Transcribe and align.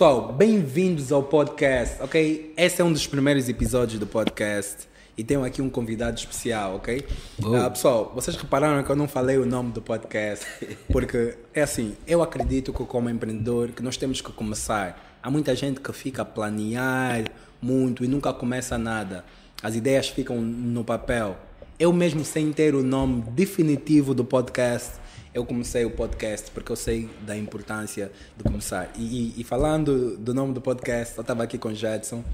Pessoal, 0.00 0.32
bem-vindos 0.32 1.12
ao 1.12 1.22
podcast, 1.22 2.02
ok? 2.02 2.54
Esse 2.56 2.80
é 2.80 2.84
um 2.86 2.90
dos 2.90 3.06
primeiros 3.06 3.50
episódios 3.50 4.00
do 4.00 4.06
podcast 4.06 4.88
e 5.14 5.22
tenho 5.22 5.44
aqui 5.44 5.60
um 5.60 5.68
convidado 5.68 6.16
especial, 6.16 6.76
ok? 6.76 7.04
Ah, 7.54 7.68
pessoal, 7.68 8.10
vocês 8.14 8.34
repararam 8.34 8.82
que 8.82 8.88
eu 8.88 8.96
não 8.96 9.06
falei 9.06 9.36
o 9.36 9.44
nome 9.44 9.72
do 9.72 9.82
podcast 9.82 10.46
porque 10.90 11.36
é 11.52 11.60
assim, 11.60 11.94
eu 12.06 12.22
acredito 12.22 12.72
que 12.72 12.82
como 12.86 13.10
empreendedor 13.10 13.72
que 13.72 13.82
nós 13.82 13.98
temos 13.98 14.22
que 14.22 14.32
começar. 14.32 15.18
Há 15.22 15.30
muita 15.30 15.54
gente 15.54 15.82
que 15.82 15.92
fica 15.92 16.22
a 16.22 16.24
planear 16.24 17.24
muito 17.60 18.02
e 18.02 18.08
nunca 18.08 18.32
começa 18.32 18.78
nada. 18.78 19.22
As 19.62 19.74
ideias 19.74 20.08
ficam 20.08 20.40
no 20.40 20.82
papel. 20.82 21.36
Eu 21.78 21.92
mesmo 21.92 22.24
sem 22.24 22.54
ter 22.54 22.74
o 22.74 22.82
nome 22.82 23.20
definitivo 23.32 24.14
do 24.14 24.24
podcast, 24.24 24.92
eu 25.32 25.44
comecei 25.44 25.84
o 25.84 25.90
podcast 25.90 26.50
porque 26.50 26.72
eu 26.72 26.76
sei 26.76 27.08
da 27.26 27.36
importância 27.36 28.10
de 28.36 28.42
começar. 28.44 28.90
E, 28.96 29.02
e- 29.36 29.40
e 29.40 29.44
falando 29.44 30.16
do 30.16 30.34
nome 30.34 30.52
do 30.52 30.60
podcast, 30.60 31.16
eu 31.16 31.22
estava 31.22 31.42
aqui 31.44 31.56
com 31.58 31.68
o 31.68 31.74
Jetson. 31.74 32.24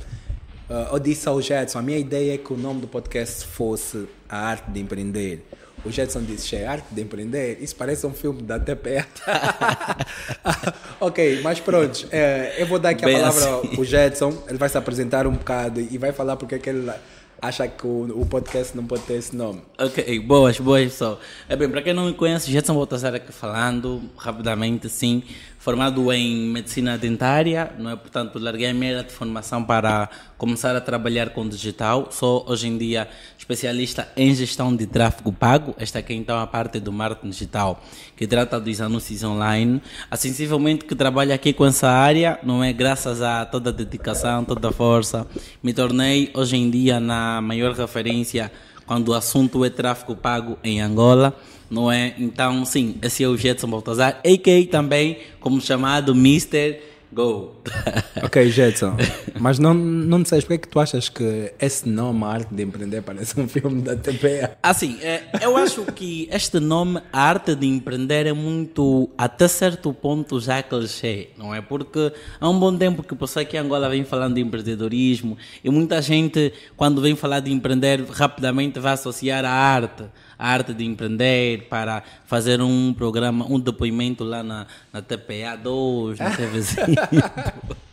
Uh, 0.68 0.94
eu 0.94 0.98
disse 0.98 1.28
ao 1.28 1.40
Jetson, 1.40 1.78
a 1.78 1.82
minha 1.82 1.98
ideia 1.98 2.34
é 2.34 2.38
que 2.38 2.52
o 2.52 2.56
nome 2.56 2.80
do 2.80 2.88
podcast 2.88 3.44
fosse 3.44 4.06
A 4.28 4.38
Arte 4.48 4.70
de 4.70 4.80
Empreender. 4.80 5.44
O 5.84 5.90
Jetson 5.92 6.22
disse, 6.22 6.48
"Che, 6.48 6.64
Arte 6.64 6.86
de 6.90 7.02
Empreender? 7.02 7.58
Isso 7.62 7.76
parece 7.76 8.04
um 8.06 8.12
filme 8.12 8.42
da 8.42 8.58
TPA. 8.58 9.06
ok, 11.00 11.40
mas 11.42 11.60
pronto, 11.60 12.08
eh, 12.10 12.54
eu 12.58 12.66
vou 12.66 12.78
dar 12.78 12.90
aqui 12.90 13.04
a 13.04 13.08
Bem 13.08 13.16
palavra 13.18 13.40
assim. 13.60 13.76
ao 13.76 13.84
Jetson, 13.84 14.42
ele 14.48 14.58
vai 14.58 14.68
se 14.68 14.76
apresentar 14.78 15.26
um 15.26 15.32
bocado 15.32 15.80
e 15.80 15.96
vai 15.98 16.12
falar 16.12 16.36
porque 16.36 16.56
é 16.56 16.58
que 16.58 16.68
ele 16.68 16.90
acha 17.40 17.66
que 17.68 17.86
o, 17.86 18.20
o 18.20 18.26
podcast 18.26 18.76
não 18.76 18.86
pode 18.86 19.02
ter 19.02 19.14
esse 19.14 19.34
nome. 19.34 19.62
Ok, 19.78 20.18
boas, 20.20 20.58
boas 20.58 20.84
pessoal. 20.84 21.20
É 21.48 21.56
bem, 21.56 21.68
para 21.68 21.82
quem 21.82 21.92
não 21.92 22.06
me 22.06 22.14
conhece, 22.14 22.50
Jetson 22.50 22.74
Baltazar 22.74 23.14
aqui 23.14 23.32
falando 23.32 24.02
rapidamente, 24.16 24.88
sim. 24.88 25.22
Formado 25.66 26.12
em 26.12 26.46
medicina 26.46 26.96
dentária, 26.96 27.72
não 27.76 27.90
é? 27.90 27.96
Portanto, 27.96 28.38
larguei 28.38 28.68
a 28.68 28.72
minha 28.72 29.02
de 29.02 29.12
formação 29.12 29.64
para 29.64 30.08
começar 30.38 30.76
a 30.76 30.80
trabalhar 30.80 31.30
com 31.30 31.48
digital. 31.48 32.06
Sou 32.12 32.48
hoje 32.48 32.68
em 32.68 32.78
dia 32.78 33.08
especialista 33.36 34.06
em 34.16 34.32
gestão 34.32 34.76
de 34.76 34.86
tráfego 34.86 35.32
pago. 35.32 35.74
Esta 35.76 35.98
aqui 35.98 36.14
então 36.14 36.38
é 36.38 36.42
a 36.44 36.46
parte 36.46 36.78
do 36.78 36.92
marketing 36.92 37.30
digital, 37.30 37.82
que 38.16 38.28
trata 38.28 38.60
dos 38.60 38.80
anúncios 38.80 39.24
online. 39.24 39.82
A 40.08 40.16
sensivelmente 40.16 40.84
que 40.84 40.94
trabalho 40.94 41.34
aqui 41.34 41.52
com 41.52 41.66
essa 41.66 41.88
área, 41.88 42.38
não 42.44 42.62
é? 42.62 42.72
Graças 42.72 43.20
a 43.20 43.44
toda 43.44 43.70
a 43.70 43.72
dedicação, 43.72 44.44
toda 44.44 44.68
a 44.68 44.72
força, 44.72 45.26
me 45.64 45.74
tornei 45.74 46.30
hoje 46.32 46.56
em 46.56 46.70
dia 46.70 47.00
na 47.00 47.40
maior 47.40 47.72
referência 47.72 48.52
quando 48.86 49.08
o 49.08 49.14
assunto 49.14 49.64
é 49.64 49.68
tráfego 49.68 50.14
pago 50.14 50.56
em 50.62 50.80
Angola, 50.80 51.34
não 51.70 51.90
é? 51.90 52.14
Então, 52.18 52.64
sim, 52.64 52.96
esse 53.02 53.24
é 53.24 53.28
o 53.28 53.36
Jetson 53.36 53.68
Baltazar, 53.68 54.20
a.k.a. 54.24 54.70
também 54.70 55.18
como 55.40 55.60
chamado 55.60 56.12
Mr. 56.12 56.78
Go. 57.12 57.56
Ok, 58.22 58.50
Jetson, 58.50 58.96
mas 59.38 59.58
não, 59.58 59.72
não 59.74 60.24
sei 60.24 60.40
porque 60.40 60.54
é 60.54 60.58
que 60.58 60.68
tu 60.68 60.80
achas 60.80 61.08
que 61.08 61.52
esse 61.60 61.88
nome, 61.88 62.24
A 62.24 62.28
Arte 62.28 62.54
de 62.54 62.62
Empreender, 62.62 63.02
parece 63.02 63.38
um 63.38 63.46
filme 63.46 63.82
da 63.82 63.94
TPA. 63.94 64.56
Assim, 64.62 64.98
é, 65.00 65.22
eu 65.42 65.56
acho 65.56 65.84
que 65.84 66.28
este 66.32 66.58
nome, 66.58 67.00
a 67.12 67.20
arte 67.20 67.54
de 67.54 67.66
empreender, 67.66 68.26
é 68.26 68.32
muito, 68.32 69.08
até 69.16 69.46
certo 69.48 69.92
ponto, 69.92 70.40
já 70.40 70.62
clichê, 70.62 71.30
não 71.36 71.54
é? 71.54 71.60
Porque 71.60 72.12
há 72.40 72.48
um 72.48 72.58
bom 72.58 72.76
tempo 72.76 73.02
que 73.02 73.12
o 73.12 73.16
pessoal 73.16 73.42
aqui 73.42 73.56
em 73.56 73.60
Angola 73.60 73.88
vem 73.88 74.04
falando 74.04 74.34
de 74.34 74.40
empreendedorismo 74.40 75.36
e 75.62 75.70
muita 75.70 76.00
gente, 76.02 76.52
quando 76.76 77.00
vem 77.00 77.14
falar 77.14 77.40
de 77.40 77.52
empreender, 77.52 78.02
rapidamente 78.10 78.80
vai 78.80 78.94
associar 78.94 79.44
a 79.44 79.50
arte, 79.50 80.04
a 80.38 80.48
arte 80.48 80.72
de 80.74 80.84
empreender, 80.84 81.66
para 81.68 82.02
fazer 82.26 82.60
um 82.60 82.92
programa, 82.92 83.46
um 83.48 83.58
depoimento 83.58 84.24
lá 84.24 84.42
na, 84.42 84.66
na 84.92 85.02
TPA 85.02 85.56
2, 85.56 86.18
na 86.18 86.30
TV5. 86.30 87.76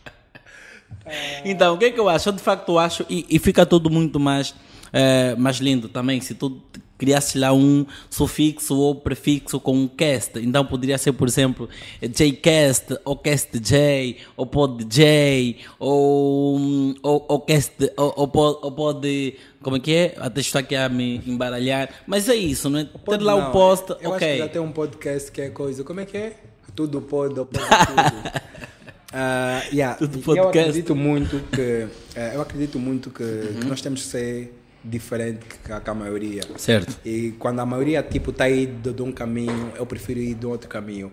Então, 1.46 1.76
o 1.76 1.78
que 1.78 1.86
é 1.86 1.92
que 1.92 2.00
eu 2.00 2.10
acho? 2.10 2.30
Eu 2.30 2.34
de 2.34 2.42
facto 2.42 2.78
acho, 2.78 3.06
e, 3.10 3.26
e 3.30 3.40
fica 3.40 3.66
tudo 3.66 3.90
muito 3.90 4.20
mais, 4.20 4.56
eh, 4.92 5.36
mais 5.38 5.58
lindo 5.58 5.90
também, 5.90 6.22
se 6.22 6.34
tu 6.34 6.62
criasse 6.98 7.38
lá 7.38 7.52
um 7.54 7.86
sufixo 8.10 8.78
ou 8.78 8.96
prefixo 8.96 9.60
com 9.60 9.74
um 9.76 9.88
cast. 9.88 10.40
Então 10.40 10.66
poderia 10.66 10.98
ser, 10.98 11.12
por 11.14 11.28
exemplo, 11.28 11.68
Jcast, 12.02 12.98
ou 13.04 13.18
Cast 13.18 13.60
J, 13.60 14.18
ou 14.38 14.46
Pod 14.46 14.84
J, 14.86 15.58
ou, 15.80 16.60
ou, 17.02 17.26
ou 17.28 17.40
Cast, 17.42 17.74
ou, 17.98 18.14
ou, 18.16 18.28
pod, 18.28 18.60
ou 18.62 18.72
Pod, 18.72 19.36
como 19.62 19.78
é 19.78 19.80
que 19.80 19.94
é? 19.94 20.16
Até 20.18 20.42
estou 20.42 20.60
aqui 20.60 20.76
a 20.76 20.88
me 20.90 21.22
embaralhar. 21.26 21.90
Mas 22.08 22.30
é 22.30 22.36
isso, 22.36 22.70
não 22.70 22.80
é? 22.80 22.84
Ter 22.86 23.22
lá 23.22 23.36
Não, 23.38 23.50
o 23.50 23.52
post, 23.52 23.92
Eu 24.02 24.12
ok. 24.12 24.12
acho 24.12 24.20
que 24.20 24.38
já 24.38 24.48
tem 24.50 24.62
um 24.62 24.72
podcast 24.72 25.32
que 25.32 25.42
é 25.42 25.50
coisa. 25.50 25.84
Como 25.84 26.00
é 26.00 26.06
que 26.06 26.18
é? 26.18 26.34
Tudo 26.76 27.02
pode, 27.02 27.40
ou 27.40 27.46
pode 27.46 27.66
tudo. 27.68 28.44
Ah, 29.16 29.62
yeah, 29.72 29.96
Tudo 29.96 30.18
e 30.18 30.20
Eu 30.22 30.24
podcast. 30.24 30.60
acredito 30.60 30.96
muito 30.96 31.40
que 31.52 31.88
eh, 32.16 32.32
eu 32.34 32.42
acredito 32.42 32.80
muito 32.80 33.12
que, 33.12 33.22
Uhum. 33.22 33.60
que 33.60 33.66
nós 33.68 33.80
temos 33.80 34.02
que 34.02 34.08
ser 34.08 34.54
diferente 34.84 35.46
que 35.64 35.72
a, 35.72 35.80
que 35.80 35.90
a 35.90 35.94
maioria. 35.94 36.42
Certo. 36.58 37.00
E 37.06 37.32
quando 37.40 37.60
a 37.60 37.66
maioria 37.66 38.04
tipo 38.04 38.32
está 38.32 38.46
aí 38.46 38.66
de, 38.66 39.02
um 39.02 39.12
caminho, 39.12 39.72
eu 39.76 39.86
prefiro 39.86 40.20
ir 40.20 40.36
de 40.36 40.46
outro 40.46 40.70
caminho. 40.70 41.12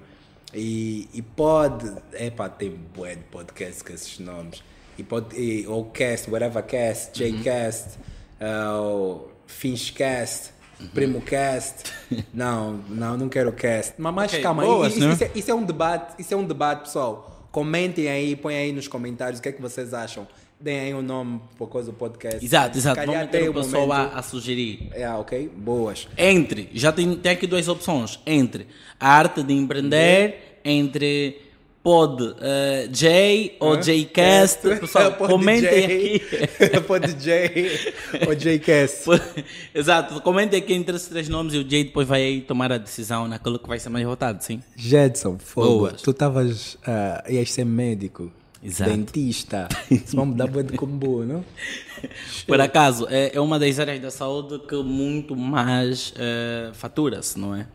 E, 0.53 1.09
e 1.15 1.23
pode, 1.23 1.91
epá, 2.13 2.49
tem 2.49 2.71
bué 2.95 3.15
de 3.15 3.23
podcast 3.25 3.85
com 3.85 3.93
esses 3.93 4.19
nomes. 4.19 4.63
E 4.99 5.03
pode, 5.03 5.37
e, 5.41 5.67
ou 5.67 5.85
cast, 5.87 6.29
whatever 6.31 6.63
cast, 6.65 7.23
Uhum. 7.23 7.39
Jcast, 7.41 7.99
uh, 8.41 8.83
ou 8.83 9.33
Finchcast, 9.47 10.51
Uhum. 10.81 10.89
Primo 10.89 11.21
Cast. 11.21 11.93
Não, 12.33 12.73
não, 12.89 13.17
não 13.17 13.29
quero 13.29 13.53
cast. 13.53 13.95
Mas, 13.99 14.15
mas 14.15 14.31
Ok, 14.33 14.43
calma, 14.43 14.65
boas, 14.65 14.97
isso, 14.97 15.07
né? 15.07 15.13
isso 15.13 15.25
é, 15.25 15.31
isso 15.35 15.51
é 15.51 15.55
um 15.55 15.63
debate, 15.63 16.15
isso 16.21 16.33
é 16.35 16.37
um 16.37 16.45
debate, 16.45 16.85
pessoal. 16.85 17.47
Comentem 17.53 18.09
aí, 18.09 18.35
põem 18.35 18.57
aí 18.57 18.73
nos 18.73 18.89
comentários 18.89 19.39
o 19.39 19.43
que 19.43 19.51
é 19.51 19.53
que 19.53 19.61
vocês 19.61 19.93
acham. 19.93 20.27
Deem 20.61 20.79
aí 20.81 20.95
um 20.95 21.01
nome 21.03 21.41
por 21.57 21.69
causa 21.69 21.91
do 21.91 21.97
podcast. 21.97 22.45
Exato, 22.45 22.77
exato. 22.77 23.01
Vamos 23.07 23.31
ter 23.31 23.39
tem 23.39 23.49
o 23.49 23.55
pessoal 23.55 23.87
momento- 23.87 24.15
a, 24.15 24.19
a 24.19 24.23
sugerir. 24.23 24.89
É, 24.93 25.09
ok? 25.11 25.51
Boas. 25.57 26.07
Entre, 26.19 26.69
já 26.75 26.93
tem, 26.93 27.15
tem 27.17 27.33
aqui 27.33 27.47
duas 27.47 27.67
opções. 27.67 28.21
Entre 28.27 28.67
a 28.99 29.09
arte 29.09 29.43
de 29.43 29.55
empreender, 29.55 30.61
entre 30.63 31.41
pod 31.83 32.35
eh, 32.43 32.89
J 32.93 33.57
ou 33.59 33.79
Jcast. 33.81 34.61
Pessoal, 34.81 35.13
Pode 35.17 35.33
comentem 35.33 35.71
J, 35.71 35.85
aqui. 35.85 36.81
Pode 36.87 37.15
J 37.15 37.71
ou 38.29 38.35
Jcast. 38.35 39.05
Exato, 39.75 40.21
comentem 40.21 40.61
aqui 40.61 40.75
entre 40.75 40.95
esses 40.95 41.09
três 41.09 41.27
nomes 41.31 41.55
e 41.55 41.57
o 41.59 41.67
Jay 41.67 41.85
depois 41.85 42.07
vai 42.07 42.23
aí 42.23 42.41
tomar 42.43 42.71
a 42.71 42.77
decisão 42.77 43.27
naquilo 43.27 43.59
que 43.59 43.67
vai 43.67 43.79
ser 43.79 43.89
mais 43.89 44.05
votado, 44.05 44.45
sim. 44.45 44.63
Jedson, 44.77 45.39
fogo. 45.39 45.67
Boas. 45.89 46.03
Tu 46.03 46.11
estavas. 46.11 46.77
ah, 46.87 47.25
ias 47.31 47.51
ser 47.51 47.65
médico. 47.65 48.31
Exato. 48.63 48.91
Dentista. 48.91 49.69
Isso 49.91 50.15
vamos 50.15 50.37
dar 50.37 50.47
boa 50.47 50.63
de 50.63 50.77
combo, 50.77 51.25
não? 51.25 51.45
Por 52.47 52.61
acaso, 52.61 53.07
é, 53.09 53.35
é 53.35 53.41
uma 53.41 53.59
das 53.59 53.79
áreas 53.79 54.01
da 54.01 54.11
saúde 54.11 54.59
que 54.67 54.77
muito 54.77 55.35
mais 55.35 56.13
eh, 56.17 56.71
fatura-se, 56.75 57.39
não 57.39 57.55
é? 57.55 57.67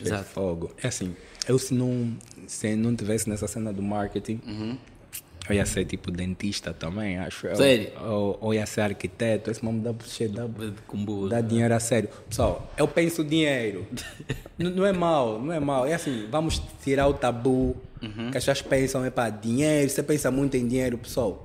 Exato. 0.00 0.24
Fogo. 0.24 0.72
É 0.82 0.88
assim, 0.88 1.14
eu 1.48 1.58
se 1.58 1.74
não, 1.74 2.16
se 2.46 2.74
não 2.76 2.94
tivesse 2.94 3.28
nessa 3.28 3.46
cena 3.46 3.72
do 3.72 3.82
marketing, 3.82 4.40
eu 5.48 5.56
ia 5.56 5.66
ser 5.66 5.84
tipo 5.84 6.10
dentista 6.10 6.72
também, 6.74 7.18
acho. 7.18 7.46
eu. 7.46 7.56
Sério? 7.56 7.90
Ou, 8.04 8.38
ou 8.40 8.54
ia 8.54 8.66
ser 8.66 8.80
arquiteto. 8.82 9.50
Esse 9.50 9.64
nome 9.64 9.80
dá, 9.80 9.94
cheio, 10.04 10.30
dá, 10.30 10.44
dá 11.28 11.40
dinheiro 11.40 11.74
a 11.74 11.80
sério. 11.80 12.08
Pessoal, 12.28 12.72
eu 12.76 12.86
penso 12.88 13.22
dinheiro. 13.24 13.86
N- 14.58 14.70
não 14.70 14.84
é 14.86 14.92
mal, 14.92 15.40
não 15.40 15.52
é 15.52 15.60
mal. 15.60 15.86
É 15.86 15.94
assim, 15.94 16.26
vamos 16.30 16.60
tirar 16.82 17.06
o 17.08 17.14
tabu 17.14 17.76
que 18.30 18.38
as 18.38 18.44
pessoas 18.44 18.62
pensam, 18.62 19.04
é 19.04 19.10
para 19.10 19.30
dinheiro, 19.30 19.88
você 19.90 20.02
pensa 20.02 20.30
muito 20.30 20.56
em 20.56 20.66
dinheiro, 20.68 20.96
pessoal. 20.98 21.42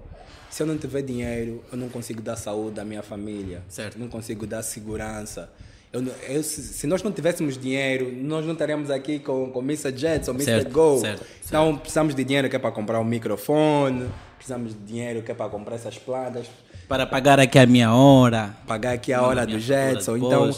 Se 0.50 0.62
eu 0.62 0.68
não 0.68 0.78
tiver 0.78 1.02
dinheiro, 1.02 1.64
eu 1.72 1.78
não 1.78 1.88
consigo 1.90 2.22
dar 2.22 2.36
saúde 2.36 2.80
à 2.80 2.84
minha 2.84 3.02
família. 3.02 3.62
Certo. 3.70 3.98
Não 3.98 4.08
consigo 4.10 4.46
dar 4.46 4.62
segurança. 4.62 5.50
Eu, 5.94 6.02
não- 6.02 6.12
eu- 6.30 6.42
se, 6.44 6.62
se 6.64 6.88
nós 6.88 7.04
não 7.04 7.12
tivéssemos 7.12 7.58
dinheiro, 7.58 8.12
nós 8.16 8.46
não 8.46 8.54
estaríamos 8.54 8.90
aqui 8.90 9.20
com, 9.20 9.50
com 9.52 9.60
Mr. 9.62 9.92
Jetson, 9.96 10.32
Mr. 10.32 10.46
Certo, 10.46 10.72
Go. 10.72 11.00
certo, 11.00 11.26
Então 11.46 11.78
precisamos 11.78 12.16
de 12.16 12.24
dinheiro 12.24 12.50
que 12.50 12.56
é 12.56 12.60
para 12.60 12.72
comprar 12.72 13.00
um 13.00 13.04
microfone, 13.04 14.08
precisamos 14.38 14.74
de 14.74 14.80
dinheiro 14.80 15.22
que 15.22 15.32
é 15.32 15.36
para 15.36 15.50
comprar 15.50 15.76
essas 15.76 15.98
plantas 15.98 16.48
Para 16.88 17.06
pagar 17.06 17.40
aqui 17.40 17.60
a 17.60 17.66
minha 17.66 17.94
hora. 17.94 18.56
pagar 18.66 18.94
aqui 18.94 19.12
a 19.12 19.18
Manda 19.18 19.30
hora 19.30 19.46
do 19.46 19.60
Jetson. 19.60 20.16
Então, 20.18 20.50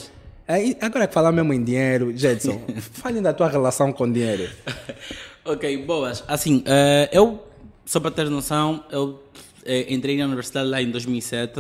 aí, 0.48 0.78
agora 0.80 1.08
que 1.08 1.14
falar 1.14 1.32
mesmo 1.32 1.52
em 1.52 1.64
dinheiro, 1.64 2.16
Jetson, 2.16 2.62
falem 2.94 3.22
da 3.22 3.34
tua 3.34 3.50
relação 3.50 3.92
com 3.92 4.12
dinheiro. 4.12 4.50
Ok, 5.46 5.76
boas. 5.86 6.24
Assim, 6.26 6.64
eh, 6.66 7.10
eu, 7.12 7.46
só 7.86 8.00
para 8.00 8.12
ter 8.12 8.30
noção, 8.30 8.82
eu 8.90 9.22
eh, 9.66 9.88
entrei 9.94 10.18
na 10.18 10.24
universidade 10.26 10.70
lá 10.70 10.82
em 10.82 10.90
2007 10.90 11.60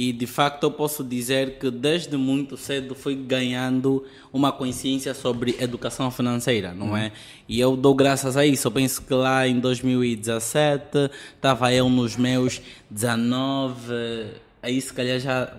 e 0.00 0.14
de 0.14 0.26
facto 0.26 0.62
eu 0.64 0.70
posso 0.70 1.04
dizer 1.04 1.58
que 1.58 1.70
desde 1.70 2.16
muito 2.16 2.56
cedo 2.56 2.94
fui 2.94 3.14
ganhando 3.14 4.02
uma 4.32 4.50
consciência 4.50 5.12
sobre 5.12 5.54
educação 5.60 6.10
financeira, 6.10 6.72
não 6.72 6.96
é? 6.96 7.12
E 7.46 7.60
eu 7.60 7.76
dou 7.76 7.94
graças 7.94 8.34
a 8.34 8.46
isso. 8.46 8.66
Eu 8.66 8.72
penso 8.72 9.02
que 9.02 9.12
lá 9.12 9.46
em 9.46 9.60
2017 9.60 11.10
estava 11.36 11.70
eu 11.74 11.90
nos 11.90 12.16
meus 12.16 12.62
19, 12.90 14.30
aí 14.62 14.80
se 14.80 14.90
calhar 14.90 15.20
já 15.20 15.54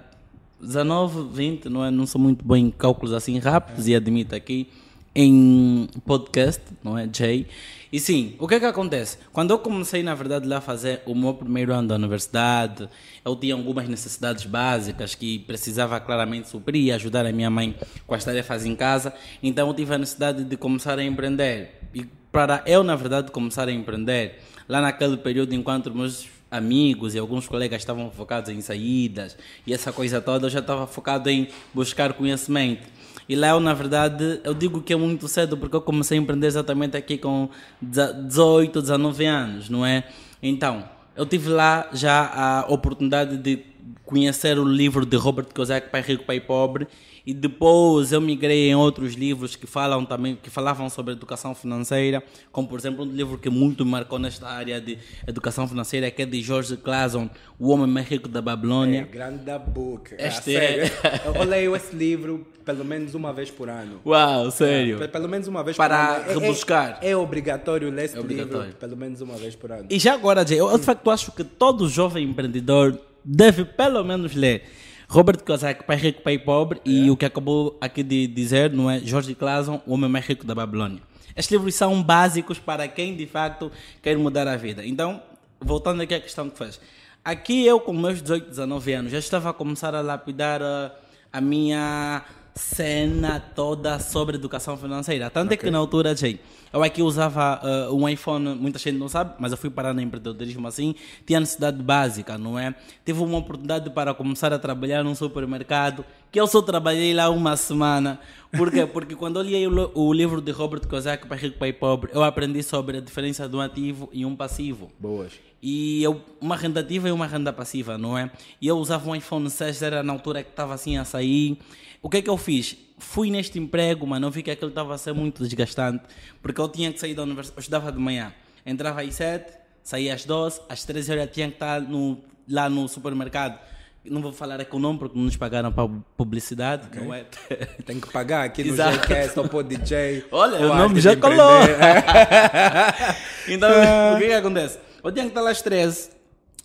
19, 0.60 1.30
20, 1.32 1.70
não, 1.70 1.86
é? 1.86 1.92
não 1.92 2.08
sou 2.08 2.20
muito 2.20 2.44
bom 2.44 2.56
em 2.56 2.72
cálculos 2.72 3.14
assim 3.14 3.38
rápidos 3.38 3.88
e 3.88 3.94
admito 3.94 4.34
aqui 4.34 4.68
em 5.14 5.88
podcast, 6.04 6.64
não 6.84 6.98
é, 6.98 7.08
Jay? 7.16 7.46
E 7.92 8.00
sim, 8.00 8.36
o 8.40 8.48
que 8.48 8.56
é 8.56 8.60
que 8.60 8.66
acontece? 8.66 9.18
Quando 9.34 9.52
eu 9.52 9.60
comecei, 9.60 10.02
na 10.02 10.16
verdade, 10.16 10.48
lá 10.48 10.60
a 10.60 10.62
fazer 10.62 11.02
o 11.06 11.14
meu 11.14 11.34
primeiro 11.34 11.74
ano 11.74 11.90
da 11.90 11.96
universidade, 11.96 12.88
eu 13.26 13.36
tinha 13.36 13.54
algumas 13.54 13.90
necessidades 13.90 14.46
básicas 14.46 15.14
que 15.14 15.40
precisava 15.40 16.00
claramente 16.00 16.48
suprir 16.48 16.86
e 16.86 16.92
ajudar 16.94 17.26
a 17.26 17.34
minha 17.34 17.50
mãe 17.50 17.76
com 18.08 18.16
as 18.16 18.24
tarefas 18.24 18.66
em 18.66 18.78
casa. 18.78 19.14
Então 19.44 19.68
eu 19.68 19.74
tive 19.74 19.94
a 19.94 19.98
necessidade 19.98 20.46
de 20.46 20.56
começar 20.56 20.98
a 20.98 21.04
empreender. 21.04 21.82
E 21.94 22.06
para 22.32 22.64
eu, 22.66 22.82
na 22.82 22.96
verdade, 22.96 23.30
começar 23.30 23.68
a 23.68 23.72
empreender, 23.74 24.40
lá 24.70 24.80
naquele 24.80 25.18
período, 25.18 25.54
enquanto 25.54 25.94
meus 25.94 26.30
amigos 26.50 27.14
e 27.14 27.20
alguns 27.20 27.46
colegas 27.46 27.82
estavam 27.82 28.10
focados 28.10 28.50
em 28.50 28.62
saídas 28.62 29.38
e 29.68 29.74
essa 29.74 29.92
coisa 29.92 30.22
toda, 30.22 30.48
eu 30.48 30.50
já 30.50 30.60
estava 30.60 30.88
focado 30.88 31.30
em 31.30 31.50
buscar 31.74 32.14
conhecimento. 32.14 32.88
E 33.32 33.36
lá 33.38 33.48
eu, 33.52 33.62
na 33.62 33.74
verdade, 33.74 34.42
eu 34.44 34.54
digo 34.54 34.82
que 34.82 34.92
é 34.92 34.96
muito 34.98 35.26
cedo 35.26 35.56
porque 35.56 35.74
eu 35.74 35.80
comecei 35.80 36.18
a 36.18 36.22
empreender 36.22 36.48
exatamente 36.48 36.98
aqui 36.98 37.18
com 37.18 37.48
18, 37.82 38.82
19 38.82 39.26
anos, 39.26 39.70
não 39.70 39.86
é? 39.86 40.04
Então, 40.44 40.84
eu 41.16 41.26
tive 41.26 41.48
lá 41.48 41.88
já 41.94 42.26
a 42.26 42.66
oportunidade 42.68 43.38
de 43.38 43.64
conhecer 44.04 44.60
o 44.60 44.66
livro 44.66 45.06
de 45.06 45.16
Robert 45.16 45.46
Kiyosaki, 45.46 45.90
Pai 45.90 46.02
Rico, 46.02 46.26
Pai 46.26 46.42
Pobre, 46.42 46.90
e 47.26 47.34
depois 47.34 48.12
eu 48.12 48.20
migrei 48.20 48.70
em 48.70 48.76
outros 48.76 49.14
livros 49.14 49.56
que 49.56 49.68
falam 49.68 50.06
também 50.06 50.36
que 50.36 50.50
falavam 50.50 50.90
sobre 50.90 51.14
educação 51.14 51.54
financeira, 51.54 52.24
como 52.52 52.68
por 52.68 52.80
exemplo 52.80 53.06
um 53.06 53.08
livro 53.08 53.38
que 53.38 53.50
muito 53.50 53.86
me 53.86 53.92
marcou 53.92 54.18
nesta 54.18 54.48
área 54.48 54.82
de 54.82 54.98
educação 55.28 55.68
financeira 55.68 56.10
que 56.10 56.22
é 56.22 56.26
de 56.26 56.42
George 56.42 56.78
Clason, 56.78 57.30
O 57.60 57.70
Homem 57.70 57.88
Mais 57.88 58.08
Rico 58.08 58.28
da 58.28 58.42
Babilônia. 58.42 59.02
É, 59.02 59.04
grande 59.04 59.60
book. 59.68 60.14
Este 60.18 60.58
ah, 60.58 60.64
é- 60.64 60.86
sério. 60.88 60.92
Eu 61.36 61.44
leio 61.44 61.76
esse 61.76 61.96
livro 61.96 62.46
pelo 62.66 62.86
menos 62.86 63.16
uma 63.16 63.34
vez 63.34 63.50
por 63.50 63.70
ano. 63.70 64.00
Uau, 64.06 64.52
sério. 64.52 65.02
É, 65.02 65.08
pelo 65.08 65.28
menos 65.28 65.48
uma 65.48 65.64
vez 65.64 65.76
Para 65.78 66.16
por 66.16 66.22
ano. 66.22 66.32
É- 66.32 66.34
rebuscar. 66.44 67.00
É, 67.02 67.10
é 67.12 67.18
obrigatório 67.18 67.90
ler 67.90 68.06
esse 68.06 68.20
obrigatório. 68.20 68.66
livro 68.66 68.78
pelo 68.78 68.98
menos 68.98 69.22
uma 69.22 69.36
vez 69.36 69.56
por 69.56 69.72
ano. 69.72 69.86
E 69.90 70.00
já 70.00 70.14
agora, 70.14 70.46
Jay, 70.46 70.60
eu 70.60 70.78
de 70.78 70.84
facto 70.84 71.10
acho 71.10 71.32
que 71.32 71.44
todo 71.44 71.88
jovem 71.88 72.24
empreendedor 72.28 72.98
deve 73.24 73.66
pelo 73.66 74.04
menos 74.04 74.34
ler 74.34 74.64
Robert 75.12 75.44
Kiyosaki, 75.44 75.84
Pai 75.84 75.98
Rico, 75.98 76.22
Pai 76.22 76.40
Pobre, 76.40 76.80
e 76.86 77.12
o 77.12 77.18
que 77.18 77.26
acabou 77.26 77.78
aqui 77.82 78.02
de 78.02 78.28
dizer, 78.28 78.72
não 78.72 78.90
é? 78.90 78.98
George 79.00 79.36
Clason, 79.36 79.82
O 79.86 79.94
Homem 79.94 80.10
Mais 80.10 80.26
Rico 80.26 80.46
da 80.46 80.56
Babilônia. 80.56 81.02
Estes 81.36 81.52
livros 81.52 81.76
são 81.76 82.02
básicos 82.02 82.60
para 82.60 82.88
quem 82.88 83.14
de 83.14 83.28
facto 83.28 83.70
quer 84.02 84.18
mudar 84.18 84.48
a 84.48 84.56
vida. 84.56 84.86
Então, 84.86 85.22
voltando 85.60 86.02
aqui 86.02 86.14
à 86.14 86.22
questão 86.22 86.50
que 86.50 86.58
fez. 86.58 86.80
Aqui 87.26 87.66
eu, 87.66 87.82
com 87.82 87.92
meus 87.92 88.22
18, 88.22 88.52
19 88.52 88.94
anos, 88.94 89.12
já 89.12 89.20
estava 89.20 89.50
a 89.50 89.54
começar 89.54 89.94
a 89.94 90.00
lapidar 90.00 90.62
a, 90.64 90.94
a 91.34 91.42
minha 91.42 92.24
cena 92.56 93.40
toda 93.40 94.00
sobre 94.00 94.36
educação 94.36 94.78
financeira. 94.78 95.30
Tanto 95.30 95.54
é 95.54 95.58
que 95.58 95.70
na 95.72 95.78
altura, 95.78 96.16
Jay, 96.16 96.40
eu 96.74 96.84
aqui 96.84 97.02
usava 97.02 97.60
uh, 97.64 97.96
um 97.96 98.08
iPhone, 98.08 98.56
muita 98.56 98.80
gente 98.80 98.98
não 98.98 99.10
sabe, 99.10 99.36
mas 99.40 99.52
eu 99.52 99.58
fui 99.58 99.70
parar 99.70 99.94
no 99.94 100.02
empreendedorismo 100.02 100.68
assim, 100.68 100.96
tinha 101.26 101.40
necessidade 101.40 101.82
básica, 101.82 102.38
não 102.38 102.58
é? 102.58 102.74
Tive 103.06 103.22
uma 103.22 103.38
oportunidade 103.38 103.90
para 103.90 104.14
começar 104.14 104.54
a 104.54 104.60
trabalhar 104.60 105.04
num 105.04 105.16
supermercado, 105.16 106.06
que 106.32 106.40
eu 106.40 106.48
só 106.48 106.62
trabalhei 106.62 107.14
lá 107.14 107.30
uma 107.30 107.58
semana. 107.58 108.20
Por 108.52 108.72
quê? 108.72 108.86
Porque 108.88 109.16
quando 109.16 109.40
eu 109.40 109.44
li 109.44 109.68
o, 109.68 109.92
o 109.94 110.14
livro 110.14 110.42
de 110.42 110.52
Robert 110.52 110.88
Kiyosaki, 110.88 111.28
Pai 111.28 111.38
Rico, 111.38 111.58
Pai 111.58 111.74
Pobre, 111.74 112.12
eu 112.14 112.24
aprendi 112.24 112.64
sobre 112.64 112.98
a 112.98 113.02
diferença 113.02 113.48
de 113.48 113.56
um 113.56 113.62
ativo 113.62 114.10
e 114.14 114.26
um 114.26 114.36
passivo. 114.36 114.92
Boas. 115.00 115.34
E 115.62 116.02
eu, 116.02 116.20
uma 116.40 116.56
renda 116.56 116.80
ativa 116.80 117.08
e 117.08 117.12
uma 117.12 117.28
renda 117.28 117.54
passiva, 117.54 117.98
não 117.98 118.18
é? 118.18 118.32
E 118.60 118.68
eu 118.68 118.78
usava 118.78 119.08
um 119.10 119.16
iPhone 119.16 119.50
6, 119.50 119.82
era 119.84 120.02
na 120.02 120.12
altura 120.12 120.42
que 120.42 120.50
estava 120.50 120.74
assim 120.74 120.98
a 120.98 121.06
sair. 121.06 121.60
O 122.02 122.10
que 122.10 122.18
é 122.18 122.22
que 122.22 122.30
eu 122.30 122.38
fiz? 122.38 122.76
Fui 122.98 123.30
neste 123.30 123.60
emprego, 123.60 124.08
mas 124.08 124.20
não 124.20 124.32
vi 124.32 124.42
que 124.42 124.50
aquilo 124.50 124.70
estava 124.70 124.96
a 124.96 124.98
ser 124.98 125.14
muito 125.14 125.44
desgastante, 125.44 126.04
porque 126.42 126.60
eu 126.60 126.68
tinha 126.68 126.92
que 126.92 127.00
sair 127.00 127.14
da 127.14 127.22
universidade, 127.22 127.58
eu 127.58 127.62
estudava 127.62 127.92
de 127.92 128.00
manhã. 128.00 128.34
Entrava 128.66 129.02
às 129.02 129.14
7, 129.14 129.54
saía 129.84 130.16
às 130.16 130.26
12, 130.26 130.62
às 130.68 130.84
13 130.84 131.12
horas 131.12 131.30
tinha 131.32 131.48
que 131.48 131.54
estar 131.54 131.80
no, 131.80 132.18
lá 132.50 132.68
no 132.70 132.88
supermercado. 132.88 133.60
Não 134.04 134.20
vou 134.20 134.34
falar 134.34 134.60
aqui 134.60 134.76
o 134.76 134.80
nome 134.80 134.98
porque 134.98 135.16
não 135.16 135.26
nos 135.26 135.38
pagaram 135.38 135.72
para 135.72 135.88
publicidade, 136.18 136.88
não 137.00 137.14
é? 137.14 137.24
Tem 137.86 138.00
que 138.00 138.12
pagar 138.12 138.46
aqui 138.46 138.64
no. 138.64 138.76
JCast 138.76 139.38
ou 139.40 139.48
para 139.48 139.62
DJ. 139.62 140.26
Olha, 140.32 140.60
o 140.60 140.76
nome 140.76 141.00
já 141.00 141.16
colou. 141.16 141.62
então, 143.48 143.70
o 144.16 144.18
que 144.18 144.26
que 144.26 144.34
acontece? 144.34 144.80
Eu 145.04 145.12
tinha 145.12 145.26
que 145.26 145.32
estar 145.32 145.48
às 145.48 145.62
13 145.62 146.21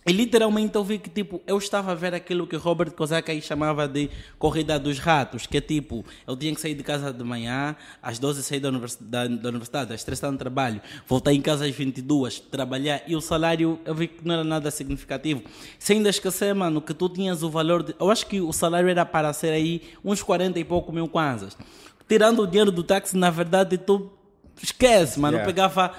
e 0.07 0.11
literalmente 0.13 0.75
eu 0.75 0.83
vi 0.83 0.97
que 0.97 1.09
tipo, 1.09 1.41
eu 1.45 1.57
estava 1.57 1.91
a 1.91 1.95
ver 1.95 2.13
aquilo 2.13 2.47
que 2.47 2.55
Robert 2.55 2.91
Kiyosaki 2.91 3.31
aí 3.31 3.41
chamava 3.41 3.87
de 3.87 4.09
corrida 4.39 4.79
dos 4.79 4.99
ratos, 4.99 5.45
que 5.45 5.57
é 5.57 5.61
tipo, 5.61 6.05
eu 6.25 6.35
tinha 6.37 6.55
que 6.55 6.61
sair 6.61 6.75
de 6.75 6.83
casa 6.83 7.11
de 7.11 7.23
manhã, 7.23 7.75
às 8.01 8.17
12 8.17 8.41
sair 8.41 8.61
da 8.61 8.69
universidade, 8.69 9.35
da, 9.35 9.41
da 9.41 9.49
universidade 9.49 9.93
às 9.93 10.03
3 10.03 10.17
estar 10.17 10.31
no 10.31 10.37
trabalho, 10.37 10.81
voltar 11.05 11.33
em 11.33 11.41
casa 11.41 11.65
às 11.65 11.75
22, 11.75 12.39
trabalhar 12.39 13.01
e 13.05 13.15
o 13.15 13.21
salário 13.21 13.79
eu 13.83 13.93
vi 13.93 14.07
que 14.07 14.25
não 14.25 14.35
era 14.35 14.43
nada 14.43 14.71
significativo. 14.71 15.43
Sem 15.77 15.97
ainda 15.97 16.09
esquecer, 16.09 16.55
mano, 16.55 16.81
que 16.81 16.93
tu 16.93 17.09
tinhas 17.09 17.43
o 17.43 17.49
valor 17.49 17.83
de, 17.83 17.93
eu 17.99 18.09
acho 18.09 18.25
que 18.27 18.39
o 18.39 18.53
salário 18.53 18.87
era 18.89 19.05
para 19.05 19.33
ser 19.33 19.49
aí 19.49 19.81
uns 20.05 20.23
40 20.23 20.57
e 20.57 20.63
pouco 20.63 20.91
mil 20.91 21.09
kwanzas. 21.09 21.57
Tirando 22.07 22.43
o 22.43 22.47
dinheiro 22.47 22.71
do 22.71 22.83
táxi, 22.83 23.17
na 23.17 23.29
verdade, 23.29 23.77
tu 23.77 24.09
esquece, 24.63 25.19
mano. 25.19 25.35
Eu 25.35 25.39
Yeah. 25.39 25.53
pegava 25.53 25.93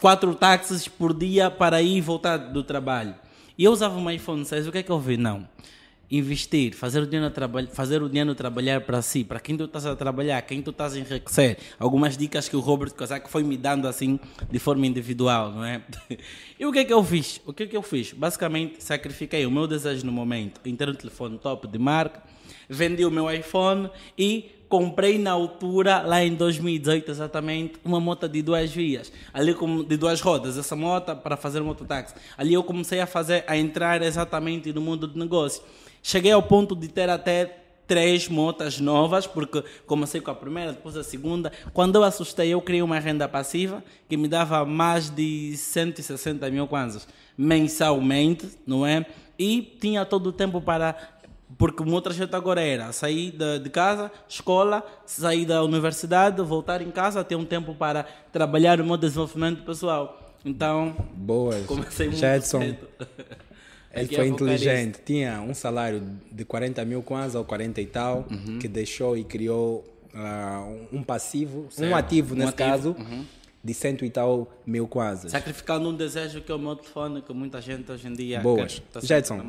quatro 0.00 0.34
táxis 0.34 0.88
por 0.88 1.12
dia 1.12 1.50
para 1.50 1.82
ir 1.82 1.98
e 1.98 2.00
voltar 2.00 2.38
do 2.38 2.64
trabalho. 2.64 3.14
E 3.60 3.64
eu 3.64 3.72
usava 3.72 3.98
um 3.98 4.10
iPhone 4.10 4.42
6, 4.42 4.68
o 4.68 4.72
que 4.72 4.78
é 4.78 4.82
que 4.82 4.90
eu 4.90 4.98
vi? 4.98 5.18
Não. 5.18 5.46
Investir, 6.10 6.74
fazer 6.74 7.02
o 7.02 7.06
dinheiro, 7.06 7.30
traba 7.30 7.66
fazer 7.66 8.02
o 8.02 8.08
dinheiro 8.08 8.34
trabalhar 8.34 8.80
para 8.80 9.02
si, 9.02 9.22
para 9.22 9.38
quem 9.38 9.54
tu 9.54 9.64
estás 9.64 9.84
a 9.84 9.94
trabalhar, 9.94 10.40
quem 10.40 10.62
tu 10.62 10.70
estás 10.70 10.94
a 10.94 10.98
enriquecer. 10.98 11.58
Algumas 11.78 12.16
dicas 12.16 12.48
que 12.48 12.56
o 12.56 12.60
Robert 12.60 12.94
Kiyosaki 12.94 13.28
foi 13.28 13.44
me 13.44 13.58
dando 13.58 13.86
assim, 13.86 14.18
de 14.50 14.58
forma 14.58 14.86
individual, 14.86 15.52
não 15.52 15.62
é? 15.62 15.82
E 16.58 16.64
o 16.64 16.72
que 16.72 16.78
é 16.78 16.84
que 16.86 16.92
eu 16.94 17.04
fiz? 17.04 17.38
O 17.44 17.52
que 17.52 17.64
é 17.64 17.66
que 17.66 17.76
eu 17.76 17.82
fiz? 17.82 18.14
Basicamente, 18.14 18.82
sacrifiquei 18.82 19.44
o 19.44 19.50
meu 19.50 19.66
desejo 19.66 20.06
no 20.06 20.12
momento 20.12 20.58
ter 20.58 20.88
um 20.88 20.94
telefone 20.94 21.36
top 21.36 21.68
de 21.68 21.78
marca, 21.78 22.22
vendi 22.66 23.04
o 23.04 23.10
meu 23.10 23.30
iPhone 23.30 23.90
e 24.16 24.52
comprei 24.70 25.18
na 25.18 25.32
altura, 25.32 26.00
lá 26.02 26.24
em 26.24 26.32
2018 26.32 27.10
exatamente, 27.10 27.74
uma 27.84 28.00
moto 28.00 28.28
de 28.28 28.40
duas 28.40 28.70
vias, 28.70 29.12
ali 29.34 29.52
com, 29.52 29.82
de 29.82 29.96
duas 29.96 30.20
rodas, 30.20 30.56
essa 30.56 30.76
moto 30.76 31.14
para 31.16 31.36
fazer 31.36 31.60
mototáxi. 31.60 32.14
Ali 32.38 32.54
eu 32.54 32.62
comecei 32.62 33.00
a 33.00 33.06
fazer, 33.06 33.44
a 33.48 33.56
entrar 33.56 34.00
exatamente 34.00 34.72
no 34.72 34.80
mundo 34.80 35.08
de 35.08 35.18
negócio. 35.18 35.60
Cheguei 36.00 36.30
ao 36.30 36.42
ponto 36.42 36.76
de 36.76 36.86
ter 36.86 37.10
até 37.10 37.56
três 37.88 38.28
motas 38.28 38.78
novas, 38.78 39.26
porque 39.26 39.64
comecei 39.84 40.20
com 40.20 40.30
a 40.30 40.34
primeira, 40.36 40.72
depois 40.72 40.96
a 40.96 41.02
segunda. 41.02 41.50
Quando 41.72 41.96
eu 41.96 42.04
assustei, 42.04 42.50
eu 42.50 42.62
criei 42.62 42.80
uma 42.80 43.00
renda 43.00 43.28
passiva 43.28 43.82
que 44.08 44.16
me 44.16 44.28
dava 44.28 44.64
mais 44.64 45.10
de 45.10 45.56
160 45.56 46.48
mil 46.48 46.68
kwanzas 46.68 47.08
mensalmente, 47.36 48.48
não 48.64 48.86
é? 48.86 49.04
E 49.36 49.62
tinha 49.80 50.04
todo 50.04 50.28
o 50.28 50.32
tempo 50.32 50.60
para 50.60 50.94
porque 51.60 51.82
o 51.82 51.86
meu 51.86 52.00
trajeto 52.00 52.34
agora 52.34 52.62
era 52.62 52.90
sair 52.90 53.32
de, 53.32 53.58
de 53.58 53.68
casa, 53.68 54.10
escola, 54.26 54.82
sair 55.04 55.44
da 55.44 55.62
universidade, 55.62 56.40
voltar 56.40 56.80
em 56.80 56.90
casa, 56.90 57.22
ter 57.22 57.36
um 57.36 57.44
tempo 57.44 57.74
para 57.74 58.04
trabalhar 58.32 58.78
no 58.78 58.84
meu 58.86 58.96
desenvolvimento 58.96 59.62
pessoal. 59.62 60.34
Então, 60.42 60.96
Boas. 61.14 61.66
comecei 61.66 62.06
muito 62.06 62.18
Jetson. 62.18 62.60
cedo. 62.60 62.88
Ele 63.92 64.04
Aqui 64.06 64.16
foi 64.16 64.28
inteligente. 64.28 65.00
Tinha 65.04 65.40
um 65.42 65.52
salário 65.52 66.00
de 66.32 66.44
40 66.46 66.82
mil 66.86 67.02
kwanza 67.02 67.38
ou 67.38 67.44
40 67.44 67.78
e 67.80 67.86
tal, 67.86 68.24
Uhum. 68.30 68.58
que 68.58 68.66
deixou 68.66 69.14
e 69.18 69.22
criou 69.24 69.84
ah, 70.14 70.66
um 70.90 71.02
passivo, 71.02 71.68
um 71.78 71.94
ativo 71.94 72.34
Um 72.34 72.38
nesse 72.38 72.50
ativo, 72.54 72.68
caso, 72.94 72.96
de 73.62 73.74
cento 73.74 74.04
e 74.06 74.10
tal 74.10 74.50
mil 74.66 74.88
kwanzas. 74.88 75.32
Sacrificando 75.32 75.88
um 75.90 75.94
desejo 75.94 76.40
que 76.40 76.50
é 76.50 76.54
o 76.54 76.58
meu 76.58 76.74
telefone, 76.76 77.20
que 77.20 77.32
muita 77.34 77.60
gente 77.60 77.92
hoje 77.92 78.08
em 78.08 78.12
dia 78.14 78.40
Boas. 78.40 78.80
tá 78.92 79.00
Jetson, 79.00 79.40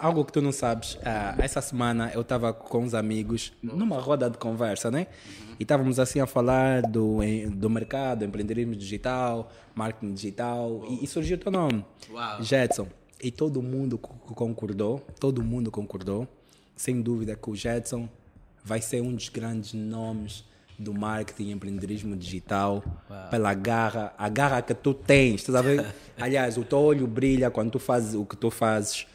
algo 0.00 0.24
que 0.24 0.32
tu 0.32 0.40
não 0.40 0.50
sabes, 0.52 0.96
ah, 1.04 1.34
essa 1.38 1.60
semana 1.60 2.10
eu 2.14 2.22
estava 2.22 2.52
com 2.54 2.78
uns 2.78 2.94
amigos 2.94 3.52
numa 3.62 4.00
roda 4.00 4.30
de 4.30 4.38
conversa, 4.38 4.90
né? 4.90 5.06
Uhum. 5.28 5.56
E 5.60 5.62
estávamos 5.62 5.98
assim 6.00 6.20
a 6.20 6.26
falar 6.26 6.82
do, 6.82 7.18
do 7.54 7.68
mercado, 7.68 8.24
empreendedorismo 8.24 8.74
digital, 8.74 9.50
marketing 9.74 10.14
digital, 10.14 10.82
e, 10.88 11.04
e 11.04 11.06
surgiu 11.06 11.36
o 11.36 11.40
teu 11.40 11.52
nome, 11.52 11.84
Uau. 12.10 12.42
Jetson. 12.42 12.88
E 13.22 13.30
todo 13.30 13.62
mundo 13.62 13.98
co- 13.98 14.14
concordou, 14.34 15.00
todo 15.20 15.42
mundo 15.42 15.70
concordou, 15.70 16.26
sem 16.74 17.00
dúvida 17.02 17.36
que 17.36 17.50
o 17.50 17.54
Jetson 17.54 18.08
vai 18.64 18.80
ser 18.80 19.02
um 19.02 19.14
dos 19.14 19.28
grandes 19.28 19.74
nomes 19.74 20.44
do 20.84 20.94
marketing 20.94 21.48
e 21.48 21.52
empreendedorismo 21.52 22.14
digital 22.14 22.84
pela 23.30 23.52
garra, 23.54 24.12
a 24.16 24.28
garra 24.28 24.62
que 24.62 24.74
tu 24.74 24.94
tens, 24.94 25.40
estás 25.40 25.56
a 25.56 25.62
ver? 25.62 25.84
aliás, 26.20 26.56
o 26.56 26.62
teu 26.64 26.78
olho 26.78 27.06
brilha 27.06 27.50
quando 27.50 27.72
tu 27.72 27.78
fazes 27.78 28.14
o 28.14 28.24
que 28.24 28.36
tu 28.36 28.50
fazes. 28.50 29.06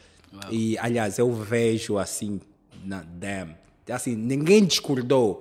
E 0.50 0.76
aliás, 0.78 1.18
eu 1.18 1.32
vejo 1.32 1.98
assim, 1.98 2.40
na 2.84 3.02
damn, 3.02 3.54
assim, 3.90 4.14
ninguém 4.14 4.64
discordou. 4.64 5.38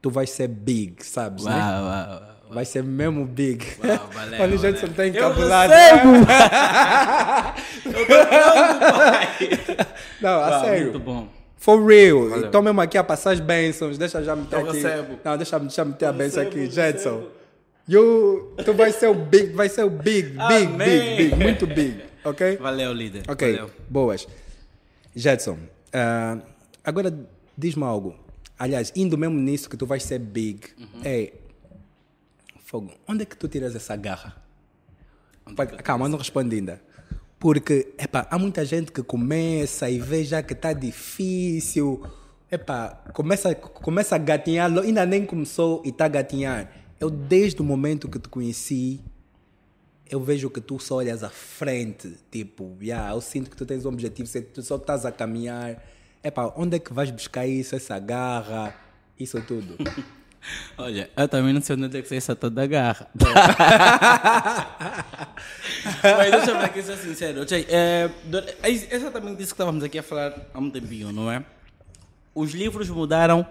Tu 0.00 0.10
vais 0.10 0.28
ser 0.28 0.48
big, 0.48 1.04
sabes, 1.04 1.44
né? 1.44 1.52
Uau, 1.52 1.84
uau, 1.84 2.10
uau. 2.10 2.22
Vai 2.50 2.64
ser 2.66 2.82
mesmo 2.84 3.24
big. 3.24 3.64
Uau, 3.82 4.08
valeu, 4.12 4.36
Quando 4.36 4.52
o 4.52 4.58
valeu. 4.58 4.72
Jetson 4.72 4.88
tem 4.88 5.06
Eu 5.08 5.14
encabulado. 5.14 5.72
Não, 10.20 10.40
a 10.40 10.50
Uau, 10.50 10.64
sério. 10.64 10.84
Muito 10.84 10.98
bom. 10.98 11.28
For 11.64 11.82
real. 11.86 12.44
Então 12.44 12.60
mesmo 12.60 12.80
aqui 12.80 12.98
a 12.98 13.02
passar 13.04 13.30
as 13.32 13.40
bênçãos. 13.40 13.96
Deixa 13.96 14.22
já 14.22 14.36
meter 14.36 14.60
Eu 14.60 14.68
aqui. 14.68 14.76
recebo. 14.82 15.18
Não, 15.24 15.36
deixa, 15.38 15.58
deixa 15.58 15.84
meter 15.84 16.04
a 16.06 16.12
bênção 16.12 16.42
aqui. 16.42 16.70
Jetson. 16.70 17.26
You, 17.88 18.54
tu 18.64 18.72
vai 18.74 18.92
ser 18.92 19.08
o 19.08 19.14
big, 19.14 19.52
vai 19.52 19.68
ser 19.68 19.84
o 19.84 19.90
big, 19.90 20.28
big, 20.30 20.38
Amém. 20.40 20.76
big, 20.78 21.16
big, 21.30 21.36
muito 21.36 21.66
big, 21.66 22.02
ok? 22.24 22.56
Valeu, 22.56 22.92
líder. 22.94 23.22
Ok, 23.28 23.52
Valeu. 23.52 23.70
boas. 23.90 24.26
Jetson, 25.14 25.58
ah, 25.92 26.38
agora 26.82 27.14
diz-me 27.58 27.84
algo. 27.84 28.14
Aliás, 28.58 28.90
indo 28.96 29.18
mesmo 29.18 29.38
nisso 29.38 29.68
que 29.68 29.76
tu 29.76 29.84
vais 29.86 30.02
ser 30.02 30.18
big, 30.18 30.60
é. 31.04 31.32
Fogo, 32.64 32.90
onde 33.06 33.22
é 33.22 33.26
que 33.26 33.36
tu 33.36 33.48
tiras 33.48 33.74
essa 33.76 33.94
garra? 33.96 34.34
Pa- 35.54 35.66
Calma, 35.66 36.08
não 36.08 36.16
responde 36.18 36.56
ainda. 36.56 36.80
Porque, 37.44 37.92
epá, 37.98 38.26
há 38.30 38.38
muita 38.38 38.64
gente 38.64 38.90
que 38.90 39.02
começa 39.02 39.90
e 39.90 39.98
vê 39.98 40.24
já 40.24 40.42
que 40.42 40.54
está 40.54 40.72
difícil. 40.72 42.02
Epá, 42.50 43.04
começa, 43.12 43.54
começa 43.54 44.14
a 44.14 44.18
gatinhar, 44.18 44.72
ainda 44.78 45.04
nem 45.04 45.26
começou 45.26 45.82
e 45.84 45.90
está 45.90 46.06
a 46.06 46.08
gatinhar. 46.08 46.72
Eu, 46.98 47.10
desde 47.10 47.60
o 47.60 47.64
momento 47.64 48.08
que 48.08 48.18
te 48.18 48.30
conheci, 48.30 49.02
eu 50.08 50.22
vejo 50.22 50.48
que 50.48 50.58
tu 50.58 50.78
só 50.78 50.94
olhas 50.94 51.22
à 51.22 51.28
frente. 51.28 52.16
Tipo, 52.30 52.78
yeah, 52.80 53.12
eu 53.12 53.20
sinto 53.20 53.50
que 53.50 53.56
tu 53.58 53.66
tens 53.66 53.84
um 53.84 53.90
objetivo, 53.90 54.26
tu 54.44 54.62
só 54.62 54.76
estás 54.76 55.04
a 55.04 55.12
caminhar. 55.12 55.84
Epá, 56.22 56.50
onde 56.56 56.76
é 56.76 56.78
que 56.78 56.94
vais 56.94 57.10
buscar 57.10 57.46
isso, 57.46 57.76
essa 57.76 57.98
garra, 57.98 58.74
isso 59.20 59.38
tudo? 59.42 59.76
Olha, 60.76 61.10
eu 61.16 61.28
também 61.28 61.52
não 61.54 61.60
sei 61.62 61.74
onde 61.76 61.98
é 61.98 62.02
que 62.02 62.08
você 62.08 62.16
essa 62.16 62.36
toda 62.36 62.66
garra. 62.66 63.06
Mas 66.02 66.30
deixa 66.30 66.50
eu 66.50 66.58
ver 66.58 66.64
aqui 66.66 66.82
ser 66.82 66.96
sincero. 66.96 67.44
Tchê, 67.44 67.66
é, 67.68 68.08
do- 68.24 68.38
é 68.62 68.70
exatamente 68.70 69.42
isso 69.42 69.54
que 69.54 69.54
estávamos 69.54 69.82
aqui 69.82 69.98
a 69.98 70.02
falar 70.02 70.34
há 70.52 70.58
um 70.58 70.70
tempinho, 70.70 71.12
não 71.12 71.30
é? 71.30 71.42
Os 72.34 72.52
livros 72.52 72.88
mudaram 72.90 73.46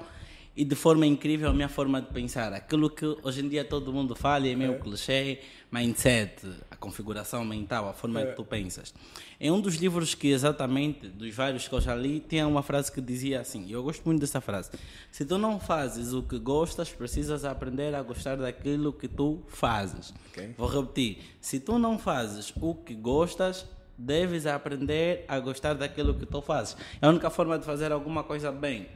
e 0.56 0.64
de 0.64 0.76
forma 0.76 1.06
incrível 1.06 1.50
a 1.50 1.54
minha 1.54 1.70
forma 1.70 2.02
de 2.02 2.08
pensar. 2.08 2.54
Aquilo 2.54 2.90
que 2.90 3.06
hoje 3.24 3.44
em 3.44 3.50
dia 3.50 3.66
todo 3.66 3.92
mundo 3.92 4.16
fala 4.16 4.48
é 4.48 4.56
meio 4.56 4.80
clichê, 4.80 5.40
mindset, 5.72 6.48
a 6.70 6.76
configuração 6.76 7.44
mental, 7.44 7.90
a 7.90 7.94
forma 7.94 8.24
que 8.24 8.36
tu 8.36 8.46
pensas. 8.46 8.94
Em 9.40 9.50
um 9.50 9.60
dos 9.60 9.76
livros 9.76 10.14
que 10.14 10.28
exatamente, 10.28 11.08
dos 11.08 11.34
vários 11.34 11.68
que 11.68 11.74
eu 11.74 11.82
já 11.82 11.96
li, 11.96 12.20
tinha 12.20 12.48
uma 12.48 12.62
frase 12.62 12.92
que 12.92 13.02
dizia 13.02 13.42
assim, 13.42 13.66
e 13.66 13.72
eu 13.72 13.82
gosto 13.82 14.06
muito 14.06 14.20
dessa 14.22 14.40
frase. 14.40 14.70
Se 15.12 15.26
tu 15.26 15.40
não 15.40 15.60
fazes 15.60 16.14
o 16.14 16.22
que 16.22 16.38
gostas, 16.38 16.90
precisas 16.92 17.44
aprender 17.44 17.96
a 17.96 18.04
gostar 18.04 18.38
daquilo 18.38 18.94
que 18.94 19.08
tu 19.08 19.42
fazes. 19.48 20.14
Ok. 20.30 20.54
Vou 20.56 20.68
repetir. 20.68 21.18
Se 21.42 21.60
tu 21.60 21.80
não 21.80 21.98
fazes 21.98 22.54
o 22.62 22.76
que 22.76 22.94
gostas, 22.94 23.66
deves 23.98 24.46
aprender 24.46 25.26
a 25.28 25.40
gostar 25.40 25.74
daquilo 25.74 26.14
que 26.14 26.26
tu 26.26 26.42
fazes. 26.42 26.78
É 27.02 27.08
a 27.08 27.10
única 27.10 27.30
forma 27.32 27.58
de 27.58 27.66
fazer 27.66 27.92
alguma 27.92 28.24
coisa 28.24 28.52
bem. 28.52 28.88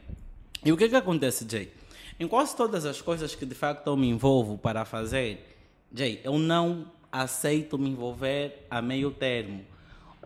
E 0.64 0.72
o 0.72 0.76
que 0.76 0.88
que 0.88 0.96
acontece, 0.96 1.46
Jay? 1.48 1.72
Em 2.18 2.26
quase 2.26 2.56
todas 2.56 2.84
as 2.84 3.00
coisas 3.00 3.34
que 3.34 3.46
de 3.46 3.54
facto 3.54 3.86
eu 3.86 3.96
me 3.96 4.08
envolvo 4.08 4.58
para 4.58 4.84
fazer, 4.84 5.56
Jay, 5.94 6.20
eu 6.24 6.38
não 6.38 6.90
aceito 7.12 7.78
me 7.78 7.88
envolver 7.88 8.66
a 8.70 8.82
meio 8.82 9.10
termo. 9.10 9.64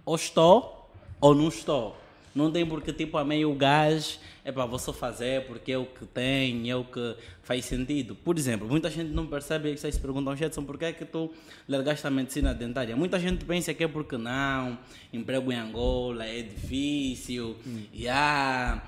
Ou 0.05 0.17
estou 0.17 0.91
ou 1.21 1.35
não 1.35 1.49
estou. 1.49 1.97
Não 2.35 2.51
tem 2.51 2.65
porque, 2.65 2.95
tipo, 2.95 3.19
a 3.19 3.25
meio 3.25 3.55
gás, 3.55 4.19
é 4.43 4.51
para 4.51 4.65
você 4.65 4.91
fazer 4.93 5.47
porque 5.47 5.73
é 5.73 5.79
o 5.79 5.85
que 5.85 6.07
tem, 6.07 6.71
é 6.71 6.75
o 6.75 6.83
que 6.83 7.15
faz 7.43 7.67
sentido. 7.67 8.15
Por 8.15 8.39
exemplo, 8.39 8.67
muita 8.67 8.91
gente 8.91 9.11
não 9.11 9.27
percebe 9.27 9.71
e 9.71 9.77
vocês 9.77 9.95
se 9.95 10.01
perguntam, 10.01 10.35
Jetson, 10.35 10.65
por 10.65 10.79
que 10.79 10.87
é 10.87 10.93
que 10.93 11.05
tu 11.05 11.31
largaste 11.69 12.07
a 12.07 12.11
medicina 12.11 12.55
dentária? 12.55 12.97
Muita 12.97 13.19
gente 13.19 13.45
pensa 13.45 13.75
que 13.75 13.85
é 13.85 13.89
porque 13.89 14.17
não, 14.17 14.79
emprego 15.13 15.53
em 15.53 15.57
Angola 15.57 16.25
é 16.25 16.41
difícil, 16.41 17.57
e 17.93 18.09
ah, 18.09 18.83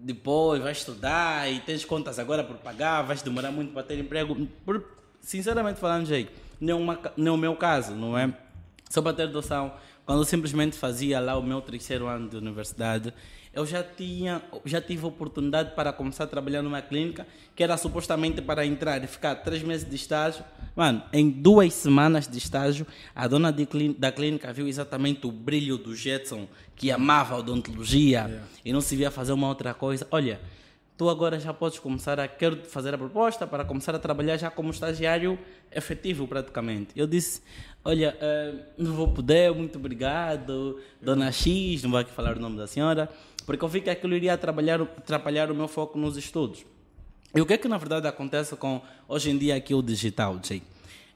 depois 0.00 0.62
vais 0.62 0.78
estudar 0.78 1.50
e 1.50 1.60
tens 1.60 1.84
contas 1.84 2.18
agora 2.18 2.44
por 2.44 2.56
pagar, 2.56 3.02
vais 3.02 3.22
demorar 3.22 3.50
muito 3.50 3.72
para 3.72 3.82
ter 3.82 3.98
emprego. 3.98 4.46
Por, 4.64 4.84
sinceramente 5.20 5.80
falando, 5.80 6.06
Jay, 6.06 6.28
não 6.60 6.70
é, 6.70 6.74
uma 6.74 7.00
é 7.16 7.30
o 7.30 7.36
meu 7.36 7.56
caso, 7.56 7.94
não 7.94 8.16
é? 8.16 8.32
Só 8.88 9.02
para 9.02 9.12
ter 9.12 9.28
noção, 9.28 9.72
quando 10.06 10.20
eu 10.20 10.24
simplesmente 10.24 10.76
fazia 10.76 11.20
lá 11.20 11.36
o 11.36 11.42
meu 11.42 11.60
terceiro 11.60 12.06
ano 12.06 12.28
de 12.28 12.36
universidade, 12.36 13.12
eu 13.52 13.66
já 13.66 13.82
tinha, 13.82 14.40
já 14.64 14.80
tive 14.80 15.04
oportunidade 15.04 15.74
para 15.74 15.92
começar 15.92 16.24
a 16.24 16.26
trabalhar 16.26 16.62
numa 16.62 16.80
clínica 16.80 17.26
que 17.56 17.62
era 17.62 17.76
supostamente 17.76 18.40
para 18.40 18.64
entrar 18.64 19.02
e 19.02 19.06
ficar 19.06 19.34
três 19.36 19.62
meses 19.62 19.88
de 19.88 19.96
estágio. 19.96 20.44
Mano, 20.76 21.02
em 21.12 21.28
duas 21.28 21.74
semanas 21.74 22.28
de 22.28 22.38
estágio, 22.38 22.86
a 23.14 23.26
dona 23.26 23.50
de 23.52 23.66
clí- 23.66 23.94
da 23.98 24.12
clínica 24.12 24.52
viu 24.52 24.68
exatamente 24.68 25.26
o 25.26 25.32
brilho 25.32 25.76
do 25.76 25.94
Jetson, 25.94 26.46
que 26.78 26.92
amava 26.92 27.34
a 27.34 27.38
odontologia 27.38 28.40
e 28.64 28.72
não 28.72 28.80
se 28.80 28.94
via 28.94 29.10
fazer 29.10 29.32
uma 29.32 29.48
outra 29.48 29.74
coisa. 29.74 30.06
Olha, 30.12 30.40
tu 30.96 31.10
agora 31.10 31.38
já 31.38 31.52
podes 31.52 31.80
começar 31.80 32.18
a 32.20 32.28
quero 32.28 32.64
fazer 32.64 32.94
a 32.94 32.98
proposta 32.98 33.46
para 33.46 33.64
começar 33.64 33.94
a 33.94 33.98
trabalhar 33.98 34.36
já 34.36 34.48
como 34.48 34.70
estagiário 34.70 35.36
efetivo 35.72 36.26
praticamente. 36.28 36.90
Eu 36.94 37.06
disse, 37.06 37.42
olha, 37.84 38.16
eh, 38.20 38.54
não 38.78 38.92
vou 38.92 39.08
poder, 39.08 39.52
muito 39.52 39.76
obrigado, 39.76 40.80
dona 41.02 41.32
X, 41.32 41.82
não 41.82 41.90
vou 41.90 41.98
aqui 41.98 42.12
falar 42.12 42.36
o 42.36 42.40
nome 42.40 42.56
da 42.56 42.66
senhora, 42.66 43.10
porque 43.44 43.64
eu 43.64 43.68
vi 43.68 43.80
que 43.80 43.90
aquilo 43.90 44.14
iria 44.14 44.34
atrapalhar, 44.34 44.80
atrapalhar 44.80 45.50
o 45.50 45.54
meu 45.54 45.66
foco 45.68 45.98
nos 45.98 46.16
estudos. 46.16 46.64
E 47.34 47.40
o 47.40 47.46
que 47.46 47.54
é 47.54 47.58
que 47.58 47.68
na 47.68 47.76
verdade 47.76 48.06
acontece 48.06 48.54
com 48.56 48.80
hoje 49.06 49.30
em 49.30 49.36
dia 49.36 49.56
aqui 49.56 49.74
o 49.74 49.82
digital, 49.82 50.38
Jay? 50.42 50.62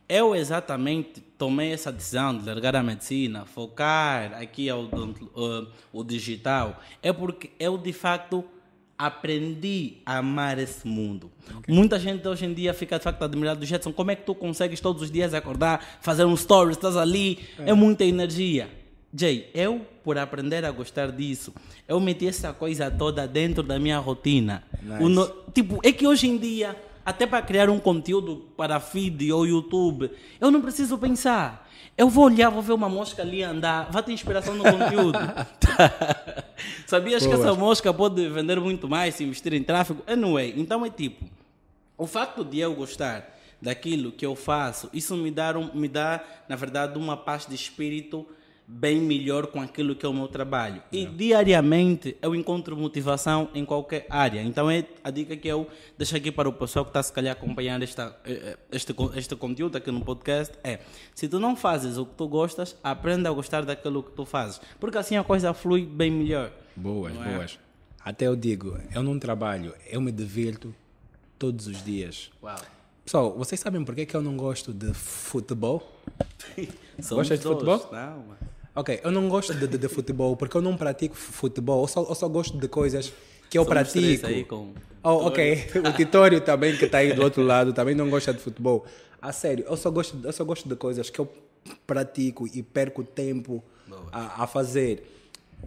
Eu 0.08 0.34
exatamente 0.34 1.20
tomei 1.38 1.72
essa 1.72 1.90
decisão 1.90 2.36
de 2.36 2.44
largar 2.44 2.76
a 2.76 2.82
medicina, 2.82 3.44
focar 3.46 4.34
aqui 4.34 4.68
ao 4.68 4.82
uh, 4.82 5.66
o 5.92 6.04
digital, 6.04 6.80
é 7.02 7.12
porque 7.12 7.50
eu 7.58 7.78
de 7.78 7.92
facto 7.92 8.44
aprendi 8.98 9.94
a 10.06 10.18
amar 10.18 10.58
esse 10.58 10.86
mundo. 10.86 11.30
Muita 11.68 11.98
gente 11.98 12.26
hoje 12.28 12.44
em 12.44 12.54
dia 12.54 12.72
fica 12.72 12.98
de 12.98 13.04
facto 13.04 13.22
admirada 13.22 13.58
do 13.58 13.66
Jetson. 13.66 13.92
Como 13.92 14.10
é 14.10 14.14
que 14.16 14.24
tu 14.24 14.34
consegues 14.34 14.80
todos 14.80 15.02
os 15.02 15.10
dias 15.10 15.34
acordar, 15.34 15.98
fazer 16.00 16.24
um 16.24 16.34
story, 16.34 16.72
estás 16.72 16.96
ali? 16.96 17.40
É, 17.58 17.72
muita 17.72 18.04
energia. 18.04 18.68
Jay, 19.14 19.50
eu, 19.52 19.84
por 20.04 20.16
aprender 20.16 20.64
a 20.64 20.70
gostar 20.70 21.10
disso, 21.10 21.52
eu 21.86 21.98
meti 22.00 22.26
essa 22.26 22.52
coisa 22.52 22.90
toda 22.90 23.26
dentro 23.26 23.62
da 23.62 23.78
minha 23.78 23.98
rotina. 23.98 24.62
Nice. 24.82 25.02
No- 25.04 25.26
tipo, 25.52 25.80
é 25.82 25.92
que 25.92 26.06
hoje 26.06 26.28
em 26.28 26.38
dia, 26.38 26.76
até 27.04 27.26
para 27.26 27.42
criar 27.42 27.68
um 27.68 27.78
conteúdo 27.78 28.44
para 28.56 28.78
feed 28.80 29.32
ou 29.32 29.46
YouTube, 29.46 30.10
eu 30.40 30.50
não 30.50 30.60
preciso 30.60 30.96
pensar. 30.98 31.68
Eu 31.96 32.08
vou 32.08 32.24
olhar, 32.24 32.48
vou 32.48 32.62
ver 32.62 32.72
uma 32.72 32.88
mosca 32.88 33.22
ali 33.22 33.42
andar, 33.42 33.90
vai 33.90 34.02
ter 34.02 34.12
inspiração 34.12 34.54
no 34.54 34.64
conteúdo. 34.64 35.18
Sabias 36.86 37.26
que 37.26 37.34
Boa. 37.34 37.48
essa 37.48 37.54
mosca 37.54 37.92
pode 37.92 38.28
vender 38.28 38.58
muito 38.58 38.88
mais 38.88 39.14
se 39.14 39.24
investir 39.24 39.52
em 39.52 39.62
tráfego? 39.62 40.02
Anyway, 40.06 40.54
então 40.56 40.86
é 40.86 40.90
tipo, 40.90 41.24
o 41.98 42.06
facto 42.06 42.44
de 42.44 42.60
eu 42.60 42.74
gostar 42.74 43.38
daquilo 43.60 44.10
que 44.10 44.24
eu 44.24 44.34
faço, 44.34 44.88
isso 44.92 45.16
me 45.16 45.30
dá, 45.30 45.52
me 45.52 45.86
dá 45.86 46.24
na 46.48 46.56
verdade, 46.56 46.98
uma 46.98 47.16
paz 47.16 47.46
de 47.46 47.54
espírito 47.54 48.26
bem 48.66 49.00
melhor 49.00 49.48
com 49.48 49.60
aquilo 49.60 49.94
que 49.94 50.06
é 50.06 50.08
o 50.08 50.14
meu 50.14 50.28
trabalho. 50.28 50.82
E 50.90 51.06
diariamente 51.06 52.16
eu 52.22 52.34
encontro 52.34 52.76
motivação 52.76 53.48
em 53.54 53.64
qualquer 53.64 54.06
área. 54.08 54.40
Então 54.42 54.70
é 54.70 54.84
a 55.02 55.10
dica 55.10 55.36
que 55.36 55.48
eu 55.48 55.66
deixo 55.98 56.16
aqui 56.16 56.30
para 56.32 56.48
o 56.48 56.52
pessoal 56.52 56.84
que 56.84 56.90
está 56.90 57.02
se 57.02 57.12
calhar 57.12 57.32
acompanhando 57.32 57.82
esta, 57.82 58.16
eh, 58.24 58.32
eh, 58.32 58.58
este, 58.72 58.94
este 59.16 59.36
conteúdo 59.36 59.76
aqui 59.76 59.90
no 59.90 60.04
podcast 60.04 60.54
é, 60.64 60.80
se 61.14 61.28
tu 61.28 61.38
não 61.38 61.54
fazes 61.56 61.98
o 61.98 62.06
que 62.06 62.14
tu 62.14 62.28
gostas, 62.28 62.76
aprenda 62.82 63.28
a 63.28 63.32
gostar 63.32 63.64
daquilo 63.64 64.02
que 64.02 64.12
tu 64.12 64.24
fazes. 64.24 64.60
Porque 64.80 64.98
assim 64.98 65.16
a 65.16 65.24
coisa 65.24 65.52
flui 65.52 65.84
bem 65.84 66.10
melhor. 66.10 66.52
Boas, 66.74 67.14
é? 67.14 67.34
boas. 67.34 67.58
Até 68.04 68.26
eu 68.26 68.34
digo, 68.34 68.78
eu 68.92 69.02
não 69.02 69.18
trabalho, 69.18 69.74
eu 69.88 70.00
me 70.00 70.10
divirto 70.10 70.74
todos 71.38 71.66
os 71.66 71.84
dias. 71.84 72.30
Uau. 72.42 72.56
Pessoal, 73.04 73.36
vocês 73.36 73.60
sabem 73.60 73.84
por 73.84 73.94
que 73.94 74.06
que 74.06 74.14
eu 74.14 74.22
não 74.22 74.36
gosto 74.36 74.72
de 74.72 74.94
futebol? 74.94 76.00
Gostas 77.10 77.40
de 77.40 77.46
futebol? 77.46 77.88
Não, 77.92 78.18
mano. 78.18 78.51
Ok, 78.74 79.00
eu 79.04 79.10
não 79.10 79.28
gosto 79.28 79.52
de, 79.54 79.66
de- 79.66 79.78
de 79.78 79.88
futebol 79.88 80.34
porque 80.36 80.56
eu 80.56 80.62
não 80.62 80.76
pratico 80.76 81.14
fu- 81.14 81.32
futebol. 81.32 81.82
Eu 81.82 81.88
só, 81.88 82.02
eu 82.08 82.14
só 82.14 82.28
gosto 82.28 82.56
de 82.58 82.68
coisas 82.68 83.12
que 83.50 83.58
eu 83.58 83.64
Somos 83.64 83.74
pratico. 83.92 84.26
aí 84.26 84.44
com- 84.44 84.72
Oh, 85.04 85.26
ok. 85.26 85.66
O 85.88 85.92
Titório 85.92 86.40
também, 86.40 86.76
que 86.76 86.84
está 86.86 86.98
aí 86.98 87.12
do 87.12 87.22
outro 87.22 87.42
lado, 87.42 87.72
também 87.72 87.94
não 87.94 88.08
gosta 88.08 88.32
de 88.32 88.38
futebol. 88.40 88.86
A 89.20 89.30
sério, 89.32 89.64
eu 89.68 89.76
só 89.76 89.90
gosto, 89.90 90.16
eu 90.24 90.32
só 90.32 90.44
gosto 90.44 90.68
de 90.68 90.74
coisas 90.76 91.10
que 91.10 91.18
eu 91.18 91.28
pratico 91.86 92.46
e 92.52 92.62
perco 92.62 93.02
tempo 93.04 93.62
a, 94.12 94.44
a 94.44 94.46
fazer. 94.46 95.08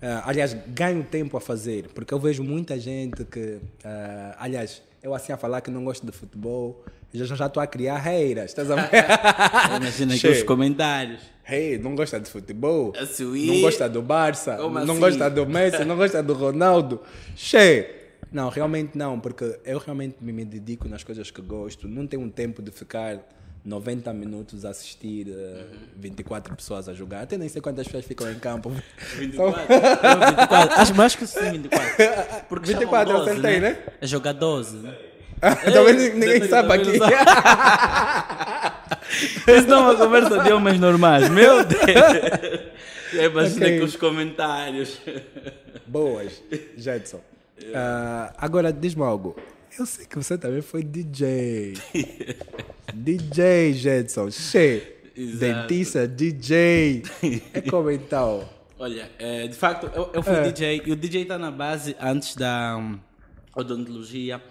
Ah, 0.02 0.24
aliás, 0.26 0.54
ganho 0.68 1.04
tempo 1.04 1.38
a 1.38 1.42
fazer, 1.42 1.88
porque 1.94 2.14
eu 2.14 2.20
vejo 2.20 2.44
muita 2.44 2.80
gente 2.80 3.24
que. 3.26 3.60
ah, 3.84 4.36
aliás, 4.40 4.82
eu 5.04 5.14
assim 5.14 5.32
a 5.32 5.38
falar 5.38 5.62
que 5.62 5.70
não 5.70 5.84
gosto 5.86 6.06
de 6.06 6.12
futebol, 6.12 6.84
já 7.14 7.24
já 7.36 7.46
estou 7.46 7.62
a 7.62 7.68
criar 7.68 7.98
reiras, 8.00 8.46
estás 8.52 8.70
a 8.72 8.76
ver? 8.76 9.06
Imagina 9.80 10.16
aqui 10.16 10.28
os 10.28 10.44
comentários. 10.44 11.22
Hey, 11.48 11.78
não 11.78 11.94
gosta 11.94 12.20
de 12.20 12.28
futebol? 12.28 12.92
A 13.00 13.06
Suí. 13.06 13.46
Não 13.46 13.62
gosta 13.62 13.88
do 13.88 14.02
Barça? 14.02 14.56
Como 14.56 14.80
não 14.80 14.94
assim? 14.94 15.00
gosta 15.00 15.30
do 15.30 15.46
Messi? 15.46 15.86
Não 15.86 15.96
gosta 15.96 16.24
do 16.24 16.34
Ronaldo? 16.34 17.02
Che! 17.36 17.88
Não, 18.32 18.50
realmente 18.50 18.98
não, 18.98 19.20
porque 19.20 19.60
eu 19.64 19.78
realmente 19.78 20.18
me, 20.20 20.44
dedico 20.44 20.90
nas 20.90 21.04
coisas 21.04 21.30
que 21.30 21.42
gosto. 21.44 21.88
Não 21.88 22.08
tenho 22.08 22.28
tempo 22.32 22.64
de 22.64 22.72
ficar 22.72 23.20
90 23.64 24.12
minutos 24.14 24.66
a 24.66 24.72
assistir 24.72 25.28
eh, 25.30 25.66
24 25.96 26.56
pessoas 26.56 26.90
a 26.90 26.94
jogar. 26.94 27.22
Até 27.22 27.38
nem 27.38 27.48
sei 27.48 27.62
quantas 27.62 27.86
pessoas 27.86 28.06
ficam 28.06 28.30
em 28.32 28.40
campo. 28.40 28.72
24. 29.16 29.62
Não, 29.70 30.28
24. 30.28 30.76
Acho 30.82 30.96
mais 30.96 31.16
que 31.16 31.28
sim, 31.28 31.52
24. 31.52 31.96
Porque 32.50 32.74
24 32.74 33.14
eu 33.14 33.18
12, 33.20 33.30
acertei, 33.30 33.60
né? 33.60 33.84
É 34.02 34.08
jogar 34.08 34.34
12. 34.34 34.82
Ei, 35.66 36.12
ninguém 36.14 36.40
não 36.50 36.72
aqui. 36.72 36.92
Isso 39.52 39.68
não 39.68 39.78
é 39.78 39.82
uma 39.82 39.96
conversa 39.96 40.40
de 40.44 40.52
homens 40.52 40.80
normais, 40.80 41.30
meu 41.30 41.64
Deus. 41.64 41.86
É 43.14 43.30
bastante 43.30 43.64
Ok. 43.66 43.80
com 43.80 43.86
os 43.86 43.96
comentários. 43.96 45.00
Boas, 45.86 46.42
Jetson. 46.76 47.22
Ah, 47.74 48.34
agora, 48.38 48.74
diz-me 48.74 49.04
algo. 49.04 49.38
Eu 49.80 49.86
sei 49.86 50.06
que 50.06 50.18
você 50.18 50.38
também 50.38 50.62
foi 50.62 50.84
DJ. 50.84 51.76
DJ, 52.94 53.74
Jetson. 53.74 54.30
Che. 54.32 54.96
Dentista, 55.16 56.06
DJ. 56.08 57.04
É 57.54 57.62
como 57.62 57.90
então? 57.90 58.44
Olha, 58.78 59.10
eh, 59.18 59.48
de 59.48 59.56
facto, 59.56 59.90
eu, 59.96 60.12
eu 60.14 60.22
fui 60.22 60.34
É. 60.34 60.42
DJ 60.52 60.82
e 60.86 60.92
o 60.92 60.96
DJ 60.96 61.22
está 61.22 61.38
na 61.38 61.52
base 61.52 61.96
antes 62.02 62.36
da 62.36 62.76
hum, 62.76 63.00
odontologia. 63.56 64.42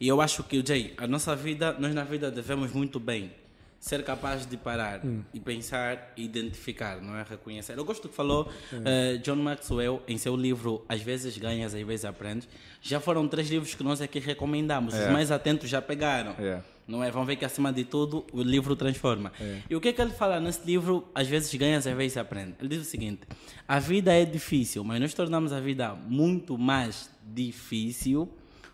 E 0.00 0.08
eu 0.08 0.20
acho 0.20 0.42
que 0.44 0.58
o 0.58 0.62
DJ, 0.62 0.94
a 0.96 1.06
nossa 1.06 1.36
vida, 1.36 1.76
nós 1.78 1.94
na 1.94 2.04
vida 2.04 2.30
devemos 2.30 2.72
muito 2.72 2.98
bem 2.98 3.30
ser 3.78 4.02
capaz 4.04 4.44
de 4.46 4.56
parar 4.58 5.00
Hum. 5.04 5.22
e 5.32 5.40
pensar 5.40 6.12
e 6.16 6.24
identificar, 6.24 7.00
não 7.00 7.16
é? 7.16 7.22
Reconhecer. 7.28 7.78
Eu 7.78 7.84
gosto 7.84 8.02
do 8.02 8.08
que 8.10 8.14
falou 8.14 8.50
eh, 8.84 9.16
John 9.22 9.36
Maxwell 9.36 10.02
em 10.06 10.18
seu 10.18 10.36
livro 10.36 10.84
Às 10.88 11.00
vezes 11.00 11.36
ganhas, 11.38 11.74
às 11.74 11.80
vezes 11.86 12.04
aprendes. 12.04 12.46
Já 12.82 13.00
foram 13.00 13.26
três 13.26 13.48
livros 13.48 13.74
que 13.74 13.82
nós 13.82 14.00
aqui 14.02 14.18
recomendamos. 14.18 14.92
Os 14.92 15.00
É. 15.00 15.10
mais 15.10 15.30
atentos 15.30 15.68
já 15.70 15.80
pegaram. 15.80 16.32
É. 16.38 16.60
Não 16.86 17.02
é? 17.04 17.10
Vão 17.10 17.24
ver 17.24 17.36
que 17.36 17.44
acima 17.44 17.72
de 17.72 17.84
tudo 17.84 18.24
o 18.32 18.42
livro 18.42 18.74
transforma. 18.76 19.32
E 19.68 19.74
o 19.76 19.80
que 19.80 19.88
é 19.88 19.92
que 19.94 20.00
ele 20.02 20.10
fala 20.12 20.40
nesse 20.40 20.60
livro? 20.66 21.06
Às 21.14 21.28
vezes 21.28 21.54
ganhas, 21.54 21.86
às 21.86 21.96
vezes 21.96 22.16
aprende. 22.18 22.54
Ele 22.58 22.68
diz 22.68 22.80
o 22.82 22.84
seguinte: 22.84 23.20
a 23.68 23.78
vida 23.78 24.12
é 24.12 24.24
difícil, 24.26 24.82
mas 24.84 25.00
nós 25.00 25.14
tornamos 25.14 25.52
a 25.54 25.60
vida 25.60 25.94
muito 25.94 26.58
mais 26.58 27.08
difícil 27.24 28.28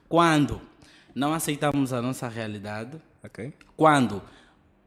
quando 0.08 0.60
não 1.16 1.32
aceitamos 1.32 1.94
a 1.94 2.02
nossa 2.02 2.28
realidade, 2.28 3.00
quando 3.74 4.22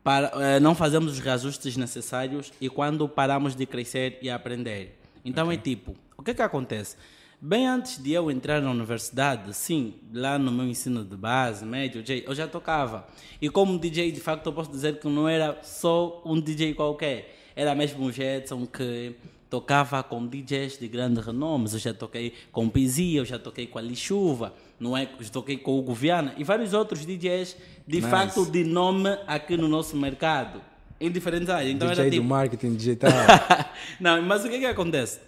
para, 0.04 0.32
eh, 0.36 0.60
não 0.60 0.76
fazemos 0.76 1.14
os 1.14 1.20
reajustes 1.20 1.76
necessários 1.76 2.54
e 2.62 2.70
quando 2.70 3.10
paramos 3.10 3.56
de 3.56 3.66
crescer 3.66 4.20
e 4.22 4.30
aprender. 4.30 5.00
Então 5.26 5.52
é 5.52 5.58
tipo, 5.58 5.96
o 6.16 6.22
que 6.22 6.30
é 6.30 6.34
que 6.36 6.42
acontece? 6.44 6.96
Bem 7.42 7.68
antes 7.68 7.98
de 7.98 8.12
eu 8.12 8.30
entrar 8.30 8.62
na 8.62 8.70
universidade, 8.70 9.52
sim, 9.56 9.96
lá 10.14 10.38
no 10.38 10.52
meu 10.52 10.68
ensino 10.68 11.04
de 11.04 11.18
base, 11.18 11.66
médio, 11.66 12.04
eu 12.24 12.36
já 12.36 12.48
tocava. 12.48 13.08
E 13.42 13.50
como 13.50 13.80
DJ, 13.80 14.12
de 14.12 14.20
facto, 14.20 14.46
eu 14.46 14.54
posso 14.54 14.70
dizer 14.70 15.00
que 15.00 15.08
não 15.08 15.28
era 15.28 15.58
só 15.64 16.22
um 16.24 16.40
DJ 16.40 16.76
qualquer. 16.76 17.36
Era 17.56 17.74
mesmo 17.74 18.06
um 18.06 18.12
Jetson 18.12 18.68
que 18.68 19.16
tocava 19.50 20.04
com 20.04 20.28
DJs 20.28 20.78
de 20.78 20.88
grande 20.88 21.20
renome. 21.22 21.68
Eu 21.72 21.80
já 21.80 21.94
toquei 21.94 22.34
com 22.52 22.70
Pizia, 22.70 23.22
eu 23.22 23.26
já 23.26 23.40
toquei 23.40 23.66
com 23.66 23.80
a 23.80 23.82
Lixuva, 23.82 24.54
não 24.80 24.96
é? 24.96 25.06
Toquei 25.32 25.58
com 25.58 25.72
o 25.72 25.80
Hugo 25.80 25.94
Viana 25.94 26.34
e 26.38 26.44
vários 26.44 26.74
outros 26.74 27.06
DJs 27.06 27.58
de 27.86 27.98
Nice. 27.98 28.10
facto 28.10 28.46
de 28.46 28.64
nome 28.64 29.10
aqui 29.28 29.58
no 29.58 29.68
nosso 29.68 29.98
mercado, 29.98 30.62
em 31.00 31.12
diferentes 31.12 31.50
áreas. 31.50 31.74
Então 31.74 31.88
DJ 31.88 32.02
era 32.02 32.10
do 32.10 32.14
tipo, 32.14 32.26
marketing 32.26 32.76
digital. 32.76 33.12
não, 34.00 34.22
mas 34.22 34.46
o 34.46 34.50
que 34.50 34.56
é 34.56 34.60
que 34.60 34.66
acontece? 34.66 35.20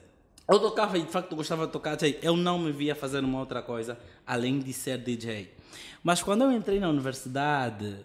Eu 0.50 0.60
tocava 0.60 0.98
e 0.98 1.03
de 1.03 1.12
facto 1.12 1.36
gostava 1.36 1.65
de 1.65 1.72
tocar 1.72 1.96
DJ. 1.96 2.20
Eu 2.22 2.36
não 2.36 2.60
me 2.60 2.72
via 2.72 2.96
fazer 2.96 3.24
uma 3.24 3.39
outra 3.39 3.62
coisa 3.62 3.98
além 4.25 4.60
de 4.60 4.74
ser 4.74 4.98
DJ. 4.98 5.50
Mas 6.04 6.21
quando 6.21 6.43
eu 6.43 6.52
entrei 6.52 6.80
na 6.80 6.89
universidade, 6.89 7.97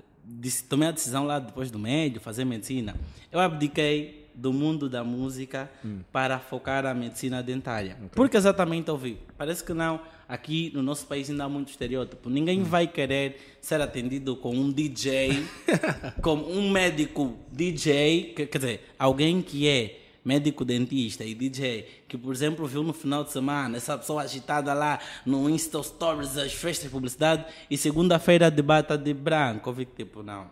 tomei 0.69 0.89
a 0.89 0.93
decisão 0.93 1.25
lá 1.25 1.39
depois 1.39 1.71
do 1.71 1.79
médio, 1.79 2.21
fazer 2.21 2.45
medicina, 2.45 2.95
eu 3.33 3.41
abdiquei 3.41 4.27
do 4.35 4.53
mundo 4.53 4.89
da 4.89 5.03
música 5.03 5.71
para 6.13 6.39
focar 6.39 6.85
na 6.85 6.95
medicina 6.95 7.43
dentária. 7.43 7.97
Porque 8.13 8.37
exatamente 8.37 8.89
eu 8.89 8.99
vi, 8.99 9.19
parece 9.37 9.65
que 9.65 9.73
não, 9.73 10.01
aqui 10.29 10.71
no 10.75 10.83
nosso 10.83 11.07
país 11.07 11.31
ainda 11.31 11.45
há 11.45 11.49
muito 11.49 11.69
estereótipo. 11.71 12.29
Ninguém 12.29 12.63
vai 12.63 12.87
querer 12.87 13.57
ser 13.61 13.81
atendido 13.81 14.37
com 14.37 14.55
um 14.55 14.71
DJ, 14.73 15.45
como 16.23 16.51
um 16.51 16.71
médico 16.71 17.37
DJ, 17.53 18.33
que- 18.35 18.47
quer 18.47 18.59
dizer, 18.59 18.95
alguém 18.99 19.41
que 19.43 19.69
é 19.69 20.01
médico 20.25 20.65
dentista 20.65 21.25
e 21.25 21.35
DJ, 21.35 21.87
que 22.09 22.19
por 22.19 22.35
exemplo 22.35 22.67
viu 22.67 22.83
no 22.83 22.93
final 22.93 23.23
de 23.23 23.31
semana 23.31 23.77
essa 23.77 23.97
pessoa 23.97 24.23
agitada 24.23 24.75
lá 24.75 24.99
no 25.25 25.49
Insta 25.49 25.81
Stories, 25.83 26.37
as 26.37 26.53
festas 26.53 26.87
de 26.87 26.91
publicidade, 26.91 27.45
e 27.71 27.77
segunda-feira 27.77 28.51
debata 28.51 28.99
de 28.99 29.15
branco. 29.15 29.71
Eu 29.71 29.75
vi 29.75 29.85
que 29.87 29.95
tipo, 30.05 30.25
não, 30.25 30.51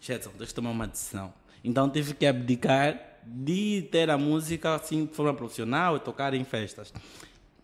Jetson, 0.00 0.30
deixa 0.36 0.50
eu 0.50 0.56
tomar 0.56 0.70
uma 0.70 0.88
decisão. 0.88 1.32
Então 1.62 1.88
tive 1.88 2.14
que 2.14 2.26
abdicar 2.26 3.00
de 3.24 3.82
ter 3.92 4.10
a 4.10 4.18
música 4.18 4.74
assim 4.74 5.06
de 5.06 5.14
forma 5.14 5.32
profissional 5.32 5.96
e 5.96 6.00
tocar 6.00 6.34
em 6.34 6.42
festas. 6.42 6.92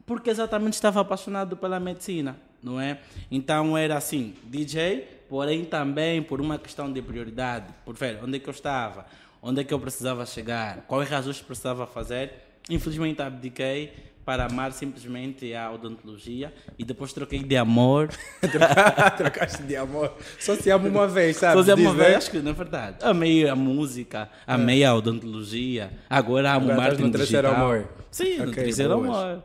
Porque 0.08 0.30
exatamente 0.30 0.72
estava 0.74 1.00
apaixonado 1.00 1.56
pela 1.56 1.78
medicina, 1.78 2.36
não 2.62 2.80
é? 2.80 2.98
Então 3.30 3.76
era 3.78 3.96
assim, 3.96 4.34
DJ, 4.44 5.06
porém 5.28 5.64
também 5.64 6.22
por 6.22 6.40
uma 6.40 6.58
questão 6.58 6.90
de 6.92 7.00
prioridade, 7.02 7.66
por 7.84 7.94
ver 7.94 8.18
onde 8.24 8.38
é 8.38 8.40
que 8.40 8.48
eu 8.48 8.52
estava, 8.52 9.04
onde 9.42 9.60
é 9.60 9.64
que 9.64 9.72
eu 9.72 9.78
precisava 9.78 10.24
chegar, 10.26 10.84
quais 10.88 11.08
reajustes 11.08 11.46
precisava 11.46 11.86
fazer. 11.86 12.32
Infelizmente 12.70 13.20
abdiquei 13.22 13.92
para 14.24 14.44
amar 14.44 14.72
simplesmente 14.72 15.54
a 15.54 15.70
odontologia 15.70 16.52
e 16.78 16.84
depois 16.84 17.12
troquei 17.14 17.38
de 17.42 17.56
amor. 17.56 18.08
Trocaste 19.16 19.62
de 19.62 19.76
amor. 19.76 20.12
Só 20.38 20.54
se 20.54 20.70
ama 20.70 20.88
uma 20.88 21.06
vez, 21.06 21.36
sabe? 21.38 21.54
Fazer 21.54 21.72
uma 21.74 21.90
Diz, 21.90 21.98
né? 21.98 22.04
vez, 22.04 22.16
acho 22.16 22.30
que 22.30 22.38
na 22.40 22.52
verdade. 22.52 22.96
Amei 23.02 23.48
a 23.48 23.54
música, 23.56 24.28
amei 24.46 24.84
a 24.84 24.94
odontologia, 24.94 25.90
agora 26.10 26.52
amo 26.52 26.66
Agora 26.70 26.76
marketing 26.76 27.02
no 27.04 27.10
terceiro 27.12 27.48
digital. 27.48 27.64
amor. 27.66 27.88
Sim, 28.10 28.36
no 28.38 28.50
Ok, 28.50 28.64
terceiro 28.64 28.96
boas. 28.98 29.08
amor. 29.16 29.42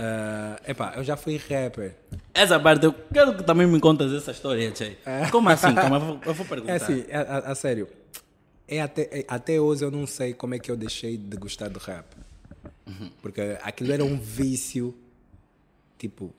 Ah, 0.00 0.60
epá, 0.66 0.94
eu 0.96 1.02
já 1.02 1.16
fui 1.16 1.36
rapper. 1.36 1.96
Essa 2.32 2.58
parte, 2.60 2.84
eu 2.86 2.92
quero 3.12 3.36
que 3.36 3.42
também 3.42 3.66
me 3.66 3.80
contas 3.80 4.12
essa 4.12 4.30
história, 4.30 4.70
Tchê. 4.70 4.96
Como 5.32 5.48
assim? 5.48 5.74
Calma, 5.74 5.96
eu 5.96 6.00
vou, 6.00 6.20
eu 6.24 6.34
vou 6.34 6.46
perguntar. 6.46 6.72
É 6.72 6.76
assim, 6.76 7.04
a, 7.12 7.20
a- 7.20 7.52
a 7.52 7.54
sério. 7.56 7.88
É 8.68 8.80
até, 8.80 9.02
é- 9.10 9.24
até 9.26 9.60
hoje 9.60 9.84
eu 9.84 9.90
não 9.90 10.06
sei 10.06 10.34
como 10.34 10.54
é 10.54 10.58
que 10.58 10.70
eu 10.70 10.76
deixei 10.76 11.16
de 11.16 11.36
gostar 11.36 11.68
de 11.68 11.78
rap. 11.80 12.04
Porque 13.20 13.40
aquilo 13.62 13.92
era 13.92 14.04
um 14.04 14.16
vício. 14.18 14.94
Tipo, 15.98 16.32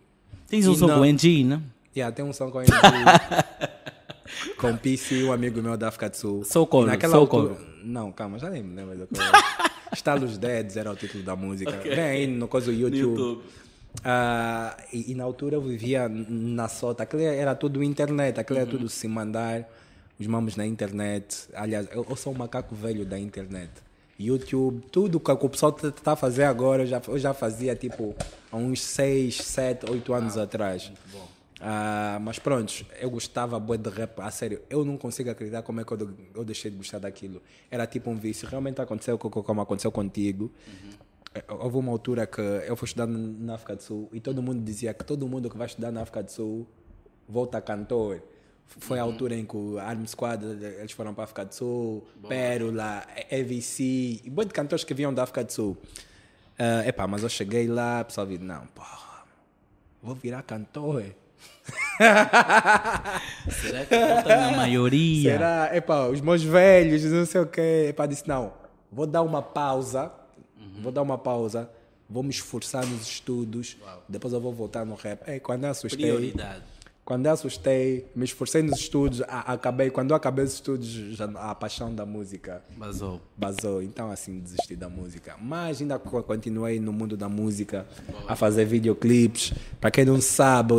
Tens 0.48 0.66
um 0.68 0.74
som 0.76 0.88
não- 0.88 1.00
com 1.00 1.06
NG, 1.06 1.44
né? 1.44 1.62
yeah, 1.96 2.16
tem 2.16 2.24
um 2.24 2.32
som 2.32 2.50
com 2.50 2.62
ele. 2.62 2.72
com 4.58 4.78
PC, 4.78 5.24
um 5.26 5.34
amigo 5.34 5.62
meu 5.62 5.76
da 5.76 5.90
África 5.90 6.10
do 6.10 6.16
Sul. 6.16 6.68
Coro, 6.68 6.88
Naquela 6.88 7.12
Soul 7.14 7.24
altura. 7.24 7.58
Não, 7.84 8.10
calma, 8.12 8.40
já 8.40 8.50
nem 8.50 8.64
me 8.64 8.74
lembro. 8.76 9.08
Estalos 9.92 10.38
Deads 10.38 10.78
era 10.78 10.92
o 10.92 10.96
título 10.96 11.24
da 11.24 11.36
música. 11.36 11.72
Vem 11.72 12.00
aí 12.00 12.28
no 12.28 12.48
coisa 12.48 12.72
do 12.72 12.78
YouTube. 12.78 13.20
YouTube. 13.20 13.44
Ah, 14.04 14.78
e, 14.94 15.12
e 15.12 15.16
na 15.16 15.24
altura 15.24 15.56
eu 15.56 15.62
vivia 15.62 16.08
na 16.08 16.68
sota, 16.68 17.04
aquilo 17.04 17.24
era 17.24 17.56
tudo 17.56 17.84
internet, 17.84 18.40
aquilo 18.40 18.60
era 18.60 18.70
tudo 18.70 18.88
se 18.88 19.08
mandar, 19.08 19.68
os 20.20 20.28
mamos 20.28 20.56
na 20.56 20.66
internet. 20.66 21.48
Aliás, 21.54 21.88
eu, 21.92 22.06
eu 22.08 22.16
sou 22.16 22.34
um 22.34 22.38
macaco 22.38 22.76
velho 22.76 23.06
da 23.06 23.18
internet. 23.18 23.72
YouTube, 24.20 24.84
tudo 24.92 25.20
que 25.20 25.32
o 25.32 25.50
pessoal 25.50 25.76
está 25.82 26.12
a 26.12 26.16
fazer 26.16 26.44
agora, 26.44 26.84
eu 26.84 26.88
já, 26.88 27.02
eu 27.08 27.18
já 27.18 27.34
fazia 27.34 27.74
tipo 27.74 28.14
há 28.52 28.58
uns 28.58 28.82
6, 28.82 29.38
7, 29.38 29.90
8 29.90 30.14
anos 30.14 30.38
atrás. 30.38 30.92
Ah, 31.62 32.18
mas 32.22 32.40
pronto, 32.40 32.86
eu 33.02 33.10
gostava 33.10 33.60
bué 33.60 33.78
de 33.78 33.90
rap, 33.90 34.20
a 34.22 34.32
sério, 34.32 34.62
eu 34.70 34.86
não 34.86 34.98
consigo 34.98 35.30
acreditar 35.30 35.62
como 35.62 35.82
é 35.82 35.84
que 35.84 35.92
eu, 35.92 35.98
de- 35.98 36.14
eu 36.34 36.46
deixei 36.46 36.72
de 36.72 36.78
gostar 36.78 37.00
daquilo. 37.00 37.42
Era 37.70 37.86
tipo 37.86 38.10
um 38.10 38.16
vício, 38.16 38.48
realmente 38.48 38.80
aconteceu 38.82 39.18
co- 39.18 39.30
co- 39.30 39.44
como 39.44 39.60
aconteceu 39.60 39.92
contigo. 39.92 40.50
Eh, 41.36 41.44
Houve 41.50 41.78
uma 41.78 41.92
altura 41.92 42.26
que 42.26 42.40
eu 42.42 42.76
fui 42.78 42.86
estudar 42.86 43.08
na 43.08 43.56
África 43.56 43.76
do 43.76 43.84
Sul 43.84 44.10
e 44.14 44.20
todo 44.22 44.42
mundo 44.42 44.64
dizia 44.64 44.94
que 44.94 45.04
todo 45.04 45.28
mundo 45.28 45.50
que 45.50 45.58
vai 45.58 45.68
estudar 45.68 45.92
na 45.92 46.02
África 46.02 46.24
do 46.24 46.32
Sul 46.32 46.66
volta 47.28 47.60
cantor. 47.62 48.24
Foi 48.66 48.98
a 49.00 49.04
altura 49.04 49.36
em 49.36 49.46
que 49.46 49.58
o 49.58 49.78
Arm 49.80 50.06
Squad 50.06 50.44
eh, 50.46 50.78
eles 50.80 50.92
foram 50.94 51.14
para 51.14 51.24
a 51.24 51.26
África 51.26 51.44
do 51.44 51.54
Sul, 51.54 52.08
Pérola, 52.30 53.04
EVC, 53.30 54.22
e 54.24 54.30
muitos 54.30 54.54
cantores 54.54 54.84
que 54.86 54.94
vinham 54.94 55.14
da 55.14 55.24
África 55.24 55.44
do 55.44 55.52
Sul. 55.52 55.78
Ah, 56.58 56.88
epá, 56.88 57.06
mas 57.06 57.22
eu 57.24 57.30
cheguei 57.30 57.68
lá, 57.68 58.02
o 58.02 58.06
pessoal 58.06 58.26
viu, 58.28 58.40
não, 58.40 58.66
porra, 58.68 59.24
vou 60.02 60.16
virar 60.16 60.42
cantor. 60.44 61.04
Será 63.50 63.86
que 63.86 64.08
falta 64.08 64.36
na 64.38 64.52
maioria? 64.58 65.32
Será? 65.32 65.76
Epá, 65.76 66.08
os 66.08 66.22
meus 66.22 66.44
velhos, 66.44 67.04
não 67.06 67.26
sei 67.26 67.42
o 67.42 67.48
quê. 67.48 67.88
Epá, 67.90 68.06
disse, 68.06 68.28
não, 68.28 68.54
vou 68.92 69.06
dar 69.06 69.22
uma 69.22 69.42
pausa, 69.42 70.12
vou 70.82 70.92
dar 70.92 71.02
uma 71.02 71.18
pausa, 71.18 71.70
vou 72.10 72.24
me 72.24 72.30
esforçar 72.30 72.86
nos 72.86 73.04
estudos, 73.04 73.78
depois 74.08 74.34
eu 74.34 74.42
vou 74.42 74.54
voltar 74.54 74.86
no 74.86 74.96
rap. 74.96 75.28
Ei, 75.30 75.40
quando 75.40 75.66
eu 75.66 75.72
assustei, 75.72 76.06
Prioridade. 76.06 76.64
Quando 77.10 77.26
eu 77.26 77.32
assustei, 77.32 78.06
me 78.16 78.24
esforcei 78.24 78.62
nos 78.62 78.80
estudos, 78.80 79.24
a- 79.24 79.54
acabei, 79.54 79.90
quando 79.90 80.12
eu 80.12 80.16
acabei 80.16 80.46
os 80.46 80.54
estudos, 80.54 80.88
já, 80.88 81.26
a 81.26 81.56
paixão 81.56 81.92
da 81.92 82.06
música 82.06 82.62
Basou. 82.78 83.20
basou, 83.36 83.82
então 83.82 84.12
assim 84.12 84.38
desisti 84.40 84.76
da 84.76 84.88
música. 84.88 85.34
Mas 85.42 85.82
ainda 85.82 85.98
co- 85.98 86.22
continuei 86.22 86.80
no 86.80 86.94
mundo 86.94 87.18
da 87.18 87.28
música 87.28 87.88
a 88.28 88.36
fazer 88.36 88.66
videoclipes. 88.66 89.52
Para 89.82 89.90
quem 89.90 90.06
não 90.06 90.22
sabe, 90.22 90.76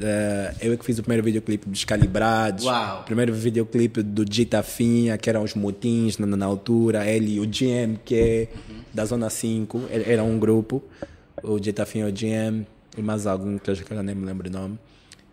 eh, 0.00 0.54
eu 0.60 0.78
que 0.78 0.84
fiz 0.84 1.00
o 1.00 1.02
primeiro 1.02 1.24
videoclipe 1.24 1.68
dos 1.68 1.84
Calibrados. 1.84 2.64
Uau. 2.64 3.02
Primeiro 3.02 3.34
videoclipe 3.34 4.04
do 4.04 4.24
Gita 4.32 4.62
Finha, 4.62 5.18
que 5.18 5.28
eram 5.28 5.42
os 5.42 5.54
motins 5.56 6.16
na, 6.16 6.28
na 6.28 6.46
altura. 6.46 7.04
Ele 7.10 7.34
e 7.34 7.40
o 7.40 7.44
GM, 7.44 7.98
que 8.04 8.14
é 8.14 8.48
da 8.94 9.04
Zona 9.04 9.28
5, 9.28 9.82
era 9.90 10.22
um 10.22 10.38
grupo. 10.38 10.80
O 11.42 11.60
Gita 11.60 11.84
Finha, 11.84 12.06
o 12.06 12.12
GM 12.12 12.64
e 12.96 13.02
mais 13.02 13.26
algum 13.26 13.58
que 13.58 13.68
eu 13.68 13.74
já 13.74 13.82
que 13.82 13.92
eu 13.92 13.96
já 13.96 14.02
nem 14.04 14.14
me 14.14 14.24
lembro 14.24 14.48
o 14.48 14.52
nome. 14.52 14.78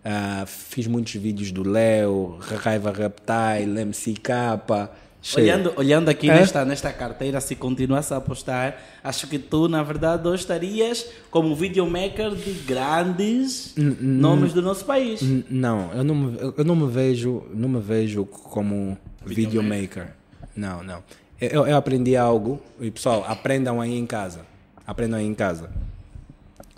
Ah, 0.03 0.45
fiz 0.47 0.87
muitos 0.87 1.13
vídeos 1.15 1.51
do 1.51 1.67
Léo, 1.67 2.37
Raiva 2.39 2.91
Reptile, 2.91 3.83
MCK. 3.85 4.89
cheio. 5.21 5.43
Olhando, 5.45 5.73
olhando 5.75 6.07
aqui 6.09 6.29
É? 6.29 6.35
nesta, 6.35 6.63
nesta 6.63 6.93
carteira, 6.93 7.41
se 7.41 7.53
continuasse 7.53 8.13
a 8.13 8.17
apostar, 8.17 8.77
acho 9.03 9.27
que 9.27 9.37
tu, 9.37 9.67
na 9.67 9.83
verdade, 9.83 10.25
hoje 10.25 10.43
estarias 10.43 11.05
como 11.29 11.53
videomaker 11.53 12.33
de 12.33 12.53
grandes 12.65 13.73
nomes 13.75 14.53
do 14.53 14.61
nosso 14.61 14.85
país. 14.85 15.21
N- 15.21 15.43
Não, 15.49 15.91
eu 15.93 16.03
não, 16.05 16.15
me, 16.15 16.37
eu- 16.57 16.63
não 16.63 16.75
me 16.77 16.87
vejo, 16.89 17.43
não 17.53 17.67
me 17.67 17.81
vejo 17.81 18.25
como 18.25 18.97
videomaker. 19.25 20.07
Não, 20.55 20.81
não. 20.81 21.03
Eu, 21.41 21.67
eu 21.67 21.75
aprendi 21.75 22.15
algo 22.15 22.61
e 22.79 22.89
pessoal, 22.89 23.25
aprendam 23.27 23.81
aí 23.81 23.97
em 23.97 24.05
casa. 24.05 24.45
Aprendam 24.87 25.19
aí 25.19 25.25
em 25.25 25.33
casa. 25.35 25.69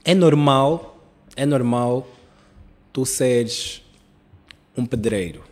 É 0.04 0.16
normal, 0.16 0.98
é 1.36 1.46
normal 1.46 2.08
tu 2.91 3.06
seres 3.06 3.82
um 4.77 4.86
pedreiro. 4.86 5.43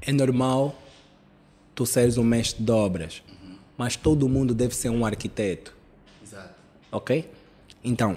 É 0.00 0.12
normal 0.12 0.76
tu 1.74 1.86
seres 1.86 2.18
um 2.18 2.24
mestre 2.24 2.62
de 2.62 2.72
obras. 2.72 3.22
Mas 3.76 3.94
todo 3.94 4.28
mundo 4.28 4.54
deve 4.54 4.74
ser 4.74 4.88
um 4.90 5.06
arquiteto. 5.06 5.74
Exato. 6.22 6.54
Ok? 6.90 7.30
Então, 7.84 8.16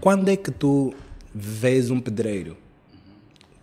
quando 0.00 0.28
é 0.28 0.36
que 0.36 0.50
tu 0.50 0.94
vês 1.34 1.90
um 1.90 2.00
pedreiro? 2.00 2.56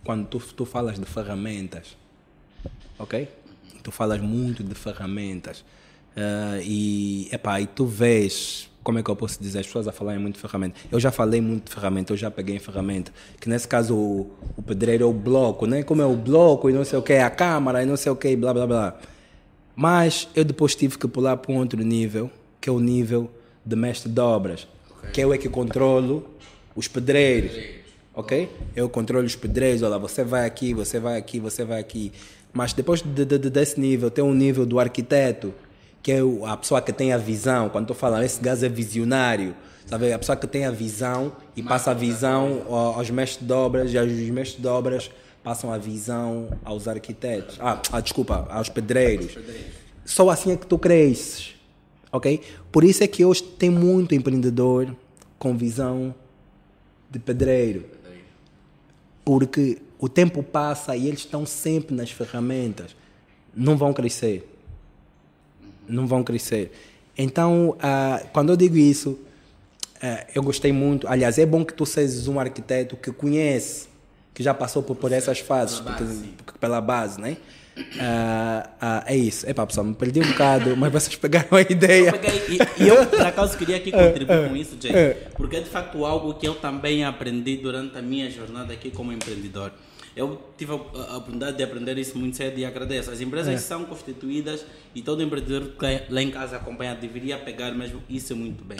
Quando 0.04 0.26
tu, 0.26 0.38
tu 0.38 0.64
falas 0.64 0.98
de 0.98 1.04
ferramentas. 1.04 1.96
Ok? 2.98 3.28
Tu 3.82 3.90
falas 3.90 4.20
muito 4.20 4.62
de 4.62 4.74
ferramentas. 4.74 5.64
Ah, 6.16 6.60
e, 6.62 7.28
epá, 7.32 7.60
e 7.60 7.66
tu 7.66 7.86
vês, 7.86 8.69
como 8.82 8.98
é 8.98 9.02
que 9.02 9.10
eu 9.10 9.16
posso 9.16 9.40
dizer, 9.42 9.58
as 9.60 9.66
pessoas 9.66 9.86
a 9.86 9.92
falarem 9.92 10.20
muito 10.20 10.36
de 10.36 10.40
ferramenta. 10.40 10.74
Eu 10.90 10.98
já 10.98 11.10
falei 11.12 11.40
muito 11.40 11.66
de 11.68 11.74
ferramenta, 11.74 12.12
eu 12.12 12.16
já 12.16 12.30
peguei 12.30 12.56
em 12.56 12.58
ferramenta. 12.58 13.12
Que 13.40 13.48
nesse 13.48 13.68
caso 13.68 13.94
o, 13.94 14.30
o 14.56 14.62
pedreiro 14.62 15.04
é 15.04 15.06
o 15.06 15.12
bloco, 15.12 15.66
né? 15.66 15.82
Como 15.82 16.00
é 16.00 16.06
o 16.06 16.16
bloco 16.16 16.70
e 16.70 16.72
não 16.72 16.84
sei 16.84 16.98
o 16.98 17.02
que, 17.02 17.12
a 17.14 17.28
câmara 17.30 17.82
e 17.82 17.86
não 17.86 17.96
sei 17.96 18.10
o 18.10 18.16
que, 18.16 18.34
blá 18.36 18.52
blá 18.54 18.66
blá. 18.66 18.98
Mas 19.76 20.28
eu 20.34 20.44
depois 20.44 20.74
tive 20.74 20.98
que 20.98 21.06
pular 21.08 21.36
para 21.36 21.52
um 21.52 21.58
outro 21.58 21.82
nível, 21.82 22.30
que 22.60 22.68
é 22.68 22.72
o 22.72 22.80
nível 22.80 23.30
de 23.64 23.76
mestre 23.76 24.10
de 24.10 24.20
obras. 24.20 24.66
Que 25.12 25.20
eu 25.22 25.32
é 25.32 25.38
que 25.38 25.48
controlo 25.48 26.28
os 26.74 26.88
pedreiros. 26.88 27.52
Ok? 28.14 28.50
Eu 28.76 28.88
controlo 28.88 29.24
os 29.24 29.36
pedreiros, 29.36 29.82
olha, 29.82 29.98
você 29.98 30.24
vai 30.24 30.44
aqui, 30.46 30.74
você 30.74 30.98
vai 30.98 31.16
aqui, 31.16 31.38
você 31.38 31.64
vai 31.64 31.80
aqui. 31.80 32.12
Mas 32.52 32.72
depois 32.72 33.00
de, 33.02 33.24
de- 33.24 33.38
de- 33.38 33.50
desse 33.50 33.78
nível, 33.80 34.10
tem 34.10 34.22
um 34.24 34.34
nível 34.34 34.66
do 34.66 34.78
arquiteto, 34.80 35.54
que 36.02 36.12
é 36.12 36.20
a 36.46 36.56
pessoa 36.56 36.80
que 36.80 36.92
tem 36.92 37.12
a 37.12 37.18
visão. 37.18 37.68
Quando 37.68 37.84
estou 37.84 37.96
falando, 37.96 38.22
esse 38.24 38.40
gajo 38.40 38.64
é 38.64 38.68
visionário. 38.68 39.54
Sabe? 39.86 40.12
A 40.12 40.18
pessoa 40.18 40.36
que 40.36 40.46
tem 40.46 40.64
a 40.64 40.70
visão 40.70 41.32
e 41.56 41.62
passa 41.62 41.90
a 41.90 41.94
visão 41.94 42.62
ao- 42.68 42.94
aos 42.98 43.10
mestres 43.10 43.44
de 43.46 43.52
obras, 43.52 43.92
e 43.92 43.98
os 43.98 44.30
mestres 44.30 44.60
de 44.60 44.68
obras 44.68 45.10
passam 45.42 45.72
a 45.72 45.78
visão 45.78 46.48
aos 46.64 46.86
arquitetos. 46.86 47.56
Ah, 47.60 47.80
ah, 47.90 48.00
desculpa, 48.00 48.46
aos 48.50 48.68
pedreiros. 48.68 49.36
Só 50.04 50.28
assim 50.30 50.52
é 50.52 50.56
que 50.56 50.66
tu 50.66 50.78
cresces. 50.78 51.54
Ok? 52.12 52.40
Por 52.70 52.84
isso 52.84 53.02
é 53.02 53.06
que 53.06 53.24
hoje 53.24 53.42
tem 53.42 53.68
muito 53.70 54.14
empreendedor 54.14 54.94
com 55.38 55.56
visão 55.56 56.14
de 57.10 57.18
pedreiro. 57.18 57.84
Porque 59.24 59.78
o 59.98 60.08
tempo 60.08 60.42
passa 60.42 60.96
e 60.96 61.06
eles 61.08 61.20
estão 61.20 61.44
sempre 61.46 61.94
nas 61.94 62.10
ferramentas. 62.10 62.94
Não 63.54 63.76
vão 63.76 63.92
crescer. 63.92 64.46
Não 65.90 66.06
vão 66.06 66.22
crescer. 66.22 66.72
Então, 67.18 67.76
ah, 67.80 68.22
quando 68.32 68.50
eu 68.50 68.56
digo 68.56 68.76
isso, 68.76 69.18
ah, 70.02 70.24
eu 70.34 70.42
gostei 70.42 70.72
muito. 70.72 71.06
Aliás, 71.08 71.38
é 71.38 71.44
bom 71.46 71.64
que 71.64 71.74
tu 71.74 71.84
sejas 71.84 72.28
um 72.28 72.38
arquiteto 72.40 72.96
que 72.96 73.12
conhece, 73.12 73.88
que 74.32 74.42
já 74.42 74.54
passou 74.54 74.82
por, 74.82 74.96
por 74.96 75.12
essas 75.12 75.38
fases, 75.40 75.80
Pela 75.80 75.92
base, 75.98 76.24
porque- 76.36 76.58
pela 76.58 76.80
base, 76.80 77.20
né? 77.20 77.36
Ah, 77.98 79.02
é 79.06 79.16
isso. 79.16 79.48
Epá, 79.48 79.66
pessoal, 79.66 79.86
me 79.86 79.94
perdi 79.94 80.20
um 80.20 80.26
bocado, 80.28 80.76
mas 80.76 80.92
vocês 80.92 81.16
pegaram 81.16 81.56
a 81.56 81.60
ideia. 81.62 82.12
Peguei- 82.12 82.58
e, 82.78 82.82
e 82.84 82.88
eu, 82.88 83.06
por 83.06 83.20
acaso, 83.22 83.56
queria 83.56 83.76
aqui 83.76 83.90
contribuir 83.90 84.48
com 84.48 84.56
isso, 84.56 84.76
Jay, 84.80 85.16
porque 85.36 85.56
é 85.56 85.60
de 85.60 85.68
facto 85.70 86.04
algo 86.04 86.34
que 86.34 86.46
eu 86.46 86.54
também 86.54 87.04
aprendi 87.04 87.56
durante 87.56 87.96
a 87.96 88.02
minha 88.02 88.30
jornada 88.30 88.72
aqui 88.72 88.90
como 88.90 89.12
empreendedor. 89.12 89.72
Eu 90.20 90.38
tive 90.58 90.72
a, 90.72 90.74
oportunidade 91.16 91.56
de 91.56 91.62
aprender 91.62 91.96
isso 91.96 92.18
muito 92.18 92.36
cedo 92.36 92.58
e 92.58 92.64
agradeço. 92.64 93.10
As 93.10 93.20
empresas 93.22 93.54
É. 93.54 93.56
são 93.58 93.84
constituídas 93.86 94.66
e 94.94 95.00
todo 95.00 95.22
empreendedor 95.22 95.70
que 95.78 96.12
lá 96.12 96.20
em 96.22 96.30
casa 96.30 96.56
acompanha 96.56 96.94
deveria 96.94 97.38
pegar 97.38 97.72
mesmo 97.72 98.02
isso 98.08 98.36
muito 98.36 98.62
bem. 98.62 98.78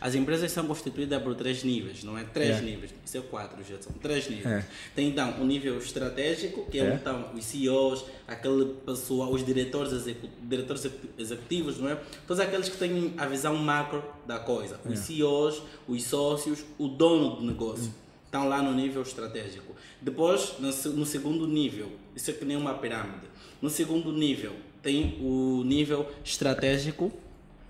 As 0.00 0.14
empresas 0.16 0.50
são 0.52 0.66
constituídas 0.66 1.22
por 1.22 1.34
três 1.34 1.62
níveis, 1.62 2.02
não 2.04 2.18
é? 2.18 2.24
Três 2.24 2.58
É. 2.58 2.60
níveis. 2.60 2.92
Isso 3.06 3.16
é 3.16 3.20
quatro, 3.20 3.56
já 3.62 3.80
são 3.80 3.92
três 4.02 4.28
níveis. 4.28 4.46
É. 4.46 4.66
Tem 4.94 5.08
então 5.08 5.40
o 5.40 5.44
nível 5.46 5.78
estratégico, 5.78 6.66
que 6.70 6.78
é, 6.78 6.84
É. 6.90 6.94
estão 6.96 7.30
os 7.34 7.44
CEOs, 7.44 8.04
aquele 8.28 8.64
pessoal, 8.84 9.32
os 9.32 9.46
diretores, 9.46 9.92
execu- 9.92 10.28
diretores 10.42 10.84
execu- 10.84 11.08
executivos, 11.16 11.78
não 11.78 11.88
é? 11.88 11.98
Todos 12.26 12.40
aqueles 12.40 12.68
que 12.68 12.76
têm 12.76 13.14
a 13.16 13.26
visão 13.26 13.54
macro 13.56 14.02
da 14.26 14.38
coisa. 14.40 14.78
Os 14.84 14.98
CEOs, 14.98 15.62
os 15.88 16.02
sócios, 16.04 16.64
o 16.78 16.88
dono 16.88 17.36
do 17.36 17.46
negócio. 17.46 17.94
Estão 18.32 18.48
lá 18.48 18.62
no 18.62 18.72
nível 18.72 19.02
estratégico. 19.02 19.74
Depois, 20.00 20.54
no, 20.58 20.72
se- 20.72 20.88
no 20.88 21.04
segundo 21.04 21.46
nível, 21.46 21.88
isso 22.16 22.30
é 22.30 22.32
que 22.32 22.46
nem 22.46 22.56
uma 22.56 22.72
pirâmide. 22.72 23.26
No 23.60 23.68
segundo 23.68 24.10
nível, 24.10 24.52
tem 24.80 25.18
o 25.20 25.62
nível 25.66 26.08
estratégico, 26.24 27.12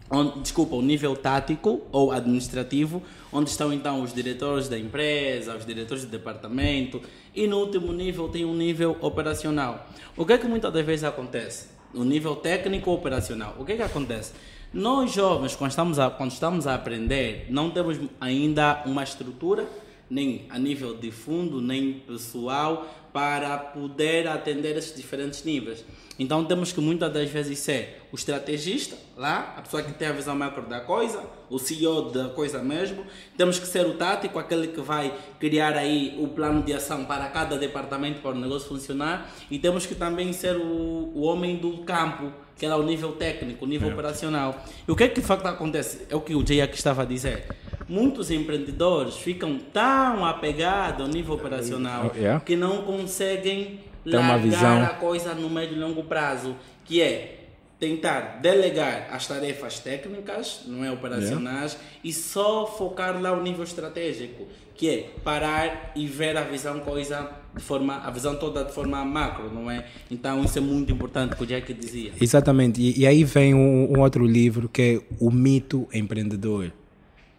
onde, 0.08 0.38
desculpa, 0.38 0.76
o 0.76 0.80
nível 0.80 1.16
tático 1.16 1.82
ou 1.90 2.12
administrativo, 2.12 3.02
onde 3.32 3.50
estão 3.50 3.72
então 3.72 4.02
os 4.04 4.14
diretores 4.14 4.68
da 4.68 4.78
empresa, 4.78 5.56
os 5.56 5.66
diretores 5.66 6.04
do 6.04 6.10
departamento, 6.12 7.02
e 7.34 7.48
no 7.48 7.58
último 7.58 7.92
nível 7.92 8.28
tem 8.28 8.44
um 8.44 8.54
nível 8.54 8.96
operacional. 9.00 9.88
O 10.16 10.24
que 10.24 10.34
é 10.34 10.38
que 10.38 10.46
muitas 10.46 10.72
das 10.72 10.86
vezes 10.86 11.02
acontece? 11.02 11.70
No 11.92 12.04
nível 12.04 12.36
técnico 12.36 12.92
operacional, 12.92 13.56
o 13.58 13.64
que 13.64 13.72
é 13.72 13.76
que 13.78 13.82
acontece? 13.82 14.32
Nós 14.72 15.12
jovens, 15.12 15.56
quando 15.56 15.70
estamos 15.70 15.98
a, 15.98 16.08
quando 16.08 16.30
estamos 16.30 16.68
a 16.68 16.74
aprender, 16.76 17.46
não 17.50 17.68
temos 17.68 17.98
ainda 18.20 18.80
uma 18.86 19.02
estrutura, 19.02 19.66
nem 20.12 20.44
a 20.50 20.58
nível 20.58 20.94
de 20.94 21.10
fundo, 21.10 21.58
nem 21.62 21.94
pessoal, 21.94 22.86
para 23.14 23.56
poder 23.56 24.28
atender 24.28 24.76
esses 24.76 24.94
diferentes 24.94 25.42
níveis. 25.42 25.82
Então 26.18 26.44
temos 26.44 26.70
que 26.70 26.82
muitas 26.82 27.10
das 27.10 27.30
vezes 27.30 27.58
ser 27.58 28.02
o 28.12 28.16
estrategista, 28.16 28.94
lá, 29.16 29.54
a 29.56 29.62
pessoa 29.62 29.82
que 29.82 29.92
tem 29.92 30.08
a 30.08 30.12
visão 30.12 30.36
macro 30.36 30.66
da 30.66 30.80
coisa, 30.80 31.24
o 31.48 31.58
CEO 31.58 32.10
da 32.10 32.28
coisa 32.28 32.62
mesmo. 32.62 33.06
Temos 33.38 33.58
que 33.58 33.66
ser 33.66 33.86
o 33.86 33.94
tático, 33.94 34.38
aquele 34.38 34.68
que 34.68 34.82
vai 34.82 35.14
criar 35.40 35.78
aí 35.78 36.14
o 36.20 36.28
plano 36.28 36.62
de 36.62 36.74
ação 36.74 37.06
para 37.06 37.30
cada 37.30 37.56
departamento 37.56 38.20
para 38.20 38.32
o 38.32 38.38
negócio 38.38 38.68
funcionar. 38.68 39.32
E 39.50 39.58
temos 39.58 39.86
que 39.86 39.94
também 39.94 40.30
ser 40.34 40.56
o, 40.56 41.10
o 41.14 41.22
homem 41.22 41.56
do 41.56 41.78
campo, 41.78 42.30
que 42.54 42.66
é 42.66 42.68
lá 42.68 42.76
o 42.76 42.82
nível 42.82 43.12
técnico, 43.12 43.64
o 43.64 43.68
nível 43.68 43.90
operacional. 43.90 44.62
E 44.86 44.92
o 44.92 44.94
que 44.94 45.04
é 45.04 45.08
que 45.08 45.20
de 45.22 45.26
facto 45.26 45.46
acontece? 45.46 46.06
É 46.10 46.14
o 46.14 46.20
que 46.20 46.34
o 46.34 46.46
Jay 46.46 46.60
aqui 46.60 46.76
estava 46.76 47.00
a 47.00 47.06
dizer. 47.06 47.46
Muitos 47.92 48.30
empreendedores 48.30 49.16
ficam 49.16 49.58
tão 49.72 50.24
apegados 50.24 51.02
ao 51.02 51.08
nível 51.08 51.34
operacional 51.34 52.10
Yeah. 52.16 52.40
que 52.40 52.56
não 52.56 52.82
conseguem 52.82 53.80
Tem 54.02 54.12
largar 54.14 54.38
visão. 54.38 54.82
a 54.82 54.88
coisa 54.88 55.34
no 55.34 55.50
médio 55.50 55.76
e 55.76 55.80
longo 55.80 56.02
prazo, 56.04 56.56
que 56.86 57.02
é 57.02 57.38
tentar 57.78 58.38
delegar 58.40 59.08
as 59.12 59.26
tarefas 59.26 59.78
técnicas, 59.80 60.62
não 60.66 60.84
é 60.84 60.90
operacionais, 60.90 61.76
e 62.02 62.12
só 62.12 62.64
focar 62.66 63.20
lá 63.20 63.32
o 63.32 63.42
nível 63.42 63.64
estratégico, 63.64 64.46
que 64.74 64.88
é 64.88 65.10
parar 65.22 65.92
e 65.94 66.06
ver 66.06 66.36
a 66.36 66.42
visão 66.44 66.78
coisa 66.80 67.28
de 67.54 67.62
forma, 67.62 67.96
a 67.96 68.10
visão 68.10 68.36
toda 68.36 68.64
de 68.64 68.72
forma 68.72 69.04
macro, 69.04 69.52
não 69.52 69.70
é? 69.70 69.84
Então 70.10 70.42
isso 70.44 70.56
é 70.56 70.60
muito 70.62 70.90
importante, 70.92 71.36
que 71.36 71.42
o 71.42 71.46
Jack 71.46 71.74
dizia. 71.74 72.12
Exatamente. 72.20 72.80
E, 72.80 73.00
e 73.00 73.06
aí 73.06 73.22
vem 73.24 73.52
um, 73.52 73.92
um 73.92 74.00
outro 74.00 74.24
livro 74.26 74.68
que 74.68 74.82
é 74.82 75.14
O 75.20 75.30
Mito 75.30 75.86
Empreendedor. 75.92 76.72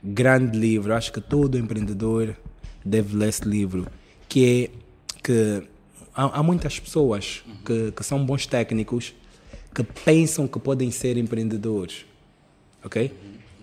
Grande 0.04 0.58
livro. 0.58 0.94
Acho 0.94 1.14
que 1.14 1.22
todo 1.22 1.58
empreendedor 1.58 2.36
deve 2.84 3.16
ler 3.16 3.30
esse 3.30 3.48
livro. 3.48 3.88
Que 4.28 4.72
é 4.76 4.84
que 5.24 5.64
há, 6.14 6.40
há 6.40 6.44
muitas 6.44 6.80
pessoas 6.80 7.44
que, 7.66 7.92
que 7.92 8.04
são 8.04 8.26
bons 8.26 8.46
técnicos 8.46 9.14
que 9.74 9.84
pensam 9.84 10.48
que 10.48 10.60
podem 10.60 10.92
ser 10.92 11.18
empreendedores. 11.18 12.06
Ok? 12.84 13.14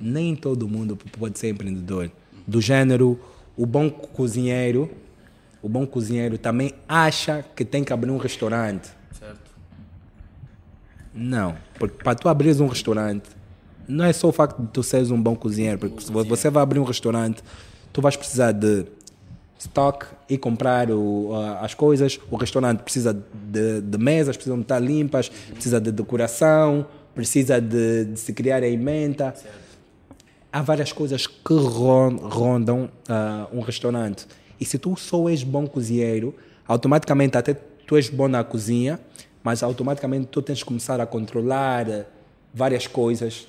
Nem 0.01 0.35
todo 0.35 0.67
mundo 0.67 0.97
pode 0.97 1.39
ser 1.39 1.51
empreendedor. 1.51 2.11
Do 2.47 2.61
gênero, 2.61 3.21
o 3.57 3.67
bom 3.67 3.91
cozinheiro, 3.91 4.91
o 5.63 5.69
bom 5.69 5.87
cozinheiro 5.87 6.39
também 6.39 6.73
acha 6.89 7.45
que 7.55 7.65
tem 7.65 7.85
que 7.85 7.93
abrir 7.93 8.11
um 8.11 8.17
restaurante. 8.17 8.89
Certo? 9.13 9.51
Não, 11.13 11.57
porque 11.79 12.03
para 12.03 12.15
tu 12.15 12.29
abrir 12.29 12.59
um 12.61 12.67
restaurante, 12.67 13.29
não 13.91 14.05
é 14.05 14.13
só 14.13 14.29
o 14.29 14.33
facto 14.33 14.61
de 14.63 14.69
tu 14.69 14.83
seres 14.83 15.11
um 15.11 15.21
bom 15.21 15.35
cozinheiro, 15.35 15.79
porque 15.79 16.01
se 16.01 16.11
você 16.13 16.49
vai 16.51 16.63
abrir 16.63 16.79
um 16.79 16.85
restaurante, 16.85 17.43
tu 17.93 18.01
vais 18.01 18.17
precisar 18.17 18.53
de 18.53 18.87
stock 19.59 20.07
e 20.29 20.39
comprar 20.39 20.91
o, 20.91 21.33
as 21.61 21.75
coisas, 21.75 22.19
o 22.31 22.37
restaurante 22.37 22.81
precisa 22.81 23.13
de, 23.13 23.81
de 23.83 23.99
mesas, 23.99 24.37
precisam 24.37 24.57
de 24.57 24.63
estar 24.63 24.79
limpas, 24.79 25.29
precisa 25.29 25.81
de 25.81 25.93
decoração, 25.93 26.87
precisa 27.15 27.61
de, 27.61 28.07
de 28.07 28.19
se 28.19 28.33
criar 28.33 28.63
a 28.63 28.69
emenda. 28.69 29.35
Há 30.53 30.63
várias 30.63 30.93
coisas 30.93 31.27
que 31.27 31.55
ron- 31.55 32.17
rondam 32.17 32.91
ah, 33.09 33.47
um 33.53 33.61
restaurante. 33.61 34.27
E 34.59 34.65
se 34.65 34.79
tu 34.79 34.97
só 34.97 35.29
és 35.29 35.43
bom 35.43 35.67
cozinheiro, 35.67 36.35
automaticamente 36.67 37.37
até 37.37 37.55
tu 37.87 37.97
és 37.97 38.09
bom 38.09 38.29
na 38.29 38.43
cozinha, 38.43 38.99
mas 39.43 39.63
automaticamente 39.63 40.27
tu 40.27 40.41
tens 40.43 40.61
que 40.61 40.65
começar 40.65 41.01
a 41.01 41.07
controlar 41.07 42.07
várias 42.53 42.87
coisas, 42.87 43.47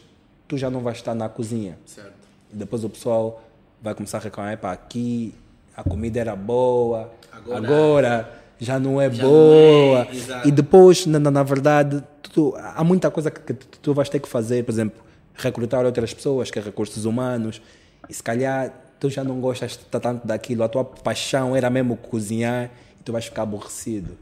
tu 0.51 0.57
já 0.57 0.69
não 0.69 0.81
vais 0.81 0.97
estar 0.97 1.15
na 1.15 1.29
cozinha. 1.29 1.77
Certo. 1.85 2.11
Depois 2.51 2.83
o 2.83 2.89
pessoal 2.89 3.41
vai 3.81 3.95
começar 3.95 4.17
a 4.17 4.21
reclamar, 4.21 4.57
para 4.57 4.73
aqui 4.73 5.33
a 5.75 5.81
comida 5.81 6.19
era 6.19 6.35
boa, 6.35 7.09
Agora- 7.31 7.57
agora, 7.57 8.33
já 8.59 8.77
não 8.77 8.99
é 8.99 9.09
Já 9.09 9.23
não 9.23 9.29
boa. 9.29 9.99
é, 10.11 10.13
exato. 10.13 10.47
e 10.47 10.51
depois, 10.51 11.05
na, 11.05 11.19
na, 11.19 11.41
verdade, 11.43 12.03
tu- 12.21 12.53
há 12.57 12.83
muita 12.83 13.09
coisa 13.09 13.31
que, 13.31 13.39
que 13.41 13.53
tu, 13.53 13.79
tu 13.79 13.93
vais 13.93 14.09
ter 14.09 14.19
que 14.19 14.27
fazer, 14.27 14.65
por 14.65 14.71
exemplo, 14.73 15.01
recrutar 15.33 15.85
outras 15.85 16.13
pessoas, 16.13 16.51
que 16.51 16.59
é 16.59 16.61
recursos 16.61 17.05
humanos, 17.05 17.61
e 18.09 18.13
se 18.13 18.21
calhar 18.21 18.73
tu 18.99 19.09
já 19.09 19.23
não 19.23 19.39
gostas 19.39 19.77
tanto 19.77 20.27
daquilo, 20.27 20.63
a 20.63 20.67
tua 20.67 20.83
paixão 20.83 21.55
era 21.55 21.69
mesmo 21.69 21.95
cozinhar, 21.95 22.69
e 22.99 23.03
tu 23.03 23.13
vais 23.13 23.23
ficar 23.25 23.43
aborrecido. 23.43 24.17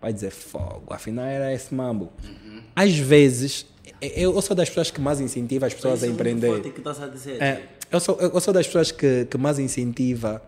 Vai 0.00 0.12
dizer, 0.12 0.30
fogo, 0.30 0.84
afinal 0.90 1.24
era 1.26 1.52
esse 1.52 1.74
mambo. 1.74 2.10
Uhum. 2.24 2.60
Às 2.74 2.96
vezes, 2.96 3.66
eu, 4.00 4.34
eu 4.34 4.42
sou 4.42 4.54
das 4.56 4.68
pessoas 4.68 4.90
que 4.90 5.00
mais 5.00 5.20
incentiva 5.20 5.66
as 5.66 5.74
pessoas 5.74 6.02
a 6.02 6.06
é 6.06 6.08
muito 6.08 6.20
empreender. 6.20 6.60
que 6.72 6.78
estás 6.78 7.02
a 7.02 7.08
dizer. 7.08 7.40
É, 7.42 7.62
eu, 7.90 8.00
sou, 8.00 8.18
eu 8.20 8.40
sou 8.40 8.52
das 8.54 8.66
pessoas 8.66 8.90
que, 8.92 9.24
que 9.26 9.36
mais 9.38 9.58
incentiva 9.58 10.42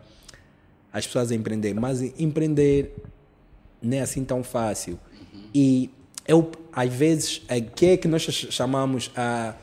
as 0.92 1.06
pessoas 1.06 1.30
a 1.32 1.34
empreender, 1.34 1.74
mas 1.74 2.00
empreender 2.18 2.94
não 3.82 3.96
é 3.96 4.00
assim 4.00 4.24
tão 4.24 4.42
fácil. 4.44 4.98
E 5.54 5.90
eu, 6.26 6.50
às 6.72 6.92
vezes, 6.92 7.42
o 7.50 7.62
que 7.74 7.86
é 7.86 7.96
que 7.96 8.08
nós 8.08 8.22
ch- 8.22 8.48
chamamos 8.52 9.10
a, 9.16 9.54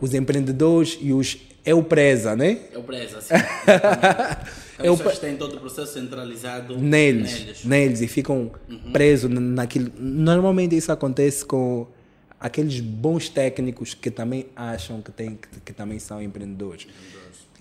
os 0.00 0.12
empreendedores 0.14 0.98
e 1.00 1.12
os 1.12 1.38
eu 1.64 1.80
presa, 1.84 2.34
né? 2.34 2.58
Eu 2.74 2.82
preso, 2.82 3.18
assim. 3.18 3.34
Eu 4.82 4.96
pre- 4.96 5.14
têm 5.16 5.36
todo 5.36 5.56
o 5.56 5.60
processo 5.60 5.92
centralizado 5.94 6.76
neles, 6.76 7.64
neles 7.64 8.00
e 8.00 8.08
ficam 8.08 8.50
presos 8.92 9.30
na- 9.30 9.40
naquilo. 9.40 9.92
Normalmente 9.96 10.76
isso 10.76 10.90
acontece 10.90 11.44
com 11.44 11.86
aqueles 12.42 12.80
bons 12.80 13.28
técnicos 13.28 13.94
que 13.94 14.10
também 14.10 14.46
acham 14.56 15.00
que, 15.00 15.10
tem, 15.12 15.36
que, 15.36 15.60
que 15.60 15.72
também 15.72 15.98
são 15.98 16.20
empreendedores. 16.20 16.86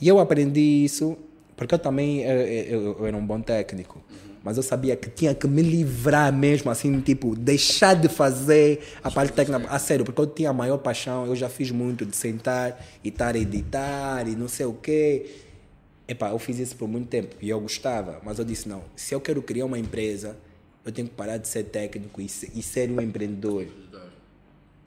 E 0.01 0.07
eu 0.07 0.19
aprendi 0.19 0.83
isso 0.83 1.17
porque 1.55 1.75
eu 1.75 1.79
também 1.79 2.21
eu, 2.23 2.31
eu- 2.41 2.97
eu 2.99 3.05
era 3.07 3.15
um 3.15 3.25
bom 3.25 3.39
técnico. 3.39 4.01
Mas 4.43 4.57
eu 4.57 4.63
sabia 4.63 4.95
que 4.95 5.07
tinha 5.07 5.35
que 5.35 5.45
me 5.47 5.61
livrar 5.61 6.33
mesmo, 6.33 6.71
assim, 6.71 6.99
tipo, 7.01 7.35
deixar 7.35 7.93
de 7.93 8.09
fazer 8.09 8.81
a 9.03 9.11
parte 9.11 9.31
técnica. 9.33 9.67
A 9.69 9.77
sério, 9.77 10.03
porque 10.03 10.19
eu 10.19 10.25
tinha 10.25 10.49
a 10.49 10.53
maior 10.53 10.79
paixão, 10.79 11.27
eu 11.27 11.35
já 11.35 11.47
fiz 11.47 11.69
muito 11.69 12.03
de 12.07 12.15
sentar 12.15 12.83
e 13.03 13.09
estar 13.09 13.35
a 13.35 13.37
editar 13.37 14.27
e 14.27 14.35
não 14.35 14.47
sei 14.47 14.65
o 14.65 14.73
quê. 14.73 15.27
Epá, 16.07 16.31
eu 16.31 16.39
fiz 16.39 16.57
isso 16.57 16.75
por 16.75 16.87
muito 16.87 17.07
tempo 17.07 17.35
e 17.39 17.49
eu 17.49 17.61
gostava, 17.61 18.19
mas 18.25 18.39
eu 18.39 18.43
disse 18.43 18.67
não, 18.67 18.81
se 18.95 19.13
eu 19.13 19.21
quero 19.21 19.41
criar 19.43 19.65
uma 19.65 19.77
empresa, 19.77 20.35
eu 20.83 20.91
tenho 20.91 21.07
que 21.07 21.13
parar 21.13 21.37
de 21.37 21.47
ser 21.47 21.65
técnico 21.65 22.19
e, 22.19 22.25
e 22.25 22.63
ser 22.63 22.89
um 22.89 22.99
empreendedor, 22.99 23.67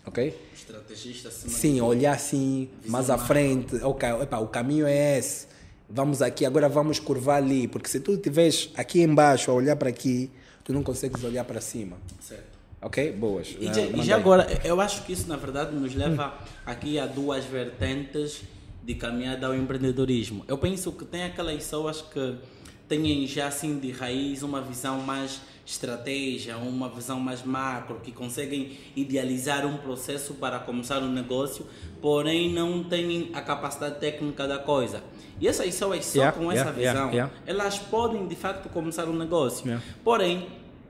ok? 0.07 0.37
Estrategista 0.55 1.29
acima 1.29 1.53
Sim, 1.53 1.81
olhar 1.81 2.15
assim, 2.15 2.69
mais 2.87 3.11
à 3.11 3.19
frente, 3.19 3.77
ok, 3.77 4.09
epá, 4.23 4.39
o 4.39 4.49
caminho 4.49 4.87
é 4.87 5.19
esse, 5.19 5.47
vamos 5.89 6.23
aqui, 6.23 6.45
agora 6.47 6.69
vamos 6.69 6.99
curvar 6.99 7.37
ali, 7.43 7.69
porque 7.69 7.89
se 7.89 8.01
tu 8.01 8.13
estiveres 8.15 8.71
aqui 8.77 9.03
embaixo 9.03 9.51
a 9.51 9.55
olhar 9.55 9.77
para 9.77 9.89
aqui, 9.89 10.31
tu 10.65 10.73
não 10.73 10.83
consegues 10.83 11.23
olhar 11.25 11.45
para 11.45 11.61
cima, 11.61 11.97
Certo. 12.21 12.45
ok? 12.81 13.13
Boas. 13.13 13.55
E, 13.61 13.69
Ah, 13.69 13.73
já, 13.73 13.81
e 13.83 14.03
já 14.03 14.17
agora, 14.17 14.61
eu 14.65 14.81
acho 14.81 15.03
que 15.05 15.13
isso 15.13 15.29
na 15.29 15.37
verdade 15.37 15.75
nos 15.75 15.95
leva 15.95 16.35
aqui 16.65 16.99
a 16.99 17.07
duas 17.07 17.45
vertentes 17.45 18.43
de 18.83 18.95
caminhada 18.95 19.47
ao 19.47 19.55
empreendedorismo. 19.55 20.45
Eu 20.47 20.59
penso 20.59 20.93
que 20.93 21.05
tem 21.07 21.25
aquelas 21.25 21.57
pessoas 21.57 22.03
que 22.03 22.37
têm 22.87 23.27
já 23.27 23.47
assim 23.49 23.79
de 23.79 23.91
raiz 23.91 24.43
uma 24.43 24.61
visão 24.61 25.01
mais 25.01 25.41
estratégia, 25.65 26.57
uma 26.59 26.89
visão 26.89 27.19
mais 27.19 27.43
macro, 27.43 28.01
que 28.03 28.13
conseguem 28.13 28.79
idealizar 28.95 29.67
um 29.67 29.79
processo 29.79 30.35
para 30.35 30.59
começar 30.59 31.03
um 31.03 31.11
negócio, 31.11 31.67
porém 32.01 32.53
não 32.53 32.85
têm 32.85 33.31
a 33.33 33.41
capacidade 33.41 33.99
técnica 33.99 34.47
da 34.47 34.59
coisa. 34.59 35.03
E 35.41 35.49
essas 35.49 35.67
pessoas 35.67 36.05
só 36.05 36.19
Yeah, 36.19 36.39
com 36.39 36.53
essa 36.53 36.65
yeah, 36.65 36.79
yeah, 36.81 37.01
visão, 37.01 37.13
yeah. 37.13 37.33
elas 37.47 37.79
podem 37.79 38.27
de 38.27 38.37
facto 38.37 38.69
começar 38.69 39.07
um 39.07 39.17
negócio. 39.17 39.81
Porém, 40.03 40.47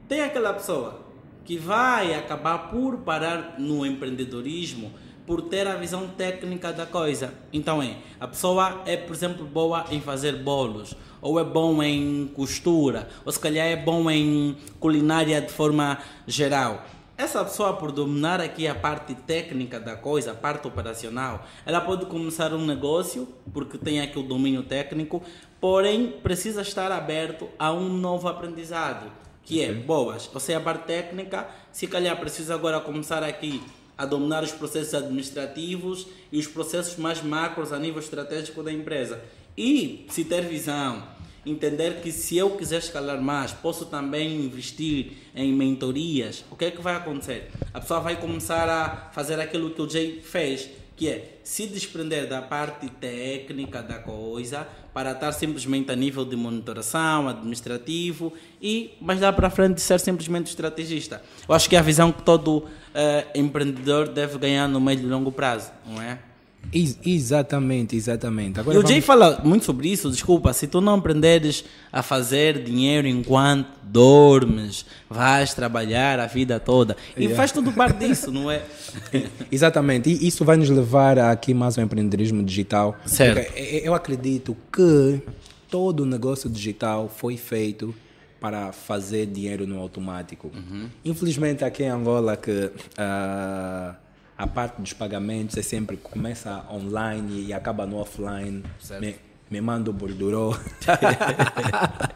tem 0.09 0.21
aquela 0.21 0.53
pessoa 0.53 1.05
que 1.45 1.57
vai 1.57 2.15
acabar 2.15 2.71
por 2.71 2.99
parar 2.99 3.57
no 3.59 3.85
empreendedorismo 3.85 4.93
por 5.27 5.43
ter 5.43 5.67
a 5.67 5.77
visão 5.77 6.09
técnica 6.09 6.73
da 6.73 6.87
coisa. 6.87 7.33
Então 7.53 7.83
é, 7.83 7.97
a 8.21 8.29
pessoa 8.29 8.83
é, 8.87 8.97
por 8.97 9.15
exemplo, 9.15 9.45
boa 9.45 9.87
em 9.91 10.01
fazer 10.01 10.37
bolos, 10.37 10.95
ou 11.21 11.41
é 11.41 11.45
bom 11.45 11.83
em 11.83 12.31
costura, 12.35 13.09
ou 13.25 13.33
se 13.33 13.41
calhar 13.41 13.67
é 13.67 13.77
bom 13.77 14.11
em 14.11 14.57
culinária 14.79 15.41
de 15.41 15.53
forma 15.53 15.99
geral. 16.27 16.85
Essa 17.17 17.45
pessoa, 17.45 17.75
por 17.75 17.93
dominar 17.93 18.41
aqui 18.41 18.67
a 18.67 18.75
parte 18.75 19.15
técnica 19.15 19.79
da 19.79 19.95
coisa, 19.95 20.33
a 20.33 20.35
parte 20.35 20.67
operacional, 20.67 21.47
ela 21.65 21.81
pode 21.81 22.07
começar 22.07 22.53
um 22.53 22.67
negócio, 22.67 23.29
porque 23.53 23.79
tem 23.79 24.01
aqui 24.01 24.19
o 24.19 24.23
domínio 24.25 24.65
técnico, 24.65 25.23
porém 25.61 26.09
precisa 26.09 26.63
estar 26.63 26.91
aberto 26.91 27.49
a 27.57 27.73
um 27.73 27.89
novo 27.89 28.27
aprendizado, 28.27 29.13
que 29.45 29.63
é, 29.63 29.73
boas, 29.73 30.29
eu 30.35 30.41
sei 30.41 30.57
a 30.57 30.61
parte 30.61 30.87
técnica, 30.87 31.47
se 31.71 31.87
calhar 31.87 32.19
preciso 32.19 32.53
agora 32.53 32.81
começar 32.81 33.23
aqui 33.23 33.63
a 33.97 34.05
dominar 34.05 34.43
os 34.43 34.53
processos 34.53 34.95
administrativos 34.95 36.07
e 36.31 36.39
os 36.39 36.47
processos 36.47 36.97
mais 36.97 37.23
macros 37.23 37.73
a 37.73 37.79
nível 37.79 38.01
estratégico 38.01 38.63
da 38.63 38.73
empresa. 38.73 39.23
E 39.57 40.07
se 40.11 40.25
ter 40.25 40.43
visão, 40.43 41.03
entender 41.47 42.01
que 42.01 42.11
se 42.11 42.37
eu 42.37 42.51
quiser 42.51 42.79
escalar 42.79 43.21
mais, 43.21 43.53
posso 43.53 43.87
também 43.87 44.41
investir 44.45 45.13
em 45.35 45.53
mentorias, 45.53 46.45
o 46.51 46.57
que 46.57 46.67
é 46.67 46.71
que 46.71 46.81
vai 46.81 46.97
acontecer? 46.97 47.51
A 47.73 47.81
pessoa 47.81 48.01
vai 48.01 48.21
começar 48.21 48.69
a 48.69 49.11
fazer 49.13 49.39
aquilo 49.39 49.71
que 49.71 49.83
o 49.83 49.89
Jay 49.89 50.21
fez, 50.23 50.69
que 50.97 51.09
é 51.09 51.39
se 51.43 51.67
desprender 51.67 52.29
da 52.29 52.41
parte 52.41 52.89
técnica 52.89 53.83
da 53.83 53.99
coisa 53.99 54.67
para 54.93 55.13
estar 55.13 55.33
simplesmente 55.33 55.91
a 55.91 55.97
nível 55.97 56.25
de 56.25 56.37
monitoração, 56.37 57.29
administrativo 57.29 58.33
e 58.63 58.93
mais 59.01 59.21
lá 59.21 59.33
para 59.33 59.51
frente 59.51 59.81
ser 59.81 59.99
simplesmente 59.99 60.47
estrategista. 60.47 61.23
Eu 61.49 61.55
acho 61.55 61.69
que 61.69 61.75
é 61.75 61.79
a 61.79 61.83
visão 61.83 62.13
que 62.13 62.23
todo 62.23 62.67
eh, 62.95 63.27
empreendedor 63.35 64.09
deve 64.09 64.39
ganhar 64.39 64.69
no 64.69 64.81
médio 64.81 65.07
e 65.07 65.11
longo 65.11 65.33
prazo, 65.33 65.73
não 65.85 66.01
é? 66.01 66.19
Ex- 66.73 66.99
exatamente, 67.05 67.95
exatamente. 67.97 68.59
Agora 68.61 68.77
E 68.77 68.79
o 68.79 68.83
Jay 68.87 69.01
vamos- 69.01 69.05
fala 69.07 69.41
muito 69.45 69.65
sobre 69.65 69.89
isso, 69.89 70.11
desculpa, 70.11 70.53
se 70.53 70.67
tu 70.67 70.81
não 70.81 70.95
aprenderes 70.95 71.65
a 71.93 72.03
fazer 72.03 72.63
dinheiro 72.63 73.07
enquanto 73.07 73.69
dormes, 73.83 74.85
vais 75.09 75.55
trabalhar 75.55 76.19
a 76.19 76.27
vida 76.27 76.59
toda. 76.59 76.97
E 77.17 77.21
Yeah. 77.23 77.37
faz 77.37 77.53
tudo 77.53 77.71
parte 77.73 77.99
disso, 78.07 78.31
não 78.33 78.51
é? 78.51 78.63
Exatamente, 79.51 80.11
e 80.11 80.27
isso 80.27 80.45
vai 80.45 80.57
nos 80.57 80.69
levar 80.71 81.19
a 81.19 81.31
aqui 81.31 81.55
mais 81.55 81.79
ao 81.79 81.85
empreendedorismo 81.85 82.43
digital. 82.43 82.97
Certo. 83.07 83.45
Porque 83.47 83.61
eu 83.61 83.85
eu 83.85 83.95
acredito 83.95 84.57
que 84.73 85.21
todo 85.71 86.01
o 86.01 86.07
negócio 86.07 86.49
digital 86.51 87.09
foi 87.15 87.37
feito 87.37 87.95
para 88.41 88.73
fazer 88.73 89.27
dinheiro 89.27 89.67
no 89.67 89.79
automático. 89.79 90.51
Infelizmente 91.05 91.65
aqui 91.65 91.83
em 91.85 91.89
Angola 91.89 92.37
que 92.37 92.71
ah, 92.99 93.95
a 94.37 94.47
parte 94.47 94.81
dos 94.81 94.93
pagamentos 94.93 95.57
é 95.57 95.63
sempre 95.63 95.97
começa 95.97 96.65
online 96.71 97.47
e 97.47 97.53
acaba 97.53 97.87
no 97.87 97.97
offline. 97.99 98.63
Certo. 98.81 99.01
Me, 99.01 99.17
me 99.51 99.61
manda 99.61 99.91
o 99.91 99.93
bordurô. 99.93 100.57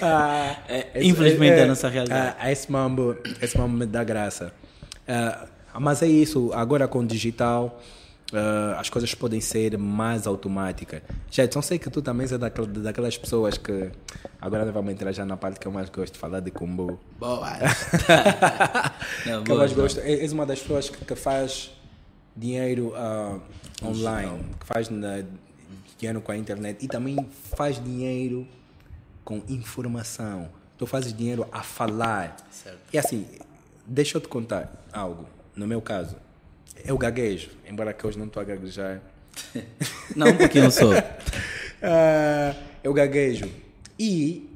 Ah, 0.00 0.56
É, 0.68 1.02
infelizmente 1.02 1.54
é 1.58 1.62
a 1.64 1.66
nossa 1.66 1.88
realidade. 1.88 2.36
ah, 2.38 2.52
esse 2.52 2.70
mambo, 2.70 3.16
esse 3.40 3.56
mambo 3.58 3.76
me 3.76 3.86
dá 3.86 4.04
graça. 4.04 4.52
Ah, 5.06 5.48
mas 5.80 6.02
é 6.02 6.06
isso, 6.06 6.52
agora 6.52 6.86
com 6.86 7.00
o 7.00 7.06
digital, 7.06 7.80
ah, 8.32 8.76
as 8.78 8.88
coisas 8.90 9.14
podem 9.14 9.40
ser 9.40 9.76
mais 9.78 10.26
automáticas. 10.26 11.02
Gente, 11.30 11.54
não 11.54 11.62
sei 11.62 11.78
que 11.78 11.88
tu 11.90 12.02
também 12.02 12.24
és 12.24 12.38
daquela- 12.38 12.66
daquelas 12.66 13.16
pessoas 13.16 13.56
que. 13.58 13.90
Agora 14.40 14.64
nós 14.64 14.74
vamos 14.74 14.92
entrar 14.92 15.12
já 15.12 15.24
na 15.24 15.36
parte 15.36 15.58
que 15.58 15.66
eu 15.66 15.72
mais 15.72 15.88
gosto 15.90 16.12
de 16.14 16.18
falar 16.18 16.40
de 16.40 16.50
combo. 16.50 16.98
Boas. 17.18 17.58
Não, 19.26 19.42
que 19.44 19.50
eu 19.50 19.56
mais 19.56 19.72
gosto. 19.72 20.00
És 20.00 20.32
uma 20.32 20.46
das 20.46 20.60
pessoas 20.60 20.88
que, 20.88 21.04
que 21.04 21.14
faz 21.16 21.70
dinheiro 22.36 22.92
ah, 22.96 23.38
online, 23.82 24.44
que 24.60 24.66
faz 24.66 24.88
na- 24.88 25.24
dinheiro 25.98 26.20
com 26.20 26.30
a 26.32 26.36
internet 26.36 26.84
e 26.84 26.88
também 26.88 27.16
faz 27.56 27.82
dinheiro 27.82 28.46
com 29.24 29.42
informação. 29.48 30.48
Tu 30.76 30.86
fazes 30.86 31.12
dinheiro 31.12 31.46
a 31.50 31.62
falar. 31.62 32.36
Certo. 32.50 32.78
E 32.92 32.98
assim, 32.98 33.26
deixa 33.84 34.16
eu 34.16 34.20
te 34.20 34.28
contar 34.28 34.72
algo. 34.92 35.26
No 35.56 35.66
meu 35.66 35.82
caso, 35.82 36.14
eu 36.84 36.96
gaguejo, 36.98 37.50
embora 37.68 37.92
que 37.92 38.06
hoje 38.06 38.18
não 38.18 38.26
estou 38.26 38.40
a 38.40 38.44
gaguejar. 38.44 39.00
Não, 40.16 40.36
porque 40.36 40.60
não 40.60 40.70
sou. 40.70 40.92
Ah, 41.80 42.56
eu 42.82 42.92
gaguejo. 42.92 43.48
E 43.96 44.50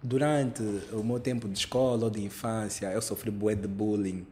durante 0.00 0.62
o 0.92 1.02
meu 1.02 1.18
tempo 1.18 1.48
de 1.48 1.58
escola 1.58 2.04
ou 2.04 2.10
de 2.10 2.22
infância, 2.22 2.86
eu 2.86 3.02
sofri 3.02 3.32
bué 3.32 3.56
de 3.56 3.66
bullying. 3.66 4.24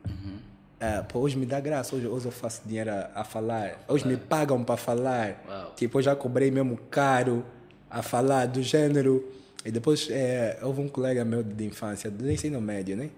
Ah, 0.81 1.03
pô, 1.03 1.19
hoje 1.21 1.37
me 1.37 1.45
dá 1.45 1.59
graça, 1.59 1.97
hoje, 1.97 2.07
hoje 2.07 2.27
eu 2.27 2.31
faço 2.31 2.63
dinheiro 2.65 2.91
a, 2.91 3.11
a 3.15 3.25
falar. 3.25 3.85
Hoje 3.89 4.07
me 4.07 4.17
pagam 4.17 4.63
para 4.63 4.77
falar. 4.77 5.43
Uau. 5.49 5.73
Tipo, 5.75 5.99
eu 5.99 6.03
já 6.03 6.15
cobrei 6.15 6.51
mesmo 6.51 6.77
caro 6.91 7.45
a 7.91 8.03
falar, 8.03 8.47
do 8.47 8.63
gênero. 8.63 9.29
E 9.65 9.71
depois 9.71 10.09
é, 10.11 10.59
houve 10.63 10.83
um 10.83 10.89
colega 10.89 11.25
meu 11.25 11.43
de 11.43 11.65
infância, 11.65 12.11
do 12.11 12.31
ensino 12.31 12.61
médio, 12.61 12.97
né? 12.97 13.11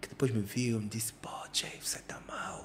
Que 0.00 0.08
depois 0.08 0.30
me 0.30 0.42
viu 0.42 0.78
e 0.78 0.82
me 0.82 0.88
disse: 0.88 1.12
pô, 1.14 1.30
Jay, 1.52 1.72
você 1.82 1.98
tá 2.00 2.20
mal. 2.28 2.63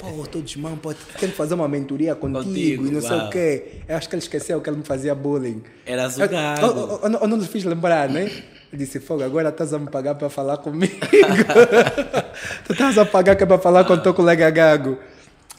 Pô, 0.00 0.26
todos 0.26 0.56
mal, 0.56 0.76
pô, 0.76 0.94
quero 1.18 1.32
fazer 1.32 1.54
uma 1.54 1.68
mentoria 1.68 2.14
contigo, 2.14 2.44
Contigo, 2.44 2.86
e 2.86 2.90
não 2.90 3.00
sei 3.00 3.16
o 3.18 3.30
quê. 3.30 3.64
Eu 3.88 3.96
acho 3.96 4.08
que 4.08 4.14
ele 4.14 4.22
esqueceu 4.22 4.60
que 4.60 4.68
ele 4.70 4.78
me 4.78 4.84
fazia 4.84 5.14
bullying. 5.14 5.62
Era 5.86 6.08
zugado. 6.08 6.66
eu, 6.66 6.76
eu, 6.76 7.00
eu 7.04 7.08
não- 7.08 7.20
eu 7.20 7.28
não 7.28 7.36
lhe 7.38 7.46
fiz 7.46 7.64
lembrar, 7.64 8.08
né? 8.08 8.30
Eu 8.72 8.78
disse, 8.78 8.98
fogo, 9.00 9.22
agora 9.22 9.50
estás 9.50 9.72
a 9.72 9.78
me 9.78 9.88
pagar 9.88 10.14
para 10.16 10.28
falar 10.28 10.56
comigo. 10.58 10.94
tu 12.66 12.72
estás 12.72 12.98
a 12.98 13.04
pagar 13.06 13.36
que 13.36 13.42
é 13.44 13.46
para 13.46 13.58
falar 13.58 13.84
com 13.84 13.92
o 13.94 13.98
teu 14.00 14.12
colega 14.14 14.50
Gago. 14.50 14.98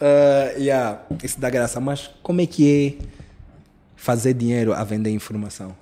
Ah, 0.02 0.52
yeah, 0.58 1.02
isso 1.24 1.40
dá 1.40 1.50
graça. 1.50 1.80
Mas 1.80 2.10
como 2.22 2.42
é 2.42 2.46
que 2.46 2.98
é 3.00 3.06
fazer 3.96 4.34
dinheiro 4.34 4.74
a 4.74 4.84
vender 4.84 5.12
informação? 5.12 5.76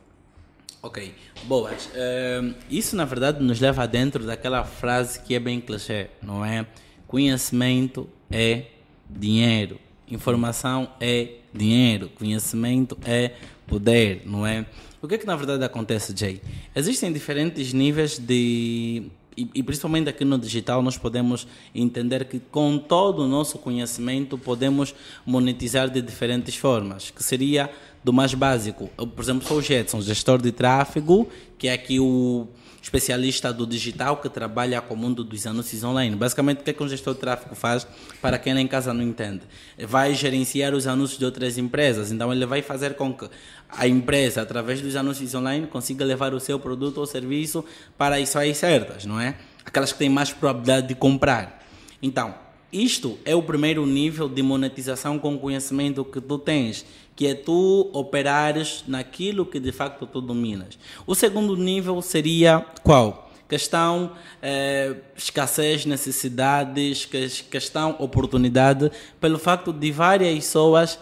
Ok, 0.82 1.13
boas. 1.45 1.89
Ehm, 1.95 2.54
isso 2.69 2.95
na 2.95 3.06
verdade 3.06 3.41
nos 3.43 3.60
leva 3.60 3.88
dentro 3.88 4.26
daquela 4.26 4.63
frase 4.65 5.19
que 5.19 5.34
é 5.34 5.39
bem 5.39 5.60
clichê, 5.62 6.08
não 6.21 6.43
é? 6.45 6.65
Conhecimento 7.13 8.10
é 8.32 8.63
dinheiro, 9.08 9.80
informação 10.10 10.89
é 10.99 11.34
dinheiro, 11.54 12.10
conhecimento 12.10 12.97
é 13.06 13.34
poder, 13.67 14.23
não 14.26 14.47
é? 14.47 14.65
O 14.99 15.08
que 15.08 15.13
é 15.13 15.17
que 15.19 15.28
na 15.28 15.36
verdade 15.36 15.63
acontece, 15.63 16.12
Jay? 16.17 16.41
Existem 16.76 17.13
diferentes 17.13 17.71
níveis 17.71 18.17
de 18.17 19.12
e, 19.38 19.47
e 19.54 19.62
principalmente 19.62 20.10
aqui 20.10 20.26
no 20.26 20.39
digital 20.39 20.82
nós 20.82 20.97
podemos 20.97 21.47
entender 21.76 22.26
que 22.26 22.39
com 22.39 22.80
todo 22.80 23.19
o 23.21 23.28
nosso 23.28 23.60
conhecimento 23.60 24.36
podemos 24.36 24.95
monetizar 25.23 25.91
de 25.91 26.02
diferentes 26.02 26.56
formas, 26.56 27.12
que 27.12 27.23
seria 27.23 27.69
do 28.04 28.12
mais 28.12 28.34
básico. 28.34 28.89
Eu, 28.97 29.06
por 29.06 29.23
exemplo, 29.23 29.47
sou 29.47 29.58
o 29.58 29.62
Jetson, 29.62 30.02
gestor 30.02 30.41
de 30.41 30.52
tráfego, 30.52 31.30
que 31.60 31.67
é 31.67 31.73
aqui 31.73 31.99
o 31.99 32.47
especialista 32.83 33.53
do 33.53 33.65
digital 33.65 34.17
que 34.17 34.27
trabalha 34.27 34.81
com 34.81 34.93
o 34.93 34.97
mundo 34.97 35.23
dos 35.23 35.47
anúncios 35.47 35.85
online. 35.85 36.17
Basicamente, 36.17 36.59
o 36.59 36.63
que, 36.63 36.69
é 36.69 36.73
que 36.73 36.83
um 36.83 36.89
gestor 36.89 37.13
de 37.13 37.21
tráfego 37.21 37.55
faz 37.55 37.87
para 38.21 38.37
quem 38.37 38.53
lá 38.53 38.59
em 38.59 38.67
casa 38.67 38.93
não 38.93 39.01
entende? 39.01 39.39
Vai 39.87 40.13
gerenciar 40.13 40.73
os 40.73 40.85
anúncios 40.85 41.17
de 41.17 41.23
outras 41.23 41.57
empresas. 41.57 42.11
Então, 42.11 42.31
ele 42.33 42.45
vai 42.45 42.61
fazer 42.61 42.95
com 42.95 43.13
que 43.13 43.29
a 43.69 43.87
empresa, 43.87 44.41
através 44.41 44.81
dos 44.81 44.97
anúncios 44.97 45.33
online, 45.33 45.65
consiga 45.65 46.03
levar 46.03 46.33
o 46.33 46.41
seu 46.41 46.59
produto 46.59 46.97
ou 46.97 47.05
serviço 47.05 47.63
para 47.97 48.17
as 48.17 48.35
áreas 48.35 48.57
certas, 48.57 49.05
não 49.05 49.17
é? 49.17 49.35
Aquelas 49.63 49.93
que 49.93 49.99
têm 49.99 50.09
mais 50.09 50.33
probabilidade 50.33 50.89
de 50.89 50.95
comprar. 50.95 51.65
Então, 52.01 52.35
isto 52.73 53.17
é 53.23 53.33
o 53.33 53.41
primeiro 53.41 53.85
nível 53.85 54.27
de 54.27 54.43
monetização 54.43 55.17
com 55.17 55.37
conhecimento 55.37 56.03
que 56.03 56.19
tu 56.19 56.37
tens, 56.37 56.85
que 57.15 57.28
é 57.28 57.36
tu 57.36 57.89
operares 57.93 58.84
naquilo 58.88 59.45
que 59.45 59.60
de 59.60 59.71
facto 59.71 60.06
tu 60.08 60.19
dominas. 60.19 60.78
O 61.06 61.13
segundo 61.13 61.56
nível 61.56 62.02
seria 62.02 62.65
qual? 62.84 63.32
Questão 63.47 64.12
eh, 64.41 64.95
escassez, 65.15 65.86
necessidades, 65.86 67.06
ques- 67.06 67.41
questão 67.41 67.95
oportunidade, 67.99 68.91
pelo 69.19 69.38
facto 69.38 69.71
de 69.71 69.91
várias 69.91 70.34
pessoas 70.36 70.97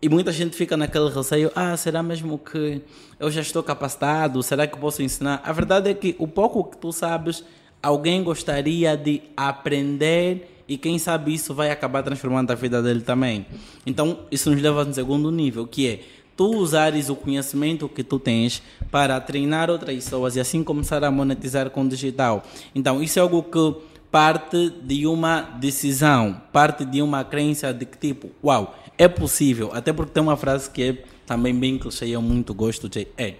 e 0.00 0.08
muita 0.08 0.32
gente 0.32 0.56
fica 0.56 0.76
naquele 0.76 1.10
receio: 1.10 1.52
ah, 1.54 1.76
será 1.76 2.02
mesmo 2.02 2.38
que 2.38 2.80
eu 3.20 3.30
já 3.30 3.40
estou 3.42 3.62
capacitado? 3.62 4.42
Será 4.42 4.66
que 4.66 4.78
posso 4.78 5.02
ensinar? 5.02 5.42
A 5.44 5.52
verdade 5.52 5.90
é 5.90 5.94
que 5.94 6.16
o 6.18 6.26
pouco 6.26 6.64
que 6.64 6.78
tu 6.78 6.92
sabes, 6.92 7.44
alguém 7.82 8.22
gostaria 8.22 8.96
de 8.96 9.20
aprender 9.36 10.51
e 10.68 10.76
quem 10.76 10.98
sabe 10.98 11.34
isso 11.34 11.54
vai 11.54 11.70
acabar 11.70 12.02
transformando 12.02 12.50
a 12.50 12.54
vida 12.54 12.82
dele 12.82 13.00
também. 13.00 13.46
Então, 13.86 14.20
isso 14.30 14.50
nos 14.50 14.60
leva 14.60 14.84
ao 14.84 14.92
segundo 14.92 15.30
nível, 15.30 15.66
que 15.66 15.88
é 15.88 16.00
tu 16.36 16.46
usares 16.56 17.08
o 17.08 17.16
conhecimento 17.16 17.88
que 17.88 18.02
tu 18.02 18.18
tens 18.18 18.62
para 18.90 19.20
treinar 19.20 19.70
outras 19.70 19.94
pessoas 19.94 20.36
e 20.36 20.40
assim 20.40 20.64
começar 20.64 21.02
a 21.04 21.10
monetizar 21.10 21.70
com 21.70 21.82
o 21.82 21.88
digital. 21.88 22.42
Então, 22.74 23.02
isso 23.02 23.18
é 23.18 23.22
algo 23.22 23.42
que 23.42 23.76
parte 24.10 24.70
de 24.82 25.06
uma 25.06 25.40
decisão, 25.40 26.40
parte 26.52 26.84
de 26.84 27.00
uma 27.00 27.24
crença 27.24 27.72
de 27.72 27.86
que 27.86 27.98
tipo, 27.98 28.30
uau, 28.44 28.76
é 28.98 29.08
possível. 29.08 29.70
Até 29.72 29.92
porque 29.92 30.12
tem 30.12 30.22
uma 30.22 30.36
frase 30.36 30.70
que 30.70 30.82
é 30.82 31.04
também 31.26 31.54
bem 31.54 31.78
clichê 31.78 32.06
eu 32.06 32.20
muito 32.20 32.52
gosto 32.52 32.88
de 32.88 33.08
é 33.16 33.34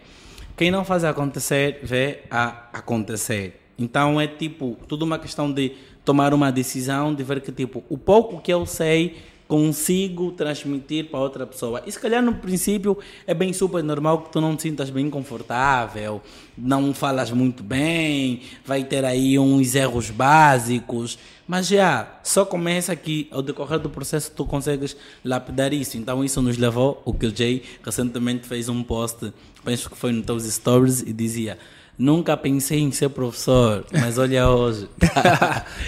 quem 0.56 0.70
não 0.70 0.84
faz 0.84 1.02
acontecer 1.04 1.80
vê 1.82 2.20
a 2.30 2.68
acontecer. 2.72 3.60
Então 3.78 4.20
é 4.20 4.26
tipo 4.26 4.78
tudo 4.86 5.04
uma 5.04 5.18
questão 5.18 5.50
de 5.50 5.72
tomar 6.04 6.34
uma 6.34 6.50
decisão, 6.50 7.14
de 7.14 7.22
ver 7.22 7.40
que 7.40 7.52
tipo 7.52 7.84
o 7.88 7.96
pouco 7.96 8.40
que 8.40 8.52
eu 8.52 8.66
sei 8.66 9.16
consigo 9.52 10.32
transmitir 10.32 11.10
para 11.10 11.20
outra 11.20 11.46
pessoa. 11.46 11.82
E 11.86 11.92
se 11.92 12.00
calhar 12.00 12.22
no 12.22 12.36
princípio 12.36 12.96
é 13.26 13.34
bem 13.34 13.52
super 13.52 13.84
normal 13.84 14.22
que 14.22 14.32
tu 14.32 14.40
não 14.40 14.56
te 14.56 14.62
sintas 14.62 14.88
bem 14.88 15.10
confortável, 15.10 16.22
não 16.56 16.94
falas 16.94 17.30
muito 17.30 17.62
bem, 17.62 18.40
vai 18.64 18.82
ter 18.82 19.04
aí 19.04 19.38
uns 19.38 19.74
erros 19.74 20.08
básicos, 20.08 21.18
mas 21.46 21.66
já, 21.66 22.18
só 22.22 22.46
começa 22.46 22.96
que 22.96 23.28
ao 23.30 23.42
decorrer 23.42 23.78
do 23.78 23.90
processo 23.90 24.32
tu 24.34 24.46
consegues 24.46 24.96
lapidar 25.22 25.74
isso. 25.74 25.98
Então 25.98 26.24
isso 26.24 26.40
nos 26.40 26.56
levou, 26.56 27.02
o 27.04 27.12
que 27.12 27.26
o 27.26 27.36
Jay 27.36 27.62
recentemente 27.84 28.48
fez 28.48 28.70
um 28.70 28.82
post, 28.82 29.34
penso 29.62 29.90
que 29.90 29.98
foi 29.98 30.12
nos 30.12 30.24
teus 30.24 30.44
stories 30.44 31.02
e 31.02 31.12
dizia 31.12 31.58
Nunca 31.98 32.36
pensei 32.36 32.80
em 32.80 32.90
ser 32.90 33.10
professor, 33.10 33.84
mas 33.92 34.16
olha 34.18 34.48
hoje. 34.48 34.88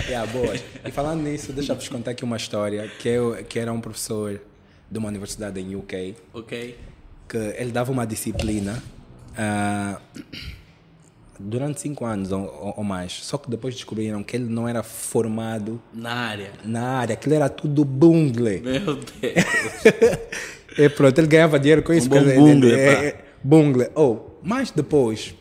yeah, 0.07 0.27
boa. 0.33 0.55
E 0.85 0.91
falando 0.91 1.23
nisso, 1.23 1.53
deixa 1.53 1.73
eu 1.73 1.77
vos 1.77 1.89
contar 1.89 2.13
aqui 2.13 2.23
uma 2.25 2.37
história 2.37 2.89
que, 2.99 3.09
eu, 3.09 3.35
que 3.49 3.59
era 3.59 3.73
um 3.73 3.81
professor 3.81 4.41
de 4.91 4.99
uma 4.99 5.09
universidade 5.09 5.59
em 5.61 5.75
UK 5.75 6.15
ok? 6.33 6.79
que 7.29 7.37
ele 7.37 7.73
dava 7.73 7.91
uma 7.91 8.07
disciplina 8.07 8.81
ah, 9.37 9.99
durante 11.41 11.81
cinco 11.81 12.05
anos 12.05 12.31
ou, 12.31 12.43
ou- 12.43 12.75
ou 12.77 12.85
mais. 12.85 13.13
Só 13.25 13.39
que 13.39 13.51
depois 13.51 13.75
descobriram 13.75 14.23
que 14.23 14.37
ele 14.37 14.45
não 14.45 14.69
era 14.69 14.83
formado 14.83 15.81
Na 15.93 16.13
área. 16.13 16.51
na 16.65 16.83
área, 16.99 17.15
aquilo 17.15 17.35
era 17.35 17.49
tudo 17.49 17.85
bungle. 17.85 18.61
Meu 18.61 18.95
Deus. 18.97 19.45
E 20.77 20.89
pronto, 20.89 21.17
ele 21.17 21.29
ganhava 21.29 21.57
dinheiro 21.57 21.85
com 21.85 21.93
isso. 21.93 22.09
Um 22.09 22.11
bom 22.11 22.25
bungle, 22.25 22.73
é, 22.75 23.07
é, 23.07 23.25
bungle. 23.45 23.87
Oh, 23.95 24.19
mas 24.43 24.73
depois 24.73 25.33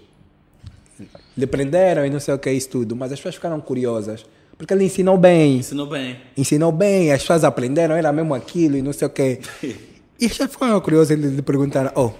lhe 1.37 1.47
prenderam 1.47 2.05
e 2.05 2.09
não 2.09 2.19
sei 2.19 2.33
o 2.33 2.37
que 2.39 2.49
é 2.49 2.53
isso 2.53 2.69
tudo, 2.69 2.95
mas 2.95 3.11
as 3.11 3.19
pessoas 3.19 3.35
ficaram 3.35 3.59
curiosas. 3.61 4.25
Porque 4.57 4.73
ele 4.73 4.83
ensinou 4.85 5.17
bem. 5.17 5.57
Ensinou 5.57 5.87
bem. 5.87 6.17
ensinou 6.37 6.71
bem, 6.71 7.11
as 7.11 7.21
pessoas 7.21 7.43
aprenderam, 7.43 7.95
era 7.95 8.13
mesmo 8.13 8.33
aquilo 8.35 8.77
e 8.77 8.81
não 8.81 8.93
sei 8.93 9.07
o 9.07 9.09
quê. 9.11 9.39
E 10.19 10.27
já 10.29 10.47
ficaram 10.47 10.79
curiosos 10.79 11.09
e 11.11 11.15
lhe 11.15 11.41
perguntaram: 11.41 11.91
Oh, 11.95 12.11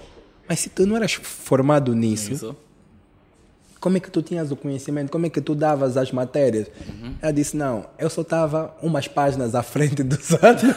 mas 0.49 0.59
se 0.59 0.67
tu 0.69 0.85
não 0.85 0.97
eras 0.97 1.13
formado 1.13 1.93
nisso, 1.95 2.33
Isso. 2.33 2.55
como 3.79 3.95
é 3.95 3.99
que 3.99 4.09
tu 4.11 4.21
tinhas 4.21 4.51
o 4.51 4.57
conhecimento? 4.57 5.09
Como 5.11 5.25
é 5.25 5.29
que 5.29 5.39
tu 5.39 5.55
davas 5.55 5.95
as 5.95 6.11
matérias? 6.11 6.67
Ela 7.21 7.31
disse: 7.31 7.55
Não, 7.55 7.85
eu 7.97 8.09
só 8.09 8.21
estava 8.21 8.75
umas 8.81 9.07
páginas 9.07 9.55
à 9.55 9.63
frente 9.63 10.03
dos 10.03 10.33
alunos. 10.43 10.75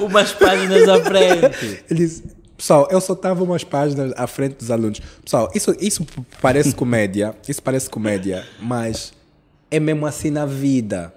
Umas 0.02 0.32
páginas 0.32 0.88
à 0.88 1.00
frente. 1.04 1.84
Ele 1.90 2.00
disse: 2.00 2.24
Pessoal, 2.56 2.88
eu 2.90 3.00
só 3.00 3.12
estava 3.12 3.42
umas 3.44 3.64
páginas 3.64 4.12
à 4.16 4.26
frente 4.26 4.56
dos 4.56 4.70
alunos. 4.70 5.00
Pessoal, 5.22 5.50
isso, 5.54 5.76
isso 5.78 6.06
parece 6.40 6.72
comédia, 6.76 7.34
isso 7.46 7.62
parece 7.62 7.90
comédia, 7.90 8.46
mas 8.60 9.12
é 9.70 9.78
mesmo 9.78 10.06
assim 10.06 10.30
na 10.30 10.46
vida, 10.46 11.14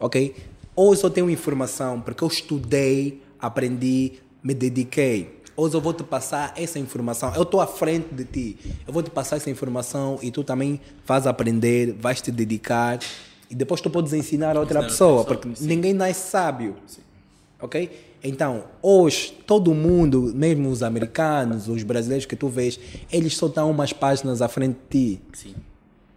ok? 0.00 0.34
Hoje 0.74 1.04
eu 1.04 1.10
tenho 1.10 1.28
informação 1.28 2.00
porque 2.00 2.22
eu 2.22 2.28
estudei, 2.28 3.22
aprendi, 3.38 4.14
me 4.42 4.54
dediquei. 4.54 5.38
Hoje 5.56 5.74
eu 5.74 5.80
vou 5.80 5.92
te 5.92 6.04
passar 6.04 6.54
essa 6.56 6.78
informação. 6.78 7.34
Eu 7.34 7.42
estou 7.42 7.60
à 7.60 7.66
frente 7.66 8.14
de 8.14 8.24
ti. 8.24 8.56
Eu 8.86 8.92
vou 8.92 9.02
te 9.02 9.10
passar 9.10 9.36
essa 9.36 9.50
informação 9.50 10.16
e 10.22 10.30
tu 10.30 10.44
também 10.44 10.80
vais 11.04 11.26
aprender, 11.26 11.96
vais 11.98 12.22
te 12.22 12.30
dedicar 12.30 13.00
e 13.50 13.54
depois 13.56 13.80
tu 13.80 13.90
podes 13.90 14.12
ensinar 14.12 14.56
a 14.56 14.60
outra 14.60 14.78
Ensinar 14.78 14.88
pessoa, 14.88 15.24
pessoa, 15.24 15.40
porque 15.40 15.64
ninguém 15.64 15.92
nasce 15.92 16.30
sábio. 16.30 16.76
Ok? 17.60 17.90
Então, 18.22 18.64
hoje, 18.82 19.32
todo 19.46 19.72
mundo, 19.74 20.32
mesmo 20.34 20.68
os 20.70 20.82
americanos, 20.82 21.68
os 21.68 21.82
brasileiros 21.82 22.26
que 22.26 22.34
tu 22.36 22.48
vês, 22.48 22.78
eles 23.12 23.36
só 23.36 23.46
estão 23.46 23.70
umas 23.70 23.92
páginas 23.92 24.42
à 24.42 24.48
frente 24.48 24.76
de 24.90 25.16
ti. 25.16 25.20
Sim, 25.32 25.54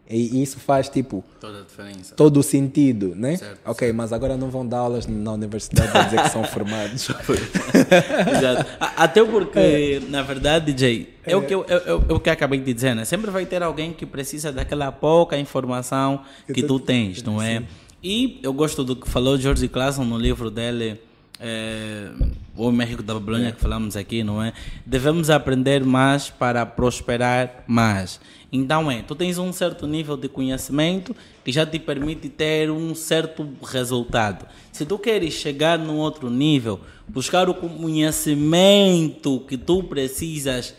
E 0.10 0.42
isso 0.42 0.60
faz, 0.60 0.90
tipo, 0.90 1.24
toda 1.40 1.60
a 1.60 1.62
diferença. 1.62 2.16
todo 2.16 2.38
o 2.38 2.44
sentido, 2.44 3.14
né? 3.16 3.38
Certo, 3.38 3.60
ok, 3.66 3.94
mas 3.94 4.12
agora 4.12 4.36
não 4.36 4.50
vão 4.50 4.66
dar 4.68 4.80
aulas 4.80 5.06
na 5.08 5.32
universidade 5.34 5.96
a 5.96 6.04
dizer 6.04 6.22
que 6.24 6.30
são 6.30 6.44
formados. 6.44 7.08
Exato. 8.36 8.66
Até 8.80 9.24
porque, 9.24 10.02
na 10.10 10.22
verdade, 10.22 10.76
Jay, 10.78 11.10
é, 11.26 11.36
o 11.36 11.44
que 11.46 11.54
eu, 11.54 11.64
eu, 11.68 11.78
eu- 11.80 12.04
é 12.10 12.14
o 12.14 12.20
que 12.20 12.30
eu 12.30 12.34
acabei 12.34 12.60
de 12.60 12.74
dizer, 12.74 12.96
né? 12.96 13.06
Sempre 13.06 13.30
vai 13.32 13.46
ter 13.46 13.62
alguém 13.64 13.94
que 13.94 14.06
precisa 14.06 14.52
daquela 14.52 14.92
pouca 14.92 15.38
informação 15.38 16.22
que 16.54 16.64
tu 16.64 16.80
tens, 16.80 17.22
não 17.24 17.42
é? 17.42 17.64
E 18.04 18.40
eu 18.42 18.52
gosto 18.52 18.84
do 18.84 18.96
que 18.96 19.08
falou 19.08 19.38
George 19.38 19.68
Clason 19.68 20.04
no 20.04 20.18
livro 20.18 20.50
dele, 20.50 21.00
é, 21.42 22.10
o 22.56 22.72
México 22.72 23.02
da 23.02 23.16
Babilônia 23.16 23.52
que 23.52 23.60
falamos 23.60 23.98
aqui, 23.98 24.24
não 24.24 24.42
é? 24.42 24.54
Devemos 24.86 25.30
aprender 25.30 25.84
mais 25.84 26.30
para 26.30 26.66
prosperar 26.66 27.64
mais. 27.66 28.20
Então 28.52 28.92
é, 28.92 29.02
tu 29.02 29.16
tens 29.16 29.38
um 29.38 29.52
certo 29.52 29.88
nível 29.88 30.16
de 30.16 30.30
conhecimento 30.30 31.16
que 31.44 31.52
já 31.52 31.66
te 31.66 31.80
permite 31.80 32.30
ter 32.30 32.70
um 32.70 32.94
certo 32.94 33.50
resultado. 33.64 34.46
Se 34.72 34.86
tu 34.86 35.00
queres 35.00 35.34
chegar 35.34 35.80
num 35.80 35.98
outro 35.98 36.30
nível, 36.30 36.80
buscar 37.08 37.50
o 37.50 37.54
conhecimento 37.56 39.40
que 39.48 39.58
tu 39.58 39.84
precisas 39.84 40.76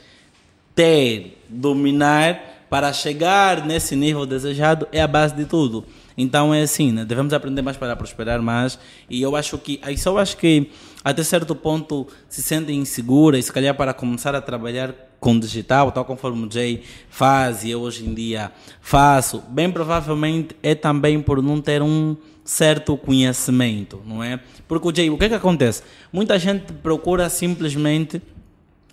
ter, 0.75 1.43
dominar 1.49 2.67
para 2.71 2.93
chegar 2.93 3.67
nesse 3.67 3.97
nível 3.97 4.25
desejado 4.25 4.87
é 4.93 5.03
a 5.03 5.07
base 5.07 5.35
de 5.35 5.45
tudo. 5.45 5.85
Então 6.17 6.53
é 6.53 6.63
assim, 6.63 6.93
né? 6.93 7.05
devemos 7.05 7.33
aprender 7.33 7.63
mais 7.63 7.77
para 7.77 7.97
prosperar 7.97 8.41
mais. 8.43 8.79
E 9.09 9.23
eu 9.23 9.35
acho 9.37 9.59
que, 9.59 9.81
aí 9.83 9.97
só 9.97 10.19
acho 10.19 10.37
que 10.37 10.71
até 11.05 11.23
certo 11.23 11.55
ponto 11.55 12.07
se 12.29 12.43
sentem 12.43 12.79
inseguras 12.79 13.45
se 13.45 13.53
calhar 13.53 13.75
para 13.75 13.93
começar 13.93 14.35
a 14.35 14.41
trabalhar 14.41 14.95
com 15.19 15.39
digital, 15.39 15.93
tal 15.93 16.05
conforme 16.05 16.47
o 16.47 16.51
Jay 16.51 16.83
faz 17.09 17.63
e 17.63 17.71
eu 17.71 17.81
hoje 17.81 18.05
em 18.05 18.13
dia 18.13 18.51
faço, 18.81 19.41
bem 19.49 19.71
provavelmente 19.71 20.57
é 20.63 20.75
também 20.75 21.23
por 21.23 21.41
não 21.41 21.61
ter 21.61 21.81
um 21.81 22.17
certo 22.45 22.97
conhecimento, 22.97 24.03
não 24.05 24.23
é? 24.23 24.41
Porque 24.67 24.89
o 24.89 24.95
Jay, 24.95 25.11
o 25.11 25.17
que 25.17 25.27
é 25.27 25.29
que 25.29 25.35
acontece? 25.37 25.83
Muita 26.13 26.39
gente 26.41 26.73
procura 26.73 27.29
simplesmente 27.29 28.21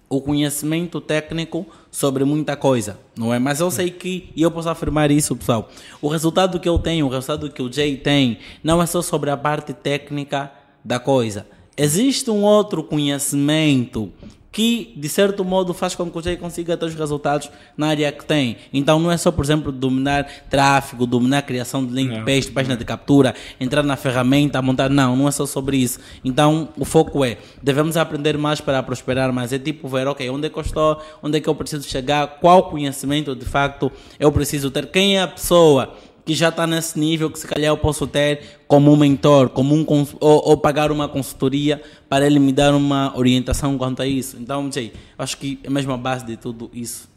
o 0.07 0.21
conhecimento 0.21 0.99
técnico 0.99 1.65
sobre 1.91 2.23
muita 2.23 2.55
coisa, 2.55 2.99
não 3.17 3.33
é? 3.33 3.39
Mas 3.39 3.59
eu 3.59 3.71
sei 3.71 3.89
que, 3.89 4.29
e 4.35 4.41
eu 4.41 4.51
posso 4.51 4.69
afirmar 4.69 5.11
isso, 5.11 5.35
pessoal, 5.35 5.69
o 6.01 6.07
resultado 6.07 6.59
que 6.59 6.69
eu 6.69 6.77
tenho, 6.77 7.05
o 7.05 7.09
resultado 7.09 7.49
que 7.49 7.61
o 7.61 7.71
Jay 7.71 7.97
tem, 7.97 8.39
não 8.63 8.81
é 8.81 8.85
só 8.85 9.01
sobre 9.01 9.29
a 9.29 9.37
parte 9.37 9.73
técnica 9.73 10.51
da 10.83 10.99
coisa. 10.99 11.47
Existe 11.75 12.29
um 12.29 12.43
outro 12.43 12.83
conhecimento 12.83 14.11
que, 14.51 14.93
de 14.95 15.07
certo 15.07 15.45
modo, 15.45 15.73
faz 15.73 15.93
com 15.95 16.09
que 16.09 16.17
o 16.17 16.21
Jay 16.21 16.35
consiga 16.35 16.75
ter 16.75 16.85
os 16.85 16.95
resultados 16.95 17.49
na 17.77 17.87
área 17.87 18.11
que 18.11 18.25
tem. 18.25 18.57
Então, 18.73 18.99
não 18.99 19.11
é 19.11 19.17
só, 19.17 19.31
por 19.31 19.45
exemplo, 19.45 19.71
dominar 19.71 20.27
tráfego, 20.49 21.05
dominar 21.05 21.39
a 21.39 21.41
criação 21.41 21.85
de 21.85 21.93
link 21.93 22.23
page, 22.25 22.51
página 22.51 22.75
de 22.75 22.83
captura, 22.83 23.35
entrar 23.59 23.83
na 23.83 23.95
ferramenta, 23.95 24.61
montar. 24.61 24.89
Não, 24.89 25.15
não 25.15 25.27
é 25.27 25.31
só 25.31 25.45
sobre 25.45 25.77
isso. 25.77 25.99
Então, 26.23 26.69
o 26.77 26.83
foco 26.83 27.23
é, 27.23 27.37
devemos 27.61 27.95
aprender 27.95 28.37
mais 28.37 28.59
para 28.59 28.81
prosperar 28.81 29.31
mais. 29.31 29.53
É 29.53 29.59
tipo 29.59 29.87
ver, 29.87 30.07
ok, 30.07 30.27
onde 30.29 30.47
é 30.47 30.49
que 30.49 30.57
eu 30.57 30.63
estou, 30.63 31.01
onde 31.21 31.37
é 31.37 31.41
que 31.41 31.47
eu 31.47 31.55
preciso 31.55 31.87
chegar, 31.87 32.39
qual 32.39 32.69
conhecimento, 32.69 33.35
de 33.35 33.45
facto, 33.45 33.91
eu 34.19 34.31
preciso 34.31 34.71
ter, 34.71 34.87
quem 34.87 35.17
é 35.17 35.21
a 35.21 35.27
pessoa 35.27 35.95
que 36.29 36.35
já 36.35 36.49
está 36.49 36.67
nesse 36.67 36.99
nível 36.99 37.31
que 37.31 37.39
se 37.39 37.47
calhar 37.47 37.71
eu 37.71 37.77
posso 37.77 38.05
ter 38.05 38.59
como 38.67 38.93
um 38.93 38.95
mentor, 38.95 39.49
como 39.49 39.73
um 39.73 39.83
ou, 40.19 40.49
ou, 40.49 40.55
pagar 40.55 40.91
uma 40.91 41.09
consultoria 41.09 41.81
para 42.07 42.23
ele 42.23 42.37
me 42.37 42.53
dar 42.53 42.75
uma 42.75 43.17
orientação 43.17 43.75
quanto 43.79 44.03
a 44.03 44.05
isso. 44.05 44.37
Então, 44.39 44.71
sei, 44.71 44.93
acho 45.17 45.35
que 45.39 45.59
é 45.63 45.71
mesmo 45.71 45.91
a 45.91 45.97
base 45.97 46.23
de 46.27 46.37
tudo 46.37 46.69
isso. 46.71 47.09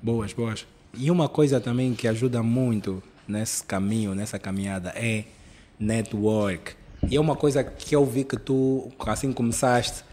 Boas, 0.00 0.32
boas. 0.32 0.64
E 0.96 1.10
uma 1.10 1.28
coisa 1.28 1.60
também 1.60 1.94
que 1.94 2.06
ajuda 2.06 2.44
muito 2.44 3.02
nesse 3.26 3.64
caminho, 3.64 4.14
nessa 4.14 4.38
caminhada 4.38 4.92
é 4.94 5.24
network. 5.76 6.74
E 7.10 7.16
é 7.16 7.20
uma 7.20 7.34
coisa 7.34 7.64
que 7.64 7.96
eu 7.96 8.06
vi 8.06 8.22
que 8.22 8.36
tu, 8.36 8.88
assim 9.04 9.32
começaste, 9.32 10.04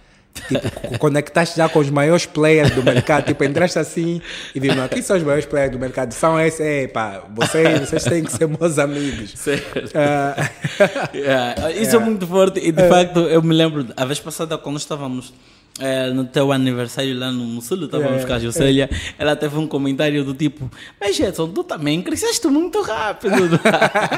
Tipo, 0.41 0.99
conectaste 0.99 1.57
já 1.57 1.67
com 1.69 1.79
os 1.79 1.89
maiores 1.89 2.25
players 2.25 2.71
do 2.71 2.83
mercado. 2.83 3.25
Tipo, 3.25 3.43
entraste 3.43 3.79
assim 3.79 4.21
e 4.53 4.59
vimos, 4.59 4.79
aqui 4.79 5.01
são 5.01 5.17
os 5.17 5.23
maiores 5.23 5.45
players 5.45 5.71
do 5.71 5.79
mercado. 5.79 6.11
São 6.13 6.39
esses, 6.39 6.59
é, 6.59 6.87
pá, 6.87 7.23
vocês, 7.33 7.79
vocês 7.81 8.03
têm 8.03 8.23
que 8.23 8.31
ser 8.31 8.47
meus 8.47 8.79
amigos. 8.79 9.31
Certo. 9.35 9.77
Uh, 9.77 11.13
yeah. 11.17 11.71
Isso 11.71 11.81
yeah. 11.81 11.95
é 11.95 11.99
muito 11.99 12.27
forte 12.27 12.59
e 12.59 12.71
de 12.71 12.83
uh, 12.83 12.89
facto 12.89 13.19
eu 13.19 13.41
me 13.41 13.53
lembro, 13.53 13.85
a 13.95 14.05
vez 14.05 14.19
passada 14.19 14.57
quando 14.57 14.77
estávamos 14.77 15.33
é, 15.79 16.09
no 16.09 16.25
teu 16.25 16.51
aniversário 16.51 17.17
lá 17.17 17.31
no 17.31 17.61
Sul, 17.61 17.85
estávamos 17.85 18.23
é, 18.23 18.25
com 18.25 18.33
a 18.33 18.39
Juscelia, 18.39 18.89
é. 18.91 19.13
ela 19.17 19.35
teve 19.35 19.57
um 19.57 19.67
comentário 19.67 20.23
do 20.23 20.33
tipo, 20.33 20.69
mas 20.99 21.15
Jetson, 21.15 21.49
tu 21.49 21.63
também 21.63 22.01
cresceste 22.01 22.47
muito 22.47 22.81
rápido. 22.81 23.59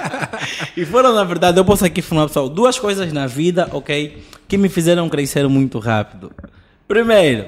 e 0.75 0.85
foram, 0.85 1.13
na 1.13 1.23
verdade, 1.23 1.59
eu 1.59 1.65
posso 1.65 1.85
aqui 1.85 2.01
falar, 2.01 2.27
pessoal, 2.27 2.49
duas 2.49 2.79
coisas 2.79 3.11
na 3.11 3.27
vida, 3.27 3.69
ok, 3.71 4.23
que 4.47 4.57
me 4.57 4.69
fizeram 4.69 5.09
crescer 5.09 5.47
muito 5.47 5.79
rápido. 5.79 6.31
Primeiro, 6.87 7.45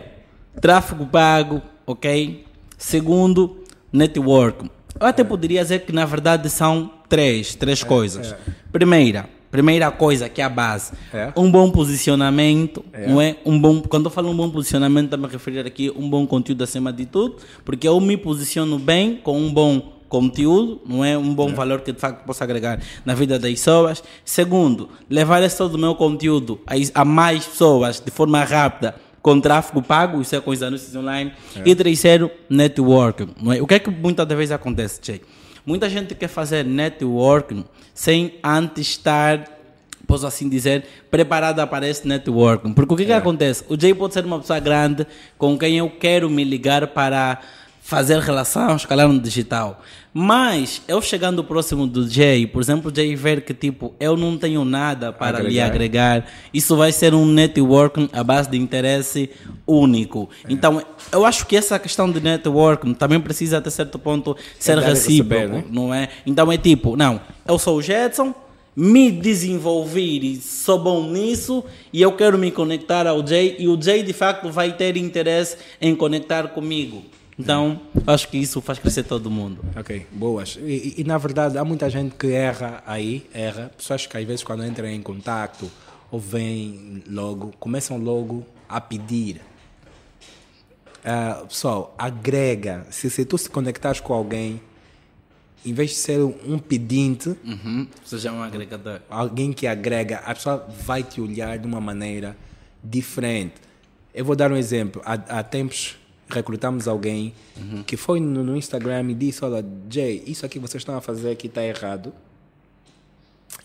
tráfego 0.60 1.06
pago, 1.06 1.62
ok? 1.86 2.46
Segundo, 2.78 3.64
network. 3.92 4.70
Eu 5.00 5.08
até 5.08 5.24
poderia 5.24 5.62
dizer 5.64 5.80
que, 5.80 5.92
na 5.92 6.06
verdade, 6.06 6.50
são 6.50 6.92
três, 7.08 7.56
três 7.56 7.82
é, 7.82 7.86
coisas. 7.86 8.34
É. 8.34 8.38
Primeira, 8.72 9.30
Primeira 9.52 9.92
coisa, 9.92 10.30
que 10.30 10.42
é 10.42 10.46
a 10.46 10.50
base. 10.50 10.94
É. 11.14 11.34
Um 11.36 11.52
bom 11.52 11.70
posicionamento, 11.70 12.84
é. 12.94 13.08
não 13.08 13.20
é? 13.20 13.36
Um 13.46 13.60
bom, 13.60 13.82
quando 13.82 14.06
eu 14.06 14.12
falo 14.12 14.30
um 14.30 14.36
bom 14.36 14.50
posicionamento, 14.50 15.06
estou 15.06 15.20
me 15.20 15.28
referir 15.28 15.68
aqui 15.68 15.92
um 15.94 16.10
bom 16.10 16.26
conteúdo 16.26 16.64
acima 16.64 16.94
de 16.94 17.06
tudo, 17.06 17.36
porque 17.66 17.86
eu 17.86 18.00
me 18.00 18.16
posiciono 18.16 18.80
bem 18.80 19.18
com 19.18 19.38
um 19.38 19.54
bom 19.54 20.00
conteúdo, 20.08 20.82
não 20.86 21.04
é? 21.04 21.18
Um 21.18 21.34
bom 21.34 21.50
é. 21.50 21.54
valor 21.54 21.82
que 21.82 21.92
de 21.92 22.00
facto 22.00 22.26
possa 22.26 22.46
agregar 22.46 22.80
na 23.06 23.14
vida 23.14 23.38
das 23.38 23.52
pessoas. 23.52 24.02
Segundo, 24.24 24.90
levar 25.10 25.44
esse 25.44 25.58
todo 25.58 25.76
o 25.76 25.78
meu 25.78 25.96
conteúdo 25.96 26.62
a, 26.66 27.02
a 27.02 27.06
mais 27.06 27.46
pessoas 27.46 28.00
de 28.00 28.10
forma 28.10 28.42
rápida 28.44 28.96
com 29.22 29.40
tráfego 29.40 29.82
pago, 29.82 30.22
isso 30.22 30.36
é 30.36 30.42
com 30.42 30.52
os 30.52 30.64
anúncios 30.64 30.96
online. 30.96 31.32
É. 31.56 31.70
E 31.70 31.76
terceiro, 31.76 32.32
networking. 32.50 33.30
Não 33.42 33.54
é? 33.54 33.62
O 33.62 33.68
que 33.68 33.76
é 33.76 33.80
que 33.80 33.90
muitas 33.90 34.28
vezes 34.28 34.52
acontece, 34.52 35.00
Jake? 35.02 35.26
Muita 35.66 35.90
gente 35.90 36.16
quer 36.16 36.28
fazer 36.28 36.66
networking 36.66 37.64
sem 37.94 38.36
antes 38.44 38.88
estar, 38.88 39.46
posso 40.08 40.26
assim 40.26 40.50
dizer, 40.50 40.86
preparada 41.10 41.66
para 41.68 41.88
esse 41.88 42.08
networking. 42.08 42.74
Porque 42.74 42.94
o 42.94 42.98
que, 42.98 43.04
é. 43.04 43.08
que 43.08 43.14
acontece? 43.14 43.64
O 43.70 43.80
Jay 43.80 43.94
pode 43.94 44.14
ser 44.14 44.26
uma 44.26 44.40
pessoa 44.40 44.60
grande 44.60 45.06
com 45.38 45.58
quem 45.58 45.78
eu 45.78 45.90
quero 45.90 46.30
me 46.30 46.44
ligar 46.44 46.88
para 46.88 47.40
fazer 47.82 48.20
relação, 48.20 48.76
escalar 48.76 49.08
no 49.08 49.20
digital. 49.20 49.82
Mas 50.14 50.82
eu 50.88 51.02
chegando 51.02 51.44
próximo 51.44 51.88
do 51.88 52.08
Jay, 52.08 52.46
por 52.46 52.62
exemplo, 52.62 52.92
o 52.92 52.96
Jay 52.96 53.16
ver 53.16 53.42
que 53.42 53.54
tipo, 53.54 53.94
eu 54.00 54.16
não 54.16 54.38
tenho 54.38 54.64
nada 54.64 55.12
para 55.12 55.40
agregar. 55.40 55.50
lhe 55.50 55.62
agregar, 55.62 56.26
isso 56.54 56.76
vai 56.76 56.92
ser 56.92 57.14
um 57.14 57.26
networking 57.26 58.10
à 58.14 58.24
base 58.24 58.50
de 58.50 58.58
interesse 58.58 59.30
único. 59.66 60.30
É. 60.44 60.52
Então, 60.52 60.82
eu 61.12 61.26
acho 61.26 61.46
que 61.46 61.56
essa 61.56 61.80
questão 61.80 62.12
de 62.12 62.20
networking 62.22 62.94
também 62.94 63.20
precisa 63.20 63.58
até 63.58 63.70
certo 63.70 63.98
ponto 63.98 64.38
ser 64.60 64.78
é 64.78 64.82
recíproco, 64.82 65.48
né? 65.48 65.64
não 65.70 65.94
é? 65.94 66.10
Então 66.26 66.52
é 66.52 66.58
tipo, 66.58 66.96
não, 66.96 67.20
eu 67.48 67.58
sou 67.58 67.78
o 67.78 67.82
Jetson, 67.82 68.34
me 68.76 69.12
desenvolver 69.12 70.24
e 70.24 70.38
sou 70.38 70.80
bom 70.80 71.10
nisso 71.10 71.64
e 71.92 72.02
eu 72.02 72.12
quero 72.14 72.38
me 72.38 72.52
conectar 72.52 73.06
ao 73.08 73.26
Jay 73.26 73.56
e 73.60 73.68
o 73.68 73.82
Jay 73.82 74.04
de 74.04 74.14
facto 74.14 74.50
vai 74.50 74.74
ter 74.74 74.96
interesse 74.98 75.58
em 75.82 75.96
conectar 75.96 76.50
comigo. 76.50 77.04
Então, 77.38 77.82
acho 78.06 78.28
que 78.30 78.38
isso 78.38 78.62
faz 78.62 78.78
crescer 78.78 79.04
todo 79.04 79.30
mundo. 79.30 79.64
Ok, 79.76 80.06
boas. 80.12 80.58
E, 80.62 80.96
e, 80.98 81.04
na 81.04 81.18
verdade, 81.18 81.58
há 81.58 81.66
muita 81.66 81.90
gente 81.90 82.16
que 82.16 82.32
erra 82.32 82.84
aí, 82.86 83.28
erra. 83.34 83.72
Pessoas 83.76 84.06
que 84.06 84.18
às 84.18 84.24
vezes 84.26 84.44
quando 84.44 84.66
entram 84.66 84.88
em 84.88 85.02
contato 85.02 85.72
ou 86.12 86.20
vêm 86.20 87.04
logo, 87.10 87.54
começam 87.60 87.98
logo 87.98 88.46
a 88.68 88.80
pedir. 88.80 89.42
Uh, 91.00 91.48
pessoal, 91.48 91.96
agrega. 91.98 92.86
Se, 92.92 93.10
se 93.10 93.26
tu 93.26 93.38
se 93.38 93.50
conectares 93.50 94.00
com 94.00 94.14
alguém, 94.14 94.62
em 95.66 95.74
vez 95.74 95.92
de 95.92 95.96
ser 95.98 96.20
um 96.20 96.60
pedinte, 96.60 97.30
uhum. 97.44 97.88
é 98.24 98.32
um 98.32 98.44
agregador. 98.44 99.00
Alguém 99.10 99.54
que 99.54 99.66
agrega, 99.66 100.18
a 100.18 100.34
pessoa 100.34 100.68
vai 100.86 101.02
te 101.04 101.22
olhar 101.22 101.58
de 101.58 101.66
uma 101.66 101.82
maneira 101.82 102.36
diferente. 102.84 103.56
Eu 104.14 104.26
vou 104.26 104.36
dar 104.36 104.52
um 104.52 104.58
exemplo. 104.58 105.02
Há, 105.06 105.14
há 105.14 105.44
tempos 105.44 105.98
recrutamos 106.32 106.88
alguém 106.88 107.34
uhum. 107.58 107.84
que 107.84 107.98
foi 107.98 108.20
no, 108.20 108.44
no, 108.44 108.58
Instagram 108.58 109.12
e 109.12 109.14
disse: 109.14 109.44
Olha, 109.44 109.64
Jay, 109.90 110.24
isso 110.26 110.46
aqui 110.46 110.60
vocês 110.60 110.82
estão 110.82 110.96
a 110.96 111.02
fazer 111.02 111.32
aqui 111.32 111.48
está 111.48 111.64
errado 111.64 112.14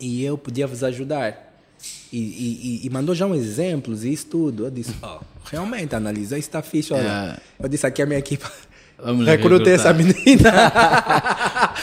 e 0.01 0.25
eu 0.25 0.37
podia 0.37 0.67
vos 0.67 0.83
ajudar. 0.85 1.47
E, 2.12 2.19
e, 2.19 2.81
e, 2.87 2.91
mandou 2.91 3.14
já 3.14 3.27
um 3.27 3.35
exemplos 3.35 4.05
e 4.05 4.12
isso 4.12 4.27
tudo. 4.27 4.64
Eu 4.64 4.71
disse: 4.71 4.95
oh, 5.03 5.19
realmente, 5.45 5.95
analisa, 5.95 6.39
isso 6.39 6.49
está 6.49 6.62
fixe. 6.62 6.93
Olha, 6.93 7.39
é. 7.61 7.64
eu 7.64 7.69
disse 7.69 7.87
aqui 7.87 8.03
a 8.03 8.07
minha 8.07 8.19
equipe. 8.19 8.45
Vamos 8.99 9.27
Recrutei 9.27 9.75
essa 9.75 9.93
menina. 9.93 10.51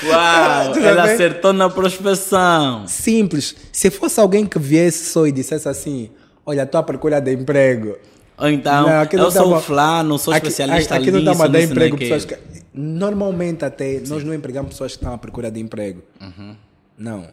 Uau, 0.03 0.75
ela 0.77 1.03
acertou 1.03 1.53
na 1.53 1.69
prospecção. 1.69 2.87
Simples. 2.87 3.55
Se 3.71 3.91
fosse 3.91 4.19
alguém 4.19 4.45
que 4.45 4.57
viesse 4.57 5.05
só 5.05 5.27
e 5.27 5.31
dissesse 5.31 5.67
assim: 5.67 6.09
Olha, 6.45 6.63
estou 6.63 6.79
à 6.79 6.83
procura 6.83 7.19
de 7.19 7.33
emprego. 7.33 7.97
Então, 8.39 8.87
não, 8.87 9.03
eu 9.11 9.31
sou 9.31 9.47
uma, 9.47 9.61
fulano, 9.61 10.17
sou 10.17 10.33
especialista 10.33 10.95
aqui, 10.95 11.09
aqui 11.09 11.11
não 11.11 11.23
dá 11.23 11.47
dar 11.47 11.61
emprego 11.61 11.97
pessoas 11.97 12.25
que, 12.25 12.37
Normalmente 12.73 13.63
até, 13.63 13.99
Sim. 13.99 14.07
nós 14.07 14.23
não 14.23 14.33
empregamos 14.33 14.71
pessoas 14.71 14.93
que 14.93 14.97
estão 14.97 15.13
à 15.13 15.17
procura 15.17 15.51
de 15.51 15.59
emprego. 15.59 16.01
Uhum. 16.19 16.55
Não. 16.97 17.27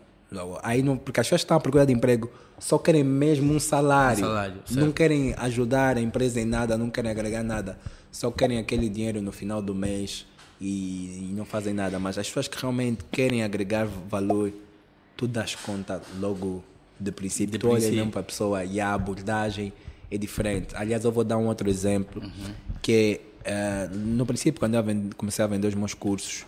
Aí 0.62 0.82
não, 0.82 0.98
porque 0.98 1.18
as 1.18 1.26
pessoas 1.26 1.40
que 1.40 1.44
estão 1.46 1.56
à 1.56 1.60
procura 1.60 1.86
de 1.86 1.92
emprego 1.92 2.30
só 2.58 2.76
querem 2.78 3.02
mesmo 3.02 3.52
um 3.52 3.58
salário. 3.58 4.22
Um 4.22 4.28
salário 4.28 4.56
não 4.70 4.92
querem 4.92 5.34
ajudar 5.38 5.96
a 5.96 6.00
empresa 6.00 6.40
em 6.40 6.44
nada, 6.44 6.76
não 6.76 6.90
querem 6.90 7.10
agregar 7.10 7.42
nada. 7.42 7.78
Só 8.12 8.30
querem 8.30 8.58
aquele 8.58 8.88
dinheiro 8.88 9.22
no 9.22 9.32
final 9.32 9.62
do 9.62 9.74
mês 9.74 10.26
e, 10.60 11.30
e 11.30 11.32
não 11.34 11.46
fazem 11.46 11.72
nada. 11.72 11.98
Mas 11.98 12.18
as 12.18 12.26
pessoas 12.26 12.46
que 12.46 12.60
realmente 12.60 13.02
querem 13.10 13.42
agregar 13.42 13.86
valor, 13.86 14.52
tu 15.16 15.26
das 15.26 15.54
conta 15.54 16.02
logo 16.20 16.62
de 16.98 17.10
princípio. 17.10 17.52
De 17.52 17.58
tu 17.58 17.70
princípio. 17.70 17.96
mesmo 17.96 18.10
para 18.12 18.20
a 18.20 18.24
pessoa 18.24 18.62
e 18.62 18.78
a 18.78 18.92
abordagem 18.92 19.72
é 20.10 20.18
diferente. 20.18 20.74
Aliás, 20.74 21.04
eu 21.04 21.12
vou 21.12 21.24
dar 21.24 21.38
um 21.38 21.46
outro 21.46 21.68
exemplo, 21.68 22.22
que 22.82 23.20
é, 23.44 23.50
eh, 23.52 23.88
no 23.92 24.26
princípio, 24.26 24.58
quando 24.58 24.74
eu 24.74 24.84
comecei 25.16 25.44
a 25.44 25.48
vender 25.48 25.68
os 25.68 25.74
meus 25.74 25.94
cursos, 25.94 26.44